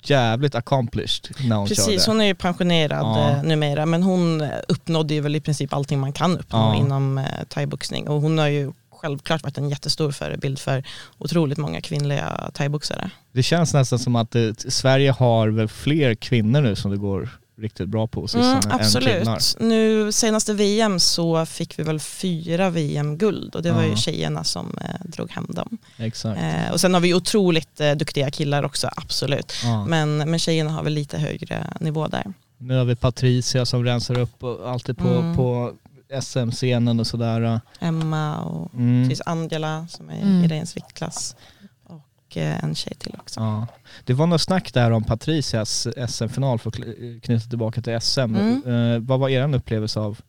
jävligt 0.02 0.54
accomplished 0.54 1.36
när 1.48 1.56
hon 1.56 1.68
Precis, 1.68 1.86
körde. 1.86 2.02
hon 2.06 2.20
är 2.20 2.24
ju 2.26 2.34
pensionerad 2.34 3.06
Ja. 3.06 3.30
eh, 3.30 3.42
numera 3.42 3.86
men 3.86 4.02
hon 4.02 4.46
uppnådde 4.68 5.14
ju 5.14 5.20
väl 5.20 5.36
i 5.36 5.40
princip 5.40 5.72
allting 5.72 5.98
man 6.00 6.12
kan 6.12 6.38
uppnå 6.38 6.58
Ja. 6.58 6.76
inom 6.76 7.18
eh, 7.18 7.24
thaiboxning 7.48 8.08
och 8.08 8.20
hon 8.20 8.38
har 8.38 8.46
ju 8.48 8.72
självklart 8.90 9.42
varit 9.42 9.58
en 9.58 9.68
jättestor 9.70 10.10
förebild 10.12 10.58
för 10.58 10.84
otroligt 11.18 11.58
många 11.58 11.80
kvinnliga 11.80 12.50
thaiboxare. 12.54 13.10
Det 13.32 13.42
känns 13.42 13.74
nästan 13.74 13.98
som 13.98 14.16
att 14.16 14.34
eh, 14.34 14.50
Sverige 14.68 15.10
har 15.10 15.48
väl 15.48 15.68
fler 15.68 16.14
kvinnor 16.14 16.60
nu 16.60 16.76
som 16.76 16.90
det 16.90 16.96
går 16.96 17.28
riktigt 17.58 17.88
bra 17.88 18.06
på 18.06 18.26
sistone 18.28 18.60
Mm, 18.64 18.70
absolut. 18.80 19.56
Nu 19.60 20.12
senaste 20.12 20.54
VM 20.54 21.00
så 21.00 21.46
fick 21.46 21.78
vi 21.78 21.82
väl 21.82 22.00
fyra 22.00 22.70
VM-guld 22.70 23.54
och 23.54 23.62
det 23.62 23.72
var 23.72 23.82
Ja. 23.82 23.88
ju 23.88 23.96
tjejerna 23.96 24.44
som 24.44 24.78
eh, 24.80 25.06
drog 25.08 25.30
hem 25.30 25.46
dem. 25.48 25.78
Exakt. 25.96 26.40
Eh, 26.40 26.72
och 26.72 26.80
sen 26.80 26.94
har 26.94 27.00
vi 27.00 27.14
otroligt 27.14 27.80
eh, 27.80 27.92
duktiga 27.92 28.30
killar 28.30 28.62
också, 28.62 28.88
absolut. 28.96 29.52
Ja. 29.64 29.84
Men, 29.86 30.16
men 30.30 30.38
tjejerna 30.38 30.70
har 30.70 30.82
väl 30.82 30.92
lite 30.92 31.18
högre 31.18 31.66
nivå 31.80 32.08
där. 32.08 32.24
Nu 32.58 32.76
har 32.78 32.84
vi 32.84 32.96
Patricia 32.96 33.66
som 33.66 33.84
rensar 33.84 34.18
upp 34.18 34.42
och 34.44 34.70
alltid 34.70 34.98
på, 34.98 35.08
Mm. 35.08 35.36
på 35.36 35.72
SM-scenen 36.22 37.00
och 37.00 37.06
sådär. 37.06 37.60
Emma 37.80 38.40
och 38.42 38.74
Mm. 38.74 39.10
Angela 39.26 39.86
som 39.90 40.10
är 40.10 40.22
Mm. 40.22 40.44
i 40.44 40.48
Rens 40.48 40.76
viktklass. 40.76 41.36
Och 42.28 42.36
eh, 42.36 42.64
en 42.64 42.74
tjej 42.74 42.94
till 42.98 43.16
också. 43.18 43.40
Ja. 43.40 43.66
Det 44.04 44.12
var 44.12 44.26
något 44.26 44.40
snack 44.40 44.74
där 44.74 44.90
om 44.90 45.04
Patricias 45.04 45.86
SM-final 46.08 46.58
för 46.58 46.68
att 46.68 46.76
knyta 47.22 47.48
tillbaka 47.48 47.82
till 47.82 48.00
SM. 48.00 48.20
Mm. 48.20 48.62
Eh, 48.66 48.98
vad 48.98 49.20
var 49.20 49.28
er 49.28 49.54
upplevelse 49.54 50.00
av 50.00 50.20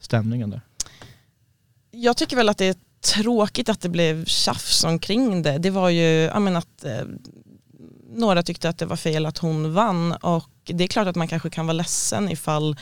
stämningen 0.00 0.50
där? 0.50 0.60
Jag 1.90 2.16
tycker 2.16 2.36
väl 2.36 2.48
att 2.48 2.58
det 2.58 2.66
är 2.66 2.76
tråkigt 3.00 3.68
att 3.68 3.80
det 3.80 3.88
blev 3.88 4.24
tjafs 4.24 4.84
omkring 4.84 5.42
det. 5.42 5.58
Det 5.58 5.70
var 5.70 5.88
ju, 5.88 6.02
jag 6.02 6.42
menar 6.42 6.58
att 6.58 6.84
eh, 6.84 7.04
några 8.14 8.42
tyckte 8.42 8.68
att 8.68 8.78
det 8.78 8.86
var 8.86 8.96
fel 8.96 9.26
att 9.26 9.38
hon 9.38 9.74
vann 9.74 10.12
och 10.12 10.48
det 10.64 10.84
är 10.84 10.88
klart 10.88 11.06
att 11.06 11.16
man 11.16 11.28
kanske 11.28 11.50
kan 11.50 11.66
vara 11.66 11.72
ledsen 11.72 12.28
ifall 12.28 12.76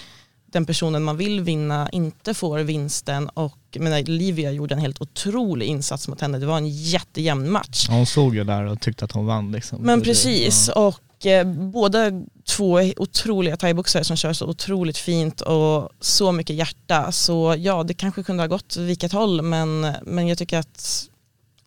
den 0.52 0.66
personen 0.66 1.02
man 1.02 1.16
vill 1.16 1.40
vinna 1.40 1.88
inte 1.92 2.34
får 2.34 2.58
vinsten 2.58 3.28
och 3.28 3.56
menar, 3.78 4.02
Livia 4.02 4.50
gjorde 4.52 4.74
en 4.74 4.80
helt 4.80 5.00
otrolig 5.00 5.66
insats 5.66 6.08
mot 6.08 6.20
henne. 6.20 6.38
Det 6.38 6.46
var 6.46 6.56
en 6.56 6.68
jättejämn 6.68 7.50
match. 7.50 7.86
Ja, 7.88 7.94
hon 7.94 8.06
såg 8.06 8.34
ju 8.34 8.44
där 8.44 8.64
och 8.64 8.80
tyckte 8.80 9.04
att 9.04 9.12
hon 9.12 9.26
vann 9.26 9.52
liksom. 9.52 9.78
Men 9.82 10.00
precis 10.02 10.70
Ja. 10.74 10.86
och 11.20 11.26
eh, 11.26 11.46
båda 11.46 12.10
två 12.48 12.80
otroliga 12.96 13.56
thaiboxare 13.56 14.04
som 14.04 14.16
kör 14.16 14.32
så 14.32 14.46
otroligt 14.46 14.98
fint 14.98 15.40
och 15.40 15.88
så 16.00 16.32
mycket 16.32 16.56
hjärta. 16.56 17.12
Så 17.12 17.54
ja, 17.58 17.82
det 17.82 17.94
kanske 17.94 18.22
kunde 18.22 18.42
ha 18.42 18.48
gått 18.48 18.76
vilket 18.76 19.12
håll 19.12 19.42
men, 19.42 19.86
men 20.02 20.28
jag 20.28 20.38
tycker 20.38 20.58
att 20.58 21.06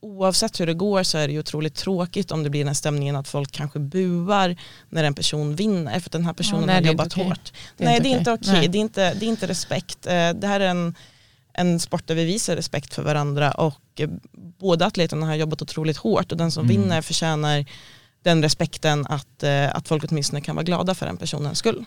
oavsett 0.04 0.60
hur 0.60 0.66
det 0.68 0.74
går 0.74 1.04
så 1.04 1.18
är 1.18 1.28
det 1.28 1.34
ju 1.34 1.39
otroligt 1.39 1.76
tråkigt 1.76 2.32
om 2.32 2.43
det 2.43 2.49
blir 2.49 2.66
den 2.66 2.76
stämningen 2.76 3.16
att 3.16 3.28
folk 3.28 3.51
kanske 3.51 3.80
buar 3.80 4.56
när 4.89 5.04
en 5.04 5.14
person 5.14 5.56
vinner 5.56 5.99
för 5.99 6.08
att 6.08 6.12
den 6.12 6.26
här 6.26 6.34
personen 6.34 6.66
nej, 6.66 6.76
har 6.76 6.82
jobbat 6.82 7.08
okej. 7.08 7.24
hårt. 7.24 7.54
Det 7.78 7.86
nej 7.86 7.99
det 7.99 8.10
är 8.14 8.18
inte 8.18 8.32
okej. 8.32 8.54
Nej. 8.54 8.68
det, 8.68 8.78
är 8.78 8.80
inte, 8.82 9.14
det 9.14 9.26
är 9.26 9.30
inte 9.30 9.47
respekt. 9.47 10.08
Eh, 10.08 10.30
Det 10.30 10.47
här 10.47 10.60
är 10.60 10.68
en, 10.68 10.95
en 11.54 11.80
sport 11.80 12.08
där 12.08 12.16
vi 12.16 12.26
visar 12.26 12.56
respekt 12.56 12.93
för 12.93 13.04
varandra 13.04 13.51
och 13.51 13.82
eh, 13.99 14.10
båda 14.60 14.86
atleterna 14.86 15.26
har 15.26 15.36
jobbat 15.36 15.62
otroligt 15.62 15.97
hårt 15.97 16.32
och 16.32 16.38
den 16.38 16.51
som 16.51 16.66
Mm. 16.66 16.82
vinner 16.82 17.01
förtjänar 17.01 17.66
den 18.24 18.43
respekten 18.43 19.06
att, 19.10 19.43
eh, 19.43 19.76
att 19.76 19.88
folk 19.88 20.04
åtminstone 20.12 20.41
kan 20.41 20.56
vara 20.56 20.64
glada 20.64 20.95
för 20.95 21.06
den 21.06 21.18
personens 21.18 21.58
skull. 21.58 21.86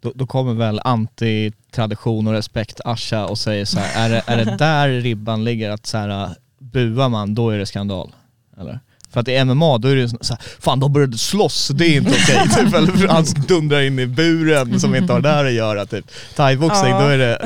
Då, 0.00 0.12
då 0.14 0.26
kommer 0.26 0.54
väl 0.54 0.80
anti-tradition 0.80 2.26
och 2.26 2.32
respekt 2.32 2.80
Asha 2.84 3.26
och 3.26 3.38
säger 3.38 3.64
så 3.64 3.78
här, 3.78 4.04
är 4.06 4.10
det, 4.10 4.22
är 4.26 4.44
det 4.44 4.56
där 4.58 4.88
ribban 4.88 5.44
ligger 5.44 5.70
att 5.70 5.86
så 5.86 5.98
här, 5.98 6.34
buar 6.72 7.08
man 7.08 7.34
då 7.34 7.50
är 7.50 7.58
det 7.58 7.66
skandal? 7.66 8.12
Eller? 8.60 8.80
För 9.10 9.20
att 9.20 9.28
i 9.28 9.44
MMA 9.44 9.78
då 9.78 9.88
är 9.88 9.96
det 9.96 10.08
så 10.08 10.16
här, 10.34 10.38
fan 10.60 10.80
de 10.80 10.92
började 10.92 11.18
slåss, 11.18 11.68
det 11.74 11.86
är 11.86 11.96
inte 11.96 12.10
okej. 12.10 12.48
typ, 12.64 12.74
eller 12.74 13.08
han 13.08 13.24
dundrar 13.48 13.80
in 13.82 13.98
i 13.98 14.06
buren 14.06 14.80
som 14.80 14.94
inte 14.94 15.12
har 15.12 15.20
där 15.20 15.44
att 15.44 15.52
göra. 15.52 15.86
Typ. 15.86 16.04
Thaiboxning, 16.36 16.90
Ja. 16.90 17.00
då 17.00 17.06
är 17.06 17.18
det, 17.18 17.24
är, 17.36 17.38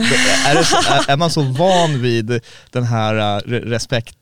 det 0.55 1.11
är, 1.11 1.11
är 1.13 1.17
man 1.17 1.31
så 1.31 1.43
van 1.43 2.03
vid 2.03 2.41
den 2.71 2.85
här 2.85 3.15
re- 3.41 3.61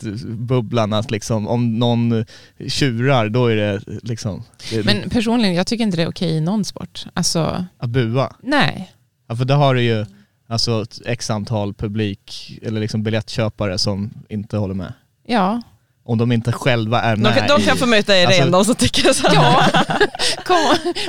respektbubblan 0.03 0.93
att 0.93 1.11
liksom 1.11 1.49
om 1.49 1.79
någon 1.79 2.25
tjurar 2.69 3.29
då 3.29 3.47
är 3.47 3.57
det 3.57 3.81
liksom 4.03 4.43
det, 4.71 4.85
Men 4.85 5.11
personligen, 5.11 5.55
jag 5.55 5.67
tycker 5.67 5.85
inte 5.85 5.97
det 5.97 6.03
är 6.03 6.09
okej 6.11 6.31
i 6.37 6.41
någon 6.41 6.65
sport. 6.65 7.07
Alltså, 7.15 7.65
att 7.79 7.89
bua. 7.91 8.33
nej. 8.43 8.91
Ja 9.29 9.37
för 9.37 9.45
då 9.45 9.55
har 9.55 9.75
du 9.75 9.83
ju 9.83 10.07
alltså 10.49 10.83
ett 10.83 11.01
x 11.07 11.31
antal 11.31 11.75
publik 11.75 12.53
eller 12.63 12.81
liksom 12.81 13.03
biljettköpare 13.03 13.79
som 13.79 14.11
inte 14.29 14.57
håller 14.57 14.75
med. 14.75 14.93
Ja, 15.27 15.63
Om 16.07 16.19
de 16.19 16.33
inte 16.33 16.53
själva 16.53 17.01
är 17.03 17.17
De, 17.17 17.23
med 17.23 17.35
kan- 17.35 17.49
de 17.49 17.63
kan 17.63 17.77
i- 17.77 17.79
få 17.79 17.87
möta 17.87 18.17
er 18.17 18.27
Alltså- 18.27 18.51
de 18.51 18.65
som 18.65 18.75
tycker 18.75 19.13
så. 19.13 19.29
ja. 19.35 19.67
kom 20.45 20.57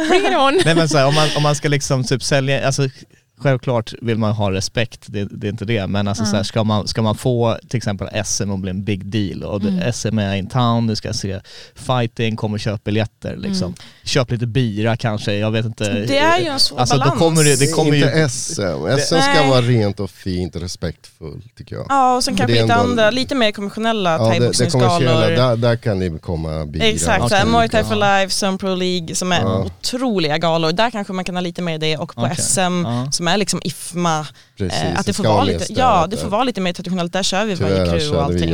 bring 0.10 0.22
it 0.26 0.38
on. 0.38 0.62
Nej 0.66 0.76
men 0.76 0.90
så 0.90 0.98
här, 0.98 1.08
om, 1.08 1.16
man, 1.16 1.28
om 1.38 1.44
man 1.44 1.56
ska 1.56 1.68
liksom 1.70 2.04
typ 2.04 2.24
sälja, 2.24 2.68
alltså 2.68 2.90
självklart 3.38 3.94
vill 4.02 4.18
man 4.18 4.32
ha 4.32 4.52
respekt, 4.52 5.00
det, 5.08 5.26
det 5.32 5.48
är 5.48 5.52
inte 5.52 5.66
det, 5.66 5.88
men 5.88 6.08
alltså 6.08 6.24
Ja. 6.24 6.30
så 6.30 6.36
här, 6.36 6.44
ska, 6.44 6.64
man, 6.64 6.88
ska 6.88 7.02
man 7.02 7.16
få 7.16 7.58
till 7.70 7.78
exempel 7.78 8.08
SM 8.26 8.52
och 8.52 8.60
bli 8.60 8.70
en 8.70 8.84
big 8.84 9.06
deal 9.06 9.44
och 9.44 9.62
Mm. 9.66 9.94
SM 9.94 10.20
är 10.20 10.36
in 10.36 10.48
town, 10.50 10.88
du 10.88 10.96
ska 10.96 11.14
se 11.14 11.40
fighting, 11.76 12.36
kom 12.36 12.54
och 12.54 12.60
köp 12.60 12.84
biljetter 12.84 13.36
liksom. 13.38 13.64
Mm. 13.68 13.76
Köp 14.04 14.32
lite 14.32 14.48
bira 14.48 14.98
kanske, 14.98 15.34
jag 15.34 15.52
vet 15.52 15.66
inte. 15.66 15.94
Det 15.94 16.18
är 16.18 16.40
ju 16.40 16.46
en 16.46 16.60
svår 16.60 16.80
Alltså 16.80 16.96
då 16.96 17.00
balans. 17.00 17.20
kommer 17.20 17.44
det, 17.44 17.60
det 17.60 17.68
kommer 17.68 17.94
inte 17.96 18.18
ju... 18.20 18.30
SM. 18.30 18.62
SM 19.00 19.06
ska 19.06 19.16
Nej. 19.34 19.50
vara 19.50 19.62
rent 19.62 20.00
och 20.00 20.10
fint 20.12 20.56
och 20.56 20.62
respektfullt 20.62 21.56
tycker 21.58 21.76
jag. 21.76 21.86
Ja, 21.90 22.16
och 22.16 22.24
sen 22.24 22.36
kanske 22.36 22.52
lite 22.62 22.74
ändå- 22.74 22.74
andra, 22.92 23.12
lite 23.12 23.36
mer 23.36 23.52
konventionella 23.52 24.12
Ja, 24.12 24.18
det, 24.18 24.34
det 24.34 24.40
kommersiella, 24.40 24.70
thaiboxningsgalor. 24.70 25.32
där, 25.32 25.56
där 25.58 25.76
kan 25.76 26.00
det 26.00 26.10
komma 26.22 26.66
bira. 26.66 26.84
Exakt, 26.84 27.30
såhär 27.30 27.46
Muay 27.46 27.70
Thai 27.70 27.84
for 27.84 27.96
Life, 27.96 28.34
Sun 28.34 28.58
Pro 28.58 28.76
League 28.76 29.16
som 29.16 29.32
är 29.32 29.42
Ja. 29.42 29.66
otroliga 29.66 30.38
galor. 30.38 30.72
Där 30.72 30.90
kanske 30.92 31.14
man 31.14 31.26
kan 31.26 31.36
ha 31.36 31.42
lite 31.42 31.62
mer 31.62 31.78
det 31.78 31.98
och 31.98 32.16
på 32.16 32.22
Okej. 32.22 32.36
SM 32.38 32.60
Ja. 32.86 33.12
Som 33.26 33.34
är 33.34 33.38
liksom 33.38 33.60
IFMA, 33.64 34.28
Precis, 34.58 34.82
eh, 34.84 35.00
att 35.00 35.06
det 35.06 35.14
får 35.14 35.24
vara 35.24 35.44
lite, 35.44 35.74
mer 35.74 35.80
ja 35.80 36.08
det 36.10 36.18
får 36.18 36.28
vara 36.30 36.44
lite 36.44 36.62
mer 36.62 36.74
traditionellt. 36.74 37.14
Där 37.14 37.24
kör 37.24 37.46
vi 37.46 37.56
Tyvärr 37.58 37.70
varje 37.86 37.86
crew 38.00 38.18
och 38.18 38.24
allting. 38.24 38.50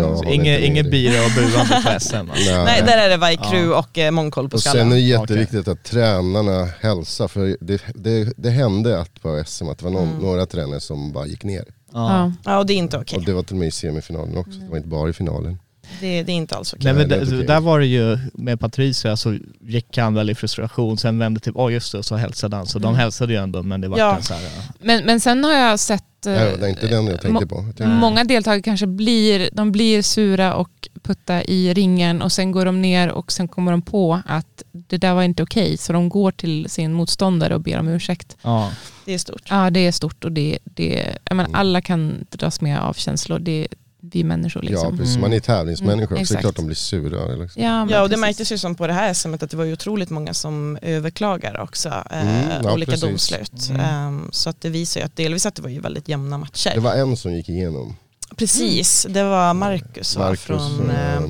ja. 0.46 0.58
ingen 0.60 0.90
bira 0.90 1.26
och 1.26 1.32
buande 1.36 1.82
på 1.94 2.00
SM 2.00 2.16
alltså. 2.16 2.64
Nej, 2.64 2.82
där 2.86 2.98
är 2.98 3.10
det 3.10 3.18
varje 3.18 3.38
crew 3.38 3.74
och 3.76 3.98
eh, 3.98 4.12
mångkoll 4.12 4.50
på 4.50 4.56
Och 4.56 4.62
sen 4.62 4.70
är 4.70 4.74
skallen. 4.76 4.90
det 4.90 5.00
jätteviktigt 5.00 5.68
att 5.68 5.84
tränarna 5.84 6.70
hälsar, 6.80 7.28
för 7.28 7.58
det, 7.62 7.82
det, 7.96 8.34
det 8.38 8.50
hände 8.50 9.00
att 9.02 9.22
på 9.22 9.44
SM 9.48 9.70
att 9.70 9.78
det 9.78 9.84
var 9.84 9.92
någon, 9.92 10.08
Mm. 10.10 10.22
några 10.22 10.46
tränare 10.46 10.80
som 10.80 11.12
bara 11.12 11.26
gick 11.26 11.44
ner. 11.44 11.64
Ja. 11.94 12.32
Ja, 12.46 12.58
och 12.58 12.66
det 12.66 12.74
är 12.74 12.78
inte 12.78 12.98
okej. 12.98 13.18
Och 13.20 13.26
det 13.26 13.34
var 13.34 13.44
till 13.44 13.54
och 13.56 13.60
med 13.60 13.68
i 13.68 13.72
semifinalen 13.72 14.38
också, 14.38 14.60
det 14.60 14.70
var 14.70 14.78
inte 14.78 14.90
bara 14.90 15.10
i 15.10 15.14
finalen. 15.14 15.60
Det, 16.00 16.24
det 16.24 16.32
är 16.32 16.36
inte 16.36 16.56
alls 16.56 16.74
okej. 16.74 16.94
Nej 16.94 17.08
men 17.08 17.10
det 17.30 17.44
där 17.44 17.60
var 17.60 17.80
det 17.80 17.86
ju 17.86 18.18
med 18.34 18.60
Patricia 18.60 19.18
så 19.18 19.38
gick 19.62 19.98
han 19.98 20.14
väl 20.14 20.30
i 20.30 20.36
frustration, 20.36 20.98
sen 20.98 21.20
vände 21.20 21.40
till, 21.40 21.52
åh 21.56 21.74
just 21.74 21.92
det, 21.92 21.98
och 21.98 22.06
så 22.06 22.16
hälsade 22.16 22.56
han. 22.56 22.66
Så 22.68 22.80
de 22.80 22.88
Mm. 22.88 23.00
hälsade 23.00 23.34
ju 23.34 23.40
ändå 23.40 23.64
men 23.64 23.82
det 23.82 23.88
var 23.88 23.98
Ja. 23.98 24.16
en 24.16 24.24
så 24.24 24.34
här, 24.34 24.42
ja. 24.44 24.50
Men, 24.80 25.06
men 25.06 25.20
sen 25.20 25.44
har 25.44 25.54
jag 25.54 25.80
sett 25.80 26.04
eh, 26.26 26.32
Nej, 26.34 26.56
det 26.60 26.66
är 26.66 26.70
inte 26.70 26.88
den 26.88 27.08
jag 27.08 27.22
tänkte 27.22 27.48
på. 27.48 27.56
Jag 27.56 27.64
tänkte, 27.66 27.88
Många 27.88 28.24
deltagare 28.24 28.62
kanske 28.62 28.88
blir, 28.88 29.50
de 29.54 29.72
blir 29.72 30.02
sura 30.02 30.54
och 30.56 30.70
putta 31.04 31.44
i 31.44 31.74
ringen 31.74 32.22
och 32.22 32.32
sen 32.32 32.52
går 32.52 32.66
de 32.66 32.82
ner 32.82 33.10
och 33.12 33.32
sen 33.32 33.48
kommer 33.48 33.72
de 33.72 33.82
på 33.82 34.22
att 34.26 34.64
det 34.72 34.98
där 34.98 35.14
var 35.14 35.24
inte 35.24 35.44
okej 35.44 35.78
så 35.78 35.94
de 35.94 36.10
går 36.10 36.32
till 36.32 36.70
sin 36.70 36.94
motståndare 36.94 37.56
och 37.56 37.62
ber 37.62 37.80
om 37.80 37.88
ursäkt. 37.88 38.38
ja. 38.42 38.72
Det 39.06 39.14
är 39.14 39.18
stort. 39.18 39.42
Ja 39.50 39.70
det 39.70 39.80
är 39.88 39.92
stort 39.92 40.24
och 40.24 40.32
det, 40.32 40.58
det 40.64 41.16
jag 41.26 41.36
menar, 41.36 41.50
Mm. 41.50 41.60
alla 41.60 41.82
kan 41.82 42.26
dras 42.30 42.62
med 42.62 42.80
av 42.80 42.94
känslor. 42.94 43.40
Det, 43.40 43.68
vi 44.02 44.24
människor. 44.24 44.62
Liksom. 44.62 44.92
Ja 44.92 44.98
precis, 44.98 45.18
man 45.18 45.34
är 45.34 45.40
tävlingsmänniska 45.40 46.12
Mm, 46.12 46.22
också, 46.22 46.34
det 46.34 46.40
är 46.40 46.42
klart 46.42 46.56
de 46.56 46.66
blir 46.66 46.76
sura. 46.76 47.36
Liksom. 47.36 47.64
Ja, 47.64 47.70
Ja 47.70 47.84
och 47.84 47.90
det 47.92 48.00
precis. 48.16 48.22
märktes 48.22 48.52
ju 48.52 48.58
som 48.58 48.76
på 48.76 48.88
det 48.88 48.94
här 48.94 49.14
SMet 49.14 49.44
att 49.44 49.52
det 49.52 49.58
var 49.58 49.64
ju 49.64 49.74
otroligt 49.74 50.10
många 50.10 50.34
som 50.34 50.78
överklagar 50.82 51.60
också 51.62 51.90
eh, 51.90 52.22
Mm, 52.22 52.62
ja, 52.64 52.74
olika 52.74 52.92
precis. 52.92 53.10
domslut. 53.10 53.70
Mm. 53.70 53.82
Ehm, 53.82 54.30
så 54.32 54.50
att 54.50 54.62
det 54.62 54.70
visar 54.70 55.00
ju 55.02 55.06
att 55.06 55.16
delvis 55.16 55.46
att 55.46 55.56
det 55.56 55.62
var 55.62 55.70
ju 55.70 55.80
väldigt 55.80 56.08
jämna 56.10 56.38
matcher. 56.38 56.72
Det 56.76 56.80
var 56.82 56.94
en 56.94 57.18
som 57.18 57.34
gick 57.34 57.50
igenom, 57.50 57.96
Precis, 58.36 59.08
det 59.10 59.24
var 59.24 59.54
Marcus, 59.54 60.18
Marcus. 60.18 60.40
från, 60.42 60.90
eh, 60.90 61.22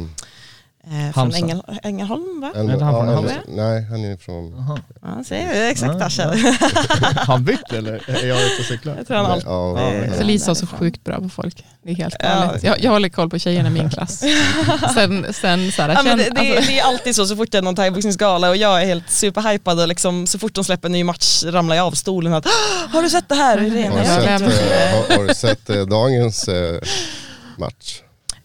eh, 0.83 1.13
från. 1.13 1.33
Ängel, 1.33 1.61
Ängelholm 1.83 2.41
va? 2.41 2.51
en, 2.55 2.69
Är 2.69 2.77
det 2.77 2.83
han 2.85 2.93
från 2.93 3.25
ja, 3.25 3.31
en, 3.47 3.55
nej, 3.55 3.83
han 3.89 4.05
är 4.05 4.17
från... 4.17 4.51
Jaha. 4.57 4.79
Ja, 5.01 5.23
ser 5.23 5.69
exakt 5.69 5.93
Ja, 5.99 6.05
Asha. 6.05 6.35
Han 7.15 7.43
bytt 7.43 7.71
eller? 7.73 7.93
Är 8.23 8.27
jag 8.27 8.37
ute 8.45 8.55
och 8.59 8.65
cyklar? 8.65 8.95
Jag 8.97 9.07
tror 9.07 9.17
han 9.17 9.25
alltid 9.25 9.47
Ja, 9.49 9.81
ja. 10.07 10.13
Så 10.17 10.23
Lisa 10.23 10.51
är 10.51 10.55
så 10.55 10.67
sjukt 10.67 11.03
bra 11.03 11.17
på 11.19 11.29
folk. 11.29 11.65
Det 11.83 11.91
är 11.91 11.95
helt 11.95 12.15
Ja. 12.19 12.25
galet. 12.29 12.63
Jag, 12.63 12.79
jag 12.83 12.91
håller 12.91 13.09
koll 13.09 13.29
på 13.29 13.39
tjejerna 13.39 13.69
i 13.69 13.71
min 13.71 13.89
klass. 13.95 14.23
Sen, 14.93 15.25
sen 15.33 15.71
så 15.71 15.81
här, 15.81 15.89
Ja, 15.89 16.03
men 16.03 16.17
det, 16.17 16.23
det, 16.23 16.39
alltså, 16.55 16.71
det 16.71 16.79
är 16.79 16.83
alltid 16.83 17.15
så, 17.15 17.25
så 17.25 17.35
fort 17.35 17.51
det 17.51 17.57
är 17.57 17.61
någon 17.61 17.75
thaiboxningsgala 17.75 18.49
och 18.49 18.57
jag 18.57 18.81
är 18.81 18.85
helt 18.85 19.09
superhypad 19.09 19.79
och 19.79 19.87
liksom, 19.87 20.27
så 20.27 20.39
fort 20.39 20.53
de 20.55 20.63
släpper 20.63 20.87
en 20.87 20.91
ny 20.91 21.03
match 21.03 21.43
ramlar 21.43 21.75
jag 21.75 21.85
av 21.87 21.91
stolen 21.91 22.33
att 22.33 22.45
"Ah, 22.45 22.87
har 22.93 23.01
du 23.01 23.09
sett 23.09 23.29
det 23.29 23.35
här? 23.35 23.57
Är 23.57 23.89
Har, 23.89 23.99
du 23.99 24.05
sett, 24.05 24.25
vet." 24.25 24.41
men- 24.41 24.49
eh, 24.51 25.09
har, 25.09 25.17
har 25.17 25.27
du 25.27 25.33
sett 25.33 25.69
eh, 25.69 25.81
dagens 25.81 26.47
eh, 26.47 26.79
match? 27.57 28.01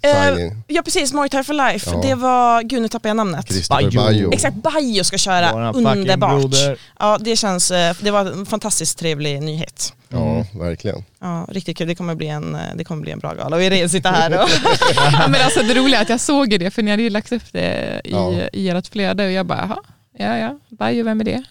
Eh, 0.09 0.35
Signing? 0.35 0.63
Ja 0.67 0.83
precis, 0.83 1.13
Muay 1.13 1.29
Thai 1.29 1.45
for 1.45 1.55
Life. 1.73 1.91
Ja. 1.93 2.01
Det 2.03 2.15
var, 2.15 2.63
gud 2.63 2.83
nu 2.83 2.89
tappar 2.89 3.09
jag 3.09 3.17
namnet. 3.17 3.49
Christopher 3.49 3.83
Bajo. 3.83 4.01
Bajo. 4.01 4.33
Exakt, 4.33 4.57
Bajo 4.57 5.05
ska 5.05 5.19
köra, 5.19 5.53
Våran 5.53 5.75
fucking 5.75 5.87
underbart. 5.89 6.31
broder. 6.41 6.79
Ja 6.99 7.19
det 7.21 7.37
känns, 7.37 7.71
eh, 7.71 7.97
det 8.01 8.11
var 8.11 8.21
en 8.21 8.47
fantastiskt 8.47 8.99
trevlig 8.99 9.43
nyhet. 9.43 9.93
Ja, 10.09 10.45
verkligen. 10.55 11.05
Ja, 11.21 11.47
riktigt 11.51 11.79
kul, 11.79 11.89
det 11.89 11.95
kommer 11.95 12.15
bli 12.15 12.29
en, 12.29 12.55
eh, 12.55 12.61
det 12.77 12.85
kommer 12.85 13.03
bli 13.03 13.13
en 13.13 13.19
bra 13.19 13.35
gala 13.35 13.57
och 13.57 13.63
Irene 13.63 13.89
sitter 13.89 14.11
här 14.13 14.43
och 14.43 14.49
ja, 15.13 15.29
men 15.29 15.41
alltså, 15.43 15.63
det 15.63 15.75
roliga 15.75 15.99
är 15.99 16.03
att 16.03 16.09
jag 16.09 16.21
såg 16.21 16.53
ju 16.53 16.59
det, 16.59 16.71
för 16.71 16.83
ni 16.83 16.91
hade 16.91 17.03
ju 17.03 17.11
lagt 17.11 17.33
upp 17.33 17.53
det 17.53 18.01
i, 18.05 18.11
Ja. 18.13 18.33
i 18.53 18.69
ert 18.69 18.87
flöde 18.89 19.25
och 19.27 19.33
jag 19.33 19.47
bara, 19.47 19.59
"Jaha, 19.59 19.79
ja 20.19 20.37
ja, 20.39 20.59
Bajo, 20.69 21.05
vem 21.05 21.21
är 21.21 21.25
det? 21.25 21.43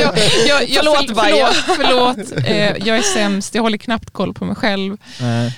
jag, 0.00 0.18
jag, 0.48 0.68
jag, 0.68 0.84
Förlåt, 0.84 0.96
förl- 1.10 1.14
Bajo. 1.14 1.46
förlåt, 1.66 2.16
förlåt 2.28 2.46
eh, 2.46 2.86
jag 2.88 2.98
är 2.98 3.02
sämst, 3.02 3.54
jag 3.54 3.62
håller 3.62 3.78
knappt 3.78 4.10
koll 4.10 4.34
på 4.34 4.44
mig 4.44 4.56
själv. 4.56 4.92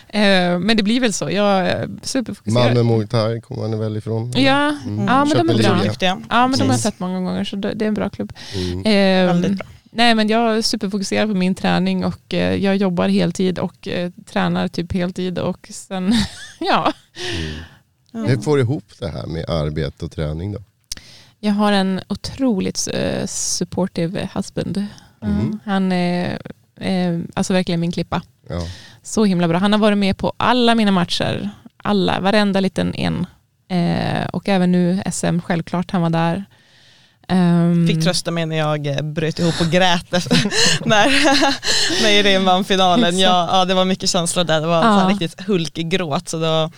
Eh, 0.09 0.59
men 0.59 0.77
det 0.77 0.83
blir 0.83 1.01
väl 1.01 1.13
så, 1.13 1.31
jag 1.31 1.67
är 1.67 1.89
superfokuserad. 2.03 2.65
Malmö 2.75 2.83
Muay 2.83 3.07
Thai 3.07 3.41
kommer 3.41 3.63
han 3.63 3.79
väl 3.79 3.97
ifrån? 3.97 4.33
Ja, 4.37 4.75
Mm. 4.87 5.07
ja 5.07 5.25
men 5.25 5.47
de 5.47 5.51
är 5.51 5.59
bra. 5.63 5.83
duktiga. 5.85 6.21
Ja 6.31 6.47
men 6.47 6.59
de 6.59 6.65
har 6.65 6.67
jag 6.67 6.69
Precis. 6.69 6.83
sett 6.83 7.01
många 7.01 7.21
gånger 7.21 7.45
så 7.45 7.57
det 7.57 7.73
det 7.75 7.85
är 7.85 7.89
en 7.89 7.95
bra 7.95 8.09
klubb. 8.11 8.33
Mm. 8.55 8.79
Eh, 8.79 9.33
Väldigt 9.35 9.53
bra. 9.59 9.67
Nej 9.91 10.15
men 10.15 10.29
jag 10.29 10.57
är 10.57 10.63
superfokuserad 10.63 11.29
på 11.29 11.35
min 11.35 11.55
träning 11.55 12.05
och 12.05 12.35
eh, 12.35 12.55
jag 12.65 12.77
jobbar 12.77 13.09
heltid 13.09 13.59
och 13.59 13.89
eh, 13.89 14.11
tränar 14.33 14.69
typ 14.69 14.93
heltid 14.93 15.39
och 15.39 15.69
sen, 15.71 16.15
ja. 16.61 16.93
Mm. 18.15 18.27
Hur 18.29 18.37
får 18.41 18.57
du 18.57 18.63
ihop 18.63 18.85
det 19.01 19.09
här 19.09 19.27
med 19.27 19.51
arbete 19.51 20.05
och 20.05 20.11
träning 20.13 20.53
då? 20.53 20.59
Jag 21.47 21.53
har 21.53 21.73
en 21.73 22.01
otroligt 22.09 22.89
eh, 22.93 23.27
supportive 23.27 24.29
husband. 24.35 24.87
Mm. 25.23 25.59
Han 25.65 25.93
är 25.93 26.39
eh, 26.81 27.19
alltså 27.35 27.53
verkligen 27.53 27.81
min 27.81 27.93
klippa. 27.93 28.23
Ja. 28.49 28.61
Så 29.03 29.25
himla 29.25 29.49
bra. 29.49 29.59
Han 29.59 29.73
har 29.73 29.79
varit 29.79 29.99
med 29.99 30.17
på 30.17 30.33
alla 30.37 30.75
mina 30.75 30.91
matcher. 30.91 31.51
Alla, 31.77 32.21
varenda 32.21 32.61
liten 32.61 32.95
en. 32.95 33.27
Eh, 33.69 34.27
och 34.27 34.49
även 34.49 34.73
nu 34.73 35.03
SM, 35.13 35.41
självklart 35.41 35.91
han 35.91 36.03
var 36.03 36.11
där. 36.11 36.45
Ehm, 37.29 37.87
Fick 37.87 38.03
trösta 38.05 38.31
mig 38.31 38.47
när 38.47 38.57
jag 38.57 38.87
eh, 38.87 39.03
bröt 39.03 39.39
ihop 39.39 39.55
och 39.61 39.67
grät 39.67 40.11
när, 40.85 41.09
när 42.03 42.11
Irene 42.11 42.45
vann 42.45 42.65
finalen. 42.65 43.19
Ja, 43.19 43.49
ja, 43.53 43.65
det 43.65 43.75
var 43.75 43.85
mycket 43.85 44.11
känslor 44.11 44.45
där, 44.45 44.61
det 44.61 44.67
var 44.67 44.85
Ja. 44.85 45.01
så 45.03 45.09
riktigt 45.09 45.41
hulkig 45.47 45.89
gråt 45.91 46.29
så 46.29 46.39
då 46.39 46.71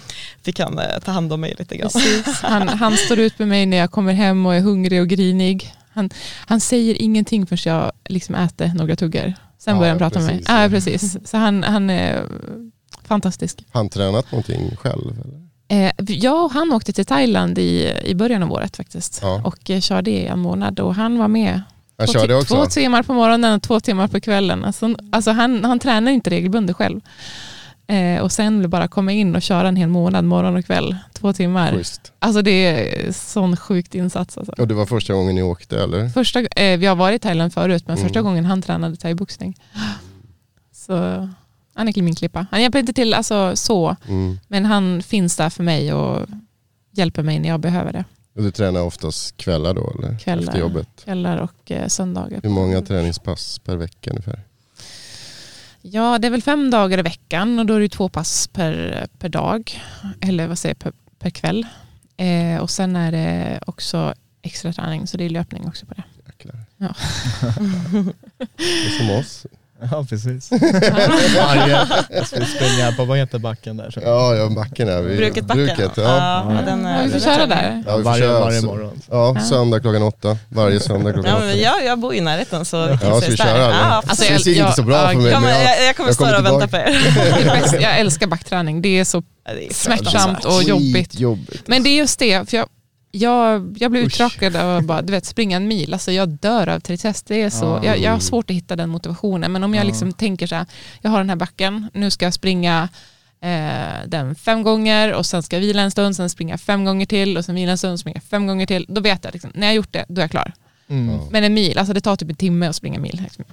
fick 0.45 0.61
han 0.61 0.79
eh, 0.79 0.99
ta 1.05 1.13
hand 1.13 1.33
om 1.33 1.41
mig 1.41 1.55
lite 1.59 1.77
grann. 1.77 1.91
Precis. 1.91 2.41
Han, 2.43 2.69
han 2.69 2.97
står 2.97 3.19
ut 3.19 3.39
med 3.39 3.49
mig 3.49 3.67
när 3.67 3.77
jag 3.77 3.91
kommer 3.91 4.13
hem 4.13 4.47
och 4.47 4.55
är 4.55 4.61
hungrig 4.61 5.01
och 5.01 5.09
grinig. 5.09 5.75
Han, 5.93 6.11
han 6.47 6.61
säger 6.61 6.95
ingenting 7.03 7.47
förrän 7.47 7.75
jag 7.75 7.93
liksom 8.09 8.35
äter 8.35 8.73
några 8.75 8.97
tuggor. 8.97 9.35
Sen 9.59 9.75
Ja, 9.75 9.79
börjar 9.79 9.91
han 9.91 9.99
prata 9.99 10.19
med 10.19 10.27
mig. 10.27 10.37
precis. 10.37 10.49
Ja, 10.49 10.69
precis. 10.71 11.31
Så 11.31 11.37
han, 11.37 11.63
han 11.63 11.91
är 11.91 12.25
fantastisk. 13.05 13.65
Har 13.71 13.81
han 13.81 13.89
tränat 13.89 14.33
någonting 14.33 14.77
själv? 14.77 15.03
Eller? 15.25 15.48
Eh, 15.69 15.93
jag 15.99 16.45
och 16.45 16.53
han 16.53 16.73
åkte 16.73 16.93
till 16.93 17.07
Thailand 17.07 17.59
i, 17.59 17.95
i 18.05 18.15
början 18.15 18.43
av 18.43 18.53
året 18.53 18.77
faktiskt. 18.77 19.19
Ja. 19.23 19.41
Och 19.45 19.71
eh, 19.71 19.81
körde 19.81 20.11
i 20.11 20.27
en 20.27 20.39
månad 20.39 20.81
och 20.81 20.95
han 20.95 21.19
var 21.19 21.29
med. 21.29 21.63
Han 21.99 22.07
två, 22.07 22.13
körde 22.13 22.35
också? 22.35 22.55
två 22.55 22.67
timmar 22.67 23.03
på 23.03 23.13
morgonen 23.15 23.55
och 23.55 23.63
två 23.63 23.81
timmar 23.81 24.09
på 24.09 24.21
kvällen. 24.21 24.65
Alltså, 24.65 24.95
alltså 25.13 25.31
han, 25.31 25.65
han 25.65 25.79
tränar 25.79 26.13
inte 26.13 26.31
regelbundet 26.31 26.77
själv. 26.77 27.01
Eh, 27.87 28.21
och 28.23 28.33
sen 28.33 28.71
bara 28.71 28.89
komma 28.89 29.13
in 29.13 29.37
och 29.37 29.43
köra 29.43 29.69
en 29.69 29.77
hel 29.77 29.89
månad, 29.89 30.25
morgon 30.25 30.57
och 30.57 30.65
kväll, 30.67 30.97
två 31.13 31.33
timmar. 31.33 31.73
Schysst. 31.73 32.13
Alltså 32.19 32.43
det 32.43 32.51
är 32.51 33.13
sån 33.13 33.57
sjukt 33.57 33.95
insats. 33.95 34.39
Alltså. 34.39 34.53
Och 34.59 34.69
det 34.69 34.75
var 34.75 34.87
första 34.87 35.13
gången 35.15 35.35
ni 35.35 35.43
åkte 35.43 35.83
eller? 35.83 36.09
Första, 36.09 36.41
eh, 36.41 36.79
vi 36.79 36.87
har 36.87 36.97
varit 36.97 37.17
i 37.17 37.19
Thailand 37.23 37.53
förut, 37.55 37.85
men 37.87 37.97
första 37.97 38.19
Mm. 38.19 38.25
gången 38.31 38.45
han 38.45 38.63
tränade 38.63 38.97
thaiboxning. 38.97 39.57
Så 40.73 41.29
han 41.79 41.89
är 41.89 42.03
min 42.03 42.15
klippa. 42.15 42.47
Han 42.51 42.63
hjälper 42.63 42.79
inte 42.79 42.93
till 42.93 43.15
alltså, 43.15 43.57
så, 43.57 43.97
Mm. 44.09 44.39
men 44.49 44.65
han 44.67 45.03
finns 45.03 45.37
där 45.37 45.51
för 45.51 45.63
mig 45.63 45.93
och 45.93 46.27
hjälper 46.91 47.23
mig 47.23 47.39
när 47.39 47.49
jag 47.49 47.61
behöver 47.61 47.93
det. 47.93 48.05
Och 48.37 48.43
du 48.43 48.51
tränar 48.51 48.83
oftast 48.83 49.37
kvällar 49.37 49.75
då 49.75 49.93
eller? 49.99 50.19
Kvällar. 50.19 50.43
Efter 50.43 50.59
jobbet? 50.59 50.89
Kvällar 51.05 51.37
och 51.37 51.71
eh, 51.71 51.87
söndagar. 51.89 52.41
Hur 52.43 52.51
många 52.51 52.83
träningspass 52.83 53.59
per 53.59 53.77
vecka 53.77 54.11
ungefär? 54.11 54.41
Ja, 55.83 56.19
det 56.19 56.27
är 56.27 56.31
väl 56.31 56.43
fem 56.43 56.71
dagar 56.71 56.99
i 56.99 57.03
veckan 57.03 57.59
och 57.59 57.67
då 57.67 57.75
är 57.75 57.81
det 57.81 57.89
två 57.89 58.09
pass 58.09 58.49
per, 58.49 59.07
per 59.19 59.29
dag. 59.29 59.81
Eller 60.21 60.47
vad 60.47 60.59
säger 60.59 60.75
jag, 60.75 60.79
per, 60.79 60.93
per 61.19 61.31
kväll. 61.31 61.67
Eh, 62.17 62.61
och 62.61 62.71
sen 62.71 62.97
är 62.97 63.13
det 63.13 63.61
också 63.67 64.15
extra 64.43 64.73
träning, 64.73 65.07
så 65.07 65.17
det 65.17 65.25
är 65.25 65.29
löpning 65.31 65.69
också 65.69 65.87
på 65.87 65.95
det. 65.95 66.03
Jäklar. 66.27 66.57
Ja. 66.77 66.95
Det 68.57 68.87
är 68.87 68.99
som 68.99 69.11
oss. 69.11 69.47
Ja 69.91 70.07
precis. 70.11 70.51
Varje, 71.37 71.87
jag 72.11 72.27
ska 72.27 72.41
springa 72.45 72.93
på, 72.97 73.05
vad 73.05 73.19
heter 73.19 73.39
backen 73.39 73.77
där? 73.77 73.91
Så. 73.91 74.01
Ja, 74.05 74.35
ja 74.35 74.49
backen 74.49 74.89
är 74.89 75.03
vi. 75.03 75.17
Bruket 75.17 75.45
backen. 75.45 75.65
Bruket, 75.67 75.91
ja. 75.97 76.03
ja, 76.57 76.63
den, 76.67 76.85
Ja, 76.85 76.99
vi 77.05 77.11
får 77.11 77.21
köra 77.21 77.47
där. 77.47 77.85
Ja, 77.87 77.97
vi 77.97 78.03
varje, 78.03 78.23
köra 78.23 78.41
varje 78.41 78.61
morgon. 78.63 79.01
Ja, 79.11 79.33
Ja. 79.37 79.41
söndag 79.45 79.81
klockan 79.81 80.03
åtta. 80.03 80.37
Varje 80.49 80.81
söndag 80.81 81.13
klockan 81.13 81.31
Ja, 81.31 81.37
åtta. 81.37 81.47
men 81.47 81.59
jag, 81.61 81.85
jag 81.85 81.99
bor 81.99 82.15
i 82.15 82.21
närheten 82.21 82.65
så 82.65 82.87
vi 82.87 82.99
kan 82.99 83.09
Ja, 83.09 83.19
ses 83.19 83.35
ska 83.35 83.45
vi 83.53 83.59
där. 83.59 83.71
Ja, 83.71 84.03
Alltså, 84.07 84.25
det 84.25 84.31
jag- 84.33 84.41
ser 84.41 84.51
inte 84.51 84.61
jag- 84.61 84.75
så 84.75 84.83
bra 84.83 84.97
ja, 85.03 85.09
för 85.09 85.15
mig 85.17 85.31
ja, 85.33 85.41
men 85.41 85.51
jag, 85.51 85.63
jag, 85.65 85.85
jag 85.89 85.97
kommer 85.97 86.09
jag 86.09 86.15
störa 86.15 86.39
och 86.39 86.45
vänta 86.45 86.69
på 86.69 86.77
er. 86.77 86.85
Det 87.45 87.51
är 87.51 87.61
bäst- 87.61 87.77
Jag 87.81 87.99
älskar 87.99 88.27
backträning. 88.27 88.83
Det 88.83 88.99
är 88.99 89.05
så 89.05 89.23
Ja, 89.49 89.55
det 89.55 89.67
är 89.71 89.75
smärtsamt 89.75 90.45
och 90.45 90.63
jobbigt. 90.63 91.21
Men 91.67 91.83
det 91.83 91.91
är 91.91 91.97
just 91.97 92.19
det, 92.19 92.51
för 92.51 92.57
jag, 92.57 92.67
jag, 93.19 93.77
jag 93.81 93.91
blev 93.91 94.03
uttråkad 94.05 94.57
av 94.57 94.77
att 94.79 94.85
bara, 94.85 95.03
du 95.03 95.13
vet, 95.13 95.25
springa 95.27 95.57
en 95.57 95.69
mil. 95.69 95.93
Alltså 95.93 96.13
jag 96.13 96.29
dör 96.29 96.69
av 96.69 96.81
tristess. 96.81 97.23
Det 97.23 97.43
är 97.43 97.51
så, 97.51 97.65
Ja. 97.65 97.85
jag, 97.85 97.99
jag 97.99 98.13
har 98.13 98.19
svårt 98.19 98.51
att 98.51 98.57
hitta 98.57 98.77
den 98.77 98.89
motivationen. 98.91 99.53
Men 99.53 99.65
om 99.65 99.75
jag 99.75 99.85
Ja. 99.85 99.87
liksom 99.89 100.13
tänker 100.13 100.47
så 100.47 100.55
här, 100.55 100.67
jag 101.01 101.11
har 101.11 101.19
den 101.19 101.29
här 101.29 101.37
backen, 101.37 101.89
nu 101.95 102.11
ska 102.11 102.25
jag 102.27 102.35
springa 102.35 102.89
eh, 103.41 104.07
den 104.07 104.35
fem 104.35 104.63
gånger 104.63 105.13
och 105.13 105.27
sen 105.27 105.43
ska 105.43 105.57
jag 105.57 105.61
vila 105.61 105.83
en 105.83 105.91
stund, 105.91 106.17
sen 106.17 106.31
springa 106.31 106.59
fem 106.59 106.85
gånger 106.85 107.07
till 107.07 107.37
och 107.37 107.45
sen 107.45 107.55
vila 107.55 107.71
en 107.73 107.79
stund, 107.79 108.01
springa 108.01 108.21
fem 108.21 108.47
gånger 108.47 108.67
till. 108.67 108.87
Då 108.89 109.01
vet 109.01 109.25
jag, 109.25 109.33
liksom, 109.33 109.51
när 109.55 109.67
jag 109.67 109.71
har 109.71 109.77
gjort 109.77 109.93
det, 109.93 110.05
då 110.09 110.21
är 110.21 110.25
jag 110.25 110.31
klar. 110.31 110.53
Mm. 110.89 111.19
Men 111.31 111.45
en 111.45 111.55
mil, 111.55 111.79
alltså 111.79 111.93
det 111.95 112.01
tar 112.01 112.17
typ 112.17 112.29
en 112.31 112.37
timme 112.37 112.67
att 112.67 112.77
springa 112.77 112.97
en 112.97 113.03
mil. 113.03 113.21
Liksom. 113.23 113.45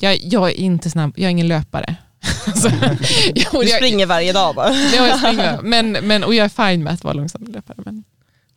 Jag, 0.00 0.16
jag 0.22 0.48
är 0.50 0.54
inte 0.54 0.90
snabb, 0.90 1.12
jag 1.16 1.26
är 1.26 1.30
ingen 1.30 1.48
löpare. 1.48 1.94
alltså, 2.46 2.70
jo, 3.34 3.60
Du 3.60 3.68
jag, 3.68 3.76
springer 3.76 4.06
varje 4.06 4.32
dag 4.32 4.54
bara. 4.54 4.70
Ja, 4.72 5.06
jag 5.06 5.18
springer. 5.18 5.58
Men, 5.62 5.92
men, 5.92 6.24
och 6.24 6.34
jag 6.34 6.44
är 6.44 6.70
fine 6.70 6.84
med 6.84 6.92
att 6.92 7.04
vara 7.04 7.14
långsam 7.14 7.44
löpare. 7.44 7.76
Men, 7.84 8.04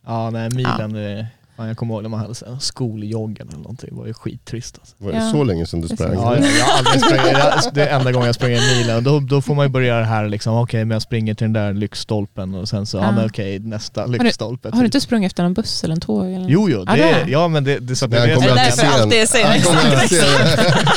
Ja 0.06 0.30
nej 0.30 0.48
milen, 0.50 0.92
det- 0.92 1.26
fan, 1.56 1.68
jag 1.68 1.76
kommer 1.76 1.94
ihåg 1.94 2.02
när 2.02 2.08
man 2.10 2.20
hade 2.20 2.34
så 2.34 2.44
här 2.46 2.58
skoljoggen 2.58 3.48
eller 3.48 3.58
någonting, 3.58 3.88
det 3.92 3.96
var 3.96 4.06
ju 4.06 4.14
skittrist 4.14 4.78
alltså. 4.80 4.94
Var 4.98 5.12
det 5.12 5.18
Ja. 5.18 5.30
så 5.32 5.44
länge 5.44 5.66
sedan 5.66 5.80
du 5.80 5.88
sprang? 5.88 6.12
Ja, 6.14 6.36
jag, 6.36 6.44
jag 6.58 6.64
har 6.64 6.78
aldrig 6.78 7.32
jag- 7.34 7.74
det 7.74 7.82
är 7.86 7.98
enda 7.98 8.12
gången 8.12 8.26
jag 8.26 8.34
springer 8.34 8.76
milen, 8.78 9.04
då, 9.04 9.20
då 9.20 9.42
får 9.42 9.54
man 9.54 9.64
ju 9.66 9.68
börja 9.68 9.98
det 9.98 10.04
här 10.04 10.28
liksom, 10.28 10.54
okej 10.56 10.84
men 10.84 10.94
jag 10.94 11.02
springer 11.02 11.34
till 11.34 11.44
den 11.44 11.52
där 11.52 11.72
lyktstolpen 11.72 12.54
och 12.54 12.68
sen 12.68 12.86
så, 12.86 12.96
ja, 12.96 13.02
Ja. 13.02 13.12
men 13.12 13.26
okej 13.26 13.58
nästa 13.58 14.06
du- 14.06 14.18
lyktstolpe. 14.18 14.68
har 14.72 14.78
du 14.78 14.84
inte 14.84 15.00
sprungit 15.00 15.32
efter 15.32 15.44
en 15.44 15.54
buss 15.54 15.84
eller 15.84 15.94
en 15.94 16.00
tåg? 16.00 16.26
Eller? 16.32 16.46
Jo 16.48 16.70
jo, 16.70 16.84
Ja, 16.86 16.92
det, 16.92 16.98
det 16.98 17.08
är, 17.10 17.26
ja 17.28 17.48
men 17.48 17.64
det, 17.64 17.78
det, 17.78 17.96
så 17.96 18.04
att 18.04 18.10
Men 18.10 18.20
det, 18.22 18.30
är 18.32 18.34
alltid 18.36 18.50
därför 18.54 18.70
sen. 18.76 18.88
alltid 18.92 19.28
säger 19.28 19.60
se 20.08 20.22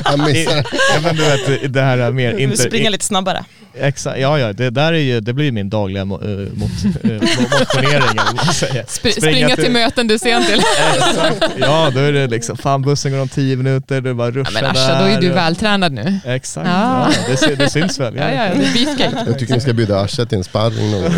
Han 0.04 0.20
missar. 0.26 0.56
ja 0.96 1.00
men 1.04 1.16
du 1.16 1.22
vet 1.24 1.74
det 1.74 1.82
här 1.82 1.98
är 1.98 2.12
mer 2.12 2.34
Du 2.34 2.40
inte, 2.40 2.58
springer 2.58 2.90
lite 2.90 3.06
snabbare. 3.06 3.46
Exakt, 3.74 4.20
ja 4.20 4.40
ja 4.40 4.54
det 4.54 4.70
där 4.70 4.94
är 4.94 4.98
ju, 4.98 5.20
det 5.20 5.34
blir 5.34 5.46
ju 5.46 5.52
min 5.52 5.70
dagliga 5.70 6.06
mo, 6.06 6.16
äh, 6.16 6.30
mot, 6.54 6.72
äh, 7.04 7.12
motionering 7.12 7.94
eller 8.12 8.26
vad 8.26 8.36
man 8.46 8.54
säger. 8.54 8.84
Spr- 8.84 9.12
springa 9.12 9.56
till 9.56 9.72
möten 9.72 10.08
du 10.08 10.14
är 10.14 10.18
sen 10.18 10.44
till. 10.52 10.60
Exakt. 11.10 11.52
Ja 11.58 11.92
då 11.94 12.00
är 12.00 12.12
det 12.12 12.28
liksom, 12.28 12.58
fan 12.58 12.82
bussen 12.82 13.12
går 13.12 13.20
om 13.22 13.28
tio 13.30 13.56
minuter, 13.56 14.02
du 14.02 14.14
bara 14.14 14.28
Ja, 14.28 14.34
ruschar 14.34 14.54
men 14.54 14.66
Asha, 14.66 15.00
då 15.00 15.06
är 15.06 15.22
du 15.22 15.30
och- 15.32 15.38
vältränad 15.38 15.92
nu. 15.92 16.20
Exakt, 16.26 16.68
Ja. 16.68 17.08
ja. 17.28 17.36
det, 17.48 17.56
det 17.56 17.70
syns 17.70 18.00
väl. 18.00 18.16
Ja, 18.16 18.24
ja, 18.32 18.44
det 18.56 18.66
är 18.66 18.74
beefcake. 18.74 19.24
Jag 19.28 19.40
tycker 19.40 19.54
ni 19.54 19.62
ska 19.62 19.74
bjuda 19.74 20.00
Asha 20.00 20.26
till 20.26 20.38
en 20.38 20.44
sparring 20.44 20.92
någon 20.92 21.02
gång. 21.02 21.12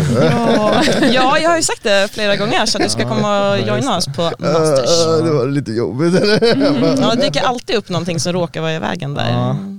Ja, 1.12 1.38
jag 1.42 1.48
har 1.50 1.56
ju 1.56 1.62
sagt 1.62 1.82
det 1.82 2.08
flera 2.12 2.36
gånger 2.36 2.62
att 2.62 2.72
du 2.82 2.88
ska 2.88 3.08
komma 3.08 3.50
och 3.50 3.58
joina 3.58 3.96
oss 3.96 4.06
på 4.06 4.22
Masters. 4.38 5.06
Det 5.24 5.30
var 5.30 5.46
lite 5.46 5.72
jobbigt 5.72 6.14
eller? 6.22 6.56
Ja, 7.02 7.14
det 7.14 7.22
dyker 7.22 7.42
alltid 7.42 7.76
upp 7.76 7.88
någonting 7.88 8.20
som 8.20 8.32
råkar 8.32 8.60
vara 8.60 8.72
i 8.74 8.78
vägen 8.78 9.14
där. 9.14 9.30
Ja. 9.30 9.50
Inte. 9.50 9.72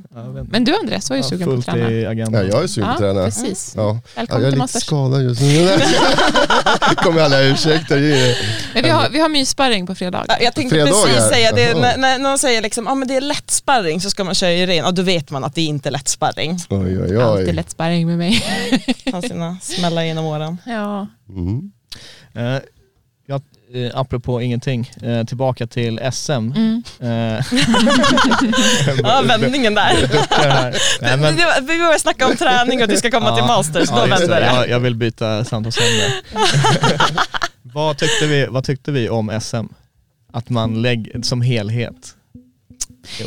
Men 0.52 0.64
du 0.64 0.76
Andreas 0.76 1.10
var 1.10 1.18
ju 1.18 1.24
Ja, 1.24 1.30
sugen 1.30 1.48
på 1.48 1.54
att 1.54 1.66
träna. 1.66 1.90
Ja, 1.92 2.44
jag 2.44 2.64
är 2.64 2.68
sugen 2.68 2.88
på 2.88 2.94
att 2.94 3.00
träna. 3.00 3.26
precis. 3.26 3.74
Ja. 3.78 3.82
Ja, 3.84 4.00
Välkommen 4.16 4.42
jag 4.44 4.48
är 4.48 4.52
till 4.52 4.62
lite 4.62 4.80
skadad 4.80 5.24
just 5.24 5.42
nu. 6.90 6.96
kommer 6.96 7.22
alla 7.22 7.42
ursäkter. 7.42 7.96
Men 8.74 8.84
vi 8.84 8.90
har, 8.90 9.10
vi 9.10 9.20
har 9.20 9.30
myssparring 9.44 9.88
på 9.88 9.96
fredag. 9.96 10.26
Ja, 10.28 10.36
jag 10.42 10.54
tänkte 10.56 10.76
Fredagar. 10.76 11.06
precis 11.06 11.30
säga 11.30 11.52
det, 11.52 11.62
Jaha. 11.70 11.80
när, 11.82 11.98
när 11.98 12.20
någon 12.20 12.38
säger 12.38 12.62
liksom, 12.62 12.88
ah, 12.88 12.96
men 12.96 13.08
det 13.08 13.16
är 13.16 13.22
lätt 13.22 13.52
sparring 13.52 14.02
så 14.02 14.10
ska 14.10 14.24
man 14.24 14.36
köra 14.36 14.52
i 14.52 14.66
ren, 14.66 14.86
och 14.86 14.94
då 14.94 15.02
vet 15.02 15.30
man 15.30 15.44
att 15.44 15.56
det 15.56 15.62
inte 15.62 15.90
är 15.90 15.92
lätt 15.92 16.08
sparring. 16.08 16.60
Oj, 16.70 17.02
oj, 17.02 17.22
Alltid 17.22 17.48
oj. 17.48 17.54
lätt 17.54 17.70
sparring 17.70 18.08
med 18.08 18.18
mig. 18.18 18.44
Han 19.12 19.22
sina 19.22 19.58
smällar 19.62 20.04
genom 20.04 20.26
åren. 20.26 20.58
ja. 20.66 21.08
Mm. 21.30 21.72
Eh, 22.36 22.62
jag, 23.28 23.42
eh, 23.74 23.92
apropå 24.00 24.42
ingenting, 24.42 24.92
eh, 25.04 25.24
tillbaka 25.26 25.68
till 25.68 26.00
SM. 26.14 26.32
Mm. 26.32 26.84
Eh, 27.02 27.46
Ja, 29.04 29.22
vändningen 29.26 29.76
där. 29.76 29.94
Nej, 31.02 31.18
men, 31.18 31.36
Vi 31.68 31.78
började 31.78 32.00
snacka 32.00 32.28
om 32.28 32.36
träning 32.38 32.78
och 32.80 32.84
att 32.84 32.90
du 32.90 32.98
ska 32.98 33.12
komma 33.12 33.30
Ja, 33.30 33.36
till 33.36 33.46
Masters, 33.46 33.90
då 33.90 33.96
ja, 33.98 34.08
just 34.08 34.22
vände 34.22 34.36
det. 34.40 34.46
Jag, 34.46 34.70
jag 34.70 34.80
vill 34.80 34.96
byta 34.96 35.46
samtalsämne. 35.46 36.12
Vad, 37.74 37.98
tyckte 37.98 38.28
vi, 38.28 38.46
vad 38.50 38.64
tyckte 38.64 38.92
vi 38.92 39.10
om 39.10 39.40
SM? 39.42 39.66
Att 40.32 40.50
man 40.50 40.82
lägger 40.82 41.22
som 41.22 41.42
helhet. 41.42 42.16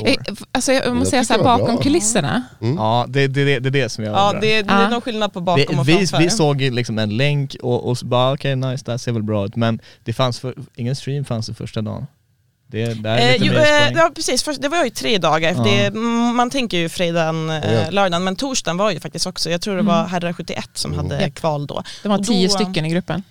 Eh, 0.07 0.15
Alltså 0.53 0.73
jag 0.73 0.95
måste 0.97 1.11
säga 1.11 1.25
så 1.25 1.33
här, 1.33 1.39
det 1.39 1.45
bakom 1.45 1.75
bra. 1.75 1.83
kulisserna. 1.83 2.43
Ja, 2.61 3.07
det, 3.09 3.27
det, 3.29 3.45
det, 3.45 3.59
det 3.59 3.69
är 3.69 3.71
det 3.83 3.89
som 3.89 4.05
jag 4.05 4.15
Ja, 4.15 4.33
det, 4.41 4.63
det 4.63 4.71
är 4.73 4.91
någon 4.91 5.01
skillnad 5.01 5.33
på 5.33 5.41
bakom 5.41 5.65
vi, 5.77 5.81
och 5.83 5.89
vi, 5.89 6.07
framför. 6.07 6.25
vi 6.25 6.31
såg 6.31 6.63
ju 6.63 6.71
liksom 6.71 6.99
en 6.99 7.17
länk 7.17 7.57
och, 7.63 7.89
och 7.89 7.99
så 7.99 8.07
bara 8.07 8.33
okej 8.35 8.57
nice, 8.57 8.83
det 8.85 8.91
här 8.93 8.99
ser 8.99 9.13
väl 9.13 9.23
bra 9.23 9.47
ut 9.47 9.57
men 9.57 9.81
det 10.05 10.13
fanns 10.13 10.41
för, 10.41 10.55
ingen 10.75 10.97
stream 10.97 11.25
fanns 11.25 11.47
det 11.47 11.55
första 11.55 11.83
dagen. 11.83 12.07
Det, 12.69 12.95
det 13.03 13.09
är 13.11 13.19
Eh, 13.35 13.37
jo, 13.41 13.53
eh, 13.53 13.93
ja 13.95 14.11
precis, 14.15 14.43
Först, 14.43 14.63
det 14.63 14.69
var 14.69 14.85
ju 14.85 14.91
tre 14.91 15.19
dagar. 15.19 15.53
Ja. 15.57 15.63
Det, 15.65 15.87
mm, 15.87 16.37
man 16.37 16.51
tänker 16.51 16.77
ju 16.79 16.89
fredagen, 16.89 17.51
eh, 17.51 17.91
lördagen, 17.93 18.25
men 18.25 18.37
torsdagen 18.37 18.77
var 18.77 18.91
ju 18.91 19.01
faktiskt 19.01 19.27
också, 19.27 19.51
jag 19.51 19.61
tror 19.61 19.77
det 19.77 19.83
var 19.83 20.05
herrar 20.07 20.33
71 20.33 20.69
som 20.75 20.93
Mm. 20.93 21.05
hade 21.11 21.31
kval 21.31 21.67
då. 21.67 21.83
De 22.03 22.09
var 22.09 22.19
tio 22.19 22.49
då- 22.49 22.55
stycken 22.55 22.87
i 22.87 22.89
gruppen. 22.91 23.23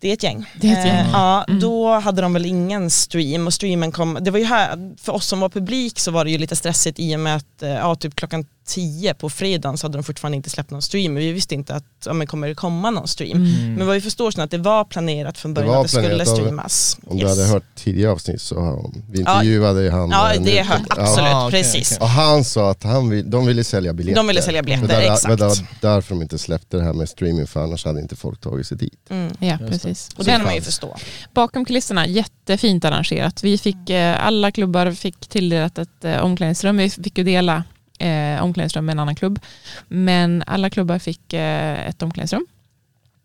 Det 0.00 0.08
är 0.08 0.12
ett 0.12 0.22
gäng. 0.22 0.46
Är 0.54 0.56
ett 0.56 0.86
gäng. 0.86 0.96
Eh, 0.96 1.10
ja, 1.12 1.44
Mm. 1.48 1.60
Då 1.60 1.98
hade 1.98 2.22
de 2.22 2.32
väl 2.32 2.46
ingen 2.46 2.90
stream 2.90 3.46
och 3.46 3.54
streamen 3.54 3.92
kom, 3.92 4.18
det 4.20 4.30
var 4.30 4.38
ju 4.38 4.44
här, 4.44 4.96
för 5.00 5.12
oss 5.12 5.26
som 5.26 5.40
var 5.40 5.48
publik 5.48 5.98
så 5.98 6.10
var 6.10 6.24
det 6.24 6.30
ju 6.30 6.38
lite 6.38 6.56
stressigt 6.56 6.98
i 6.98 7.16
och 7.16 7.20
med 7.20 7.36
att 7.36 7.62
eh, 7.62 7.70
ja, 7.70 7.94
typ 7.94 8.14
klockan 8.14 8.46
10 8.70 9.14
på 9.14 9.30
fredagen 9.30 9.78
så 9.78 9.84
hade 9.86 9.98
de 9.98 10.04
fortfarande 10.04 10.36
inte 10.36 10.50
släppt 10.50 10.70
någon 10.70 10.82
stream. 10.82 11.14
Vi 11.14 11.32
visste 11.32 11.54
inte 11.54 11.74
att 11.74 11.84
ja, 12.06 12.12
men 12.12 12.26
kommer 12.26 12.48
det 12.48 12.54
komma 12.54 12.90
någon 12.90 13.08
stream. 13.08 13.36
Mm. 13.44 13.74
Men 13.74 13.86
vad 13.86 13.94
vi 13.94 14.00
förstår 14.00 14.30
så 14.30 14.42
att 14.42 14.50
det 14.50 14.58
var 14.58 14.84
planerat 14.84 15.38
från 15.38 15.54
början 15.54 15.70
var 15.70 15.76
att 15.76 15.82
det 15.82 15.88
skulle 15.88 16.26
streamas. 16.26 16.96
Om 17.06 17.16
du 17.18 17.22
Yes. 17.24 17.38
hade 17.38 17.48
hört 17.48 17.64
tidigare 17.74 18.12
avsnitt 18.12 18.40
så 18.42 18.60
har 18.60 18.90
vi 19.10 19.18
intervjuade 19.18 19.82
ju 19.82 19.90
han. 19.90 20.10
Ja 20.10 20.34
eh, 20.34 20.42
det 20.42 20.58
är 20.58 20.64
hört, 20.64 20.80
Ja. 20.88 20.94
absolut, 21.02 21.30
Ah, 21.34 21.50
precis. 21.50 21.98
Och 21.98 22.08
han 22.08 22.44
sa 22.44 22.70
att 22.70 22.82
han 22.82 23.08
vill, 23.10 23.30
de 23.30 23.46
ville 23.46 23.64
sälja 23.64 23.92
biljetter. 23.92 24.16
De 24.22 24.26
ville 24.26 24.42
sälja 24.42 24.62
biljetter, 24.62 24.88
det 24.88 24.94
där, 24.94 25.12
exakt. 25.12 25.38
Det 25.38 25.44
var 25.46 25.56
därför 25.80 26.14
de 26.14 26.22
inte 26.22 26.38
släppte 26.38 26.76
det 26.76 26.82
här 26.84 26.92
med 26.92 27.08
streaming 27.08 27.46
för 27.46 27.62
annars 27.64 27.84
hade 27.84 28.00
inte 28.00 28.16
folk 28.16 28.40
tagit 28.40 28.66
sig 28.66 28.76
dit. 28.76 29.00
Mm. 29.10 29.32
Ja, 29.38 29.56
det. 29.60 29.66
precis. 29.68 30.08
Och 30.16 30.24
det 30.24 30.30
kan 30.30 30.42
man 30.42 30.54
ju 30.54 30.60
förstå. 30.60 30.96
Bakom 31.34 31.64
kulisserna, 31.64 32.06
jättefint 32.06 32.84
arrangerat. 32.84 33.44
Vi 33.44 33.58
fick, 33.58 33.90
eh, 33.90 34.26
alla 34.26 34.50
klubbar 34.50 34.92
fick 34.92 35.16
tilldelat 35.28 35.78
ett 35.78 36.04
eh, 36.04 36.16
omklädningsrum. 36.24 36.76
Vi 36.76 36.90
fick 36.90 37.18
ju 37.18 37.24
dela 37.24 37.64
eh, 38.00 38.42
omklädningsrum 38.42 38.84
med 38.84 38.92
en 38.92 38.98
annan 38.98 39.14
klubb. 39.14 39.40
Men 39.88 40.44
alla 40.46 40.70
klubbar 40.70 40.98
fick 40.98 41.32
eh, 41.32 41.88
ett 41.88 42.02
omklädningsrum. 42.02 42.46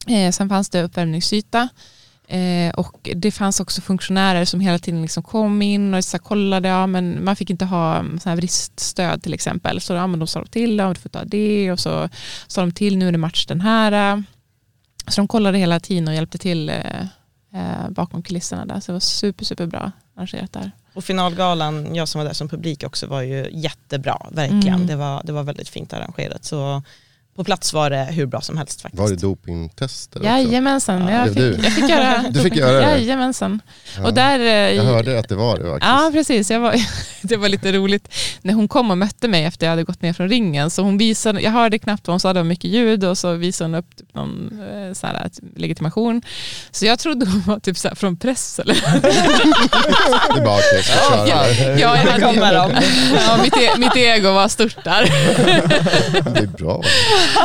Eh, 0.07 0.31
sen 0.31 0.49
fanns 0.49 0.69
det 0.69 0.83
uppvärmningsyta. 0.83 1.69
Eh, 2.27 2.73
och 2.73 3.09
det 3.15 3.31
fanns 3.31 3.59
också 3.59 3.81
funktionärer 3.81 4.45
som 4.45 4.59
hela 4.59 4.79
tiden 4.79 5.01
liksom 5.01 5.23
kom 5.23 5.61
in 5.61 5.93
och 5.93 6.03
så 6.03 6.19
kollade, 6.19 6.67
ja, 6.67 6.87
men 6.87 7.23
man 7.23 7.35
fick 7.35 7.49
inte 7.49 7.65
ha 7.65 7.99
mm, 7.99 8.19
så 8.19 8.29
här 8.29 8.35
vriststöd 8.35 9.23
till 9.23 9.33
exempel. 9.33 9.81
Så 9.81 9.93
ja, 9.93 10.07
men 10.07 10.19
de 10.19 10.27
sa 10.27 10.39
de 10.39 10.47
till, 10.47 10.77
ja, 10.77 10.93
du 10.93 10.99
får 10.99 11.09
ta 11.09 11.23
det 11.23 11.71
och 11.71 11.79
så 11.79 12.09
sa 12.47 12.61
de 12.61 12.71
till, 12.71 12.97
nu 12.97 13.07
är 13.07 13.11
det 13.11 13.17
match 13.17 13.45
den 13.45 13.61
här. 13.61 14.23
Så 15.07 15.21
de 15.21 15.27
kollade 15.27 15.57
hela 15.57 15.79
tiden 15.79 16.07
och 16.07 16.13
hjälpte 16.13 16.37
till 16.37 16.69
eh, 16.69 17.01
eh 17.53 17.89
bakom 17.89 18.23
kulisserna 18.23 18.65
där. 18.65 18.79
Så 18.79 18.91
det 18.91 18.93
var 18.93 18.99
super, 18.99 19.45
super 19.45 19.65
bra 19.65 19.91
arrangerat 20.15 20.53
där. 20.53 20.71
Och 20.95 21.03
finalgalan, 21.03 21.95
jag 21.95 22.07
som 22.07 22.19
var 22.19 22.25
där 22.25 22.33
som 22.33 22.49
publik 22.49 22.83
också, 22.83 23.07
var 23.07 23.21
ju 23.21 23.49
jättebra, 23.51 24.27
verkligen. 24.31 24.67
Mm. 24.75 24.87
Det, 24.87 24.95
var, 24.95 25.21
det 25.23 25.31
var 25.31 25.43
väldigt 25.43 25.69
fint 25.69 25.93
arrangerat. 25.93 26.45
Så 26.45 26.83
på 27.35 27.43
plats 27.43 27.73
var 27.73 27.89
det 27.89 28.03
hur 28.03 28.25
bra 28.25 28.41
som 28.41 28.57
helst 28.57 28.81
faktiskt. 28.81 29.01
Var 29.01 29.09
det 29.09 29.15
dopingtester 29.15 30.19
också? 30.19 30.29
Jajamensan, 30.29 31.07
Ja, 31.07 31.11
jag, 31.11 31.27
fick, 31.27 31.37
du? 31.37 31.57
jag 31.63 31.73
fick 31.73 31.89
göra 31.89 32.23
Du 32.29 32.39
fick 32.39 32.55
göra 32.55 32.77
det? 32.77 32.81
Jajamensan. 32.81 33.61
Ja. 33.97 34.03
Och 34.03 34.13
där, 34.13 34.39
eh, 34.39 34.45
Jag 34.75 34.83
hörde 34.83 35.19
att 35.19 35.29
det 35.29 35.35
var 35.35 35.57
det 35.57 35.63
faktiskt. 35.63 35.91
Ja, 35.91 36.09
precis. 36.13 36.51
Jag 36.51 36.59
var, 36.59 36.75
det 37.21 37.37
var 37.37 37.49
lite 37.49 37.71
roligt 37.71 38.13
när 38.41 38.53
hon 38.53 38.67
kom 38.67 38.91
och 38.91 38.97
mötte 38.97 39.27
mig 39.27 39.43
efter 39.45 39.65
jag 39.65 39.71
hade 39.71 39.83
gått 39.83 40.01
ner 40.01 40.13
från 40.13 40.29
ringen. 40.29 40.69
Så 40.69 40.81
hon 40.81 40.97
visade, 40.97 41.41
jag 41.41 41.51
hörde 41.51 41.79
knappt 41.79 42.07
vad 42.07 42.13
hon 42.13 42.19
sa, 42.19 42.33
det 42.33 42.39
var 42.39 42.45
mycket 42.45 42.71
ljud 42.71 43.03
och 43.03 43.17
så 43.17 43.33
visade 43.33 43.67
hon 43.67 43.75
upp 43.75 43.95
typ 43.97 44.13
någon 44.13 44.59
eh, 44.61 44.93
så 44.93 45.07
här, 45.07 45.29
legitimation. 45.55 46.21
Så 46.71 46.85
jag 46.85 46.99
trodde 46.99 47.25
hon 47.25 47.41
var 47.41 47.59
typ 47.59 47.77
så 47.77 47.87
här 47.87 47.95
från 47.95 48.17
press 48.17 48.59
eller 48.59 48.73
Det 50.33 50.39
är 50.39 50.45
bara 50.45 50.57
okej, 50.57 50.83
köra. 50.83 51.27
Ja, 51.27 51.47
ja, 51.47 51.77
jag 51.79 52.11
hade, 52.11 52.55
ja, 53.27 53.37
mitt, 53.43 53.57
e, 53.57 53.69
mitt 53.77 53.95
ego 53.95 54.31
var 54.31 54.47
stort 54.47 54.83
där. 54.83 55.03
Det 56.33 56.39
är 56.39 56.47
bra. 56.47 56.83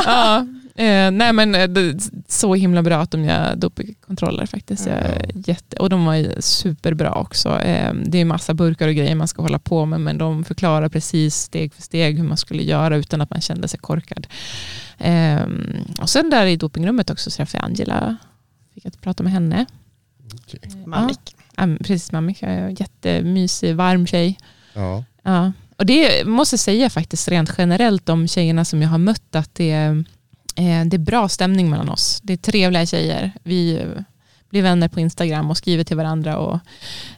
Ja, 0.05 0.37
eh, 0.75 1.11
nej 1.11 1.33
men 1.33 1.55
eh, 1.55 1.67
det, 1.67 2.09
så 2.27 2.55
himla 2.55 2.83
bra 2.83 2.97
att 2.97 3.11
de 3.11 3.23
gör 3.23 3.55
dopingkontroller 3.55 4.45
faktiskt. 4.45 4.87
Jag, 4.87 4.97
är 4.97 5.31
jätte, 5.33 5.77
och 5.77 5.89
de 5.89 6.05
var 6.05 6.15
ju 6.15 6.33
superbra 6.39 7.13
också. 7.13 7.59
Eh, 7.59 7.93
det 7.93 8.17
är 8.17 8.25
massa 8.25 8.53
burkar 8.53 8.87
och 8.87 8.95
grejer 8.95 9.15
man 9.15 9.27
ska 9.27 9.41
hålla 9.41 9.59
på 9.59 9.85
med 9.85 10.01
men 10.01 10.17
de 10.17 10.43
förklarar 10.43 10.89
precis 10.89 11.35
steg 11.35 11.73
för 11.73 11.81
steg 11.81 12.17
hur 12.17 12.23
man 12.23 12.37
skulle 12.37 12.63
göra 12.63 12.95
utan 12.95 13.21
att 13.21 13.29
man 13.29 13.41
kände 13.41 13.67
sig 13.67 13.79
korkad. 13.79 14.27
Eh, 14.97 15.41
och 16.01 16.09
sen 16.09 16.29
där 16.29 16.45
i 16.45 16.57
dopingrummet 16.57 17.09
också 17.09 17.31
så 17.31 17.37
träffade 17.37 17.63
jag 17.63 17.65
Angela. 17.65 18.17
Fick 18.73 18.85
att 18.85 19.01
prata 19.01 19.23
med 19.23 19.33
henne. 19.33 19.65
Okej. 20.33 20.85
Mammik. 20.85 21.35
Ja, 21.55 21.67
precis, 21.77 22.11
Mammik. 22.11 22.43
Jättemysig, 22.79 23.75
varm 23.75 24.07
tjej. 24.07 24.37
Ja. 24.73 25.03
Ja. 25.23 25.51
Och 25.81 25.87
det 25.87 26.27
måste 26.27 26.53
jag 26.53 26.59
säga 26.59 26.89
faktiskt 26.89 27.27
rent 27.27 27.51
generellt 27.57 28.09
om 28.09 28.27
tjejerna 28.27 28.65
som 28.65 28.81
jag 28.81 28.89
har 28.89 28.97
mött 28.97 29.35
att 29.35 29.55
det 29.55 29.71
är, 29.71 29.89
eh, 30.55 30.85
det 30.85 30.95
är 30.95 30.97
bra 30.97 31.29
stämning 31.29 31.69
mellan 31.69 31.89
oss. 31.89 32.19
Det 32.23 32.33
är 32.33 32.37
trevliga 32.37 32.85
tjejer. 32.85 33.31
Vi 33.43 33.77
eh, 33.77 34.03
blir 34.49 34.61
vänner 34.61 34.87
på 34.87 34.99
Instagram 34.99 35.49
och 35.49 35.57
skriver 35.57 35.83
till 35.83 35.97
varandra 35.97 36.37
och 36.37 36.59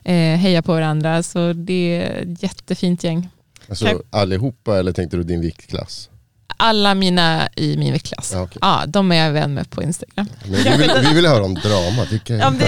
eh, 0.04 0.38
hejar 0.38 0.62
på 0.62 0.72
varandra. 0.72 1.22
Så 1.22 1.52
det 1.52 2.02
är 2.02 2.22
ett 2.22 2.42
jättefint 2.42 3.04
gäng. 3.04 3.28
Alltså 3.68 4.02
allihopa 4.10 4.78
eller 4.78 4.92
tänkte 4.92 5.16
du 5.16 5.22
din 5.22 5.40
viktklass? 5.40 6.10
Alla 6.56 6.94
mina 6.94 7.48
i 7.56 7.76
min 7.76 7.92
viktklass. 7.92 8.30
Ja, 8.32 8.48
Ja, 8.60 8.76
okej. 8.80 8.90
de 8.92 9.12
är 9.12 9.16
jag 9.16 9.32
vän 9.32 9.54
med 9.54 9.70
på 9.70 9.82
Instagram. 9.82 10.26
Men 10.44 10.52
vi, 10.62 10.76
vill, 10.76 10.90
vi 11.08 11.14
vill 11.14 11.26
höra 11.26 11.44
om 11.44 11.54
drama. 11.54 12.06
Det 12.10 12.24
kan 12.24 12.36
Ja, 12.36 12.44
ja, 12.44 12.50
men 12.50 12.58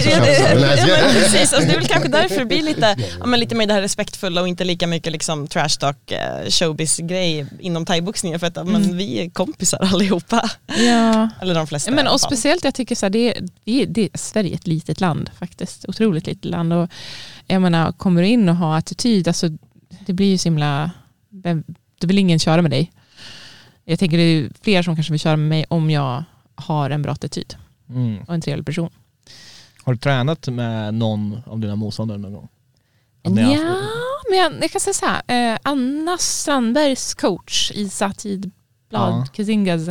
precis, 1.13 1.53
alltså, 1.53 1.69
det 1.69 1.75
är 1.75 1.79
väl 1.79 1.87
kanske 1.89 2.09
därför 2.09 2.39
det 2.39 2.45
blir 2.45 2.63
lite, 2.63 2.97
ja, 3.21 3.27
men 3.27 3.41
lite 3.41 3.55
mer 3.55 3.67
det 3.67 3.73
här 3.73 3.81
respektfulla 3.83 4.41
och 4.41 4.49
inte 4.49 4.65
lika 4.65 4.87
mycket 4.87 5.13
liksom, 5.13 5.47
trash 5.49 5.69
talk, 5.81 6.13
eh, 6.13 6.49
showbiz-grej 6.49 7.47
inom 7.61 7.85
thaiboxningen 7.87 8.41
för 8.41 8.47
att 8.47 8.57
ja, 8.57 8.65
men, 8.65 8.85
Mm. 8.85 8.97
vi 8.97 9.21
är 9.25 9.31
kompisar 9.31 9.79
allihopa. 9.93 10.51
Ja. 10.67 11.29
Eller 11.43 11.55
de 11.55 11.67
flesta 11.67 11.91
Men 11.91 12.07
och 12.09 12.21
speciellt 12.21 12.65
jag 12.65 12.75
tycker 12.75 12.95
så 12.95 13.07
här, 13.07 13.11
det, 13.11 13.35
det, 13.65 13.85
det, 13.87 14.09
Sverige 14.15 14.51
är 14.51 14.55
ett 14.55 14.67
litet 14.67 15.01
land 15.01 15.31
faktiskt. 15.39 15.85
Otroligt 15.89 16.27
litet 16.27 16.45
land. 16.45 16.73
Och 16.73 16.91
jag 17.47 17.63
menar, 17.63 17.93
kommer 17.93 18.23
du 18.23 18.29
in 18.29 18.49
och 18.49 18.57
har 18.57 18.77
attityd, 18.79 19.29
alltså, 19.29 19.49
det 20.07 20.13
blir 20.13 20.31
ju 20.31 20.39
så 20.39 20.45
himla, 20.49 20.91
vem- 21.31 21.65
det 22.01 22.07
vill 22.07 22.19
ingen 22.19 22.39
köra 22.39 22.63
med 22.63 22.71
dig. 22.71 22.93
Jag 23.89 23.99
tänker 23.99 24.17
det 24.17 24.23
är 24.23 24.51
fler 24.63 24.83
som 24.83 24.95
kanske 24.97 25.13
vill 25.13 25.21
köra 25.21 25.37
med 25.37 25.49
mig 25.49 25.65
om 25.69 25.91
jag 25.91 26.25
har 26.55 26.91
en 26.91 27.03
bra 27.03 27.13
attityd 27.13 27.57
Mm. 27.91 28.19
och 28.29 28.35
en 28.35 28.41
trevlig 28.41 28.67
person. 28.67 28.91
Har 29.85 29.93
du 29.93 29.99
tränat 29.99 30.49
med 30.49 30.95
någon 30.95 31.41
av 31.47 31.59
dina 31.61 31.77
motståndare 31.77 32.19
någon 32.19 32.33
gång? 32.33 32.49
Ja, 33.23 33.31
men 34.31 34.39
jag, 34.39 34.53
jag 34.63 34.71
kan 34.71 34.81
säga 34.81 34.95
så 34.95 35.07
här, 35.07 35.53
eh, 35.53 35.59
Anna 35.63 36.19
Strandbergs 36.19 37.15
coach 37.15 37.71
Isa 37.75 38.13
Tidblad 38.13 38.53
Ja. 38.91 39.27
Kazingas, 39.33 39.89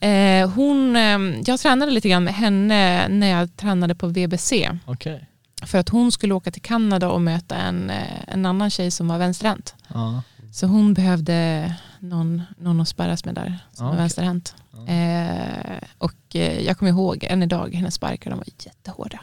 Ja, 0.00 0.08
eh, 0.08 0.50
hon, 0.50 0.96
eh, 0.96 1.18
jag 1.46 1.60
tränade 1.60 1.92
lite 1.92 2.08
grann 2.08 2.24
med 2.24 2.34
henne 2.34 3.08
när 3.08 3.26
jag 3.26 3.56
tränade 3.56 3.94
på 3.94 4.06
VBC. 4.06 4.52
okej. 4.86 5.26
För 5.66 5.78
att 5.78 5.88
hon 5.88 6.12
skulle 6.12 6.34
åka 6.34 6.50
till 6.50 6.62
Kanada 6.62 7.08
och 7.08 7.20
möta 7.20 7.56
en, 7.56 7.90
eh, 7.90 8.06
en 8.28 8.46
annan 8.46 8.70
tjej 8.70 8.90
som 8.90 9.08
var 9.08 9.18
vänsterhänt. 9.18 9.74
Ja. 9.88 10.22
Så 10.52 10.66
hon 10.66 10.94
behövde 10.94 11.72
någon, 12.00 12.42
någon 12.58 12.80
att 12.80 12.88
sparras 12.88 13.24
med 13.24 13.34
där 13.34 13.46
som 13.46 13.56
Ja, 13.76 13.82
var 13.84 13.90
okej. 13.90 14.00
vänsterhänt. 14.00 14.54
Ja. 14.72 14.92
Eh, 14.92 15.78
och 15.98 16.14
eh, 16.36 16.60
jag 16.60 16.78
kommer 16.78 16.90
ihåg 16.90 17.24
än 17.24 17.42
idag, 17.42 17.74
hennes 17.74 17.94
sparkar 17.94 18.30
de 18.30 18.36
var 18.38 18.46
jättehårda. 18.64 19.20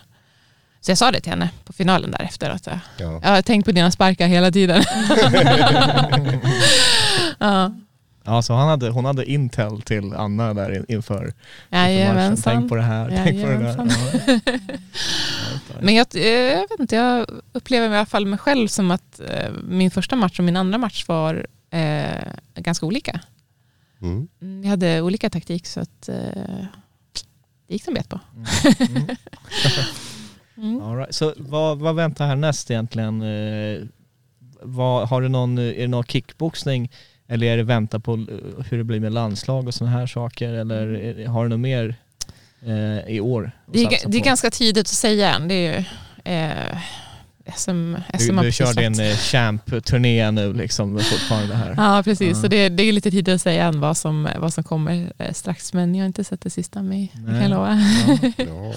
Så 0.81 0.91
jag 0.91 0.97
sa 0.97 1.11
det 1.11 1.19
till 1.21 1.31
henne 1.31 1.49
på 1.63 1.73
finalen 1.73 2.11
därefter. 2.11 2.49
Att, 2.49 2.67
eh, 2.67 2.77
Ja. 2.99 3.19
jag 3.23 3.29
har 3.29 3.41
tänkt 3.41 3.65
på 3.65 3.71
dina 3.71 3.91
sparkar 3.91 4.27
hela 4.27 4.51
tiden. 4.51 4.83
ja. 7.39 7.71
Ja, 8.23 8.41
så 8.41 8.53
han 8.53 8.67
hade, 8.67 8.89
hon 8.89 9.05
hade 9.05 9.31
intel 9.31 9.81
till 9.81 10.13
Anna 10.13 10.53
där 10.53 10.75
in- 10.75 10.85
inför, 10.87 11.33
inför 11.71 12.13
matchen. 12.13 12.37
Tänk 12.43 12.69
på 12.69 12.75
det 12.75 12.81
här, 12.81 13.09
tänk 13.25 13.41
på 13.43 13.47
det 13.49 13.57
där. 13.57 13.75
Ja. 13.77 14.39
Men 15.81 15.95
jag, 15.95 16.07
eh, 16.15 16.21
jag 16.27 16.59
vet 16.69 16.79
inte, 16.79 16.95
jag 16.95 17.25
upplever 17.53 17.89
i 17.89 17.97
alla 17.97 18.05
fall 18.05 18.25
mig 18.25 18.39
själv 18.39 18.67
som 18.67 18.91
att 18.91 19.19
eh, 19.19 19.51
min 19.67 19.91
första 19.91 20.15
match 20.15 20.39
och 20.39 20.45
min 20.45 20.57
andra 20.57 20.77
match 20.77 21.05
var 21.07 21.47
eh, 21.69 22.33
ganska 22.55 22.85
olika. 22.85 23.19
Mm. 24.01 24.27
Mm, 24.41 24.61
Vi 24.61 24.67
hade 24.67 25.01
olika 25.01 25.29
taktik 25.29 25.65
så 25.67 25.79
att 25.79 26.09
eh, 26.09 26.65
det 27.67 27.73
gick 27.73 27.83
som 27.83 27.93
bet 27.93 28.09
på. 28.09 28.19
Mm. 28.79 29.07
Mm. 30.57 30.81
All 30.89 30.97
right. 30.97 31.15
Så 31.15 31.33
vad, 31.37 31.79
vad 31.79 31.95
väntar 31.95 32.27
härnäst 32.27 32.71
egentligen? 32.71 33.21
Eh, 33.21 33.81
vad, 34.61 35.09
har 35.09 35.21
du 35.21 35.29
någon, 35.29 35.57
är 35.57 35.73
det 35.73 35.87
någon 35.87 36.03
kickboxning 36.03 36.91
eller 37.27 37.47
är 37.47 37.57
det 37.57 37.63
vänta 37.63 37.99
på 37.99 38.13
eh, 38.13 38.65
hur 38.69 38.77
det 38.77 38.83
blir 38.83 38.99
med 38.99 39.13
landslag 39.13 39.67
och 39.67 39.73
sådana 39.73 39.97
här 39.97 40.07
saker 40.07 40.53
eller 40.53 40.87
är, 40.87 41.27
har 41.27 41.43
du 41.43 41.49
något 41.49 41.59
mer 41.59 41.95
eh, 42.61 43.09
i 43.15 43.19
år? 43.19 43.51
Det 43.65 43.83
är, 43.83 44.09
det 44.09 44.17
är 44.17 44.23
ganska 44.23 44.51
tidigt 44.51 44.81
att 44.81 44.87
säga 44.87 45.35
än. 45.35 45.47
Det 45.47 45.53
är 45.53 45.77
ju 45.77 45.83
SM, 47.55 47.95
Du, 48.13 48.19
SM 48.19 48.35
du 48.35 48.41
precis 48.41 48.55
kör 48.57 48.73
din 48.73 48.99
eh, 48.99 49.15
champ-turné 49.17 50.31
nu 50.31 50.53
liksom 50.53 50.99
fortfarande 50.99 51.55
här. 51.55 51.73
Ja 51.77 52.03
precis, 52.03 52.27
Ja. 52.37 52.41
så 52.41 52.47
det, 52.47 52.69
det 52.69 52.83
är 52.83 52.91
lite 52.91 53.11
tidigt 53.11 53.35
att 53.35 53.41
säga 53.41 53.65
än 53.65 53.79
vad 53.79 53.97
som, 53.97 54.29
vad 54.39 54.53
som 54.53 54.63
kommer 54.63 55.13
eh, 55.17 55.33
strax. 55.33 55.73
Men 55.73 55.95
jag 55.95 56.01
har 56.03 56.07
inte 56.07 56.23
sett 56.23 56.41
det 56.41 56.49
sista 56.49 56.81
med, 56.83 57.07
det 57.13 57.17
kan 57.17 57.23
Nej. 57.33 57.41
jag 57.41 57.49
lova. 57.49 57.79
Ja, 58.37 58.45
Bra, 58.45 58.61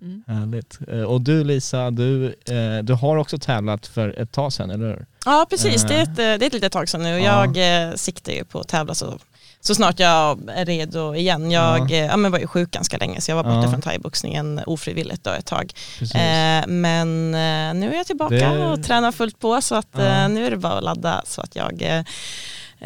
bra. 0.00 0.34
härligt. 0.34 0.78
Eh, 0.88 1.02
Och 1.02 1.20
du 1.20 1.44
Lisa, 1.44 1.90
du, 1.90 2.34
du 2.82 2.92
har 2.92 3.16
också 3.16 3.38
tävlat 3.38 3.86
för 3.86 4.20
ett 4.22 4.32
tag 4.32 4.52
sedan, 4.52 4.70
eller 4.70 4.86
hur? 4.86 5.06
Ja 5.24 5.46
precis, 5.50 5.82
det 5.82 5.94
är 5.94 6.02
ett, 6.02 6.16
det 6.16 6.22
är 6.24 6.42
ett 6.42 6.52
litet 6.52 6.72
tag 6.72 6.88
sedan 6.88 7.02
nu. 7.02 7.18
Ja. 7.18 7.46
Jag 7.56 7.98
siktar 7.98 8.32
ju 8.32 8.44
på 8.44 8.60
att 8.60 8.68
tävla 8.68 8.94
så, 8.94 9.18
så 9.66 9.74
snart 9.74 10.00
jag 10.00 10.40
är 10.54 10.64
redo 10.64 11.14
igen. 11.14 11.50
Jag 11.50 11.80
Ja. 11.80 11.96
ja. 11.96 12.04
Ja, 12.04 12.16
men 12.16 12.32
var 12.32 12.38
ju 12.38 12.46
sjuk 12.46 12.70
ganska 12.70 12.96
länge 12.98 13.20
så 13.20 13.30
jag 13.30 13.36
var 13.36 13.44
borta 13.44 13.62
Ja. 13.62 13.70
från 13.70 13.80
thaiboxningen 13.82 14.60
ofrivilligt 14.66 15.24
då 15.24 15.30
ett 15.30 15.46
tag. 15.46 15.72
Eh, 16.00 16.66
men 16.66 17.34
eh, 17.34 17.74
nu 17.80 17.90
är 17.92 17.96
jag 17.96 18.06
tillbaka 18.06 18.34
Det- 18.34 18.66
och 18.66 18.82
tränar 18.84 19.12
fullt 19.12 19.38
på 19.38 19.62
så 19.62 19.74
att 19.74 19.88
Ja. 19.92 20.00
eh, 20.04 20.28
nu 20.28 20.46
är 20.46 20.50
det 20.50 20.56
bara 20.56 20.72
att 20.78 20.84
ladda 20.84 21.22
så 21.26 21.40
att 21.40 21.56
jag 21.56 21.82
eh, 21.82 21.98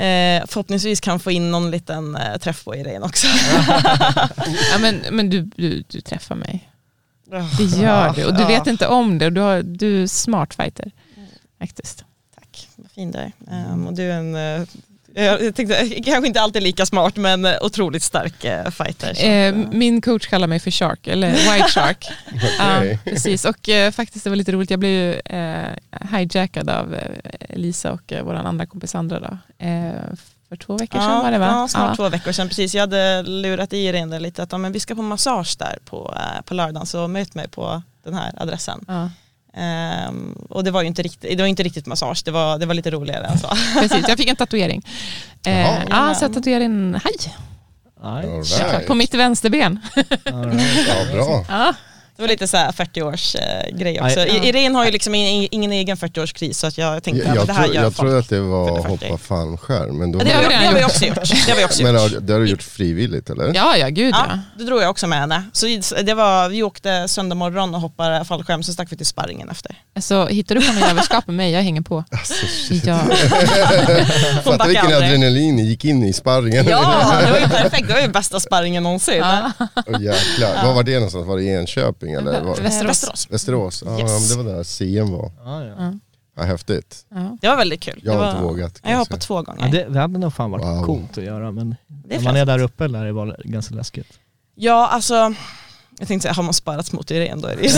eh, 0.04 0.46
förhoppningsvis 0.46 1.00
kan 1.00 1.20
få 1.20 1.30
in 1.30 1.50
någon 1.50 1.70
liten 1.70 2.16
eh, 2.16 2.36
träff 2.38 2.64
på 2.64 2.76
Irene 2.76 3.06
också. 3.06 3.26
Ja, 4.72 4.78
men 4.80 5.02
men 5.10 5.30
du, 5.30 5.42
du, 5.42 5.82
du 5.88 6.00
träffar 6.00 6.34
mig. 6.34 6.70
Det 7.58 7.64
gör 7.64 8.12
du 8.14 8.24
och 8.24 8.34
du 8.34 8.44
vet 8.44 8.66
inte 8.66 8.86
om 8.86 9.18
det. 9.18 9.26
Och 9.26 9.32
du, 9.32 9.40
har, 9.40 9.62
du 9.62 10.02
är 10.02 10.06
smart 10.06 10.54
fighter. 10.54 10.90
Faktiskt. 11.58 12.04
Tack, 12.34 12.68
vad 12.76 12.90
fin 12.90 13.10
du 13.10 13.18
är. 13.18 13.32
Ehm, 13.50 13.86
och 13.86 13.94
du 13.94 14.02
är 14.12 14.16
en, 14.18 14.34
eh, 14.60 14.66
jag 15.24 15.54
tänkte, 15.54 15.88
kanske 16.04 16.26
inte 16.26 16.40
alltid 16.40 16.62
lika 16.62 16.86
smart 16.86 17.16
men 17.16 17.44
eh, 17.44 17.52
otroligt 17.60 18.02
stark 18.02 18.44
eh, 18.44 18.70
fighter. 18.70 19.14
Eh, 19.24 19.30
eh, 19.30 19.54
min 19.72 20.00
coach 20.00 20.26
kallar 20.26 20.46
mig 20.46 20.60
för 20.60 20.70
Shark, 20.70 21.06
eller 21.06 21.30
White 21.30 21.68
Shark. 21.68 22.08
Okej. 22.34 22.56
Ja, 23.04 23.10
precis. 23.10 23.44
Och 23.44 23.68
eh, 23.68 23.90
faktiskt 23.90 24.24
det 24.24 24.30
var 24.30 24.36
lite 24.36 24.52
roligt, 24.52 24.70
jag 24.70 24.80
blev 24.80 24.92
ju 24.92 25.14
eh, 25.14 25.68
hijackad 26.12 26.70
av 26.70 26.94
eh, 26.94 27.56
Lisa 27.56 27.92
och 27.92 28.12
eh, 28.12 28.24
vår 28.24 28.34
andra 28.34 28.66
kompis 28.66 28.90
Sandra 28.90 29.20
då. 29.20 29.38
Eh, 29.66 29.92
för 30.48 30.56
två 30.56 30.76
veckor 30.76 30.98
sedan 30.98 31.22
var 31.22 31.30
det 31.30 31.38
va? 31.38 31.46
Ja, 31.46 31.68
snart 31.68 31.90
Ja. 31.90 31.96
två 31.96 32.08
veckor 32.08 32.32
sedan. 32.32 32.48
Precis. 32.48 32.74
Jag 32.74 32.80
hade 32.82 33.22
lurat 33.22 33.72
i 33.72 33.76
Irene 33.78 34.18
lite 34.20 34.42
att 34.42 34.52
ja, 34.52 34.58
men 34.58 34.72
vi 34.72 34.80
ska 34.80 34.94
på 34.94 35.02
massage 35.02 35.56
där 35.58 35.78
på, 35.84 36.14
eh, 36.16 36.42
på 36.44 36.54
lördagen 36.54 36.86
så 36.86 37.08
möt 37.08 37.34
mig 37.34 37.48
på 37.48 37.82
den 38.04 38.14
här 38.14 38.32
adressen. 38.36 38.84
Ja, 38.88 39.10
Ehm, 39.54 40.32
och 40.48 40.64
det 40.64 40.70
var 40.70 40.82
ju 40.82 40.88
inte 40.88 41.02
riktigt, 41.02 41.36
det 41.36 41.42
var 41.42 41.46
inte 41.46 41.62
riktigt 41.62 41.86
massage, 41.86 42.22
det 42.24 42.30
var, 42.30 42.58
det 42.58 42.66
var 42.66 42.74
lite 42.74 42.90
roligare 42.90 43.26
än 43.26 43.38
så. 43.38 43.48
precis, 43.80 44.08
jag 44.08 44.18
fick 44.18 44.28
en 44.28 44.36
tatuering. 44.36 44.82
Eh, 45.46 45.84
ja, 45.90 46.14
så 46.14 46.24
jag 46.24 46.34
tatuerade 46.34 46.64
en 46.64 47.00
haj 47.04 47.34
right. 48.02 48.86
på 48.86 48.94
mitt 48.94 49.14
vänsterben. 49.14 49.80
Right. 49.94 50.18
Ja, 50.88 51.12
bra. 51.12 51.44
Ja, 51.48 51.74
Det 52.18 52.22
var 52.22 52.28
lite 52.28 52.48
så 52.48 52.56
här 52.56 52.72
40-års 52.72 53.34
eh, 53.34 53.76
grej 53.78 54.00
också. 54.00 54.18
Ja. 54.20 54.26
I- 54.26 54.48
Irene 54.48 54.78
har 54.78 54.84
ju 54.84 54.90
liksom 54.90 55.14
ingen, 55.14 55.48
ingen 55.50 55.72
egen 55.72 55.96
40-årskris 55.96 56.52
så 56.52 56.66
att 56.66 56.78
jag 56.78 57.02
tänkte 57.02 57.22
Jag, 57.22 57.30
att 57.30 57.36
jag, 57.36 57.46
det 57.46 57.52
här 57.52 57.62
tror, 57.64 57.74
gör 57.74 57.82
jag 57.82 57.94
folk. 57.94 58.08
tror 58.08 58.18
att 58.18 58.28
det 58.28 58.40
var 58.40 58.66
fyller 58.66 58.78
att 58.78 59.00
40. 59.00 59.06
hoppa 59.06 59.18
fallskärm. 59.18 59.98
Men, 59.98 60.12
då 60.12 60.18
Ja, 60.18 60.24
det, 60.24 60.30
har 60.30 60.42
har, 60.42 60.50
du- 60.50 60.56
det 60.56 60.66
har 60.66 60.74
vi 60.74 60.84
också 60.84 61.04
gjort. 61.04 61.14
Det 61.46 61.50
har 61.52 61.58
vi 61.58 61.64
också 61.64 61.82
men 61.82 61.92
gjort. 61.92 62.00
har- 62.12 62.20
det 62.20 62.32
har 62.32 62.40
du 62.40 62.46
gjort 62.48 62.62
frivilligt 62.62 63.30
eller? 63.30 63.52
ja, 63.54 63.76
ja 63.76 63.88
gud 63.88 64.14
ja. 64.14 64.26
Ja, 64.28 64.38
då 64.58 64.64
drog 64.64 64.82
jag 64.82 64.90
också 64.90 65.06
med 65.06 65.18
henne. 65.18 65.42
Så 65.52 65.66
det 66.02 66.14
var, 66.14 66.48
vi 66.48 66.62
åkte 66.62 67.08
söndag 67.08 67.34
morgon 67.34 67.74
och 67.74 67.80
hoppade 67.80 68.24
fallskärm, 68.24 68.62
så 68.62 68.72
stack 68.72 68.92
vi 68.92 68.96
till 68.96 69.06
sparringen 69.06 69.48
efter. 69.50 69.74
Så 70.00 70.26
hittar 70.26 70.54
du 70.54 70.60
på 70.66 70.72
någon 70.72 70.82
jävelskap 70.88 71.26
med 71.26 71.36
mig, 71.36 71.52
jag 71.52 71.62
hänger 71.62 71.80
på. 71.82 72.04
Alltså, 72.10 72.34
shit. 72.68 72.84
Ja. 72.86 72.98
Fatta 74.44 74.66
vilken 74.66 74.84
aldrig. 74.86 75.04
adrenalin 75.08 75.56
ni 75.56 75.62
gick 75.62 75.84
in 75.84 76.02
i 76.02 76.12
sparringen. 76.12 76.66
Ja, 76.68 77.20
det 77.26 77.30
var 77.32 77.38
ju 77.38 77.48
perfekt. 77.62 77.88
Det 77.88 77.94
var 77.94 78.00
ju 78.00 78.08
bästa 78.08 78.40
sparringen 78.40 78.82
någonsin. 78.82 79.14
Ja. 79.18 79.52
Åh, 79.86 80.02
jäklar. 80.02 80.64
Var 80.64 80.72
var 80.74 80.82
det 80.82 80.94
någonstans? 80.94 81.26
Var 81.26 81.36
det 81.36 81.42
i 81.42 81.48
Enköping 81.54 82.07
eller? 82.14 82.40
Var... 82.42 82.56
Västerås. 82.56 82.88
Västerås. 82.88 83.26
Västerås? 83.30 83.82
Ja, 83.86 83.98
Yes. 84.00 84.30
men 84.30 84.38
det 84.46 84.50
var 84.50 84.56
där 84.56 84.62
CM 84.64 85.10
var. 85.12 85.30
Ja, 85.44 85.64
ja. 85.64 85.74
Ja. 85.78 85.92
Ja, 86.36 86.42
häftigt. 86.44 87.04
Ja. 87.08 87.36
Det 87.40 87.48
var 87.48 87.56
väldigt 87.56 87.80
kul. 87.80 88.00
Jag 88.04 88.14
det 88.14 88.18
har 88.18 88.24
var, 88.24 88.30
inte 88.30 88.42
vågat. 88.42 88.80
Jag 88.82 88.90
har 88.90 88.96
hoppat 88.98 89.20
två 89.20 89.42
gånger. 89.42 89.64
Ja, 89.66 89.68
det, 89.72 89.84
det 89.92 90.00
hade 90.00 90.18
nog 90.18 90.34
fan 90.34 90.50
varit 90.50 90.64
Wow. 90.64 90.84
coolt 90.86 91.18
att 91.18 91.24
göra 91.24 91.50
men 91.52 91.76
när 92.08 92.20
man 92.20 92.36
är 92.36 92.46
där 92.46 92.62
uppe 92.62 92.88
lär 92.88 93.04
det 93.04 93.12
vara 93.12 93.36
ganska 93.44 93.74
läskigt. 93.74 94.18
Ja, 94.54 94.86
alltså 94.88 95.34
jag 95.98 96.08
tänkte 96.08 96.22
säga, 96.22 96.32
har 96.34 96.42
man 96.42 96.54
sparats 96.54 96.92
mot 96.92 97.10
Irene 97.10 97.42
då 97.42 97.48
är 97.48 97.56
det 97.56 97.62
ju 97.62 97.70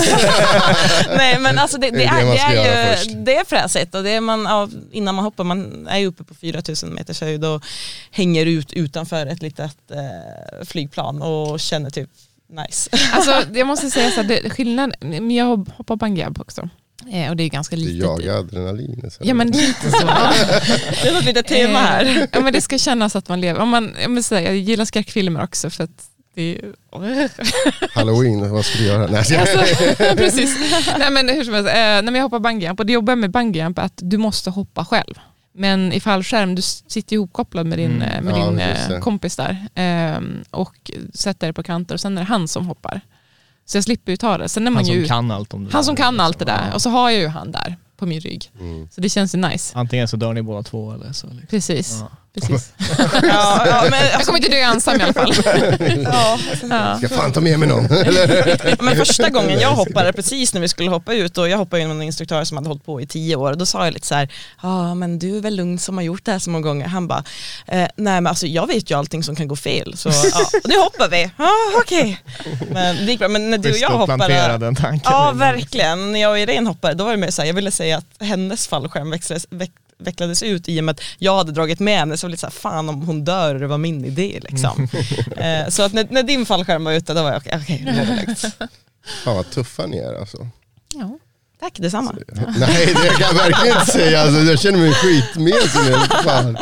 Nej 1.17 1.39
men 1.39 1.59
alltså 1.59 1.79
det, 1.79 1.91
det, 1.91 1.97
Det 1.97 2.05
är 2.05 2.25
det 2.25 2.39
är, 2.39 3.05
ju, 3.05 3.15
det 3.15 3.37
är 3.37 3.45
fräsigt 3.45 3.95
och 3.95 4.03
det 4.03 4.11
är 4.11 4.21
man, 4.21 4.43
ja, 4.45 4.69
innan 4.93 5.15
man 5.15 5.25
hoppar, 5.25 5.45
man 5.45 5.87
är 5.87 5.99
ju 5.99 6.07
uppe 6.07 6.25
på 6.25 6.35
4000 6.35 6.89
meters 6.95 7.21
höjd 7.21 7.45
och 7.45 7.63
hänger 8.11 8.47
ut 8.47 8.73
utanför 8.73 9.27
ett 9.27 9.43
litet 9.43 9.77
eh, 9.91 10.65
flygplan 10.67 11.23
och 11.23 11.61
känner 11.61 11.91
typ 11.91 12.11
nice. 12.51 12.91
Alltså, 13.13 13.45
jag 13.55 13.67
måste 13.67 13.91
säga 13.91 14.11
så 14.11 14.21
här, 14.23 14.29
det, 14.29 14.51
skillnaden, 14.57 14.93
men 15.01 15.31
jag 15.31 15.45
har 15.45 15.57
hoppat 15.77 15.99
bungyjump 15.99 16.41
också. 16.41 16.69
Eh, 17.13 17.31
och 17.31 17.37
det 17.37 17.43
är 17.45 17.49
ganska 17.49 17.77
Du 17.77 17.83
litet. 17.83 18.03
jagar 18.03 18.39
adrenalin. 18.39 19.11
Så. 19.11 19.19
Ja 19.25 19.35
men 19.35 19.51
lite 19.51 19.91
så. 19.91 20.07
Det 21.03 21.09
är 21.09 21.15
något 21.15 21.25
litet 21.25 21.47
tema 21.47 21.79
här. 21.79 22.05
Eh, 22.05 22.25
Ja, 22.33 22.41
men 22.41 22.53
det 22.53 22.61
ska 22.61 22.79
kännas 22.79 23.17
att 23.17 23.29
man 23.29 23.41
lever. 23.41 23.61
Om 23.61 23.69
man, 23.69 23.95
jag, 24.03 24.11
måste 24.11 24.29
säga, 24.29 24.49
jag 24.49 24.57
gillar 24.57 24.85
skräckfilmer 24.85 25.45
också 25.45 25.71
för 25.71 25.85
att 25.85 26.07
det 26.35 26.43
är 26.43 26.47
ju... 26.47 26.73
Halloween, 27.95 28.51
vad 28.51 28.65
ska 28.65 28.79
du 28.79 28.85
göra? 28.85 29.07
Nej, 29.07 29.19
Alltså, 29.37 29.59
precis. 30.17 30.59
Nej, 30.99 31.11
men 31.11 31.29
hur 31.29 31.45
som 31.45 31.55
helst, 31.55 31.69
eh, 31.69 31.75
när 31.75 32.15
jag 32.15 32.23
hoppar 32.23 32.39
bungyjump 32.39 32.81
och 32.81 32.87
det 32.87 32.93
jobbiga 32.93 33.17
med 33.17 33.31
bungyjump 33.31 33.79
är 33.79 33.83
att 33.83 33.99
du 34.03 34.17
måste 34.19 34.51
hoppa 34.51 34.85
själv. 34.85 35.15
Men 35.53 35.93
i 35.93 36.01
fallskärm, 36.01 36.55
du 36.55 36.63
sitter 36.63 37.15
ihopkopplad 37.15 37.67
med 37.67 37.79
din, 37.79 37.91
Mm. 37.91 38.03
eh, 38.03 38.23
med 38.23 38.35
Ja, 38.37 38.51
din 38.51 38.59
eh, 38.59 39.01
kompis 39.01 39.37
där 39.37 39.67
ehm, 39.75 40.45
och 40.51 40.91
sätter 41.15 41.47
dig 41.47 41.55
på 41.55 41.63
kanter 41.63 41.95
och 41.95 42.01
sen 42.01 42.19
är 42.19 42.23
det 42.23 42.27
han 42.29 42.49
som 42.49 42.67
hoppar. 42.67 43.01
Så 43.65 43.77
jag 43.77 43.85
slipper 43.85 44.13
ju 44.13 44.17
ta 44.17 44.39
det. 44.39 44.49
Sen 44.49 44.67
är 44.67 44.71
man 44.71 44.77
Han 44.77 44.85
som 44.87 44.95
ju, 44.95 45.07
kan 45.07 45.31
allt 45.31 45.55
om 45.55 45.65
det 45.65 45.73
han 45.73 45.85
som 45.85 45.95
där, 45.95 46.03
kan 46.03 46.15
liksom. 46.15 46.27
allt 46.27 46.39
det 46.39 46.45
där 46.45 46.71
och 46.75 46.83
så 46.83 46.91
har 46.91 47.11
jag 47.11 47.21
ju 47.21 47.29
han 47.29 47.53
där 47.53 47.77
på 47.97 48.07
min 48.07 48.21
rygg. 48.21 48.51
Mm. 48.61 48.89
Så 48.93 49.01
det 49.01 49.09
känns 49.09 49.35
ju 49.35 49.39
nice. 49.39 49.79
Antingen 49.79 50.09
så 50.09 50.17
dör 50.17 50.33
ni 50.33 50.43
båda 50.43 50.63
två 50.63 50.93
eller 50.93 51.13
så. 51.13 51.27
Liksom. 51.27 51.47
Precis. 51.51 51.99
Ja. 52.01 52.11
Precis. 52.35 52.73
Ja, 53.23 53.67
ja, 53.67 53.87
men, 53.91 54.07
Jag 54.13 54.23
kommer 54.23 54.39
inte 54.39 54.51
dö 54.51 54.57
ensam 54.57 55.01
i 55.01 55.03
alla 55.03 55.13
fall. 55.13 55.33
ja, 56.05 56.39
Ja. 56.71 56.99
Ska 56.99 57.09
fan 57.09 57.33
ta 57.33 57.41
med 57.41 57.59
mig 57.59 57.69
någon. 57.69 57.85
Men 58.81 58.97
första 58.97 59.29
gången 59.31 59.61
jag 59.61 59.71
hoppade, 59.71 60.13
precis 60.13 60.55
när 60.55 60.61
vi 60.61 60.69
skulle 60.69 60.91
hoppa 60.91 61.15
ut 61.15 61.39
och 61.39 61.49
jag 61.49 61.59
hoppade 61.59 61.83
ju 61.83 61.89
med 61.89 61.97
en 61.97 62.03
instruktör 62.03 62.45
som 62.45 62.57
hade 62.57 62.69
hållit 62.69 62.85
på 62.85 63.01
i 63.01 63.07
tio 63.07 63.37
år, 63.37 63.55
då 63.55 63.67
sa 63.67 63.85
jag 63.85 63.95
lite 63.95 64.07
så 64.07 64.15
här, 64.15 64.29
ja 64.63 64.95
men 64.95 65.19
du 65.19 65.37
är 65.37 65.41
väl 65.41 65.57
lugn 65.57 65.79
som 65.79 65.97
har 65.97 66.05
gjort 66.05 66.25
det 66.25 66.33
här 66.33 66.39
så 66.39 66.51
många 66.51 66.63
gånger. 66.69 66.87
Han 66.87 67.09
bara, 67.09 67.25
eh, 67.67 67.79
nej 67.79 67.89
men 67.97 68.27
alltså 68.27 68.47
jag 68.47 68.67
vet 68.67 68.91
ju 68.91 68.99
allting 68.99 69.23
som 69.25 69.37
kan 69.37 69.49
gå 69.49 69.57
fel, 69.57 69.97
så 69.97 70.09
ja, 70.09 70.51
nu 70.65 70.79
hoppar 70.79 71.09
vi. 71.09 71.31
Ja 71.39 71.51
okej. 71.83 72.21
Men 72.71 72.97
det 72.97 73.03
gick 73.13 73.19
bra, 73.19 73.29
men 73.29 73.51
när 73.51 73.59
du 73.59 73.71
och 73.71 73.77
jag 73.79 73.89
hoppade, 73.89 74.59
den 74.59 74.75
tanken. 74.77 75.13
ja 75.13 75.33
verkligen, 75.35 76.13
när 76.13 76.21
jag 76.21 76.31
och 76.31 76.39
Irene 76.39 76.69
hoppade, 76.69 76.95
då 76.95 77.05
var 77.05 77.11
det 77.11 77.17
mer 77.17 77.31
så 77.31 77.43
här, 77.43 77.47
jag 77.47 77.55
ville 77.55 77.71
säga 77.71 77.97
att 77.99 78.07
hennes 78.27 78.69
fallskärm 78.69 79.11
växlades, 79.11 79.47
veck, 79.51 79.71
vecklades 80.01 80.43
ut 80.43 80.69
i 80.69 80.81
och 80.81 80.85
med 80.85 80.93
att 80.93 81.01
jag 81.19 81.37
hade 81.37 81.53
dragit 81.53 81.81
med 81.81 81.99
henne, 81.99 82.17
så 82.17 82.27
var 82.27 82.29
det 82.29 82.33
lite 82.33 82.41
så 82.41 82.47
här, 82.47 82.53
fan 82.53 82.89
om 82.89 83.03
hon 83.03 83.25
dör 83.25 83.55
det 83.55 83.67
var 83.67 83.79
min 83.79 84.05
idé 84.05 84.41
liksom. 84.43 84.89
eh, 85.37 85.69
så 85.69 85.83
att 85.83 85.93
när, 85.93 86.07
när 86.11 86.23
din 86.23 86.47
fallskärm 86.47 86.85
var 86.85 86.93
ute, 86.93 87.15
då 87.15 87.23
var 87.23 87.33
jag 87.33 87.43
okej, 87.61 87.83
nu 87.85 87.91
är 87.91 88.07
det 88.07 88.17
lugnt. 88.27 88.41
Fan 89.25 89.37
vad 89.37 89.51
tuffa 89.51 89.87
ni 89.87 89.99
är 89.99 90.15
alltså. 90.21 90.49
Ja. 90.95 91.19
Tack 91.61 91.73
detsamma. 91.79 92.15
Nej 92.59 92.87
det 92.87 93.09
kan 93.09 93.27
jag 93.27 93.35
verkligen 93.35 93.77
inte 93.79 93.93
säga. 93.93 94.21
Alltså, 94.23 94.41
jag 94.41 94.61
känner 94.61 94.79
mig 94.79 94.93
skitmesig 94.95 95.81
nu. 95.91 95.93
Fan. 96.25 96.57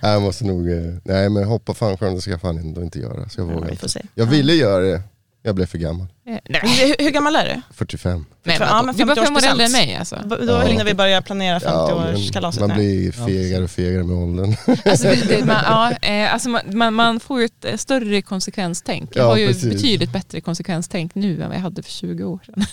Jag 0.00 0.22
måste 0.22 0.44
nog, 0.44 0.70
eh, 0.70 0.94
nej 1.04 1.28
men 1.28 1.44
hoppa 1.44 1.74
fallskärm 1.74 2.14
det 2.14 2.20
ska 2.20 2.30
jag 2.30 2.40
fan 2.40 2.58
ändå 2.58 2.82
inte 2.82 2.98
göra. 2.98 3.28
Så 3.28 3.40
jag 3.40 3.48
Ja, 3.48 3.54
vågar 3.54 3.66
vi 3.66 3.70
inte. 3.70 3.80
får 3.80 3.88
se. 3.88 4.02
Jag 4.14 4.26
ville 4.26 4.54
göra 4.54 4.82
det, 4.82 5.02
jag 5.42 5.54
blev 5.54 5.66
för 5.66 5.78
gammal. 5.78 6.06
Eh, 6.28 6.38
Nej, 6.48 6.60
Hur, 6.98 7.04
hur 7.04 7.10
gammal 7.10 7.36
är 7.36 7.54
du? 7.54 7.60
45. 7.74 8.24
Nej, 8.44 8.56
Ja, 8.60 8.82
men, 8.82 8.86
men 8.86 8.96
du 8.96 9.02
är 9.02 9.06
bara 9.06 9.24
fem 9.26 9.36
år 9.36 9.40
50%. 9.40 9.50
äldre 9.50 9.64
än 9.66 9.72
mig 9.72 9.96
alltså. 9.96 10.18
Då 10.26 10.36
Ja. 10.46 10.60
hinner 10.60 10.84
vi 10.84 10.94
börja 10.94 11.22
planera 11.22 11.60
Ja, 11.64 12.00
men 12.04 12.16
50-årskalaset 12.16 12.60
man 12.60 12.68
nu. 12.68 12.74
blir 12.74 13.12
fegare 13.12 13.64
och 13.64 13.70
fegare 13.70 14.04
med 14.04 14.16
åldern. 14.16 14.56
Alltså, 14.84 15.04
det, 15.08 15.24
det, 15.28 15.44
man, 15.44 15.56
ja, 15.66 15.90
eh, 16.08 16.32
alltså 16.32 16.48
man, 16.48 16.60
man, 16.72 16.94
man 16.94 17.20
får 17.20 17.38
ju 17.40 17.44
ett 17.46 17.64
eh, 17.64 17.76
större 17.76 18.22
konsekvenstänk. 18.22 19.10
Jag 19.16 19.24
Ja, 19.24 19.28
har 19.28 19.36
ju 19.36 19.46
precis. 19.46 19.64
betydligt 19.74 20.12
bättre 20.12 20.40
konsekvenstänk 20.40 21.14
nu 21.14 21.42
än 21.42 21.48
vad 21.48 21.56
jag 21.56 21.62
hade 21.62 21.82
för 21.82 21.90
20 21.90 22.24
år 22.24 22.38
sedan. 22.46 22.64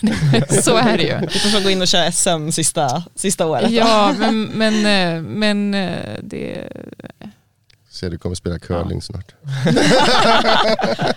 Så 0.62 0.76
är 0.76 0.96
det 0.96 1.02
ju. 1.02 1.18
Vi 1.20 1.38
får 1.50 1.62
gå 1.62 1.70
in 1.70 1.82
och 1.82 1.88
köra 1.88 2.12
SM 2.12 2.50
sista, 2.50 3.02
sista 3.14 3.46
året. 3.46 3.70
Ja, 3.70 4.14
men, 4.18 4.42
men, 4.42 4.82
men 5.22 5.70
det... 6.22 6.68
Så 7.98 8.08
du 8.08 8.18
kommer 8.18 8.34
spela 8.34 8.58
curling 8.58 9.02
snart. 9.02 9.34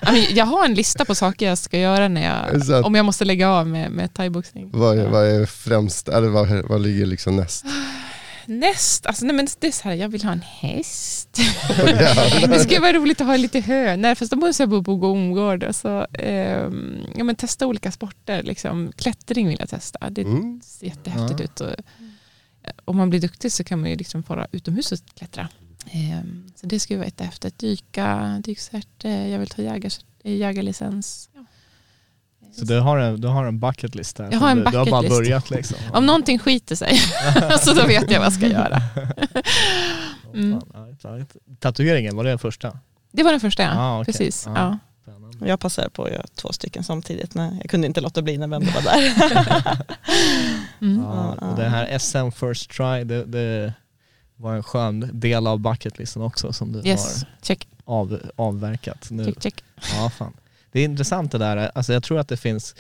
Ja, 0.02 0.12
men 0.12 0.26
Jag 0.36 0.46
har 0.46 0.66
en 0.66 0.74
lista 0.74 1.06
på 1.06 1.16
saker 1.16 1.48
jag 1.48 1.58
ska 1.58 1.80
göra 1.80 2.08
när 2.08 2.26
jag, 2.26 2.86
om 2.86 2.96
jag 2.96 3.06
måste 3.06 3.26
lägga 3.26 3.50
av 3.50 3.68
med, 3.68 3.92
med 3.92 4.14
thaiboxning. 4.14 4.70
Vad 4.74 5.00
är, 5.00 5.08
vad 5.08 5.26
är 5.28 5.46
främst, 5.46 6.08
eller 6.10 6.28
vad, 6.28 6.50
vad 6.70 6.82
ligger 6.82 7.06
liksom 7.06 7.36
näst? 7.36 7.66
näst, 8.46 9.06
alltså 9.06 9.26
nej 9.26 9.36
men 9.36 9.48
det 9.60 9.68
är 9.68 9.72
så 9.72 9.84
här, 9.84 9.96
jag 9.96 10.10
vill 10.10 10.24
ha 10.24 10.32
en 10.32 10.42
häst. 10.42 11.30
det 12.48 12.60
skulle 12.60 12.80
vara 12.80 12.94
roligt 12.94 13.22
att 13.22 13.28
ha 13.28 13.36
lite 13.38 13.60
hönor, 13.60 14.16
fast 14.16 14.32
då 14.32 14.38
måste 14.38 14.64
jag 14.64 14.70
bo 14.70 14.84
på 14.84 14.96
Gomgård. 14.96 15.64
Och 15.64 15.76
så, 15.76 16.08
ehm, 16.14 16.98
ja, 17.16 17.24
men 17.24 17.36
testa 17.36 17.68
olika 17.68 17.92
sporter, 17.92 18.44
liksom. 18.44 18.92
klättring 18.96 19.48
vill 19.48 19.58
jag 19.60 19.70
testa. 19.70 20.10
Det 20.10 20.22
Mm. 20.22 20.62
ser 20.64 20.86
jättehäftigt 20.88 21.42
ut. 21.42 21.60
Och, 21.60 21.70
eh, 21.70 21.76
om 22.86 22.98
man 22.98 23.10
blir 23.10 23.20
duktig 23.20 23.52
så 23.52 23.64
kan 23.64 23.82
man 23.82 23.90
ju 23.90 23.96
liksom 23.96 24.24
fara 24.24 24.48
utomhus 24.52 24.92
och 24.92 25.00
klättra. 25.18 25.48
Ehm, 25.92 26.44
så 26.56 26.68
det 26.68 26.80
skulle 26.80 26.98
vara 26.98 27.08
jättehäftigt. 27.08 27.58
Dyka, 27.58 28.42
dykcert, 28.44 29.06
eh, 29.06 29.28
jag 29.28 29.40
vill 29.40 29.50
ta 29.50 29.62
jägar, 29.62 29.92
jägarlicens. 30.24 31.30
Ja. 31.34 31.46
Så 32.56 32.66
du 32.66 32.80
har 32.80 32.98
en, 32.98 33.22
du 33.22 33.28
har 33.28 33.46
en 33.46 33.60
bucket 33.60 33.96
list 33.96 34.18
där? 34.18 34.30
Jag 34.32 34.40
har 34.40 34.52
en 34.52 34.58
du, 34.58 34.64
du 34.64 34.78
har 34.78 34.86
bucket 34.86 34.92
bara 34.92 35.02
list. 35.02 35.16
börjat 35.16 35.50
liksom? 35.50 35.78
Om 35.94 36.06
någonting 36.06 36.40
skiter 36.40 36.76
sig, 36.76 36.98
så 37.60 37.74
då 37.74 37.88
vet 37.88 38.12
jag 38.12 38.20
vad 38.20 38.26
jag 38.26 38.34
ska 38.34 38.48
göra. 38.60 38.82
Mm. 40.34 40.62
Ja. 40.74 41.20
Tatueringen, 41.60 42.16
var 42.16 42.24
det 42.24 42.30
den 42.30 42.40
första? 42.40 42.80
Det 43.12 43.24
var 43.24 43.32
den 43.32 43.40
första, 43.40 43.64
ja. 43.64 43.72
Ah, 43.76 44.02
okej. 44.02 44.14
Precis. 44.14 44.44
Ja. 44.46 44.54
Ja. 44.56 44.78
Jag 45.48 45.60
passade 45.60 45.90
på 45.90 46.04
att 46.04 46.12
göra 46.12 46.26
två 46.36 46.54
stycken 46.54 46.84
samtidigt. 46.84 47.36
Men 47.36 47.58
jag 47.58 47.70
kunde 47.70 47.88
inte 47.88 48.02
låta 48.02 48.22
bli 48.22 48.38
när 48.38 48.48
vi 48.48 48.56
ändå 48.56 48.72
var 48.72 48.82
där. 48.82 49.14
Mm. 50.82 51.04
Ja, 51.04 51.32
och 51.34 51.58
det 51.58 51.70
här 51.70 51.98
SM 52.00 52.32
First 52.32 52.72
Try, 52.72 53.04
det, 53.04 53.26
det 53.26 53.74
var 54.42 54.56
en 54.56 54.64
skön 54.64 55.10
del 55.14 55.48
av 55.48 55.60
bucketlisten 55.60 56.22
också 56.22 56.54
som 56.54 56.72
du 56.72 56.82
Yes, 56.90 57.26
check, 57.42 57.68
har 57.86 57.96
av, 58.00 58.20
avverkat 58.36 59.08
nu. 59.12 59.26
check, 59.26 59.44
check. 59.44 59.64
Ja, 59.96 60.10
fan. 60.10 60.34
Det 60.72 60.80
är 60.80 60.86
intressant 60.86 61.32
det 61.32 61.38
där, 61.38 61.72
alltså 61.76 61.94
jag 61.94 62.04
tror 62.04 62.20
att 62.20 62.28
det 62.28 62.38
finns 62.38 62.76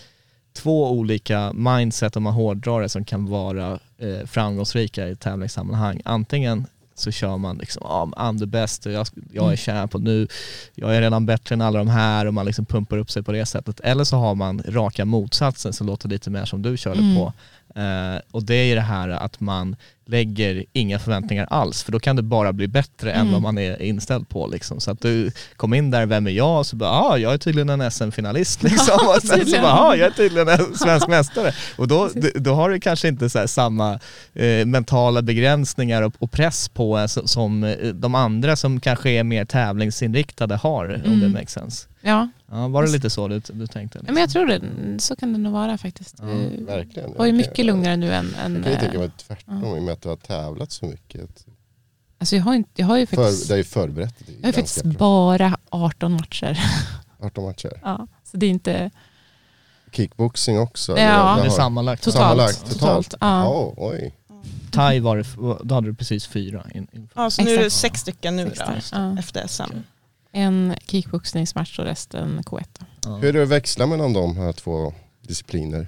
två 0.53 0.91
olika 0.91 1.53
mindset 1.53 2.16
om 2.16 2.24
man 2.24 2.34
hårdrar 2.34 2.82
det 2.82 2.89
som 2.89 3.05
kan 3.05 3.26
vara 3.26 3.80
eh, 3.97 4.26
framgångsrika 4.26 5.07
i 5.07 5.16
tävlingssammanhang. 5.16 6.01
Antingen 6.05 6.66
så 6.95 7.12
kör 7.12 7.38
man 7.38 7.57
liksom, 7.57 7.82
ja, 7.86 8.09
I'm 8.18 8.39
the 8.39 8.45
best, 8.45 8.86
och 8.86 8.91
jag, 8.91 9.07
jag 9.32 9.43
är 9.43 9.47
Mm. 9.47 9.57
champ 9.57 9.95
och 9.95 10.01
nu, 10.01 10.28
jag 10.76 10.95
är 10.95 11.01
redan 11.01 11.26
bättre 11.26 11.53
än 11.55 11.62
alla 11.62 11.80
de 11.80 11.88
här 11.88 12.26
och 12.26 12.34
man 12.34 12.45
liksom 12.45 12.66
pumpar 12.66 12.97
upp 12.97 13.12
sig 13.12 13.24
på 13.24 13.32
det 13.32 13.45
sättet. 13.45 13.80
Eller 13.80 14.03
så 14.03 14.18
har 14.18 14.36
man 14.36 14.62
raka 14.68 15.05
motsatsen 15.05 15.74
som 15.74 15.88
låter 15.88 16.09
lite 16.09 16.30
mer 16.30 16.45
som 16.45 16.62
du 16.62 16.78
körde 16.78 16.99
Mm. 16.99 17.16
på. 17.16 17.34
Eh, 17.80 18.22
och 18.32 18.43
det 18.43 18.55
är 18.55 18.76
det 18.76 18.82
här 18.82 19.09
att 19.09 19.39
man 19.39 19.76
lägger 20.12 20.66
inga 20.74 20.99
förväntningar 20.99 21.47
alls 21.49 21.84
för 21.84 21.91
då 21.91 21.99
kan 21.99 22.16
det 22.16 22.22
bara 22.22 22.53
bli 22.53 22.68
bättre 22.68 23.12
än 23.12 23.22
Mm. 23.22 23.34
vad 23.34 23.41
man 23.41 23.57
är 23.57 23.82
inställd 23.82 24.30
på. 24.30 24.47
Liksom. 24.47 24.80
Så 24.80 24.91
att 24.91 25.01
du 25.01 25.32
kom 25.57 25.74
in 25.74 25.91
där, 25.91 26.05
vem 26.05 26.28
är 26.28 26.32
jag? 26.32 26.59
Och 26.59 26.66
så 26.68 26.76
bara, 26.76 26.89
ah, 26.89 27.18
jag 27.18 27.34
är 27.34 27.38
tydligen 27.38 27.70
en 27.70 27.91
SM-finalist. 27.91 28.64
Liksom. 28.70 28.86
Ja, 29.01 29.16
och 29.16 29.22
sen 29.24 29.45
så 29.45 29.62
bara, 29.62 29.74
ah, 29.80 29.95
jag 29.95 30.07
är 30.07 30.12
tydligen 30.12 30.47
en 30.47 30.76
svensk 30.76 31.07
mästare. 31.07 31.51
Och 31.78 31.88
då, 31.88 32.09
då 32.36 32.53
har 32.53 32.70
du 32.70 32.80
kanske 32.80 33.07
inte 33.07 33.30
så 33.30 33.47
samma 33.47 33.99
eh, 34.34 34.66
mentala 34.66 35.22
begränsningar 35.22 36.01
och, 36.01 36.14
och 36.20 36.32
press 36.32 36.70
på 36.70 36.97
en 36.97 37.09
som, 37.09 37.28
som 37.28 37.64
eh, 37.64 37.76
de 37.93 38.16
andra 38.16 38.55
som 38.55 38.80
kanske 38.80 39.09
är 39.09 39.24
mer 39.24 39.45
tävlingsinriktade 39.45 40.55
har, 40.55 40.86
om 41.05 41.20
det 41.20 41.26
Mm. 41.26 41.32
makes 41.32 41.51
sense. 41.53 41.88
Ja, 42.01 42.30
Ja, 42.54 42.68
var 42.68 42.84
det 42.84 42.89
lite 42.91 43.10
så 43.10 43.28
du, 43.28 43.39
du 43.39 43.68
tänkte? 43.68 43.99
men 44.04 44.18
jag 44.18 44.30
tror 44.30 44.45
det. 44.45 44.62
Så 44.99 45.16
kan 45.16 45.34
det 45.34 45.39
nog 45.39 45.54
vara 45.54 45.78
faktiskt. 45.78 46.16
Ja, 46.20 46.26
Du 46.26 46.64
Verkligen. 46.66 47.14
var 47.18 47.26
ju 47.26 47.32
mycket 47.34 47.66
lugnare 47.66 47.95
nu 47.97 48.14
än... 48.14 48.36
än 48.36 48.56
Jag 48.56 48.64
kan 48.64 48.72
ju 48.74 48.80
tänka 48.80 48.93
eh, 48.95 48.99
mig 48.99 49.12
tvärtom 49.28 49.64
i 49.76 49.80
och 49.80 49.84
med 49.84 49.93
att 49.93 50.02
du 50.02 50.10
har 50.10 50.16
tävlat 50.16 50.72
så 50.72 50.86
mycket. 50.86 51.45
alltså 52.18 52.36
jag 52.36 52.43
har, 52.43 52.54
inte, 52.54 52.70
jag 52.76 52.88
har 52.88 52.97
ju 52.97 53.06
För, 53.06 53.16
faktiskt, 53.16 53.47
det 53.47 53.54
är 53.54 53.58
ju 53.58 53.64
förberett 53.64 54.20
dig 54.28 54.36
jag 54.41 54.47
har 54.47 54.54
faktiskt 54.54 54.84
bra. 54.84 54.93
bara 54.99 55.58
18 55.70 56.12
matcher. 56.14 56.60
18 57.20 57.43
matcher. 57.43 57.80
Ja, 57.84 58.08
så 58.24 58.38
det 58.38 58.45
är 58.45 58.49
inte 58.49 58.91
Kickboxing 59.91 60.60
också? 60.60 60.97
Ja. 60.97 61.34
eller 61.34 61.41
Det 61.43 61.47
är 61.49 61.52
sammanlagt. 61.52 62.04
totalt. 62.04 62.22
Sammanlagt, 62.24 62.72
totalt. 62.74 63.14
Ja. 63.20 63.43
Ja, 63.43 63.74
oj. 63.78 64.16
Thai 64.72 64.99
var 64.99 65.18
det, 65.18 65.26
då 65.64 65.76
hade 65.76 65.88
du 65.88 65.93
precis 65.95 66.28
fyra. 66.28 66.66
In, 66.74 66.88
in. 66.93 67.10
Ja, 67.16 67.30
så 67.30 67.43
nu 67.43 67.52
är 67.54 67.58
det 67.60 67.66
Exakt. 67.66 67.82
sex 67.82 67.99
stycken 68.02 68.36
nu 68.36 68.45
Sex 68.56 68.91
då. 68.91 68.97
Ja. 68.97 69.20
efter 69.20 69.47
SM. 69.47 69.64
En 70.32 70.75
kickboxningsmatch 70.88 71.79
och 71.79 71.86
resten 71.86 72.41
K1. 72.45 72.63
då. 72.79 72.86
Ja. 73.05 73.15
Hur 73.15 73.29
är 73.29 73.34
det 73.34 73.43
att 73.43 73.49
växla 73.49 73.88
mellan 73.88 74.13
de 74.13 74.38
här 74.38 74.51
två 74.53 74.93
discipliner? 75.27 75.88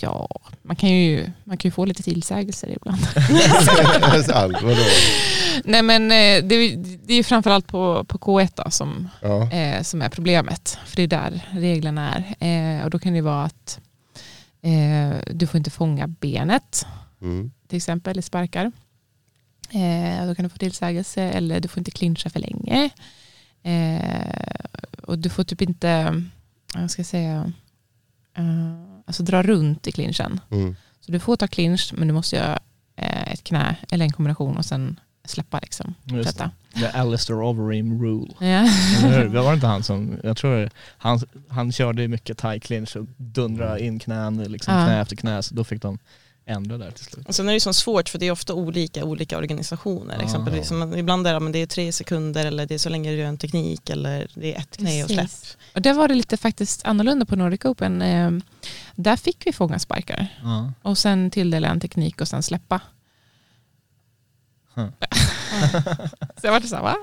Ja, 0.00 0.28
man 0.62 0.76
kan 0.76 0.90
ju, 0.90 1.30
man 1.44 1.56
kan 1.56 1.68
ju 1.68 1.72
få 1.72 1.84
lite 1.84 2.02
tillsägelser 2.02 2.68
ibland. 2.76 3.00
Nej 5.64 5.82
men 5.82 6.02
eh, 6.02 6.48
det, 6.48 6.54
är- 6.54 6.76
det 7.06 7.12
är 7.12 7.16
ju 7.16 7.22
framförallt 7.22 7.66
på, 7.66 8.04
på 8.04 8.18
K1 8.18 8.52
då, 8.64 8.70
som, 8.70 9.08
Ja. 9.22 9.50
eh, 9.52 9.82
som 9.82 10.02
är 10.02 10.08
problemet. 10.08 10.78
För 10.86 10.96
det 10.96 11.02
är 11.02 11.06
där 11.06 11.48
reglerna 11.50 12.24
är. 12.38 12.78
Eh, 12.78 12.84
och 12.84 12.90
då 12.90 12.98
kan 12.98 13.12
det 13.12 13.20
vara 13.20 13.44
att 13.44 13.80
eh, 14.62 15.18
du 15.34 15.46
får 15.46 15.58
inte 15.58 15.70
fånga 15.70 16.06
benet 16.06 16.86
Mm. 17.22 17.50
till 17.68 17.76
exempel 17.76 18.18
i 18.18 18.22
sparkar. 18.22 18.72
Eh, 19.70 20.26
då 20.26 20.34
kan 20.34 20.42
du 20.42 20.48
få 20.48 20.58
tillsägelse 20.58 21.22
eller 21.22 21.60
du 21.60 21.68
får 21.68 21.78
inte 21.80 21.90
clincha 21.90 22.30
för 22.30 22.40
länge. 22.40 22.90
Eh, 23.62 24.32
och 25.02 25.18
du 25.18 25.28
får 25.28 25.44
typ 25.44 25.62
inte, 25.62 26.22
vad 26.74 26.90
ska 26.90 27.00
jag 27.00 27.06
säga, 27.06 27.52
eh, 28.36 28.74
alltså 29.06 29.22
dra 29.22 29.42
runt 29.42 29.86
i 29.86 29.92
clinchen. 29.92 30.40
Mm. 30.50 30.76
Så 31.00 31.12
du 31.12 31.18
får 31.18 31.36
ta 31.36 31.46
clinch 31.48 31.92
men 31.96 32.08
du 32.08 32.14
måste 32.14 32.36
göra 32.36 32.58
eh, 32.96 33.32
ett 33.32 33.44
knä 33.44 33.76
eller 33.90 34.04
en 34.04 34.12
kombination 34.12 34.56
och 34.56 34.64
sen 34.64 35.00
släppa 35.24 35.58
liksom. 35.62 35.94
Just 36.04 36.38
det. 36.38 36.50
The 36.74 36.86
Alistair 36.86 37.42
Overeem 37.42 38.02
rule. 38.02 38.32
Hur? 39.02 39.28
Det 39.28 39.40
var 39.42 39.54
inte 39.54 39.66
han 39.66 39.82
som, 39.82 40.18
jag 40.22 40.36
tror 40.36 40.70
han, 40.98 41.20
han 41.48 41.72
körde 41.72 42.08
mycket 42.08 42.38
thai 42.38 42.60
clinch 42.60 42.96
och 42.96 43.06
dundra 43.16 43.78
in 43.78 43.98
knän, 43.98 44.42
liksom 44.42 44.74
Ja. 44.74 44.86
knä 44.86 45.00
efter 45.00 45.16
knä, 45.16 45.42
så 45.42 45.54
då 45.54 45.64
fick 45.64 45.82
de 45.82 45.98
ändra 46.46 46.78
där 46.78 46.90
till 46.90 47.04
slut. 47.04 47.28
Och 47.28 47.34
sen 47.34 47.46
är 47.46 47.50
det 47.52 47.56
ju 47.56 47.60
så 47.60 47.72
svårt 47.72 48.08
för 48.08 48.18
det 48.18 48.26
är 48.26 48.30
ofta 48.30 48.54
olika 48.54 49.04
olika 49.04 49.38
organisationer. 49.38 50.16
Ja. 50.18 50.24
Exempelvis, 50.24 50.68
som 50.68 50.96
ibland 50.96 51.26
är 51.26 51.34
det, 51.34 51.40
men 51.40 51.52
det 51.52 51.58
är 51.58 51.66
tre 51.66 51.92
sekunder 51.92 52.46
eller 52.46 52.66
det 52.66 52.74
är 52.74 52.78
så 52.78 52.88
länge 52.88 53.10
du 53.10 53.16
gör 53.16 53.26
en 53.26 53.38
teknik 53.38 53.90
eller 53.90 54.30
det 54.34 54.54
är 54.54 54.58
ett 54.58 54.76
knä 54.76 55.04
och 55.04 55.10
släpp. 55.10 55.30
Och 55.74 55.82
där 55.82 55.94
var 55.94 56.08
det 56.08 56.14
lite 56.14 56.36
faktiskt 56.36 56.84
annorlunda 56.86 57.26
på 57.26 57.36
Nordic 57.36 57.64
Open. 57.64 58.02
Eh, 58.02 58.30
där 58.94 59.16
fick 59.16 59.46
vi 59.46 59.52
fånga 59.52 59.78
sparkar 59.78 60.28
Ja. 60.42 60.72
och 60.82 60.98
sen 60.98 61.30
tilldela 61.30 61.68
en 61.68 61.80
teknik 61.80 62.20
och 62.20 62.28
sen 62.28 62.42
släppa. 62.42 62.80
Huh. 64.74 64.88
Så 66.40 66.46
jag 66.46 66.52
var 66.52 66.60
så 66.60 66.76
här, 66.76 66.82
va? 66.82 66.96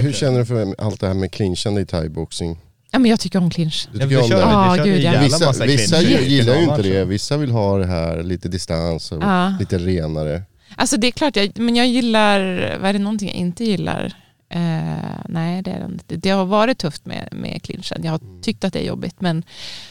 Hur 0.00 0.12
känner 0.12 0.38
du 0.38 0.46
för 0.46 0.74
allt 0.78 1.00
det 1.00 1.06
här 1.06 1.14
med 1.14 1.32
clinchande 1.32 1.80
i 1.80 1.86
thaiboxning? 1.86 2.58
Ja, 2.94 2.98
men 2.98 3.10
jag 3.10 3.20
tycker 3.20 3.38
om 3.38 3.50
clinch. 3.50 3.88
Du 3.92 3.98
tycker 3.98 4.44
om 4.44 4.76
det? 4.76 4.84
Gud, 4.84 5.02
ja. 5.02 5.20
Vissa, 5.66 6.02
gillar 6.02 6.56
ju 6.56 6.62
inte 6.62 6.82
det, 6.82 7.04
vissa 7.04 7.36
vill 7.36 7.50
ha 7.50 7.78
det 7.78 7.86
här 7.86 8.22
lite 8.22 8.48
distans 8.48 9.12
och 9.12 9.22
Ja. 9.22 9.56
lite 9.60 9.78
renare. 9.78 10.42
Alltså 10.76 10.96
det 10.96 11.06
är 11.06 11.10
klart, 11.10 11.36
jag, 11.36 11.58
men 11.58 11.76
jag 11.76 11.86
gillar, 11.86 12.38
vad 12.80 12.88
är 12.88 12.92
det 12.92 12.98
någonting 12.98 13.28
jag 13.28 13.36
inte 13.36 13.64
gillar? 13.64 14.14
Eh, 14.48 15.18
nej, 15.28 15.62
det 15.62 15.70
är 15.70 15.78
det 15.78 15.84
inte. 15.84 16.16
Det 16.16 16.30
har 16.30 16.44
varit 16.44 16.78
tufft 16.78 17.06
med, 17.06 17.28
med 17.32 17.62
clinchen. 17.62 18.00
Jag 18.04 18.10
har 18.10 18.42
tyckt 18.42 18.64
att 18.64 18.72
det 18.72 18.78
är 18.78 18.86
jobbigt, 18.86 19.20
men, 19.20 19.42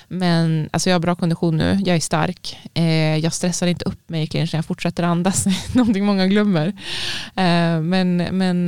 men 0.08 0.70
alltså 0.72 0.90
jag 0.90 0.96
har 0.96 1.00
bra 1.00 1.16
kondition 1.16 1.58
nu. 1.58 1.80
Jag 1.86 1.96
är 1.96 2.00
stark. 2.00 2.58
Eh, 2.74 3.18
jag 3.18 3.34
stressar 3.34 3.68
inte 3.68 3.86
upp 3.86 4.10
mig 4.10 4.24
i 4.24 4.28
clinchen. 4.28 4.58
Jag 4.58 4.66
fortsätter 4.66 5.04
andas, 5.04 5.46
någonting 5.76 6.06
många 6.06 6.28
glömmer. 6.28 6.68
Eh, 7.36 7.82
men 7.82 8.18
men 8.18 8.66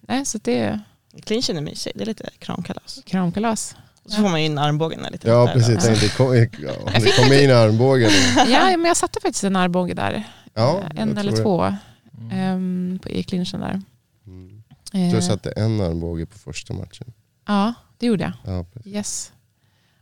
nej, 0.00 0.24
så 0.26 0.38
det 0.42 0.58
är 0.58 0.80
Clinchen 1.24 1.56
är 1.56 1.60
mysig, 1.60 1.92
det 1.96 2.02
är 2.02 2.06
lite 2.06 2.30
kramkalas. 2.38 3.00
kramkalas. 3.06 3.76
Och 4.04 4.10
så 4.10 4.16
får 4.22 4.28
man 4.28 4.38
in 4.38 4.58
armbågen 4.58 5.06
lite 5.12 5.28
Ja 5.28 5.44
lättare 5.44 5.60
precis, 5.60 5.84
tänkte, 5.84 6.08
kom, 6.08 6.34
ja, 6.36 7.00
det 7.00 7.16
kom 7.16 7.32
in 7.32 7.50
armbågen. 7.50 8.10
Ja, 8.36 8.64
men 8.76 8.84
jag 8.84 8.96
satte 8.96 9.20
faktiskt 9.22 9.44
en 9.44 9.56
armbåge 9.56 9.94
där. 9.94 10.24
Ja, 10.54 10.82
en 10.96 11.08
jag 11.08 11.18
eller 11.18 11.32
två 11.42 11.74
Mm. 12.18 12.30
ehm, 12.32 12.98
på, 13.02 13.08
i 13.08 13.22
clinchen 13.22 13.60
där. 13.60 13.82
Mm. 14.26 14.62
Du 14.92 14.98
Eh, 15.16 15.20
satte 15.20 15.50
en 15.50 15.80
armbåge 15.80 16.26
på 16.26 16.38
första 16.38 16.74
matchen. 16.74 17.12
ja, 17.46 17.74
det 17.98 18.06
gjorde 18.06 18.22
jag. 18.44 18.54
Ja, 18.54 18.64
precis. 18.72 18.92
Yes. 18.92 19.32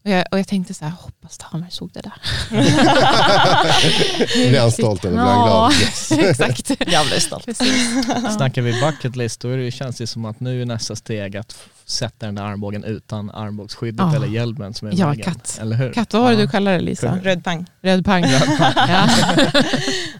Och 0.05 0.11
jag, 0.11 0.25
och 0.31 0.39
jag 0.39 0.49
tänkte 0.49 0.75
så 0.75 0.85
här, 0.85 0.93
hoppas 0.93 1.39
Tammer 1.39 1.67
såg 1.71 1.91
det 1.93 2.01
där. 2.01 2.13
Blir 4.49 4.61
han 4.61 4.73
stolt 4.73 5.05
eller 5.05 5.17
blir 5.17 5.25
han 5.25 5.47
glad? 5.47 5.73
Yes. 5.73 6.13
exakt. 6.41 6.71
Jag 6.87 7.07
blir 7.07 7.21
stolt. 7.21 7.45
Precis. 7.45 7.89
Ja. 8.09 8.31
Snackar 8.31 8.63
vi 8.63 8.81
bucket 8.81 9.17
list 9.17 9.41
då 9.41 9.57
det, 9.57 9.71
känns 9.71 9.97
det 9.97 10.07
som 10.07 10.25
att 10.25 10.41
nu 10.41 10.63
är 10.63 10.67
nästa 10.67 10.97
steg 10.97 11.37
att 11.37 11.57
sätta 11.85 12.27
den 12.27 12.35
där 12.35 12.43
armbågen 12.43 12.85
utan 12.85 13.31
armbågsskyddet 13.31 14.01
Ja. 14.01 14.15
eller 14.17 14.27
hjälmen 14.27 14.75
som 14.75 14.89
är 14.89 14.93
Ja, 14.97 15.07
vägen. 15.09 15.25
katt. 15.25 15.59
Eller 15.61 15.77
hur? 15.77 15.93
Katt, 15.93 16.13
vad 16.13 16.23
var 16.23 16.31
det 16.31 16.37
Ja. 16.37 16.41
du 16.43 16.49
kallade 16.49 16.77
det 16.77 16.83
Lisa? 16.83 17.19
Röd 17.23 17.45
pang. 17.45 17.67
Röd 17.83 18.05
pang. 18.05 18.25
ja, 18.77 19.09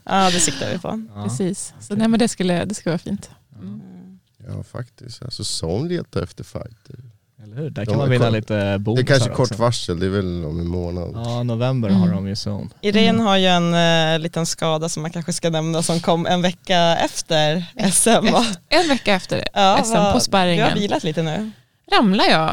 Ja, 0.05 0.31
det 0.31 0.41
siktar 0.41 0.73
vi 0.73 0.79
på. 0.79 1.03
Ja. 1.15 1.25
precis. 1.25 1.75
Så 1.81 1.95
nej, 1.95 2.09
men 2.09 2.19
det 2.19 2.29
skulle, 2.29 2.65
det 2.65 2.75
skulle 2.75 2.91
vara 2.91 2.99
fint. 2.99 3.31
Mm. 3.63 3.81
Ja 4.49 4.63
faktiskt, 4.63 5.23
alltså 5.23 5.45
Son 5.45 5.89
letar 5.89 6.23
efter 6.23 6.45
fighter. 6.45 6.97
Eller 7.45 7.57
hur? 7.57 7.71
Där 7.71 7.85
De 7.85 7.87
kan 7.91 7.99
man 7.99 8.11
vinna 8.11 8.25
kort- 8.25 8.35
lite 8.35 8.55
Det 8.73 8.79
bonusar 8.79 9.03
är 9.03 9.07
kanske 9.07 9.31
också. 9.31 9.55
kort 9.55 9.59
varsel, 9.59 10.01
det 10.01 10.07
är 10.07 10.11
väl 10.11 10.45
om 10.45 10.61
en 10.61 10.67
månad. 10.69 11.11
Ja, 11.15 11.43
november 11.43 11.89
Mm. 11.89 12.01
har 12.01 12.09
de 12.09 12.29
ju 12.29 12.37
zon. 12.37 12.73
Irene 12.81 13.09
Mm. 13.09 13.21
har 13.27 13.37
ju 13.37 13.47
en 13.47 13.75
eh, 13.75 14.19
liten 14.19 14.47
skada 14.47 14.89
som 14.89 15.03
man 15.03 15.11
kanske 15.11 15.33
ska 15.33 15.51
nämna 15.51 15.83
som 15.83 16.01
kom 16.01 16.27
en 16.27 16.43
vecka 16.43 16.97
efter 16.97 17.65
SM. 17.93 18.27
En 18.69 18.89
vecka 18.89 19.15
efter 19.15 19.45
Ja, 19.55 19.77
SM 19.85 19.91
vad- 19.93 19.99
på 20.03 20.09
Du 20.09 20.13
har 20.13 20.21
spärringen 20.21 20.75
vilat 20.75 21.05
lite 21.05 21.23
nu. 21.23 21.51
ramlade 21.93 22.31
jag. 22.31 22.51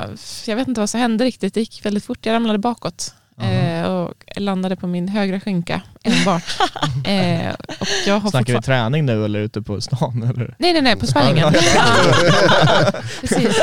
Jag 0.47 0.55
vet 0.55 0.67
inte 0.67 0.81
vad 0.81 0.89
som 0.89 0.99
hände 0.99 1.25
riktigt. 1.25 1.53
Det 1.53 1.59
gick 1.59 1.85
väldigt 1.85 2.05
fort. 2.05 2.25
Jag 2.25 2.33
ramlade 2.33 2.59
bakåt. 2.59 3.13
Eh, 3.41 3.83
och 3.91 4.13
landade 4.35 4.75
på 4.75 4.87
min 4.87 5.07
högra 5.07 5.39
skinka 5.39 5.81
enbart. 6.03 6.43
eh, 7.05 7.53
och 7.79 7.87
jag 8.07 8.19
har 8.19 8.29
Snackar 8.29 8.53
vi 8.53 8.61
träning 8.61 9.05
nu 9.05 9.25
eller 9.25 9.39
ute 9.39 9.61
på 9.61 9.81
stan? 9.81 10.23
Eller? 10.35 10.55
Nej, 10.59 10.73
nej, 10.73 10.81
nej, 10.81 10.95
på 10.95 11.07
sparringen. 11.07 11.53
precis. 13.21 13.61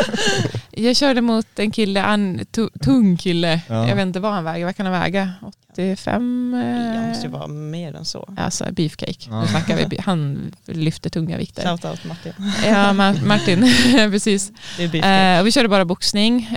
Jag 0.70 0.96
körde 0.96 1.20
mot 1.20 1.46
en 1.58 1.70
kille, 1.70 2.00
en 2.00 2.40
tu- 2.52 2.78
tung 2.82 3.16
kille. 3.16 3.60
Ja. 3.68 3.88
Jag 3.88 3.96
vet 3.96 4.02
inte 4.02 4.20
vad 4.20 4.32
han 4.32 4.44
väger. 4.44 4.64
Vad 4.64 4.76
kan 4.76 4.86
han 4.86 5.00
väga? 5.00 5.32
85? 5.74 6.50
Det 6.52 7.00
Eh, 7.00 7.08
måste 7.08 7.26
ju 7.26 7.32
vara 7.32 7.46
mer 7.46 7.96
än 7.96 8.04
så. 8.04 8.34
Alltså 8.36 8.64
beefcake. 8.72 9.26
Ja. 9.30 9.40
Nu 9.40 9.46
snackar 9.48 9.76
vi. 9.76 9.98
Han 10.04 10.52
lyfter 10.66 11.10
tunga 11.10 11.36
vikter. 11.36 11.62
Shoutout 11.62 12.04
Martin. 12.04 12.32
Ja, 12.66 12.74
Ma- 12.92 13.24
Martin. 13.26 13.60
precis. 14.10 14.52
Det 14.76 14.84
är 14.84 14.88
beef. 14.88 15.04
Eh, 15.04 15.40
och 15.40 15.46
vi 15.46 15.52
körde 15.52 15.68
bara 15.68 15.84
boxning. 15.84 16.50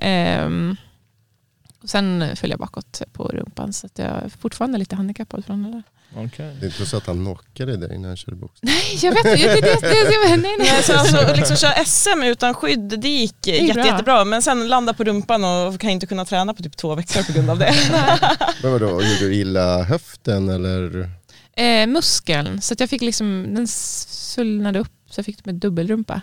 Och 1.84 1.90
sen 1.90 2.36
föll 2.36 2.50
jag 2.50 2.60
bakåt 2.60 3.02
på 3.14 3.24
rumpan 3.24 3.74
så 3.74 3.86
att 3.86 4.00
jag 4.00 4.08
är 4.08 4.30
fortfarande 4.40 4.78
lite 4.78 4.96
handikappad 4.96 5.46
från 5.46 5.64
det 5.64 5.72
där. 5.72 5.84
Okej. 6.16 6.56
Det 6.60 6.66
är 6.66 6.70
inte 6.70 6.86
så 6.86 6.98
att 6.98 7.08
han 7.08 7.26
knockade 7.26 7.78
dig 7.78 7.98
när 7.98 8.08
han 8.08 8.18
körde 8.18 8.38
boxning? 8.38 8.72
Nej, 8.74 9.00
jag 9.02 9.12
vet 9.12 9.26
inte. 9.26 9.36
Det, 9.36 9.62
det, 9.62 9.82
det, 9.82 10.04
det, 10.04 10.38
nej, 10.38 10.38
nej. 10.38 10.56
Nej, 10.60 10.84
så 10.84 10.94
alltså, 10.98 11.36
liksom 11.36 11.58
köra 11.58 11.86
SM 11.86 12.24
utan 12.24 12.54
skydd, 12.54 13.00
det 13.00 13.10
gick 13.10 13.48
är 13.48 13.54
jätte, 13.54 13.74
bra. 13.74 13.86
jättebra. 13.86 14.26
Men 14.26 14.42
sen 14.42 14.68
landa 14.68 14.94
på 14.94 15.04
rumpan 15.04 15.44
och 15.44 15.80
kan 15.80 15.90
inte 15.90 16.08
kunna 16.08 16.26
träna 16.26 16.54
på 16.54 16.64
typ 16.64 16.78
två 16.78 16.96
veckor 16.96 17.24
på 17.24 17.34
grund 17.34 17.50
av 17.50 17.60
det. 17.60 17.74
Men 18.62 18.72
vadå, 18.72 18.86
gjorde 18.86 19.20
du 19.20 19.36
illa 19.36 19.84
höften 19.84 20.50
eller? 20.50 21.10
Eh, 21.58 21.88
muskeln, 21.88 22.62
så 22.62 22.74
att 22.74 22.80
jag 22.80 22.90
fick 22.90 23.02
liksom, 23.02 23.48
den 23.56 23.68
svullnade 23.68 24.80
upp 24.80 24.97
så 25.18 25.20
jag 25.20 25.26
fick 25.26 25.46
med 25.46 25.56
dubbelrumpa. 25.56 26.22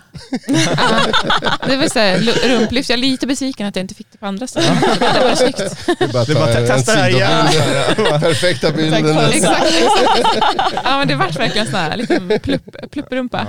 ja, 0.77 1.01
det 1.67 1.77
var 1.77 1.89
så 1.89 1.99
här, 1.99 2.19
rumplyft. 2.49 2.91
Jag 2.91 2.97
är 2.99 3.01
lite 3.01 3.27
besviken 3.27 3.67
att 3.67 3.77
jag 3.77 3.83
inte 3.83 3.95
fick 3.95 4.07
det 4.13 4.19
på 4.19 4.27
andra 4.27 4.47
ställen. 4.47 4.77
Det 4.99 5.25
var 5.25 5.35
snyggt. 5.35 5.59
Det 5.99 6.13
bara, 6.13 6.25
Det 6.25 6.35
bara 6.35 6.53
en 6.53 6.67
testa 6.67 6.95
det 6.95 7.01
här 7.01 7.49
sidobild. 7.49 8.23
Perfekta 8.23 8.71
bilden. 8.73 9.19
Exakt, 9.19 9.67
exakt. 9.67 10.75
Ja, 10.85 10.99
men 10.99 11.09
det 11.09 11.15
vart 11.15 11.39
verkligen 11.39 11.67
sån 11.67 11.75
här 11.77 11.97
liten 11.97 12.41
plupp, 12.43 12.91
plupprumpa. 12.91 13.47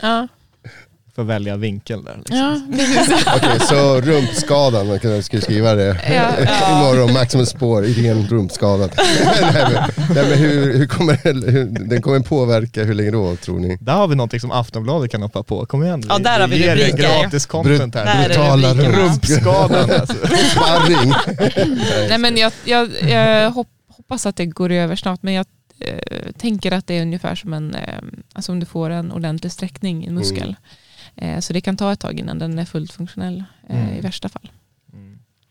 Ja, 0.00 0.28
Får 1.20 1.24
välja 1.24 1.56
vinkel 1.56 2.04
där. 2.04 2.16
Liksom. 2.16 2.36
ja. 2.36 2.60
Okej, 3.36 3.60
så 3.60 4.00
rumpskadan, 4.00 4.86
man 4.86 4.98
kan- 5.00 5.22
ska 5.22 5.40
skriva 5.40 5.74
det 5.74 6.00
Ja. 6.14 6.30
imorgon, 6.72 7.12
Maximus 7.12 7.48
spår, 7.48 7.82
ren 7.82 8.26
rumpskada. 8.28 8.88
nej, 8.96 9.52
men, 9.52 9.72
nej, 10.14 10.24
men 10.28 10.38
hur, 10.38 10.78
hur 10.78 10.86
kommer 10.86 11.18
det, 11.22 11.50
hur, 11.50 11.64
den 11.64 12.02
kommer 12.02 12.20
påverka, 12.20 12.84
hur 12.84 12.94
länge 12.94 13.10
då 13.10 13.36
tror 13.36 13.58
ni? 13.58 13.78
Där 13.80 13.92
har 13.92 14.08
vi 14.08 14.14
någonting 14.14 14.40
som 14.40 14.50
Aftonbladet 14.52 15.10
kan 15.10 15.22
hoppa 15.22 15.42
på. 15.42 15.66
Kom 15.66 15.84
igen. 15.84 16.02
Ja, 16.08 16.18
där 16.18 16.40
har 16.40 16.48
vi 16.48 16.58
ger 16.58 16.68
er 16.68 16.76
rubriker. 16.76 17.22
gratis 17.22 17.46
content 17.46 17.92
Där 17.92 18.04
här. 18.06 18.24
är 18.24 18.28
Brutala 18.28 18.70
rubrikerna. 18.74 18.98
Rumpskadan 18.98 19.90
alltså. 19.90 20.14
Sparring. 20.50 21.12
Nej, 22.08 22.18
men 22.18 22.36
jag, 22.36 22.52
jag, 22.64 22.88
jag 23.10 23.50
hopp, 23.50 23.68
hoppas 23.96 24.26
att 24.26 24.36
det 24.36 24.46
går 24.46 24.70
över 24.72 24.96
snart, 24.96 25.22
men 25.22 25.34
jag 25.34 25.46
eh, 25.80 25.98
tänker 26.38 26.72
att 26.72 26.86
det 26.86 26.98
är 26.98 27.02
ungefär 27.02 27.34
som 27.34 27.52
en, 27.52 27.74
eh, 27.74 27.80
alltså 28.32 28.52
om 28.52 28.60
du 28.60 28.66
får 28.66 28.90
en 28.90 29.12
ordentlig 29.12 29.52
sträckning 29.52 30.04
i 30.04 30.06
en 30.06 30.14
muskel. 30.14 30.56
Eh, 31.16 31.40
så 31.40 31.52
det 31.52 31.60
kan 31.60 31.76
ta 31.76 31.92
ett 31.92 32.00
tag 32.00 32.18
innan 32.18 32.38
den 32.38 32.58
är 32.58 32.64
fullt 32.64 32.92
funktionell 32.92 33.44
eh, 33.68 33.82
Mm. 33.84 33.96
i 33.96 34.00
värsta 34.00 34.28
fall. 34.28 34.50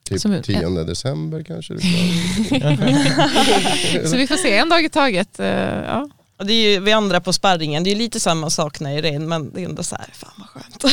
Typ 0.10 0.22
Som- 0.22 0.42
10 0.44 0.84
december 0.84 1.44
kanske? 1.44 1.74
du 1.74 1.80
Så 4.10 4.18
vi 4.18 4.28
får 4.28 4.38
se 4.38 4.58
en 4.58 4.70
dag 4.70 4.86
i 4.86 4.90
taget. 4.90 5.40
Eh, 5.40 5.48
ja. 5.48 6.10
Och 6.38 6.46
det 6.46 6.54
är 6.54 6.70
ju 6.72 6.80
vi 6.80 6.92
andra 6.92 7.22
på 7.22 7.34
sparringen, 7.34 7.84
det 7.84 7.92
är 7.92 7.96
lite 7.96 8.20
samma 8.20 8.50
sak 8.50 8.80
när 8.80 8.98
Irene, 8.98 9.26
men 9.26 9.52
det 9.54 9.62
är 9.62 9.66
ändå 9.66 9.84
så 9.84 9.96
här, 9.96 10.08
fan 10.14 10.32
vad 10.38 10.48
skönt. 10.48 10.84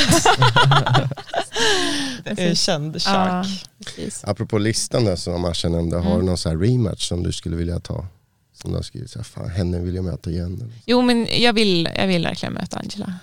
det 2.25 2.43
är 2.43 2.55
känd 2.55 2.97
Ja, 2.97 3.01
shark. 3.01 3.47
precis. 3.85 4.25
Apropå 4.25 4.59
listan 4.59 5.05
där 5.05 5.17
som 5.17 5.45
Asha 5.45 5.69
nämnde, 5.69 5.97
har 5.97 6.05
du 6.05 6.11
Mm. 6.14 6.27
någon 6.27 6.39
sån 6.39 6.53
här 6.53 6.59
rematch 6.59 7.09
som 7.09 7.23
du 7.23 7.33
skulle 7.33 7.57
vilja 7.57 7.81
ta? 7.81 8.07
Som 8.55 8.71
du 8.71 8.77
har 8.77 8.83
skrivit 8.83 9.11
så 9.11 9.19
här, 9.19 9.25
fan 9.25 9.51
henne 9.51 9.79
vill 9.79 9.95
jag 9.95 10.05
möta 10.05 10.31
igen. 10.31 10.73
Jo, 10.87 11.03
men 11.03 11.27
jag 11.41 11.53
vill, 11.53 11.89
jag 11.97 12.07
vill 12.07 12.23
verkligen 12.23 12.53
möta 12.53 12.79
Angela. 12.79 13.14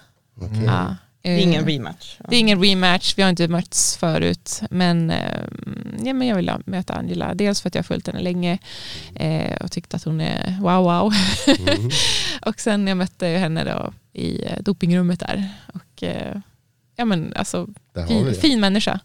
Okej. 0.41 0.63
Ja. 0.65 0.95
Det 1.23 1.29
är 1.31 1.37
ingen 1.39 1.65
rematch. 1.65 2.17
Det 2.29 2.35
är 2.35 2.39
ingen 2.39 2.63
rematch, 2.63 3.13
vi 3.17 3.21
har 3.21 3.29
inte 3.29 3.47
mötts 3.47 3.97
förut. 3.97 4.61
Men, 4.69 5.09
eh, 5.11 5.41
ja, 6.03 6.13
men 6.13 6.27
jag 6.27 6.35
vill 6.35 6.51
möta 6.65 6.93
Angela. 6.93 7.33
Dels 7.33 7.61
för 7.61 7.69
att 7.69 7.75
jag 7.75 7.79
har 7.79 7.83
följt 7.83 8.07
henne 8.07 8.21
länge 8.21 8.57
eh, 9.15 9.55
och 9.55 9.71
tyckt 9.71 9.93
att 9.93 10.03
hon 10.03 10.21
är 10.21 10.57
wow 10.61 10.83
wow. 10.83 11.13
Mhm. 11.59 11.89
och 12.41 12.59
sen 12.59 12.87
jag 12.87 12.97
mötte 12.97 13.27
henne 13.27 13.63
då 13.63 13.93
i 14.13 14.43
eh, 14.43 14.57
dopingrummet 14.59 15.19
där. 15.19 15.49
Och, 15.73 16.03
eh, 16.03 16.37
ja, 16.95 17.05
men, 17.05 17.33
alltså, 17.35 17.67
fin, 18.07 18.33
fin 18.33 18.59
människa. 18.59 18.99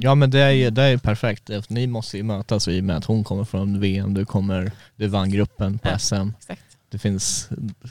Ja 0.00 0.14
men 0.14 0.30
det 0.30 0.40
är 0.40 0.50
ju 0.50 0.70
det 0.70 0.82
är 0.82 0.96
perfekt. 0.96 1.50
Ni 1.68 1.86
måste 1.86 2.16
ju 2.16 2.22
mötas 2.22 2.68
i 2.68 2.80
och 2.80 2.84
med 2.84 2.96
att 2.96 3.04
hon 3.04 3.24
kommer 3.24 3.44
från 3.44 3.80
VM, 3.80 4.14
du, 4.14 4.24
kommer, 4.24 4.72
du 4.96 5.06
vann 5.08 5.30
gruppen 5.30 5.78
på 5.78 5.88
Ja. 5.88 5.98
SM. 5.98 6.14
Exakt. 6.38 6.71
Det 6.92 6.98
finns 6.98 7.48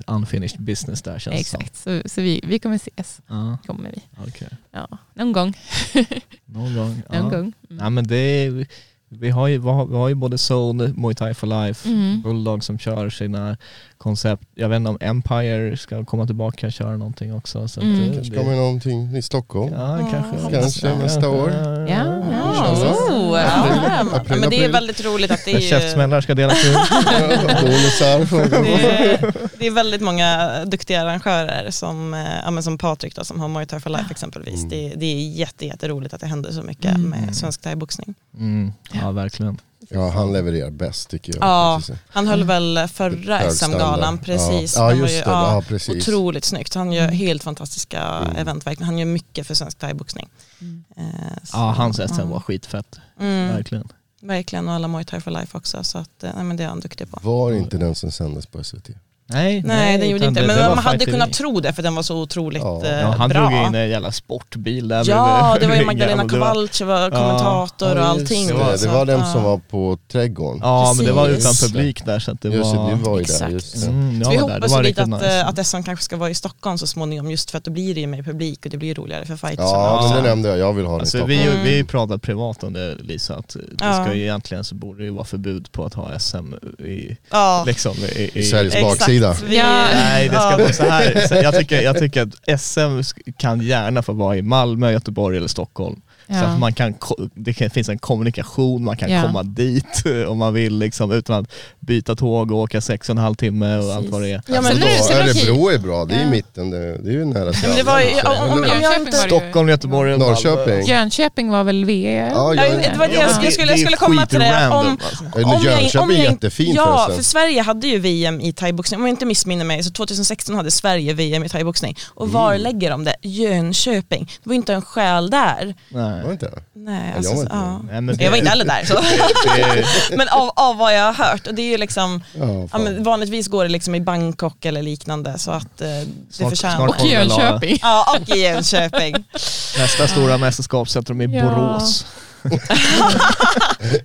unfinished 0.08 0.62
business 0.62 1.02
där 1.02 1.20
känns. 1.20 1.40
Exakt. 1.40 1.76
Så, 1.76 2.02
så 2.06 2.22
vi, 2.22 2.42
vi 2.44 2.60
kommer 2.60 2.76
ses. 2.76 3.22
Ja, 3.28 3.58
Kommer 3.66 3.92
vi. 3.92 4.02
okej. 4.28 4.48
Ja, 4.72 4.88
någon 5.14 5.32
gång. 5.34 5.54
Någon 6.46 6.76
gång. 6.76 7.02
Någon 7.10 7.32
ja. 7.32 7.38
gång. 7.38 7.54
Ja 7.80 7.90
men 7.90 8.08
det 8.08 8.16
är, 8.18 8.68
vi 9.10 9.30
har 9.30 9.48
ju, 9.48 9.58
vi 9.58 9.96
har 9.96 10.10
ju 10.10 10.16
både 10.16 10.38
Soul, 10.38 10.94
Muay 10.98 11.16
Thai 11.16 11.34
for 11.34 11.48
Life, 11.68 11.90
Mm. 11.90 12.22
Bulldog 12.22 12.64
som 12.64 12.80
kör 12.80 13.10
sina 13.10 13.58
koncept. 14.02 14.44
Jag 14.56 14.70
vet 14.70 14.78
inte 14.78 14.90
om 14.90 14.98
Empire 15.02 15.78
ska 15.78 16.06
komma 16.06 16.26
tillbaka 16.26 16.68
och 16.68 16.74
köra 16.74 16.98
någonting 16.98 17.34
också. 17.36 17.68
Så 17.68 17.82
Mm. 17.82 18.00
det- 18.00 18.14
Kanske 18.16 18.32
det- 18.34 18.38
kommer 18.40 18.56
någonting 18.56 19.16
i 19.18 19.22
Stockholm. 19.22 19.74
Ja, 19.74 20.08
kanske. 20.12 20.56
Kanske 20.60 20.96
nästa 20.96 21.30
år. 21.30 21.50
Ja, 21.52 21.86
ja. 21.90 22.72
Oh, 23.12 23.40
ja. 23.40 24.06
April, 24.14 24.40
Men 24.40 24.50
det 24.50 24.66
är 24.66 24.70
väldigt 24.72 25.06
roligt 25.06 25.32
att 25.32 25.46
det 25.46 25.52
är 25.54 25.60
ju... 25.60 25.68
Käftsmällar 25.70 26.22
ska 26.22 26.36
delas 26.36 26.66
ut. 26.66 26.76
Bonusar. 27.62 28.40
Det 28.64 28.74
är, 29.14 29.34
det 29.60 29.68
är 29.68 29.72
väldigt 29.72 30.02
många 30.02 30.52
duktiga 30.66 31.02
arrangörer 31.02 31.72
som, 31.72 32.14
eh, 32.14 32.20
ja, 32.46 32.52
men 32.52 32.64
som 32.64 32.78
Patrik 32.78 33.16
då, 33.16 33.24
som 33.24 33.40
har 33.40 33.48
Muay 33.48 33.66
Thai 33.66 33.80
for 33.80 33.90
Life 33.90 34.08
exempelvis. 34.12 34.58
Mm. 34.64 34.70
Det, 34.70 34.94
det 34.96 35.06
är 35.06 35.30
jätte, 35.30 35.66
jätteroligt 35.66 36.14
att 36.14 36.22
det 36.22 36.28
händer 36.28 36.52
så 36.52 36.62
mycket 36.64 36.96
Mm. 36.96 37.10
med 37.10 37.36
svensk 37.36 37.62
thaiboxning. 37.62 38.16
Mm, 38.38 38.74
ja 38.92 39.12
verkligen. 39.12 39.58
Ja, 39.94 40.10
han 40.10 40.34
levererar 40.34 40.70
bäst 40.72 41.10
tycker 41.10 41.34
jag. 41.34 41.44
Ja. 41.44 41.82
Han 42.10 42.28
höll 42.28 42.44
väl 42.44 42.88
förra 42.94 43.52
SM-galan, 43.52 44.18
precis. 44.18 44.76
Ja, 44.76 44.92
ja 44.92 44.98
just 44.98 45.14
ju, 45.14 45.20
det. 45.20 45.30
Ja, 45.30 45.64
precis. 45.68 46.08
Otroligt 46.08 46.46
snyggt. 46.46 46.74
Han 46.76 46.92
gör 46.92 47.08
helt 47.08 47.44
fantastiska 47.44 48.02
Mm. 48.02 48.36
event, 48.36 48.68
verkligen. 48.68 48.86
Han 48.86 48.98
gör 48.98 49.06
mycket 49.06 49.48
för 49.48 49.54
svensk 49.54 49.80
thaiboxning. 49.80 50.30
Mm. 50.62 50.84
Eh, 50.98 51.04
så- 51.44 51.58
Ja, 51.58 51.72
hans 51.78 52.00
SM 52.00 52.20
ja. 52.20 52.26
var 52.26 52.40
skitfett. 52.40 53.00
Mm, 53.20 53.48
Verkligen. 53.56 53.88
verkligen, 54.22 54.68
och 54.68 54.74
alla 54.74 54.88
Muay 54.88 55.06
Thai 55.06 55.22
for 55.22 55.32
Life 55.32 55.58
också. 55.58 55.84
Så 55.84 55.98
att, 55.98 56.24
eh, 56.24 56.32
nej, 56.36 56.44
men 56.44 56.58
det 56.58 56.64
är 56.64 56.68
han 56.68 56.80
duktig 56.80 57.12
på. 57.12 57.20
Var 57.24 57.52
inte 57.54 57.78
den 57.78 57.96
som 57.96 58.12
sändes 58.12 58.46
på 58.46 58.64
SVT? 58.64 58.90
Nej, 59.34 59.62
Nej, 59.66 59.98
den 59.98 60.10
gjorde 60.10 60.26
inte 60.26 60.42
det- 60.42 60.48
men 60.48 60.56
det 60.56 60.62
var 60.62 60.70
man 60.76 60.78
hade 60.84 60.98
Fight 60.98 61.06
TV. 61.06 61.12
kunnat 61.12 61.34
tro 61.34 61.60
det 61.60 61.74
för 61.74 61.82
den 61.84 61.96
var 61.96 62.04
så 62.04 62.22
otroligt 62.22 62.62
Ja. 62.64 62.86
eh, 62.86 63.00
Ja, 63.02 63.08
han 63.18 63.30
bra. 63.30 63.40
drog 63.42 63.52
in 63.68 63.76
en 63.76 63.90
jävla 63.90 64.12
sportbil 64.12 64.88
där 64.88 65.04
Ja, 65.10 65.58
det 65.60 65.68
var 65.68 65.76
ju 65.76 65.86
Magdalena 65.86 66.24
och 66.24 66.32
var- 66.32 66.40
Kowalczyk 66.40 66.88
var 66.88 67.10
kommentator 67.12 67.92
och 67.92 67.98
Ja, 67.98 68.02
allting. 68.06 68.42
just 68.42 68.52
Det 68.54 68.64
var, 68.64 68.78
Så 68.78 68.86
det 68.86 68.92
var 68.92 69.06
den 69.06 69.26
som 69.32 69.44
var 69.44 69.58
på 69.58 69.98
trädgården. 70.12 70.60
Ja, 70.64 70.94
men 70.98 71.06
det 71.06 71.12
var 71.12 71.28
utan 71.28 71.42
Precis. 71.42 71.72
publik 71.74 72.06
där 72.06 72.20
så 72.20 72.32
att 72.32 72.42
det 72.42 72.50
Just 72.50 72.72
det, 72.72 72.78
var... 72.78 72.90
du 72.90 72.96
var 72.96 73.12
ju 73.20 73.24
där. 73.24 73.34
Exakt. 73.34 73.52
Just. 73.52 73.88
Mm, 73.88 74.24
Så 74.24 74.30
vi 74.30 74.38
var 74.38 74.48
där. 74.48 74.54
hoppas 74.56 74.72
var 74.72 74.78
ju 74.78 74.84
lite 74.90 75.02
att, 75.04 75.10
nice. 75.10 75.44
att 75.46 75.68
SM 75.68 75.84
kanske 75.84 76.06
ska 76.06 76.18
vara 76.18 76.30
i 76.30 76.34
Stockholm 76.36 76.78
så 76.78 76.88
småningom 76.88 77.32
just 77.32 77.52
för 77.52 77.58
att 77.58 77.64
då 77.64 77.72
blir 77.72 77.96
det 77.96 78.02
ju 78.02 78.08
mer 78.08 78.24
publik 78.24 78.66
och 78.66 78.72
det 78.72 78.78
blir 78.78 78.96
roligare 78.96 79.26
för 79.26 79.36
fights. 79.36 79.56
Ja, 79.58 80.00
Ja. 80.02 80.08
men 80.14 80.24
det 80.24 80.30
nämnde 80.30 80.50
jag. 80.50 80.58
Jag 80.58 80.74
vill 80.74 80.86
ha 80.86 80.92
den 80.92 81.00
i 81.00 81.02
Alltså, 81.02 81.18
Stockholm. 81.18 81.30
vi, 81.40 81.48
Mm. 81.48 81.64
vi 81.64 81.70
har 81.70 81.78
ju 81.78 81.86
pratat 81.86 82.22
privat 82.22 82.64
om 82.64 82.74
det 82.74 82.96
Lisa, 83.00 83.36
att 83.36 83.50
det 83.50 83.86
Ja. 83.86 84.04
ska 84.06 84.14
ju 84.14 84.22
egentligen 84.22 84.64
så 84.64 84.76
borde 84.76 85.00
det 85.00 85.04
ju 85.06 85.12
vara 85.12 85.26
förbud 85.26 85.72
på 85.72 85.86
att 85.86 85.94
ha 85.94 86.20
SM 86.20 86.54
i, 86.80 87.18
Ja, 87.32 87.64
liksom, 87.68 87.96
i, 88.16 88.32
i, 88.34 88.44
Sveriges 88.44 88.76
exakt. 88.76 89.00
baksida. 89.00 89.21
Vi, 89.22 89.58
Ja. 89.58 89.88
Nej 89.94 90.30
det 90.30 90.36
ska 90.36 90.58
vara 90.58 90.74
så 90.74 90.84
här. 90.84 91.20
Så 91.28 91.36
jag, 91.36 91.60
tycker, 91.60 91.82
jag 91.82 92.00
tycker 92.00 92.22
att 92.22 92.62
SM 92.62 93.02
kan 93.38 93.62
gärna 93.62 94.02
få 94.02 94.14
vara 94.14 94.38
i 94.38 94.42
Malmö, 94.42 94.92
Göteborg 94.92 95.38
eller 95.38 95.48
Stockholm. 95.48 96.02
Så 96.32 96.38
Ja. 96.38 96.44
att 96.44 96.60
man 96.60 96.74
kan, 96.74 96.94
det 97.36 97.54
finns 97.74 97.90
en 97.90 98.00
kommunikation, 98.00 98.84
man 98.84 98.98
kan 98.98 99.12
Ja. 99.12 99.22
komma 99.22 99.44
dit 99.44 100.04
om 100.28 100.38
man 100.38 100.54
vill 100.54 100.78
liksom, 100.78 101.12
utan 101.12 101.40
att 101.44 101.52
byta 101.80 102.16
tåg 102.16 102.52
och 102.52 102.58
åka 102.58 102.82
sex 102.82 103.10
och 103.10 103.14
en 103.14 103.18
halv 103.18 103.36
timme 103.36 103.78
och 103.78 103.94
allt 103.94 104.10
vad 104.10 104.22
det 104.22 104.32
är. 104.32 104.42
Ja, 104.48 104.62
men 104.62 104.74
nu- 104.76 104.80
det 104.82 105.00
okej. 105.02 105.18
Örebro 105.50 105.70
är 105.70 105.78
bra, 105.78 106.06
det 106.06 106.14
är 106.16 106.20
i 106.20 106.24
Ja. 106.24 106.30
mitten, 106.30 106.70
det, 106.72 106.78
är 106.78 107.12
ju 107.12 107.26
nära 107.26 107.44
men 107.68 107.76
det 107.76 107.84
var 107.84 108.00
ju, 108.00 108.08
om, 108.22 108.50
om, 108.52 108.60
om 108.60 108.82
jag 108.82 109.00
inte... 109.00 109.12
Stockholm, 109.18 109.70
Göteborg. 109.70 110.18
Norrköping. 110.18 110.86
Jönköping 110.88 111.50
var 111.50 111.64
väl 111.64 111.86
VM? 111.86 112.30
Ja, 112.34 112.40
det 112.40 112.40
var 112.40 112.54
det 112.56 113.14
Ja, 113.14 113.22
jag, 113.22 113.36
men 113.36 113.44
jag 113.44 113.54
skulle, 113.54 113.72
jag 113.72 113.80
skulle 113.80 113.98
komma 113.98 114.26
till 114.26 114.40
det. 114.40 114.70
Om, 114.70 114.98
alltså. 115.32 115.46
Om 115.48 115.62
Jönköping 115.64 116.02
om 116.02 116.12
är 116.12 116.16
jättefint 116.16 116.76
Ja, 116.76 117.10
för 117.16 117.24
Sverige 117.24 117.62
hade 117.62 117.88
ju 117.88 118.00
VM 118.00 118.42
i 118.42 118.54
thaiboxning. 118.54 119.00
Om 119.00 119.06
jag 119.06 119.14
inte 119.14 119.26
missminner 119.26 119.66
mig 119.66 119.84
så 119.84 119.92
2016 119.92 120.56
hade 120.56 120.72
Sverige 120.72 121.14
VM 121.14 121.44
i 121.44 121.50
thaiboxning. 121.50 121.96
Och 122.16 122.30
var 122.32 122.50
Mm. 122.52 122.62
lägger 122.64 122.92
de 122.92 123.04
det? 123.04 123.16
Jönköping. 123.22 124.32
Det 124.44 124.50
var 124.50 124.56
inte 124.56 124.74
en 124.74 124.82
själ 124.82 125.30
där. 125.30 125.76
Nej. 125.90 126.21
Var 126.22 126.28
det 126.28 126.34
inte? 126.34 126.52
Nej, 126.74 127.08
jag 127.10 127.18
alltså, 127.18 127.34
var 127.34 127.42
inte 127.42 127.56
ja. 127.56 127.82
Nej, 127.92 128.02
men 128.02 128.18
det- 128.18 128.24
Jag 128.24 128.32
var 128.32 128.38
inte 128.38 128.50
heller 128.50 128.66
där. 128.66 128.86
Så. 128.86 128.94
det- 129.56 129.86
Men 130.18 130.28
av, 130.30 130.50
av 130.56 130.78
vad 130.78 130.96
jag 130.98 131.14
har 131.14 131.26
hört, 131.26 131.48
och 131.48 131.54
det 131.56 131.62
är 131.62 131.70
ju 131.70 131.78
liksom, 131.78 132.24
Ja, 132.40 132.68
ja, 132.74 132.80
vanligtvis 133.00 133.48
går 133.48 133.64
det 133.64 133.70
liksom 133.70 133.96
i 133.96 134.02
Bangkok 134.02 134.66
eller 134.66 134.82
liknande 134.82 135.38
så 135.40 135.52
att 135.52 135.82
eh, 135.82 135.88
det 135.88 136.06
Snart- 136.30 136.50
förtjänar. 136.50 136.76
snart 136.76 136.90
Och 136.90 136.96
ha- 136.96 137.08
Jönköping. 137.08 137.78
Ja, 137.82 138.18
och 138.20 138.36
i 138.36 138.40
Jönköping. 138.44 139.14
Nästa 139.78 140.08
stora 140.08 140.38
mästerskap 140.38 140.90
sätter 140.90 141.14
de 141.14 141.22
i 141.22 141.38
Ja. 141.38 141.44
Borås. 141.44 142.06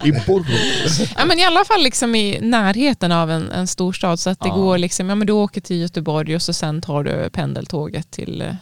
I 0.04 0.12
Borås. 0.26 1.00
Ja, 1.16 1.24
men 1.24 1.38
I 1.38 1.44
alla 1.44 1.64
fall 1.64 1.82
liksom 1.82 2.14
i 2.14 2.38
närheten 2.40 3.12
av 3.12 3.30
en, 3.30 3.50
en 3.52 3.66
storstad. 3.66 4.20
Så 4.20 4.30
att 4.30 4.40
det 4.40 4.48
Ja. 4.48 4.54
går 4.54 4.78
liksom, 4.78 5.08
ja, 5.08 5.14
men 5.14 5.26
du 5.26 5.32
åker 5.32 5.60
till 5.60 5.76
Göteborg 5.80 6.36
och 6.36 6.42
så 6.42 6.52
sen 6.52 6.82
tar 6.82 7.04
du 7.04 7.30
pendeltåget 7.30 8.10
till 8.10 8.42
eh, 8.42 8.54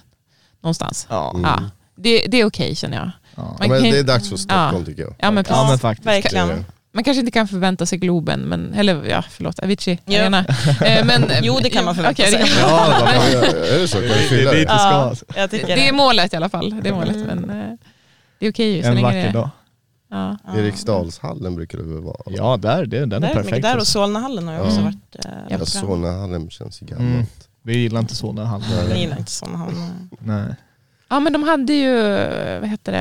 någonstans. 0.62 1.06
Ja. 1.10 1.30
Mm. 1.30 1.42
Ja, 1.42 1.60
det, 1.96 2.26
det 2.28 2.40
är 2.40 2.44
okej 2.46 2.74
känner 2.76 2.96
jag. 2.96 3.10
Ja. 3.36 3.56
Men 3.60 3.68
kan- 3.68 3.82
det 3.82 3.98
är 3.98 4.02
dags 4.02 4.28
för 4.28 4.36
Stockholm 4.36 4.76
Ja. 4.78 4.84
tycker 4.86 5.02
jag. 5.02 5.14
Ja, 5.18 5.30
men 5.30 5.44
ja 5.48 5.66
men 5.68 5.78
faktiskt. 5.78 6.06
Verkligen. 6.06 6.64
Man 6.92 7.04
kanske 7.04 7.18
inte 7.20 7.32
kan 7.32 7.48
förvänta 7.48 7.86
sig 7.86 7.98
Globen, 7.98 8.40
men, 8.40 8.74
eller 8.74 9.04
ja, 9.04 9.24
förlåt, 9.30 9.58
Avicii 9.58 9.98
Ja. 10.04 10.20
Arena. 10.20 10.38
Eh, 10.84 11.04
men, 11.04 11.24
Jo, 11.42 11.58
det 11.62 11.70
kan 11.70 11.84
man 11.84 11.94
förvänta 11.94 12.22
det 12.22 12.28
sig. 12.28 12.38
kan 12.38 12.70
man- 12.70 12.70
Ja, 12.70 13.08
är 13.08 13.78
det 13.78 13.88
så? 13.88 13.96
Kan 13.96 14.02
vi 14.02 14.08
Det 14.08 14.14
fylla 14.14 14.50
är 14.50 14.54
det? 14.54 14.60
det. 14.60 14.66
Ja, 14.68 15.14
jag 15.36 15.50
tycker 15.50 15.66
Det 15.66 15.88
är 15.88 15.92
målet 15.92 16.32
i 16.32 16.36
alla 16.36 16.48
fall. 16.48 16.80
Det 16.82 16.88
är 16.88 16.92
målet, 16.94 17.16
men 17.16 17.50
eh, 17.50 17.72
det 18.38 18.46
är 18.46 18.50
okej 18.50 18.82
så 18.82 18.88
En 18.88 18.94
länge 18.94 19.06
vacker 19.06 19.26
det 19.26 19.32
dag. 19.32 19.50
ja. 20.10 20.36
Eriksdalshallen 20.56 21.54
brukar 21.56 21.78
det 21.78 21.84
väl 21.84 22.02
vara? 22.02 22.16
Ja, 22.26 22.56
där, 22.56 22.86
det, 22.86 22.98
den 23.06 23.12
är 23.12 23.20
Där, 23.20 23.28
är 23.28 23.34
perfekt. 23.34 23.62
där 23.62 23.76
och. 23.78 23.86
Solnahallen 23.86 24.46
har 24.48 24.54
ju 24.54 24.60
också 24.60 24.76
Ja. 24.76 24.82
varit 24.84 25.24
eh, 25.24 25.58
Ja, 25.58 25.66
Solnahallen 25.66 26.50
känns 26.50 26.82
ju 26.82 26.86
gammalt. 26.86 27.08
Mm. 27.14 27.26
Vi 27.62 27.76
gillar 27.78 28.00
inte 28.00 28.26
hallar. 28.42 28.88
Jag 28.88 28.98
gillar 28.98 29.18
inte 29.18 29.30
Solnahallen. 29.30 30.08
Nej. 30.18 30.54
Ja, 31.08 31.20
men 31.20 31.32
de 31.32 31.42
hade 31.42 31.72
ju, 31.72 31.92
vad 32.60 32.68
heter 32.68 32.92
det, 32.92 32.98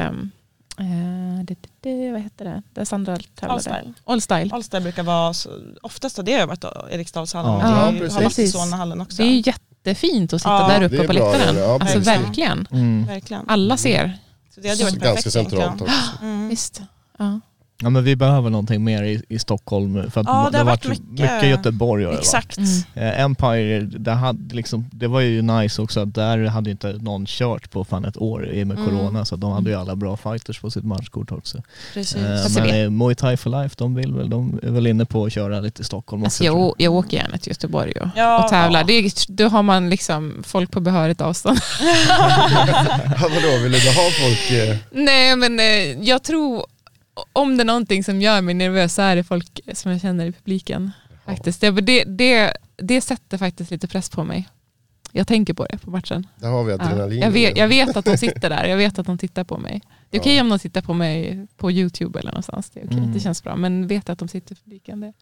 eh, 0.84 1.43
det, 1.43 1.56
det, 1.62 1.70
det 1.82 2.12
vad 2.12 2.22
heter 2.22 2.45
det, 2.45 2.62
där 2.74 2.86
Sandra 2.86 3.18
tävlade. 3.36 3.54
Allstyle. 3.54 3.93
All 4.06 4.22
Style. 4.22 4.49
Allstyle 4.54 4.82
brukar 4.82 5.04
vara, 5.04 5.34
så, 5.34 5.49
oftast 5.82 6.18
har 6.18 6.24
det 6.24 6.34
har 6.39 6.47
varit 6.47 6.64
Eriksdalshallen, 6.91 7.51
Ja. 7.51 7.58
men 7.91 7.99
det 7.99 8.06
Ja, 8.06 8.14
har 8.14 8.24
varit 8.24 8.39
i. 8.39 8.47
Solnahallen 8.47 9.01
också. 9.01 9.18
Det 9.18 9.24
är 9.30 9.32
ju 9.32 9.43
jättefint 9.45 10.34
att 10.34 10.41
sitta 10.41 10.51
Ja, 10.51 10.68
där 10.68 10.84
uppe 10.84 11.08
på 11.08 11.14
läktaren. 11.14 11.58
ja, 11.58 11.74
alltså 11.74 11.86
precis. 11.88 12.08
verkligen. 12.08 12.68
Mm. 12.72 13.06
Verkligen. 13.08 13.43
Alla 13.49 13.78
ser. 13.78 14.18
Så 14.56 14.62
det 14.62 14.70
hade 14.70 14.80
ju 14.80 14.84
varit 14.84 14.93
Ganska 14.95 15.10
perfekt 15.16 15.34
centralt 15.34 15.64
egentligen. 15.64 15.93
också. 15.93 16.24
Mm. 16.26 16.47
Visst. 16.49 16.82
Ja. 17.18 17.39
Ja 17.84 17.90
men 17.90 18.04
vi 18.04 18.16
behöver 18.16 18.50
någonting 18.50 18.84
mer 18.84 19.04
i, 19.04 19.22
i 19.30 19.40
Stockholm 19.40 20.12
för 20.12 20.22
att 20.22 20.28
Ja, 20.28 20.50
det 20.52 20.58
har 20.58 20.66
varit 20.66 20.88
mycket, 20.88 21.04
mycket- 21.10 21.34
mycket 21.34 21.50
Göteborg. 21.50 22.04
har 22.04 22.12
det 22.12 22.16
varit. 22.18 22.26
Exakt. 22.26 22.58
Mm. 22.58 22.70
Eh, 22.94 23.20
Empire, 23.22 23.80
det, 23.82 24.12
hade 24.12 24.56
liksom, 24.56 24.90
det 24.92 25.08
var 25.08 25.20
ju 25.22 25.42
nice 25.42 25.82
också 25.82 26.00
att 26.00 26.16
där 26.16 26.46
hade 26.46 26.72
inte 26.72 26.94
någon 26.94 27.26
kört 27.26 27.72
på 27.72 27.86
fan 27.86 28.06
ett 28.06 28.18
år 28.18 28.50
i 28.50 28.64
och 28.64 28.68
med 28.68 28.78
Mm. 28.78 28.90
corona 28.90 29.26
så 29.26 29.36
de 29.36 29.52
hade 29.52 29.70
ju 29.70 29.76
alla 29.76 29.96
bra 29.96 30.18
fighters 30.18 30.60
på 30.60 30.72
sitt 30.72 30.84
matchkort 30.84 31.32
också. 31.32 31.62
Precis. 31.94 32.16
Eh, 32.16 32.32
Alltså, 32.44 32.60
men 32.60 32.84
eh, 32.84 32.90
Muay 32.90 33.16
Thai 33.16 33.38
for 33.38 33.50
Life, 33.62 33.76
de, 33.78 33.96
vill 33.96 34.14
väl, 34.14 34.30
de 34.30 34.60
är 34.64 34.72
väl 34.72 34.88
inne 34.88 35.06
på 35.06 35.26
att 35.26 35.34
köra 35.34 35.60
lite 35.60 35.82
i 35.82 35.86
Stockholm 35.86 36.24
Alltså 36.24 36.44
också. 36.44 36.54
tror 36.54 36.66
jag, 36.66 36.76
jag 36.78 36.94
åker 36.94 37.18
gärna 37.18 37.38
till 37.38 37.50
Göteborg 37.52 37.92
och, 38.02 38.08
Ja, 38.16 38.44
och 38.44 38.50
tävlar. 38.50 38.80
ja. 38.80 38.86
Det 38.88 38.94
är, 38.94 39.12
då 39.34 39.48
har 39.48 39.64
man 39.64 39.90
liksom 39.90 40.44
folk 40.48 40.72
på 40.72 40.80
behörigt 40.80 41.22
avstånd. 41.22 41.60
Ja, 43.22 43.30
vadå, 43.36 43.58
vill 43.64 43.72
du 43.72 43.78
inte 43.78 43.90
ha 44.02 44.10
folk? 44.24 44.52
Eh, 44.52 44.76
Nej 44.92 45.36
men 45.36 45.60
eh, 45.60 45.66
jag 46.10 46.24
tror, 46.24 46.66
om 47.34 47.57
det 47.57 47.64
är 47.64 47.66
någonting 47.66 48.03
som 48.03 48.22
gör 48.22 48.41
mig 48.41 48.53
nervös 48.53 48.93
så 48.93 49.01
är 49.01 49.16
det 49.16 49.24
folk 49.24 49.59
som 49.74 49.91
jag 49.91 50.01
känner 50.01 50.26
i 50.26 50.32
publiken. 50.32 50.91
Faktiskt. 51.26 51.61
Det, 51.61 51.72
det, 51.72 52.03
det, 52.03 52.53
det 52.76 53.01
sätter 53.01 53.38
faktiskt 53.38 53.72
lite 53.72 53.88
press 53.88 54.09
på 54.09 54.24
mig. 54.24 54.49
Jag 55.11 55.28
tänker 55.28 55.53
på 55.53 55.66
det 55.66 55.78
på 55.78 55.89
matchen. 55.91 56.28
där 56.36 56.49
har 56.49 56.64
vi 56.64 56.72
Ja. 56.72 56.84
adrenalin. 56.86 57.20
Jag, 57.22 57.32
vet, 57.32 57.57
jag 57.57 57.68
vet 57.68 57.97
att 57.97 58.05
de 58.05 58.18
sitter 58.18 58.49
där, 58.49 58.66
jag 58.66 58.78
vet 58.78 58.99
att 58.99 59.05
de 59.05 59.18
tittar 59.18 59.43
på 59.43 59.57
mig. 59.57 59.82
Det 60.09 60.18
är 60.18 60.20
Ja. 60.20 60.22
okej 60.22 60.41
om 60.41 60.49
de 60.49 60.59
tittar 60.59 60.82
på 60.82 60.93
mig 60.93 61.47
på 61.57 61.72
YouTube 61.72 62.20
eller 62.20 62.32
någonstans, 62.32 62.70
det, 62.70 62.80
är 62.80 62.86
okej. 62.86 62.97
Mm. 62.97 63.14
det 63.14 63.20
känns 63.20 63.43
bra. 63.43 63.55
Men 63.55 63.88
vet 63.88 64.09
att 64.09 64.20
de 64.20 64.28
sitter 64.28 64.53
i 64.53 64.55
publiken. 64.64 64.99
Det. 64.99 65.14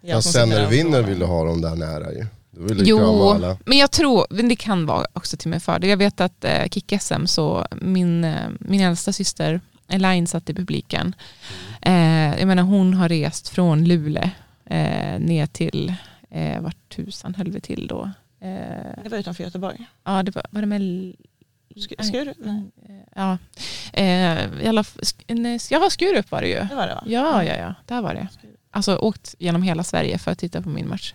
Ja, 0.00 0.22
sen 0.22 0.48
när 0.48 0.60
du 0.62 0.66
vinner 0.66 1.02
vill 1.02 1.18
du 1.18 1.24
ha 1.24 1.44
dem 1.44 1.60
där 1.60 1.76
nära 1.76 2.12
ju. 2.12 2.26
Då 2.50 2.62
vill 2.62 2.78
du 2.78 2.84
Jo, 2.84 3.30
alla. 3.30 3.58
men 3.66 3.78
jag 3.78 3.90
tror, 3.90 4.26
men 4.30 4.48
det 4.48 4.56
kan 4.56 4.86
vara 4.86 5.06
också 5.12 5.36
till 5.36 5.50
mig 5.50 5.60
för 5.60 5.78
det. 5.78 5.86
Jag 5.86 5.96
vet 5.96 6.20
att 6.20 6.44
eh, 6.44 6.64
Kick-SM, 6.70 7.26
så 7.26 7.66
min, 7.80 8.24
eh, 8.24 8.34
min 8.60 8.80
äldsta 8.80 9.12
syster 9.12 9.60
Elaine 9.88 10.26
satt 10.26 10.50
i 10.50 10.54
publiken. 10.54 11.14
Eh, 11.82 12.38
jag 12.38 12.46
menar 12.46 12.62
hon 12.62 12.94
har 12.94 13.08
rest 13.08 13.48
från 13.48 13.84
Luleå 13.84 14.30
eh, 14.66 15.18
ner 15.20 15.46
till, 15.46 15.94
eh, 16.30 16.60
vart 16.60 16.88
tusan 16.96 17.34
höll 17.34 17.50
vi 17.50 17.60
till 17.60 17.86
då? 17.86 18.10
Eh, 18.40 18.48
Det 19.02 19.08
var 19.10 19.18
utanför 19.18 19.44
Göteborg. 19.44 19.86
ja, 20.04 20.22
det 20.22 20.34
var, 20.34 20.44
var 20.50 20.60
det 20.60 20.66
med... 20.66 20.80
Sk- 21.76 22.02
Skurup? 22.02 22.36
Nej. 22.40 22.62
Ja, 23.14 23.38
eh, 23.92 24.68
alla, 24.68 24.84
nej, 25.28 25.58
ja, 25.70 25.90
Skurup 25.90 26.30
var 26.30 26.40
det 26.42 26.48
ju. 26.48 26.54
Det 26.60 26.74
var 26.74 26.86
det 26.86 26.94
va? 26.94 27.02
Ja, 27.06 27.44
ja, 27.44 27.56
ja, 27.56 27.74
där 27.86 28.00
var 28.00 28.14
det. 28.14 28.28
Alltså 28.70 28.96
åkt 28.96 29.34
genom 29.38 29.62
hela 29.62 29.84
Sverige 29.84 30.18
för 30.18 30.30
att 30.30 30.38
titta 30.38 30.62
på 30.62 30.68
min 30.68 30.88
match. 30.88 31.14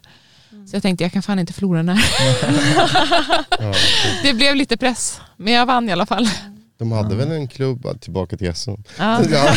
Mm. 0.51 0.67
Så 0.67 0.75
jag 0.75 0.83
tänkte 0.83 1.03
jag 1.03 1.11
kan 1.11 1.21
fan 1.21 1.39
inte 1.39 1.53
förlora 1.53 1.77
den 1.83 1.89
här. 1.89 2.03
Det 4.23 4.33
blev 4.33 4.55
lite 4.55 4.77
press, 4.77 5.21
men 5.37 5.53
jag 5.53 5.65
vann 5.65 5.89
i 5.89 5.91
alla 5.91 6.05
fall. 6.05 6.27
De 6.81 6.91
hade 6.91 7.15
väl 7.15 7.31
en 7.31 7.47
klubb, 7.47 7.81
ja, 7.83 7.93
tillbaka 7.93 8.37
till 8.37 8.55
SM. 8.55 8.71
Ja. 8.99 9.19
Ja. 9.31 9.53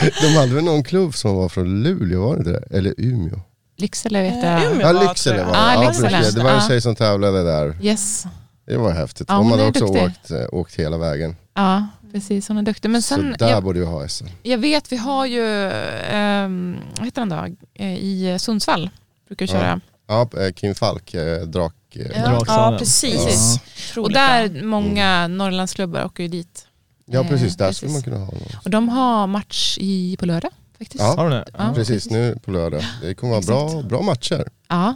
De 0.22 0.28
hade 0.36 0.54
väl 0.54 0.64
någon 0.64 0.82
klubb 0.84 1.14
som 1.14 1.34
var 1.36 1.48
från 1.48 1.82
Luleå, 1.82 2.20
var 2.26 2.34
det 2.34 2.38
inte 2.38 2.50
det? 2.50 2.76
Eller 2.78 2.94
Umeå? 2.98 3.40
Lycksele 3.76 4.22
vet 4.22 4.44
Eh, 4.44 4.50
jag. 4.50 4.72
Umeå. 4.72 4.80
Ja, 4.86 4.92
Lycksele 5.08 5.44
var 5.44 5.52
det. 5.52 5.58
Ja, 5.58 5.74
Ja, 5.74 5.88
Lycksele. 5.88 6.08
precis. 6.08 6.34
Det 6.34 6.42
var 6.42 6.50
en 6.50 6.56
Ja. 6.56 6.68
tjej 6.68 6.80
som 6.80 6.94
tävlade 6.96 7.42
där. 7.44 7.76
Yes. 7.82 8.24
Det 8.66 8.76
var 8.76 8.92
häftigt. 8.92 9.26
Ja, 9.28 9.34
De 9.34 9.42
hon 9.50 9.50
hade 9.58 9.68
också 9.68 9.86
duktig. 9.86 10.02
åkt, 10.04 10.30
eh, 10.30 10.46
åkt 10.52 10.74
hela 10.74 10.98
vägen. 10.98 11.36
Ja, 11.54 11.86
precis. 12.12 12.48
Hon 12.48 12.58
är 12.58 12.62
duktig. 12.62 12.90
Men 12.90 13.02
sen, 13.02 13.32
så 13.38 13.44
där 13.44 13.50
jag, 13.50 13.62
borde 13.64 13.80
vi 13.80 13.86
ha 13.86 14.08
SM. 14.08 14.26
jag 14.42 14.58
vet, 14.58 14.92
vi 14.92 14.96
har 14.96 15.26
ju, 15.26 15.42
um, 16.14 16.76
vad 16.98 17.04
heter 17.06 17.20
han 17.20 17.28
då, 17.28 17.46
Eh, 17.74 17.94
i 17.94 18.36
Sundsvall. 18.40 18.90
Brukar 19.28 19.46
Ja. 19.46 19.52
köra. 19.52 19.80
Ja, 20.08 20.28
Kim 20.56 20.74
Falk, 20.74 21.14
eh, 21.14 21.42
drak... 21.42 21.74
eh, 21.96 22.06
Ja. 22.06 22.12
Ja, 22.14 22.28
Dragsalen. 22.30 22.78
precis. 22.78 23.58
Och 23.96 23.98
Otroligt 23.98 24.14
där, 24.14 24.62
många 24.62 25.28
Norrlandsklubbar 25.28 26.04
åker 26.04 26.22
ju 26.22 26.28
dit. 26.28 26.66
Ja 27.06 27.24
precis, 27.24 27.56
där 27.56 27.66
Eh, 27.66 27.72
skulle 27.72 27.92
man 27.92 28.02
kunna 28.02 28.16
ha 28.16 28.24
någon. 28.24 28.42
Och 28.64 28.70
de 28.70 28.88
har 28.88 29.26
match 29.26 29.78
i, 29.80 30.16
på 30.16 30.26
lördag 30.26 30.50
faktiskt. 30.78 31.00
Ja. 31.04 31.14
Har 31.16 31.24
du 31.30 31.36
det? 31.36 31.44
Ja. 31.58 31.72
Precis, 31.74 32.10
nu 32.10 32.38
på 32.44 32.50
lördag. 32.50 32.82
Det 33.02 33.14
kommer 33.14 33.32
vara 33.32 33.42
bra, 33.70 33.82
bra 33.82 34.02
matcher. 34.02 34.48
Ja, 34.68 34.94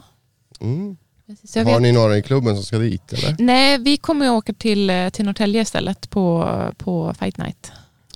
Mm. 0.60 0.96
precis. 1.26 1.54
Har 1.56 1.64
vet. 1.64 1.82
ni 1.82 1.92
några 1.92 2.16
i 2.16 2.22
klubben 2.22 2.54
som 2.56 2.64
ska 2.64 2.78
dit 2.78 3.12
eller? 3.12 3.36
Nej, 3.38 3.78
vi 3.78 3.96
kommer 3.96 4.26
att 4.26 4.32
åka 4.32 4.52
till, 4.52 4.90
eh, 4.90 5.08
till 5.08 5.24
Norrtälje 5.24 5.62
istället 5.62 6.10
på, 6.10 6.54
på 6.78 7.14
Fight 7.18 7.36
Night. 7.36 7.72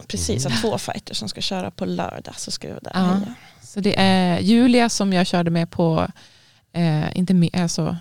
Precis, 0.09 0.47
att 0.47 0.61
två 0.63 0.79
fighters 0.79 1.17
som 1.17 1.29
ska 1.29 1.41
köra 1.41 1.71
på 1.71 1.85
lördag 1.85 2.35
så 2.37 2.51
ska 2.51 2.67
vi 2.69 2.73
vara 2.73 2.83
där. 2.83 2.93
Ja. 2.95 3.13
och. 3.13 3.67
Så 3.67 3.81
det 3.81 3.95
är 4.01 4.39
Julia 4.41 4.89
som 4.89 5.13
jag 5.13 5.27
körde 5.27 5.51
med 5.51 5.71
på, 5.71 6.07
eh, 6.73 7.17
inte 7.19 7.35
med, 7.35 7.51
alltså, 7.57 7.83
eh, 7.83 7.95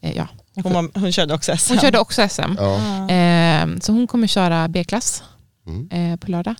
ja. 0.00 0.28
Hon, 0.62 0.72
var, 0.72 1.00
hon 1.00 1.12
körde 1.12 1.34
också 1.34 1.56
SM. 1.56 1.72
Hon 1.72 1.80
körde 1.80 1.98
också 1.98 2.28
SM. 2.28 2.42
Ja. 2.58 2.80
Ja. 3.08 3.14
Eh, 3.14 3.66
så 3.80 3.92
hon 3.92 4.06
kommer 4.06 4.26
köra 4.26 4.68
B-klass 4.68 5.22
Mm. 5.66 5.88
eh, 6.12 6.16
på 6.18 6.30
lördag. 6.30 6.54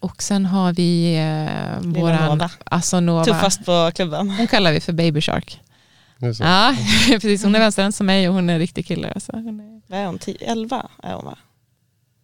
Och 0.00 0.22
sen 0.22 0.46
har 0.46 0.72
vi 0.72 1.14
eh, 1.16 1.82
Lilla 1.82 2.00
våran, 2.00 2.28
Nova. 2.38 2.50
alltså. 2.64 3.24
Tuffast 3.24 3.64
på 3.64 3.90
klubben. 3.94 4.30
Hon 4.30 4.46
kallar 4.46 4.72
vi 4.72 4.80
för 4.80 4.92
Baby 4.92 5.20
Shark. 5.20 5.60
Så. 6.36 6.42
Ja, 6.42 6.76
precis. 7.08 7.44
Hon 7.44 7.54
är 7.54 7.58
vänsterhänt 7.58 7.94
som 7.94 8.06
mig 8.06 8.28
och 8.28 8.34
hon 8.34 8.50
är 8.50 8.54
en 8.54 8.58
riktig 8.58 8.86
kille. 8.86 9.12
Alltså. 9.12 9.32
Hon 9.32 9.60
är, 9.60 9.80
Vad 9.90 9.98
är 10.00 10.06
hon? 10.06 10.18
10, 10.18 10.36
11 10.40 10.86
är 11.02 11.12
hon 11.14 11.24
va? 11.24 11.38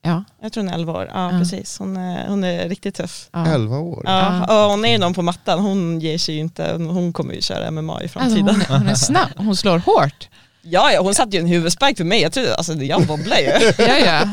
ja, 0.02 0.24
Jag 0.42 0.52
tror 0.52 0.64
hon 0.64 0.72
är 0.72 0.74
11 0.74 0.92
år. 0.92 1.10
Ja, 1.14 1.32
Ja. 1.32 1.38
precis. 1.38 1.78
Hon 1.78 1.96
är, 1.96 2.28
hon 2.28 2.44
är 2.44 2.68
riktigt 2.68 2.94
tuff. 2.94 3.28
ja. 3.32 3.46
11 3.46 3.78
år. 3.78 4.02
Ja, 4.06 4.64
och 4.64 4.70
hon 4.70 4.84
är 4.84 4.92
ju 4.92 4.98
någon 4.98 5.14
på 5.14 5.22
mattan. 5.22 5.58
Hon 5.58 6.00
ger 6.00 6.18
sig 6.18 6.34
ju 6.34 6.40
inte. 6.40 6.72
Hon 6.76 7.12
kommer 7.12 7.34
ju 7.34 7.40
köra 7.40 7.70
MMA 7.70 7.92
i 8.00 8.02
Alltså, 8.02 8.18
framtiden. 8.18 8.46
hon, 8.48 8.60
är, 8.60 8.78
hon 8.78 8.88
är 8.88 8.94
snabb, 8.94 9.28
hon 9.36 9.56
slår 9.56 9.78
hårt. 9.78 10.28
Ja, 10.70 10.92
ja, 10.92 11.00
hon 11.02 11.14
satte 11.14 11.36
ju 11.36 11.40
en 11.40 11.46
huvudspark 11.48 11.96
för 11.96 12.04
mig. 12.04 12.22
Jag 12.22 12.32
trodde, 12.32 12.54
alltså 12.54 12.72
jag 12.74 13.00
wobblar 13.00 13.36
ju. 13.36 13.44
Ja, 13.78 13.96
ja. 14.04 14.28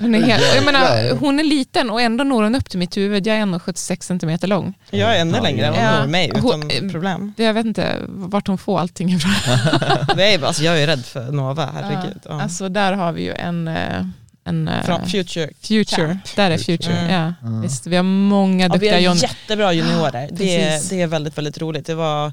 Hon, 0.00 0.14
är 0.14 0.20
helt, 0.22 0.54
jag 0.54 0.64
menar, 0.64 1.10
hon 1.16 1.40
är 1.40 1.44
liten 1.44 1.90
och 1.90 2.00
ändå 2.00 2.24
når 2.24 2.42
hon 2.42 2.54
upp 2.54 2.70
till 2.70 2.78
mitt 2.78 2.96
huvud. 2.96 3.26
Jag 3.26 3.36
är 3.36 3.42
1,76 3.42 4.02
cm 4.40 4.50
lång. 4.50 4.74
Jag 4.90 5.16
är 5.16 5.20
ännu 5.20 5.36
Ja, 5.36 5.42
längre 5.42 5.66
än 5.66 5.74
hon 5.74 5.82
ja. 5.84 6.00
når 6.00 6.06
mig 6.06 6.28
utan 6.28 6.42
Hon- 6.42 6.90
problem. 6.90 7.32
Jag 7.36 7.54
vet 7.54 7.66
inte 7.66 7.96
vart 8.08 8.46
hon 8.46 8.58
får 8.58 8.80
allting 8.80 9.12
ifrån. 9.12 9.32
Det 10.16 10.34
är, 10.34 10.44
alltså, 10.44 10.62
jag 10.62 10.82
är 10.82 10.86
rädd 10.86 11.04
för 11.06 11.32
Nova, 11.32 11.68
herregud. 11.74 12.20
Ja. 12.24 12.42
Alltså 12.42 12.68
där 12.68 12.92
har 12.92 13.12
vi 13.12 13.22
ju 13.22 13.32
en, 13.34 13.68
eh, 13.68 14.04
en 14.44 14.68
eh, 14.68 14.82
Från 14.84 15.06
Future. 15.06 15.48
future. 15.62 16.06
Camp. 16.06 16.36
Där 16.36 16.50
är 16.50 16.58
future. 16.58 16.98
Mm. 16.98 17.12
Ja. 17.42 17.60
Visst, 17.62 17.86
vi 17.86 17.96
har 17.96 18.02
många 18.02 18.64
Ja, 18.66 18.72
vi 18.72 18.78
duktiga 18.88 19.10
har 19.10 19.16
jättebra 19.16 19.72
juniorer. 19.72 20.28
Det 20.32 20.56
är, 20.60 20.70
Precis. 20.70 20.90
det 20.90 21.02
är 21.02 21.06
väldigt, 21.06 21.38
väldigt 21.38 21.58
roligt. 21.58 21.86
Det, 21.86 21.94
var, 21.94 22.32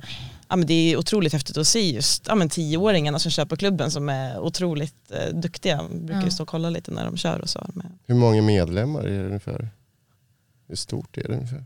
ja, 0.50 0.56
men 0.56 0.68
det 0.68 0.74
är 0.74 0.98
otroligt 0.98 1.34
häftigt 1.34 1.58
att 1.58 1.68
se 1.68 1.92
just 1.92 2.28
ja, 2.28 2.36
men 2.36 2.50
tioåringarna 2.50 3.20
som 3.20 3.32
kör 3.32 3.46
på 3.46 3.56
klubben 3.58 3.92
som 3.92 4.10
är 4.10 4.40
otroligt 4.40 5.12
eh, 5.12 5.36
duktiga. 5.36 5.84
Vi 5.92 6.00
brukar 6.00 6.20
ju 6.22 6.26
Ja. 6.28 6.32
stå 6.32 6.44
och 6.44 6.50
kolla 6.50 6.70
lite 6.70 6.92
när 6.92 7.06
de 7.06 7.18
kör 7.18 7.42
och 7.42 7.50
så. 7.50 7.70
Men, 7.74 8.00
Hur 8.06 8.16
många 8.16 8.42
medlemmar 8.42 9.02
är 9.04 9.20
det 9.20 9.26
ungefär? 9.26 9.70
Hur 10.68 10.76
stort 10.76 11.18
är 11.18 11.24
det 11.28 11.34
ungefär? 11.34 11.66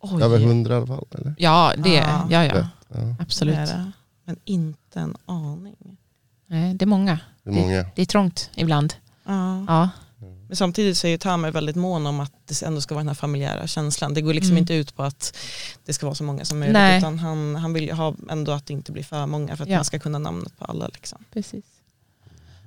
oj, 0.00 0.22
Över 0.22 0.38
100 0.40 0.74
i 0.74 0.76
alla 0.76 0.86
fall 0.86 1.06
eller? 1.10 1.34
Ja, 1.38 1.72
det, 1.78 1.94
Ja. 1.94 2.26
ja, 2.30 2.44
ja, 2.44 2.54
Ja. 2.88 2.96
det 2.98 3.16
absolut. 3.20 3.54
är 3.56 3.66
det. 3.66 3.92
Men 4.24 4.36
inte 4.44 5.00
en 5.00 5.16
aning. 5.26 5.96
Nej, 6.46 6.74
det 6.74 6.84
är 6.84 6.86
många. 6.86 7.18
Det 7.42 7.50
är 7.50 7.54
många. 7.54 7.86
Det 7.94 8.02
är 8.02 8.06
trångt 8.06 8.50
ibland. 8.54 8.94
Ja. 9.24 9.64
Ja. 9.68 9.88
Men 10.48 10.56
samtidigt 10.56 10.96
så 10.98 11.06
är 11.06 11.10
ju 11.10 11.18
Tamer 11.18 11.50
väldigt 11.50 11.76
mån 11.76 12.06
om 12.06 12.20
att 12.20 12.32
det 12.46 12.62
ändå 12.62 12.80
ska 12.80 12.94
vara 12.94 13.00
den 13.02 13.08
här 13.08 13.14
familjära 13.14 13.66
känslan. 13.66 14.14
Det 14.14 14.20
går 14.20 14.34
liksom 14.34 14.50
Mm. 14.50 14.58
inte 14.58 14.74
ut 14.74 14.96
på 14.96 15.02
att 15.02 15.36
det 15.84 15.92
ska 15.92 16.06
vara 16.06 16.14
så 16.14 16.24
många 16.24 16.44
som 16.44 16.58
möjligt 16.58 16.72
Nej. 16.72 16.98
utan 16.98 17.18
han, 17.18 17.56
han 17.56 17.72
vill 17.72 17.84
ju 17.84 17.92
ha 17.92 18.14
ändå 18.30 18.52
att 18.52 18.66
det 18.66 18.72
inte 18.72 18.92
blir 18.92 19.02
för 19.04 19.26
många 19.26 19.56
för 19.56 19.62
att 19.64 19.70
Ja. 19.70 19.76
man 19.78 19.84
ska 19.84 19.98
kunna 19.98 20.18
namnet 20.18 20.58
på 20.58 20.64
alla. 20.64 20.88
Liksom. 20.94 21.24
Precis. 21.32 21.64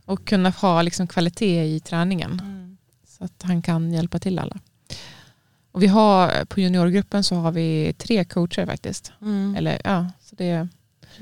Och 0.06 0.26
kunna 0.28 0.50
ha 0.50 0.82
liksom 0.82 1.08
kvalitet 1.08 1.64
i 1.76 1.80
träningen 1.80 2.42
så 3.08 3.24
att 3.24 3.42
han 3.44 3.62
kan 3.62 3.94
hjälpa 3.94 4.20
till 4.20 4.40
alla. 4.40 4.58
Och 5.72 5.84
vi 5.84 5.88
har, 5.88 6.46
på 6.46 6.60
juniorgruppen 6.60 7.24
så 7.24 7.36
har 7.36 7.52
vi 7.52 7.94
tre 7.98 8.26
coacher 8.26 8.66
faktiskt. 8.66 9.12
Mm. 9.22 9.56
Eller, 9.56 9.82
ja, 9.84 10.08
så 10.24 10.36
det, 10.36 10.68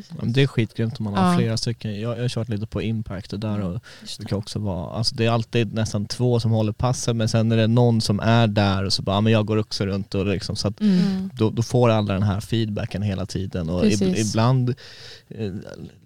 Men 0.10 0.34
Det 0.34 0.41
är 0.41 0.48
skitgrymt 0.48 0.99
om 0.99 1.03
man 1.03 1.14
har 1.14 1.32
Ja. 1.32 1.38
flera 1.38 1.57
stycken. 1.57 2.02
Jag, 2.02 2.18
jag 2.18 2.22
har 2.22 2.30
kört 2.30 2.49
lite 2.49 2.66
på 2.68 2.82
impact 2.82 3.34
och 3.34 3.40
där 3.40 3.61
och 3.61 3.80
Just 4.02 4.20
det 4.20 4.26
kan 4.26 4.38
också 4.38 4.60
vara, 4.60 4.94
alltså 4.94 5.16
det 5.16 5.26
är 5.26 5.32
alltid 5.32 5.74
nästan 5.74 6.06
två 6.06 6.40
som 6.40 6.52
håller 6.52 6.72
passen 6.72 7.18
men 7.18 7.30
sen 7.30 7.52
är 7.52 7.57
det 7.57 7.68
någon 7.68 8.02
som 8.02 8.20
är 8.20 8.48
där 8.48 8.84
och 8.84 8.94
så 8.94 9.02
bara, 9.02 9.22
men 9.22 9.34
jag 9.34 9.45
går 9.45 9.57
också 9.57 9.86
runt 9.86 10.16
och 10.16 10.26
liksom 10.26 10.56
så 10.56 10.68
att 10.68 10.82
mm. 10.82 10.99
Mm. 10.99 11.30
då, 11.34 11.49
då 11.49 11.64
får 11.64 11.90
alla 11.90 12.14
den 12.14 12.24
här 12.24 12.40
feedbacken 12.40 13.02
hela 13.02 13.26
tiden 13.26 13.70
och 13.70 13.86
ib, 13.86 13.99
Precis. 13.99 14.30
ibland 14.30 14.76
eh, 15.30 15.53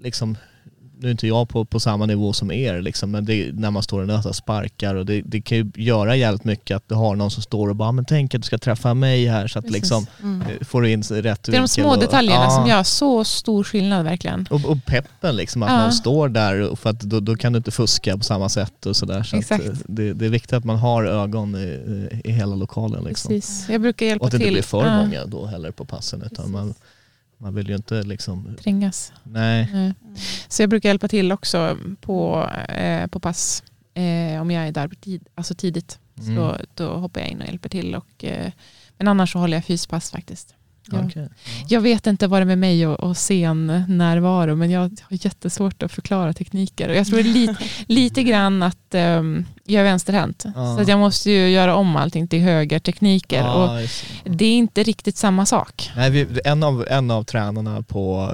liksom 0.01 0.37
nu 1.03 1.09
är 1.09 1.11
inte 1.11 1.27
jag 1.27 1.49
på, 1.49 1.65
på 1.65 1.79
samma 1.79 2.05
nivå 2.05 2.33
som 2.33 2.51
er 2.51 2.81
liksom, 2.81 3.11
men 3.11 3.25
det, 3.25 3.33
är 3.47 3.51
när 3.53 3.71
man 3.71 3.83
står 3.83 4.01
och 4.01 4.07
nötar 4.07 4.31
sparkar 4.31 4.95
och 4.95 5.05
det, 5.05 5.21
det 5.21 5.41
kan 5.41 5.57
ju 5.57 5.71
göra 5.75 6.15
jävligt 6.15 6.43
mycket 6.43 6.77
att 6.77 6.89
du 6.89 6.95
har 6.95 7.15
någon 7.15 7.31
som 7.31 7.43
står 7.43 7.69
och 7.69 7.75
bara 7.75 7.91
men 7.91 8.05
tänk 8.05 8.35
att 8.35 8.41
du 8.41 8.45
ska 8.45 8.57
träffa 8.57 8.93
mig 8.93 9.25
här 9.27 9.47
så 9.47 9.59
att 9.59 9.65
Precis. 9.65 9.77
liksom 9.81 10.05
Mm. 10.23 10.41
eh, 10.41 10.65
får 10.65 10.81
du 10.81 10.91
in 10.91 11.01
rätt 11.03 11.43
Det 11.43 11.55
är 11.55 11.59
de 11.59 11.67
små 11.67 11.89
och- 11.89 11.99
detaljerna 11.99 12.43
Ja. 12.43 12.49
som 12.49 12.67
gör 12.67 12.83
så 12.83 13.23
stor 13.23 13.63
skillnad 13.63 14.05
verkligen. 14.05 14.47
Och, 14.49 14.65
och 14.65 14.85
peppen 14.85 15.35
liksom, 15.35 15.63
att 15.63 15.69
Ja. 15.71 15.81
någon 15.81 15.91
står 15.93 16.29
där 16.29 16.69
och 16.69 16.79
för 16.79 16.89
att 16.89 16.99
då, 16.99 17.19
då 17.19 17.35
kan 17.35 17.53
du 17.53 17.57
inte 17.57 17.71
fuska 17.71 18.17
på 18.17 18.23
samma 18.23 18.49
sätt 18.49 18.85
och 18.85 18.95
sådär. 18.95 19.23
Så 19.23 19.35
eh, 19.35 19.59
det, 19.87 20.13
det 20.13 20.25
är 20.25 20.29
viktigt 20.29 20.53
att 20.53 20.63
man 20.65 20.77
har 20.77 21.03
ögon 21.03 21.55
i, 21.55 22.09
i 22.23 22.31
hela 22.31 22.55
lokalen 22.55 23.03
liksom. 23.03 23.29
Precis. 23.29 23.69
Jag 23.69 23.81
brukar 23.81 24.05
hjälpa 24.05 24.21
Och 24.23 24.27
att 24.27 24.31
det 24.31 24.37
till. 24.37 24.47
inte 24.47 24.53
blir 24.53 24.63
för 24.63 24.85
Ja, 24.85 24.97
många 25.05 25.25
då 25.25 25.45
heller 25.45 25.71
på 25.71 25.85
passen 25.85 26.19
utan 26.21 26.29
Precis. 26.35 26.51
man, 26.51 26.73
man 27.43 27.55
vill 27.55 27.69
ju 27.69 27.75
inte 27.75 28.03
liksom, 28.03 28.55
Trängas. 28.63 29.13
nej. 29.23 29.69
Nej. 29.73 29.93
Så 30.47 30.61
jag 30.63 30.69
brukar 30.69 30.89
hjälpa 30.89 31.07
till 31.07 31.31
också 31.31 31.77
på, 32.01 32.49
eh, 32.69 33.07
på 33.07 33.19
pass 33.19 33.63
eh, 33.93 34.41
om 34.41 34.51
jag 34.51 34.67
är 34.67 34.71
där 34.71 34.87
tid, 34.87 35.27
alltså 35.35 35.55
tidigt. 35.55 35.99
Mm. 36.19 36.35
Så 36.35 36.57
då 36.73 36.93
hoppar 36.93 37.21
jag 37.21 37.29
in 37.29 37.41
och 37.41 37.47
hjälper 37.47 37.69
till. 37.69 37.95
Och, 37.95 38.23
eh, 38.23 38.51
men 38.97 39.07
annars 39.07 39.31
så 39.31 39.39
håller 39.39 39.57
jag 39.57 39.65
fyspass 39.65 40.11
faktiskt. 40.11 40.55
Ja. 40.91 40.99
Okej. 41.05 41.29
Jag 41.67 41.81
vet 41.81 42.07
inte 42.07 42.27
vad 42.27 42.39
det 42.41 42.43
är 42.43 42.45
med 42.45 42.57
mig 42.57 42.87
och, 42.87 42.99
och 42.99 43.17
sen 43.17 43.83
närvaro 43.87 44.55
men 44.55 44.71
jag 44.71 44.81
har 44.81 44.91
jättesvårt 45.09 45.83
att 45.83 45.91
förklara 45.91 46.33
tekniker. 46.33 46.89
Och 46.89 46.95
jag 46.95 47.07
tror 47.07 47.23
lite, 47.23 47.57
lite 47.87 48.23
grann 48.23 48.63
att 48.63 48.77
um, 48.91 49.45
jag 49.65 49.79
är 49.79 49.83
vänsterhänt. 49.83 50.43
Ja. 50.55 50.75
Så 50.75 50.81
att 50.81 50.87
jag 50.87 50.99
måste 50.99 51.31
ju 51.31 51.49
göra 51.49 51.75
om 51.75 51.95
allting 51.95 52.27
till 52.27 52.41
högertekniker. 52.41 53.41
Och 53.41 53.63
Ja, 53.63 53.81
just 53.81 54.05
det. 54.23 54.45
är 54.45 54.51
inte 54.53 54.83
riktigt 54.83 55.17
samma 55.17 55.45
sak. 55.45 55.91
Nej, 55.95 56.09
vi, 56.09 56.39
en, 56.45 56.63
av, 56.63 56.85
en 56.89 57.11
av 57.11 57.23
tränarna 57.23 57.81
på 57.81 58.31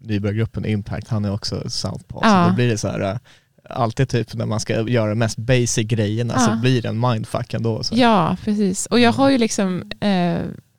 nybörjargruppen 0.00 0.64
Impact, 0.64 1.08
han 1.08 1.24
är 1.24 1.32
också 1.32 1.70
southpaw. 1.70 2.28
Ja. 2.28 2.44
Så 2.44 2.50
då 2.50 2.54
blir 2.56 2.68
det 2.68 2.78
så 2.78 2.88
här, 2.88 3.00
äh, 3.00 3.16
alltid 3.70 4.08
typ 4.08 4.34
när 4.34 4.46
man 4.46 4.60
ska 4.60 4.88
göra 4.88 5.08
de 5.08 5.18
mest 5.18 5.38
basic 5.38 5.86
grejerna 5.86 6.38
så 6.38 6.56
blir 6.56 6.82
det 6.82 6.88
en 6.88 7.00
mindfuck 7.00 7.54
ändå. 7.54 7.82
Så. 7.82 7.94
Ja, 7.96 8.36
precis. 8.44 8.86
Och 8.86 9.00
jag 9.00 9.12
har 9.12 9.30
ju 9.30 9.38
liksom 9.38 9.90
eh, 10.00 10.38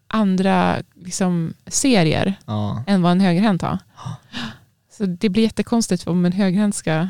andra 0.09 0.77
liksom, 0.95 1.53
serier 1.67 2.33
Ja. 2.45 2.83
än 2.87 3.01
vad 3.01 3.11
en 3.11 3.19
högerhänt 3.21 3.61
har. 3.61 3.77
Så 4.97 5.05
det 5.05 5.29
blir 5.29 5.43
jättekonstigt 5.43 6.07
om 6.07 6.25
en 6.25 6.31
högerhänt 6.31 6.75
ska 6.75 7.07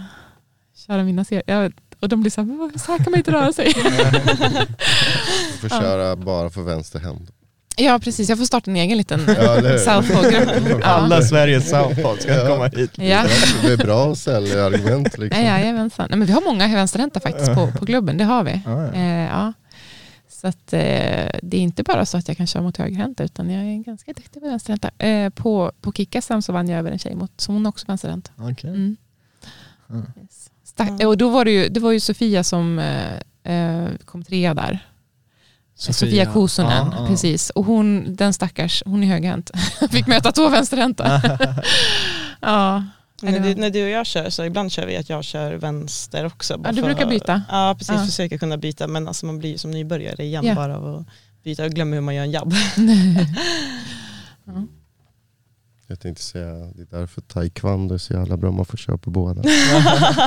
köra 0.88 1.04
mina 1.04 1.24
serier. 1.26 1.44
Jag, 1.46 1.74
och 2.00 2.10
de 2.10 2.22
blir 2.22 2.32
så 2.32 2.42
här, 2.42 2.58
"Vad, 2.58 2.82
så 2.82 2.92
här 2.92 2.98
kan 3.00 3.12
man 3.12 3.18
inte 3.18 3.32
röra 3.32 3.54
sig. 3.54 3.74
Du 5.62 5.70
får 5.70 5.82
köra 5.82 6.16
bara 6.16 6.50
för 6.50 6.62
vänster 6.62 7.00
hand. 7.00 7.32
ja, 7.78 8.00
precis. 8.00 8.30
Jag 8.30 8.38
får 8.38 8.46
starta 8.46 8.72
en 8.72 8.78
egen 8.78 8.98
liten 8.98 9.22
Ja? 9.28 9.78
Southpaw-grupp. 9.80 10.50
Ja. 10.82 10.86
Alla 10.88 11.22
Sveriges 11.22 11.70
southpaw 11.70 12.22
ska 12.22 12.34
Ja. 12.34 12.48
komma 12.48 12.68
hit. 12.68 12.92
Ja. 12.96 13.26
Det 13.62 13.72
är 13.74 13.78
bra 13.78 14.16
säljargument 14.16 15.10
Ja, 15.18 15.24
liksom. 15.24 15.44
jajamensan. 15.44 16.08
Nej, 16.10 16.20
men 16.20 16.28
vi 16.28 16.34
har 16.34 16.42
många 16.42 16.68
vänsterhänta 16.68 17.20
faktiskt 17.20 17.54
på, 17.54 17.72
på 17.80 17.86
klubben, 17.86 18.18
det 18.18 18.24
har 18.24 18.44
vi. 18.44 18.62
Ja, 18.66 18.84
ja. 18.84 18.94
Eh, 18.94 19.26
ja. 19.30 19.54
Så 20.42 20.48
att, 20.48 20.74
eh, 20.74 20.80
det 21.44 21.58
är 21.58 21.62
inte 21.62 21.84
bara 21.84 22.06
så 22.06 22.18
att 22.18 22.28
jag 22.28 22.38
kan 22.38 22.48
köra 22.48 22.64
mot 22.64 22.78
högerhänta 22.78 23.24
utan 23.24 23.50
jag 23.50 23.64
är 23.64 23.84
ganska 23.84 24.14
duktig 24.14 24.42
med 24.42 24.50
vänsterhänta. 24.52 24.90
Eh, 24.98 25.30
på 25.30 25.72
på 25.82 25.92
kick-SM 25.92 26.42
så 26.42 26.54
vann 26.54 26.68
jag 26.70 26.80
över 26.80 26.92
en 26.92 27.00
tjej 27.00 27.16
mot, 27.16 27.42
så 27.42 27.52
hon 27.52 27.66
är 27.66 27.70
också 27.70 27.88
vänsterhänt. 27.88 28.32
Okej. 28.38 28.70
Mm. 28.70 28.98
Mm. 29.90 30.06
Yes. 30.22 30.50
Stack, 30.64 31.04
och 31.04 31.18
då 31.18 31.30
var 31.30 31.46
det, 31.46 31.52
ju, 31.52 31.70
det 31.70 31.80
var 31.80 31.92
ju 31.92 32.00
Sofia 32.00 32.44
som 32.44 32.80
eh, 32.80 33.54
eh, 33.54 33.90
kom 34.06 34.24
trea 34.24 34.54
där. 34.54 34.86
Sofia, 35.76 36.26
Kosonen, 36.26 36.88
Ja, 36.92 36.98
ja. 37.00 37.08
precis. 37.08 37.50
Och 37.50 37.66
hon, 37.66 38.16
den 38.16 38.34
stackars, 38.34 38.84
hon 38.86 39.04
är 39.04 39.08
högerhänt. 39.08 39.52
Fick 39.92 40.08
möta 40.08 40.32
två 40.32 40.50
vänsterhänta. 40.50 41.22
ja. 42.42 42.84
När 43.22 43.40
du, 43.40 43.56
när 43.56 43.70
du 43.70 43.84
och 43.84 43.90
jag 43.90 44.06
kör 44.06 44.30
så 44.30 44.46
ibland 44.46 44.72
kör 44.72 44.86
vi 44.86 44.98
att 44.98 45.10
jag 45.10 45.24
kör 45.24 45.54
vänster 45.54 46.26
också. 46.26 46.58
bara 46.58 46.68
Ja, 46.70 46.72
du 46.72 46.82
för- 46.82 46.88
brukar 46.88 47.06
byta. 47.10 47.42
Ja 47.50 47.76
precis, 47.78 47.96
Ja. 47.96 48.06
försöker 48.06 48.38
kunna 48.38 48.58
byta 48.58 48.88
men 48.88 49.08
alltså 49.08 49.26
man 49.26 49.40
blir 49.40 49.58
som 49.58 49.72
nybörjare 49.72 50.24
igen 50.24 50.46
Ja. 50.46 50.56
bara 50.56 50.78
av 50.78 50.96
att 50.96 51.06
byta 51.44 51.66
och 51.66 51.72
glömmer 51.72 51.98
hur 51.98 52.02
man 52.02 52.16
gör 52.16 52.24
en 52.24 52.32
jabb. 52.32 52.54
Jag 55.88 56.00
tänkte 56.00 56.24
säga, 56.24 56.54
det 56.76 56.82
är 56.82 57.00
därför 57.00 57.22
taekwondo 57.22 57.94
är 57.94 57.98
så 57.98 58.14
jävla 58.14 58.38
bra, 58.38 58.52
man 58.52 58.66
får 58.66 58.78
köra 58.78 58.98
på 58.98 59.10
båda. 59.10 59.42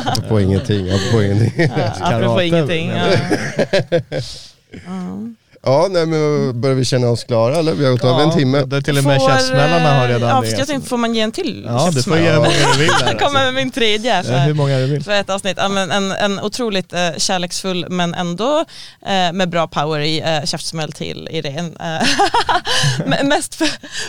Apropå 0.06 0.40
ingenting, 0.40 0.90
apropå 0.90 1.22
ingenting. 1.22 1.52
Ja, 1.76 1.94
apropå 2.00 2.40
Karate, 2.40 2.46
ingenting. 2.46 2.88
Ja. 2.88 3.16
Ja. 5.64 5.82
Ja, 5.82 5.88
nej, 5.90 6.06
men 6.06 6.60
börjar 6.60 6.76
vi 6.76 6.84
känna 6.84 7.08
oss 7.10 7.24
klara 7.24 7.56
eller? 7.56 7.72
Vi 7.74 7.84
har 7.84 7.92
gått 7.92 8.04
över 8.04 8.20
en 8.22 8.30
timme. 8.30 8.64
Det 8.64 8.76
är 8.76 8.80
till 8.80 8.98
och 8.98 9.04
med 9.04 9.20
Får, 9.20 9.28
käftsmällarna 9.28 9.94
har 9.94 10.04
eh, 10.04 10.08
redan 10.08 10.28
Ja, 10.28 10.40
det. 10.40 10.46
fast 10.46 10.58
jag 10.58 10.66
tänkte, 10.68 10.88
får 10.88 10.96
man 10.96 11.14
ge 11.14 11.20
en 11.20 11.32
till 11.32 11.62
Ja, 11.66 11.90
du 11.94 12.02
får 12.02 12.18
ge 12.18 12.30
hur 12.30 12.36
många 12.36 12.48
du 12.72 12.78
vill. 12.78 12.90
Jag 13.00 13.08
kommer 13.18 13.24
Alltså. 13.24 13.32
med 13.38 13.54
min 13.54 13.70
tredje 13.70 14.16
Ja, 14.16 14.22
för, 14.22 14.38
hur 14.38 14.54
många 14.54 14.78
du 14.78 14.86
vill. 14.86 15.04
för 15.04 15.12
ett 15.12 15.30
avsnitt. 15.30 15.56
Ja, 15.56 15.68
men 15.68 15.90
en, 15.90 16.12
en 16.12 16.40
otroligt 16.40 16.92
eh, 16.92 17.10
kärleksfull 17.16 17.86
men 17.90 18.14
ändå 18.14 18.64
eh, 19.06 19.32
med 19.32 19.48
bra 19.48 19.66
power 19.66 20.00
i 20.00 20.20
eh, 20.20 20.44
käftsmäll 20.44 20.92
till 20.92 21.28
Irene. 21.30 21.70
Eh, 21.80 23.24
mest 23.24 23.54
för, 23.54 23.68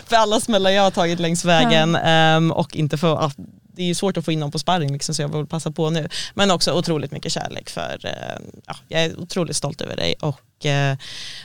för 0.09 0.15
alla 0.15 0.39
smällar 0.39 0.69
jag 0.71 0.83
har 0.83 0.91
tagit 0.91 1.19
längs 1.19 1.45
vägen 1.45 1.95
ehm, 1.95 2.51
och 2.51 2.75
inte 2.75 2.97
för 2.97 3.25
att 3.25 3.33
det 3.75 3.81
är 3.81 3.85
ju 3.87 3.95
svårt 3.95 4.17
att 4.17 4.25
få 4.25 4.31
in 4.31 4.39
någon 4.39 4.51
på 4.51 4.59
sparring 4.59 4.93
liksom, 4.93 5.15
så 5.15 5.21
jag 5.21 5.37
vill 5.37 5.45
passa 5.47 5.71
på 5.71 5.89
nu. 5.89 6.09
Men 6.33 6.51
också 6.51 6.71
otroligt 6.73 7.11
mycket 7.11 7.31
kärlek 7.31 7.69
för, 7.69 7.99
eh, 8.03 8.11
ja, 8.67 8.75
jag 8.87 9.03
är 9.03 9.19
otroligt 9.19 9.55
stolt 9.55 9.81
över 9.81 9.95
dig 9.95 10.15
och 10.21 10.39
eh, 10.65 10.97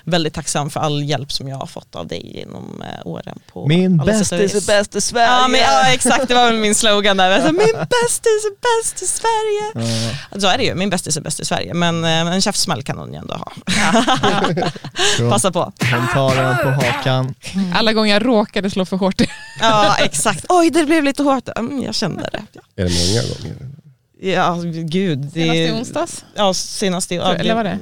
väldigt 0.05 0.35
tacksam 0.35 0.71
för 0.71 0.81
all 0.81 1.05
hjälp 1.05 1.33
som 1.33 1.49
jag 1.49 1.57
har 1.57 1.67
fått 1.67 1.95
av 1.95 2.07
dig 2.07 2.37
genom 2.39 2.83
eh, 2.83 3.07
åren. 3.07 3.39
På 3.53 3.67
Min 3.67 4.01
och 4.01 4.07
bästis 4.07 4.55
är 4.55 4.67
bäst 4.67 4.97
i 4.97 5.01
Sverige. 5.01 5.27
Ja, 5.27 5.49
men, 5.49 5.61
ja 5.61 5.93
exakt, 5.93 6.29
det 6.29 6.35
var 6.35 6.45
väl 6.45 6.61
min 6.61 6.75
slogan 6.75 7.17
där. 7.17 7.31
Alltså, 7.31 7.53
min 7.53 7.73
bästis 7.73 8.45
är 8.45 8.83
bäst 8.83 9.03
i 9.03 9.07
Sverige. 9.07 9.89
Så 10.41 10.47
är 10.47 10.59
det 10.59 10.65
ju, 10.65 10.75
min 10.75 10.91
bästis 10.91 11.17
är 11.17 11.21
bäst 11.21 11.41
i 11.41 11.45
Sverige. 11.45 11.75
Men 11.75 12.05
eh, 12.05 12.11
en 12.11 12.43
käftsmäll 12.43 12.83
kan 12.83 12.99
hon 12.99 13.13
ju 13.13 13.19
ändå 13.19 13.35
ha. 13.35 13.53
Passa 15.31 15.53
på. 15.53 15.73
Hon 15.93 16.09
tar 16.15 16.37
den 16.37 16.57
på 16.57 16.69
hakan. 16.87 17.35
Alla 17.75 17.93
gånger 17.93 18.13
jag 18.13 18.27
råkade 18.27 18.71
slå 18.71 18.85
för 18.85 18.97
hårt. 18.97 19.21
Ja 19.61 19.97
exakt. 19.99 20.45
Oj 20.49 20.71
det 20.71 20.85
blev 20.85 21.05
lite 21.05 21.23
hårt. 21.23 21.49
Mm, 21.57 21.83
jag 21.83 21.95
kände 21.95 22.31
det. 22.33 22.83
Är 22.83 22.89
det 22.89 22.91
många 22.91 23.23
gånger? 23.23 23.79
Ja 24.21 24.59
gud. 24.89 25.19
Det, 25.19 25.31
Senast 25.33 25.59
i 25.59 25.73
onsdags? 25.73 26.25
Ja 26.35 26.55
senast 26.55 27.13
i 27.13 27.17
Eller 27.17 27.55
var 27.55 27.65
det? 27.65 27.79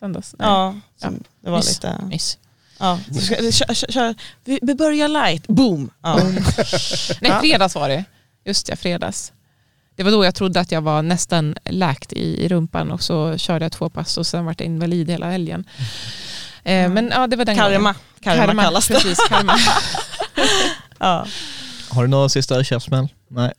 Söndags? 0.00 0.34
Nej. 0.38 0.48
Ja, 0.48 0.74
Ja. 1.00 1.10
det 1.44 1.50
var 1.50 1.56
Nyss. 1.58 1.68
lite. 1.68 1.98
Nyss. 2.04 2.38
Ja. 2.78 2.98
Så 3.14 3.20
ska- 3.20 3.34
Kör, 3.52 3.74
kör, 3.74 3.92
kör. 3.92 4.14
Vi, 4.44 4.58
vi 4.62 4.74
börjar 4.74 5.08
light, 5.08 5.46
boom. 5.46 5.90
Ja. 6.02 6.16
Nej, 7.20 7.32
fredags 7.40 7.74
var 7.74 7.88
det. 7.88 8.04
Just 8.44 8.68
ja, 8.68 8.76
fredags. 8.76 9.32
Det 9.96 10.02
var 10.02 10.10
då 10.10 10.24
jag 10.24 10.34
trodde 10.34 10.60
att 10.60 10.72
jag 10.72 10.80
var 10.80 11.02
nästan 11.02 11.54
läkt 11.64 12.12
i, 12.12 12.44
i 12.44 12.48
rumpan 12.48 12.90
och 12.90 13.02
så 13.02 13.38
körde 13.38 13.64
jag 13.64 13.72
två 13.72 13.90
pass 13.90 14.16
och 14.18 14.26
sen 14.26 14.44
var 14.44 14.54
jag 14.58 14.66
invalid 14.66 15.10
hela 15.10 15.30
helgen. 15.30 15.64
Eh, 16.64 16.88
men 16.90 17.10
ja, 17.14 17.26
det 17.26 17.36
var 17.36 17.44
den 17.44 17.56
Karma. 17.56 17.78
gången. 17.78 17.94
Karma, 18.46 18.62
kallas 18.62 18.88
det. 18.88 18.94
Precis, 18.94 19.18
karma. 19.28 19.56
Ja. 20.98 21.26
Har 21.90 22.02
du 22.02 22.08
någon 22.08 22.30
sista 22.30 22.64
käftsmäll? 22.64 23.08
Nej. 23.28 23.52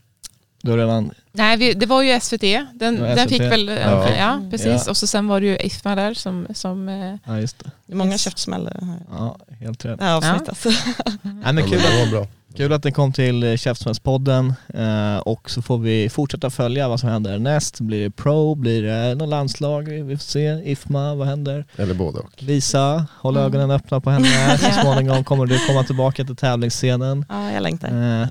Du 0.61 0.71
har 0.71 0.77
redan... 0.77 1.11
Nej, 1.39 1.57
vi, 1.57 1.73
det 1.73 1.85
var 1.85 2.01
ju 2.01 2.19
SVT. 2.19 2.41
Den, 2.41 2.67
den 2.73 3.17
SVT. 3.17 3.29
fick 3.29 3.41
väl, 3.41 3.67
Ja. 3.67 4.09
ja, 4.17 4.41
precis. 4.51 4.83
Ja. 4.85 4.89
Och 4.91 4.97
så 4.97 5.07
sen 5.07 5.27
var 5.27 5.41
det 5.41 5.47
ju 5.47 5.57
IFMA 5.57 5.95
där 5.95 6.13
som, 6.13 6.47
som 6.53 6.89
eh, 6.89 7.15
Ja 7.25 7.39
just 7.39 7.59
det. 7.59 7.71
Det 7.85 7.93
är 7.93 7.97
många 7.97 8.17
käftsmällar 8.17 8.77
här- 8.81 9.17
Ja, 9.17 9.37
helt 9.59 9.85
rätt. 9.85 9.99
det 9.99 10.05
här 10.05 10.15
avsnittet. 10.17 10.57
Nej, 11.21 11.53
men 11.53 11.57
Ja, 11.57 11.63
kul, 11.63 11.69
men 11.69 11.79
det 11.79 12.03
att, 12.03 12.11
var 12.11 12.19
bra. 12.19 12.27
kul 12.55 12.73
att 12.73 12.83
ni 12.83 12.91
kom 12.91 13.13
till 13.13 13.43
eh, 13.43 13.55
Käftsmällspodden 13.55 14.53
eh, 14.73 15.17
och 15.17 15.49
så 15.49 15.61
får 15.61 15.77
vi 15.77 16.09
fortsätta 16.09 16.49
följa 16.49 16.87
vad 16.87 16.99
som 16.99 17.09
händer 17.09 17.39
näst. 17.39 17.79
Blir 17.79 18.03
det 18.03 18.11
pro? 18.11 18.55
Blir 18.55 18.83
det 18.83 19.15
något 19.15 19.29
landslag? 19.29 19.81
Vi 19.89 20.01
vi 20.01 20.17
får 20.17 20.23
se. 20.23 20.47
IFMA, 20.71 21.15
vad 21.15 21.27
händer? 21.27 21.65
Eller 21.77 21.93
både 21.93 22.19
och. 22.19 22.43
Lisa, 22.43 23.05
håll 23.21 23.37
Mm. 23.37 23.45
ögonen 23.47 23.71
öppna 23.71 23.99
på 24.01 24.09
henne. 24.09 24.57
Så 24.57 24.81
småningom 24.81 25.23
kommer 25.23 25.45
du 25.45 25.67
komma 25.67 25.83
tillbaka 25.83 26.25
till 26.25 26.35
tävlingsscenen. 26.35 27.25
Ja, 27.29 27.51
jag 27.51 27.63
längtar. 27.63 27.87
Eh, 27.87 28.27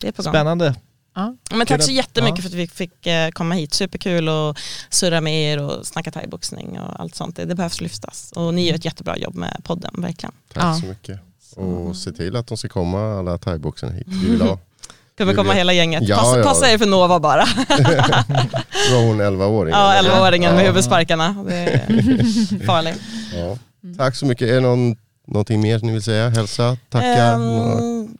Det 0.00 0.08
är 0.08 0.12
på 0.12 0.22
gång. 0.22 0.32
spännande. 0.32 0.74
Ja. 1.50 1.56
Men 1.56 1.66
tack 1.66 1.82
så 1.82 1.92
jättemycket 1.92 2.38
ja. 2.38 2.42
för 2.42 2.48
att 2.48 2.54
vi 2.54 2.66
fick 2.66 3.06
eh, 3.06 3.30
komma 3.30 3.54
hit. 3.54 3.74
Superkul 3.74 4.28
att 4.28 4.58
surra 4.90 5.20
med 5.20 5.52
er 5.52 5.62
och 5.62 5.86
snacka 5.86 6.10
thaiboxning 6.10 6.80
och 6.80 7.00
allt 7.00 7.14
sånt. 7.14 7.36
Det, 7.36 7.54
behövs 7.54 7.80
lyftas. 7.80 8.32
Och 8.36 8.54
ni 8.54 8.66
gör 8.68 8.74
ett 8.74 8.84
jättebra 8.84 9.16
jobb 9.16 9.34
med 9.34 9.60
podden, 9.64 9.94
verkligen. 9.98 10.32
Tack 10.52 10.62
Ja. 10.64 10.74
så 10.80 10.86
mycket. 10.86 11.20
Och 11.56 11.96
se 11.96 12.12
till 12.12 12.36
att 12.36 12.46
de 12.46 12.56
ska 12.56 12.68
komma 12.68 13.18
alla 13.18 13.38
thaiboxarna 13.38 13.92
hit. 13.92 14.06
Vi 14.06 14.30
vill 14.30 14.40
ha. 14.42 14.58
Kommer 15.18 15.34
komma 15.34 15.52
hela 15.52 15.72
gänget. 15.72 16.08
Ja, 16.08 16.16
passa, 16.16 16.38
ja. 16.38 16.44
passa 16.44 16.70
er 16.72 16.78
för 16.78 16.86
Nova 16.86 17.20
bara. 17.20 17.44
Det 17.68 18.94
var 18.94 19.06
hon 19.06 19.20
11-åringen. 19.20 19.78
Ja, 19.78 20.02
11-åringen 20.02 20.54
med 20.54 20.64
Ja. 20.64 20.68
huvudsparkarna. 20.68 21.44
Det 21.48 21.54
är 21.54 22.66
farligt. 22.66 23.00
Ja. 23.34 23.58
Tack 23.96 24.16
så 24.16 24.26
mycket. 24.26 24.48
Är 24.48 24.54
det 24.54 24.60
någon, 24.60 24.96
någonting 25.26 25.60
mer 25.60 25.78
ni 25.78 25.92
vill 25.92 26.02
säga? 26.02 26.28
Hälsa, 26.28 26.76
tacka? 26.88 27.06
Ehm, 27.06 28.16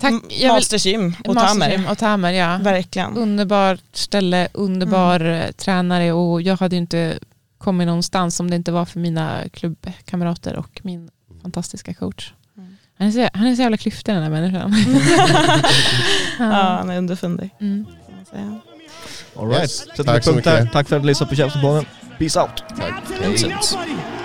Tack. 0.00 0.14
Jag 0.28 0.54
Masters 0.54 0.86
Gym 0.86 1.16
och 1.24 1.36
Tamer. 1.36 1.90
och 1.90 1.98
Tamer, 1.98 2.32
ja. 2.32 2.58
Verkligen. 2.62 3.16
Underbart 3.16 3.80
ställe, 3.92 4.48
underbar 4.52 5.20
eh, 5.24 5.50
tränare 5.50 6.12
och 6.12 6.42
jag 6.42 6.56
hade 6.56 6.76
ju 6.76 6.80
inte 6.80 7.18
kommit 7.58 7.86
någonstans 7.86 8.40
om 8.40 8.50
det 8.50 8.56
inte 8.56 8.72
var 8.72 8.84
för 8.84 9.00
mina 9.00 9.40
klubbkamrater 9.52 10.56
och 10.56 10.80
min 10.82 11.10
fantastiska 11.42 11.94
coach. 11.94 12.32
Mm. 12.56 12.76
Han 12.98 13.08
är 13.08 13.12
så, 13.12 13.28
han 13.32 13.46
är 13.46 13.56
så 13.56 13.62
jävla 13.62 13.76
klyftig 13.76 14.14
den 14.14 14.22
här 14.22 14.30
människan. 14.30 14.74
Ja, 16.38 16.76
han 16.78 16.90
är 16.90 16.98
underfundig. 16.98 17.50
Mm. 17.60 17.86
All 19.36 19.48
right. 19.48 19.60
Yes. 19.60 19.86
Tack 20.06 20.24
så 20.24 20.32
mycket. 20.32 20.72
Tack 20.72 20.88
för 20.88 20.96
att 20.96 21.02
du 21.02 21.06
lyssnade 21.06 21.30
på 21.30 21.36
Käftsmällspodden. 21.36 21.84
Peace 22.18 22.40
out! 22.40 22.64
Tack. 22.76 23.20
Vincent. 23.22 23.72
Nobody. 23.72 24.19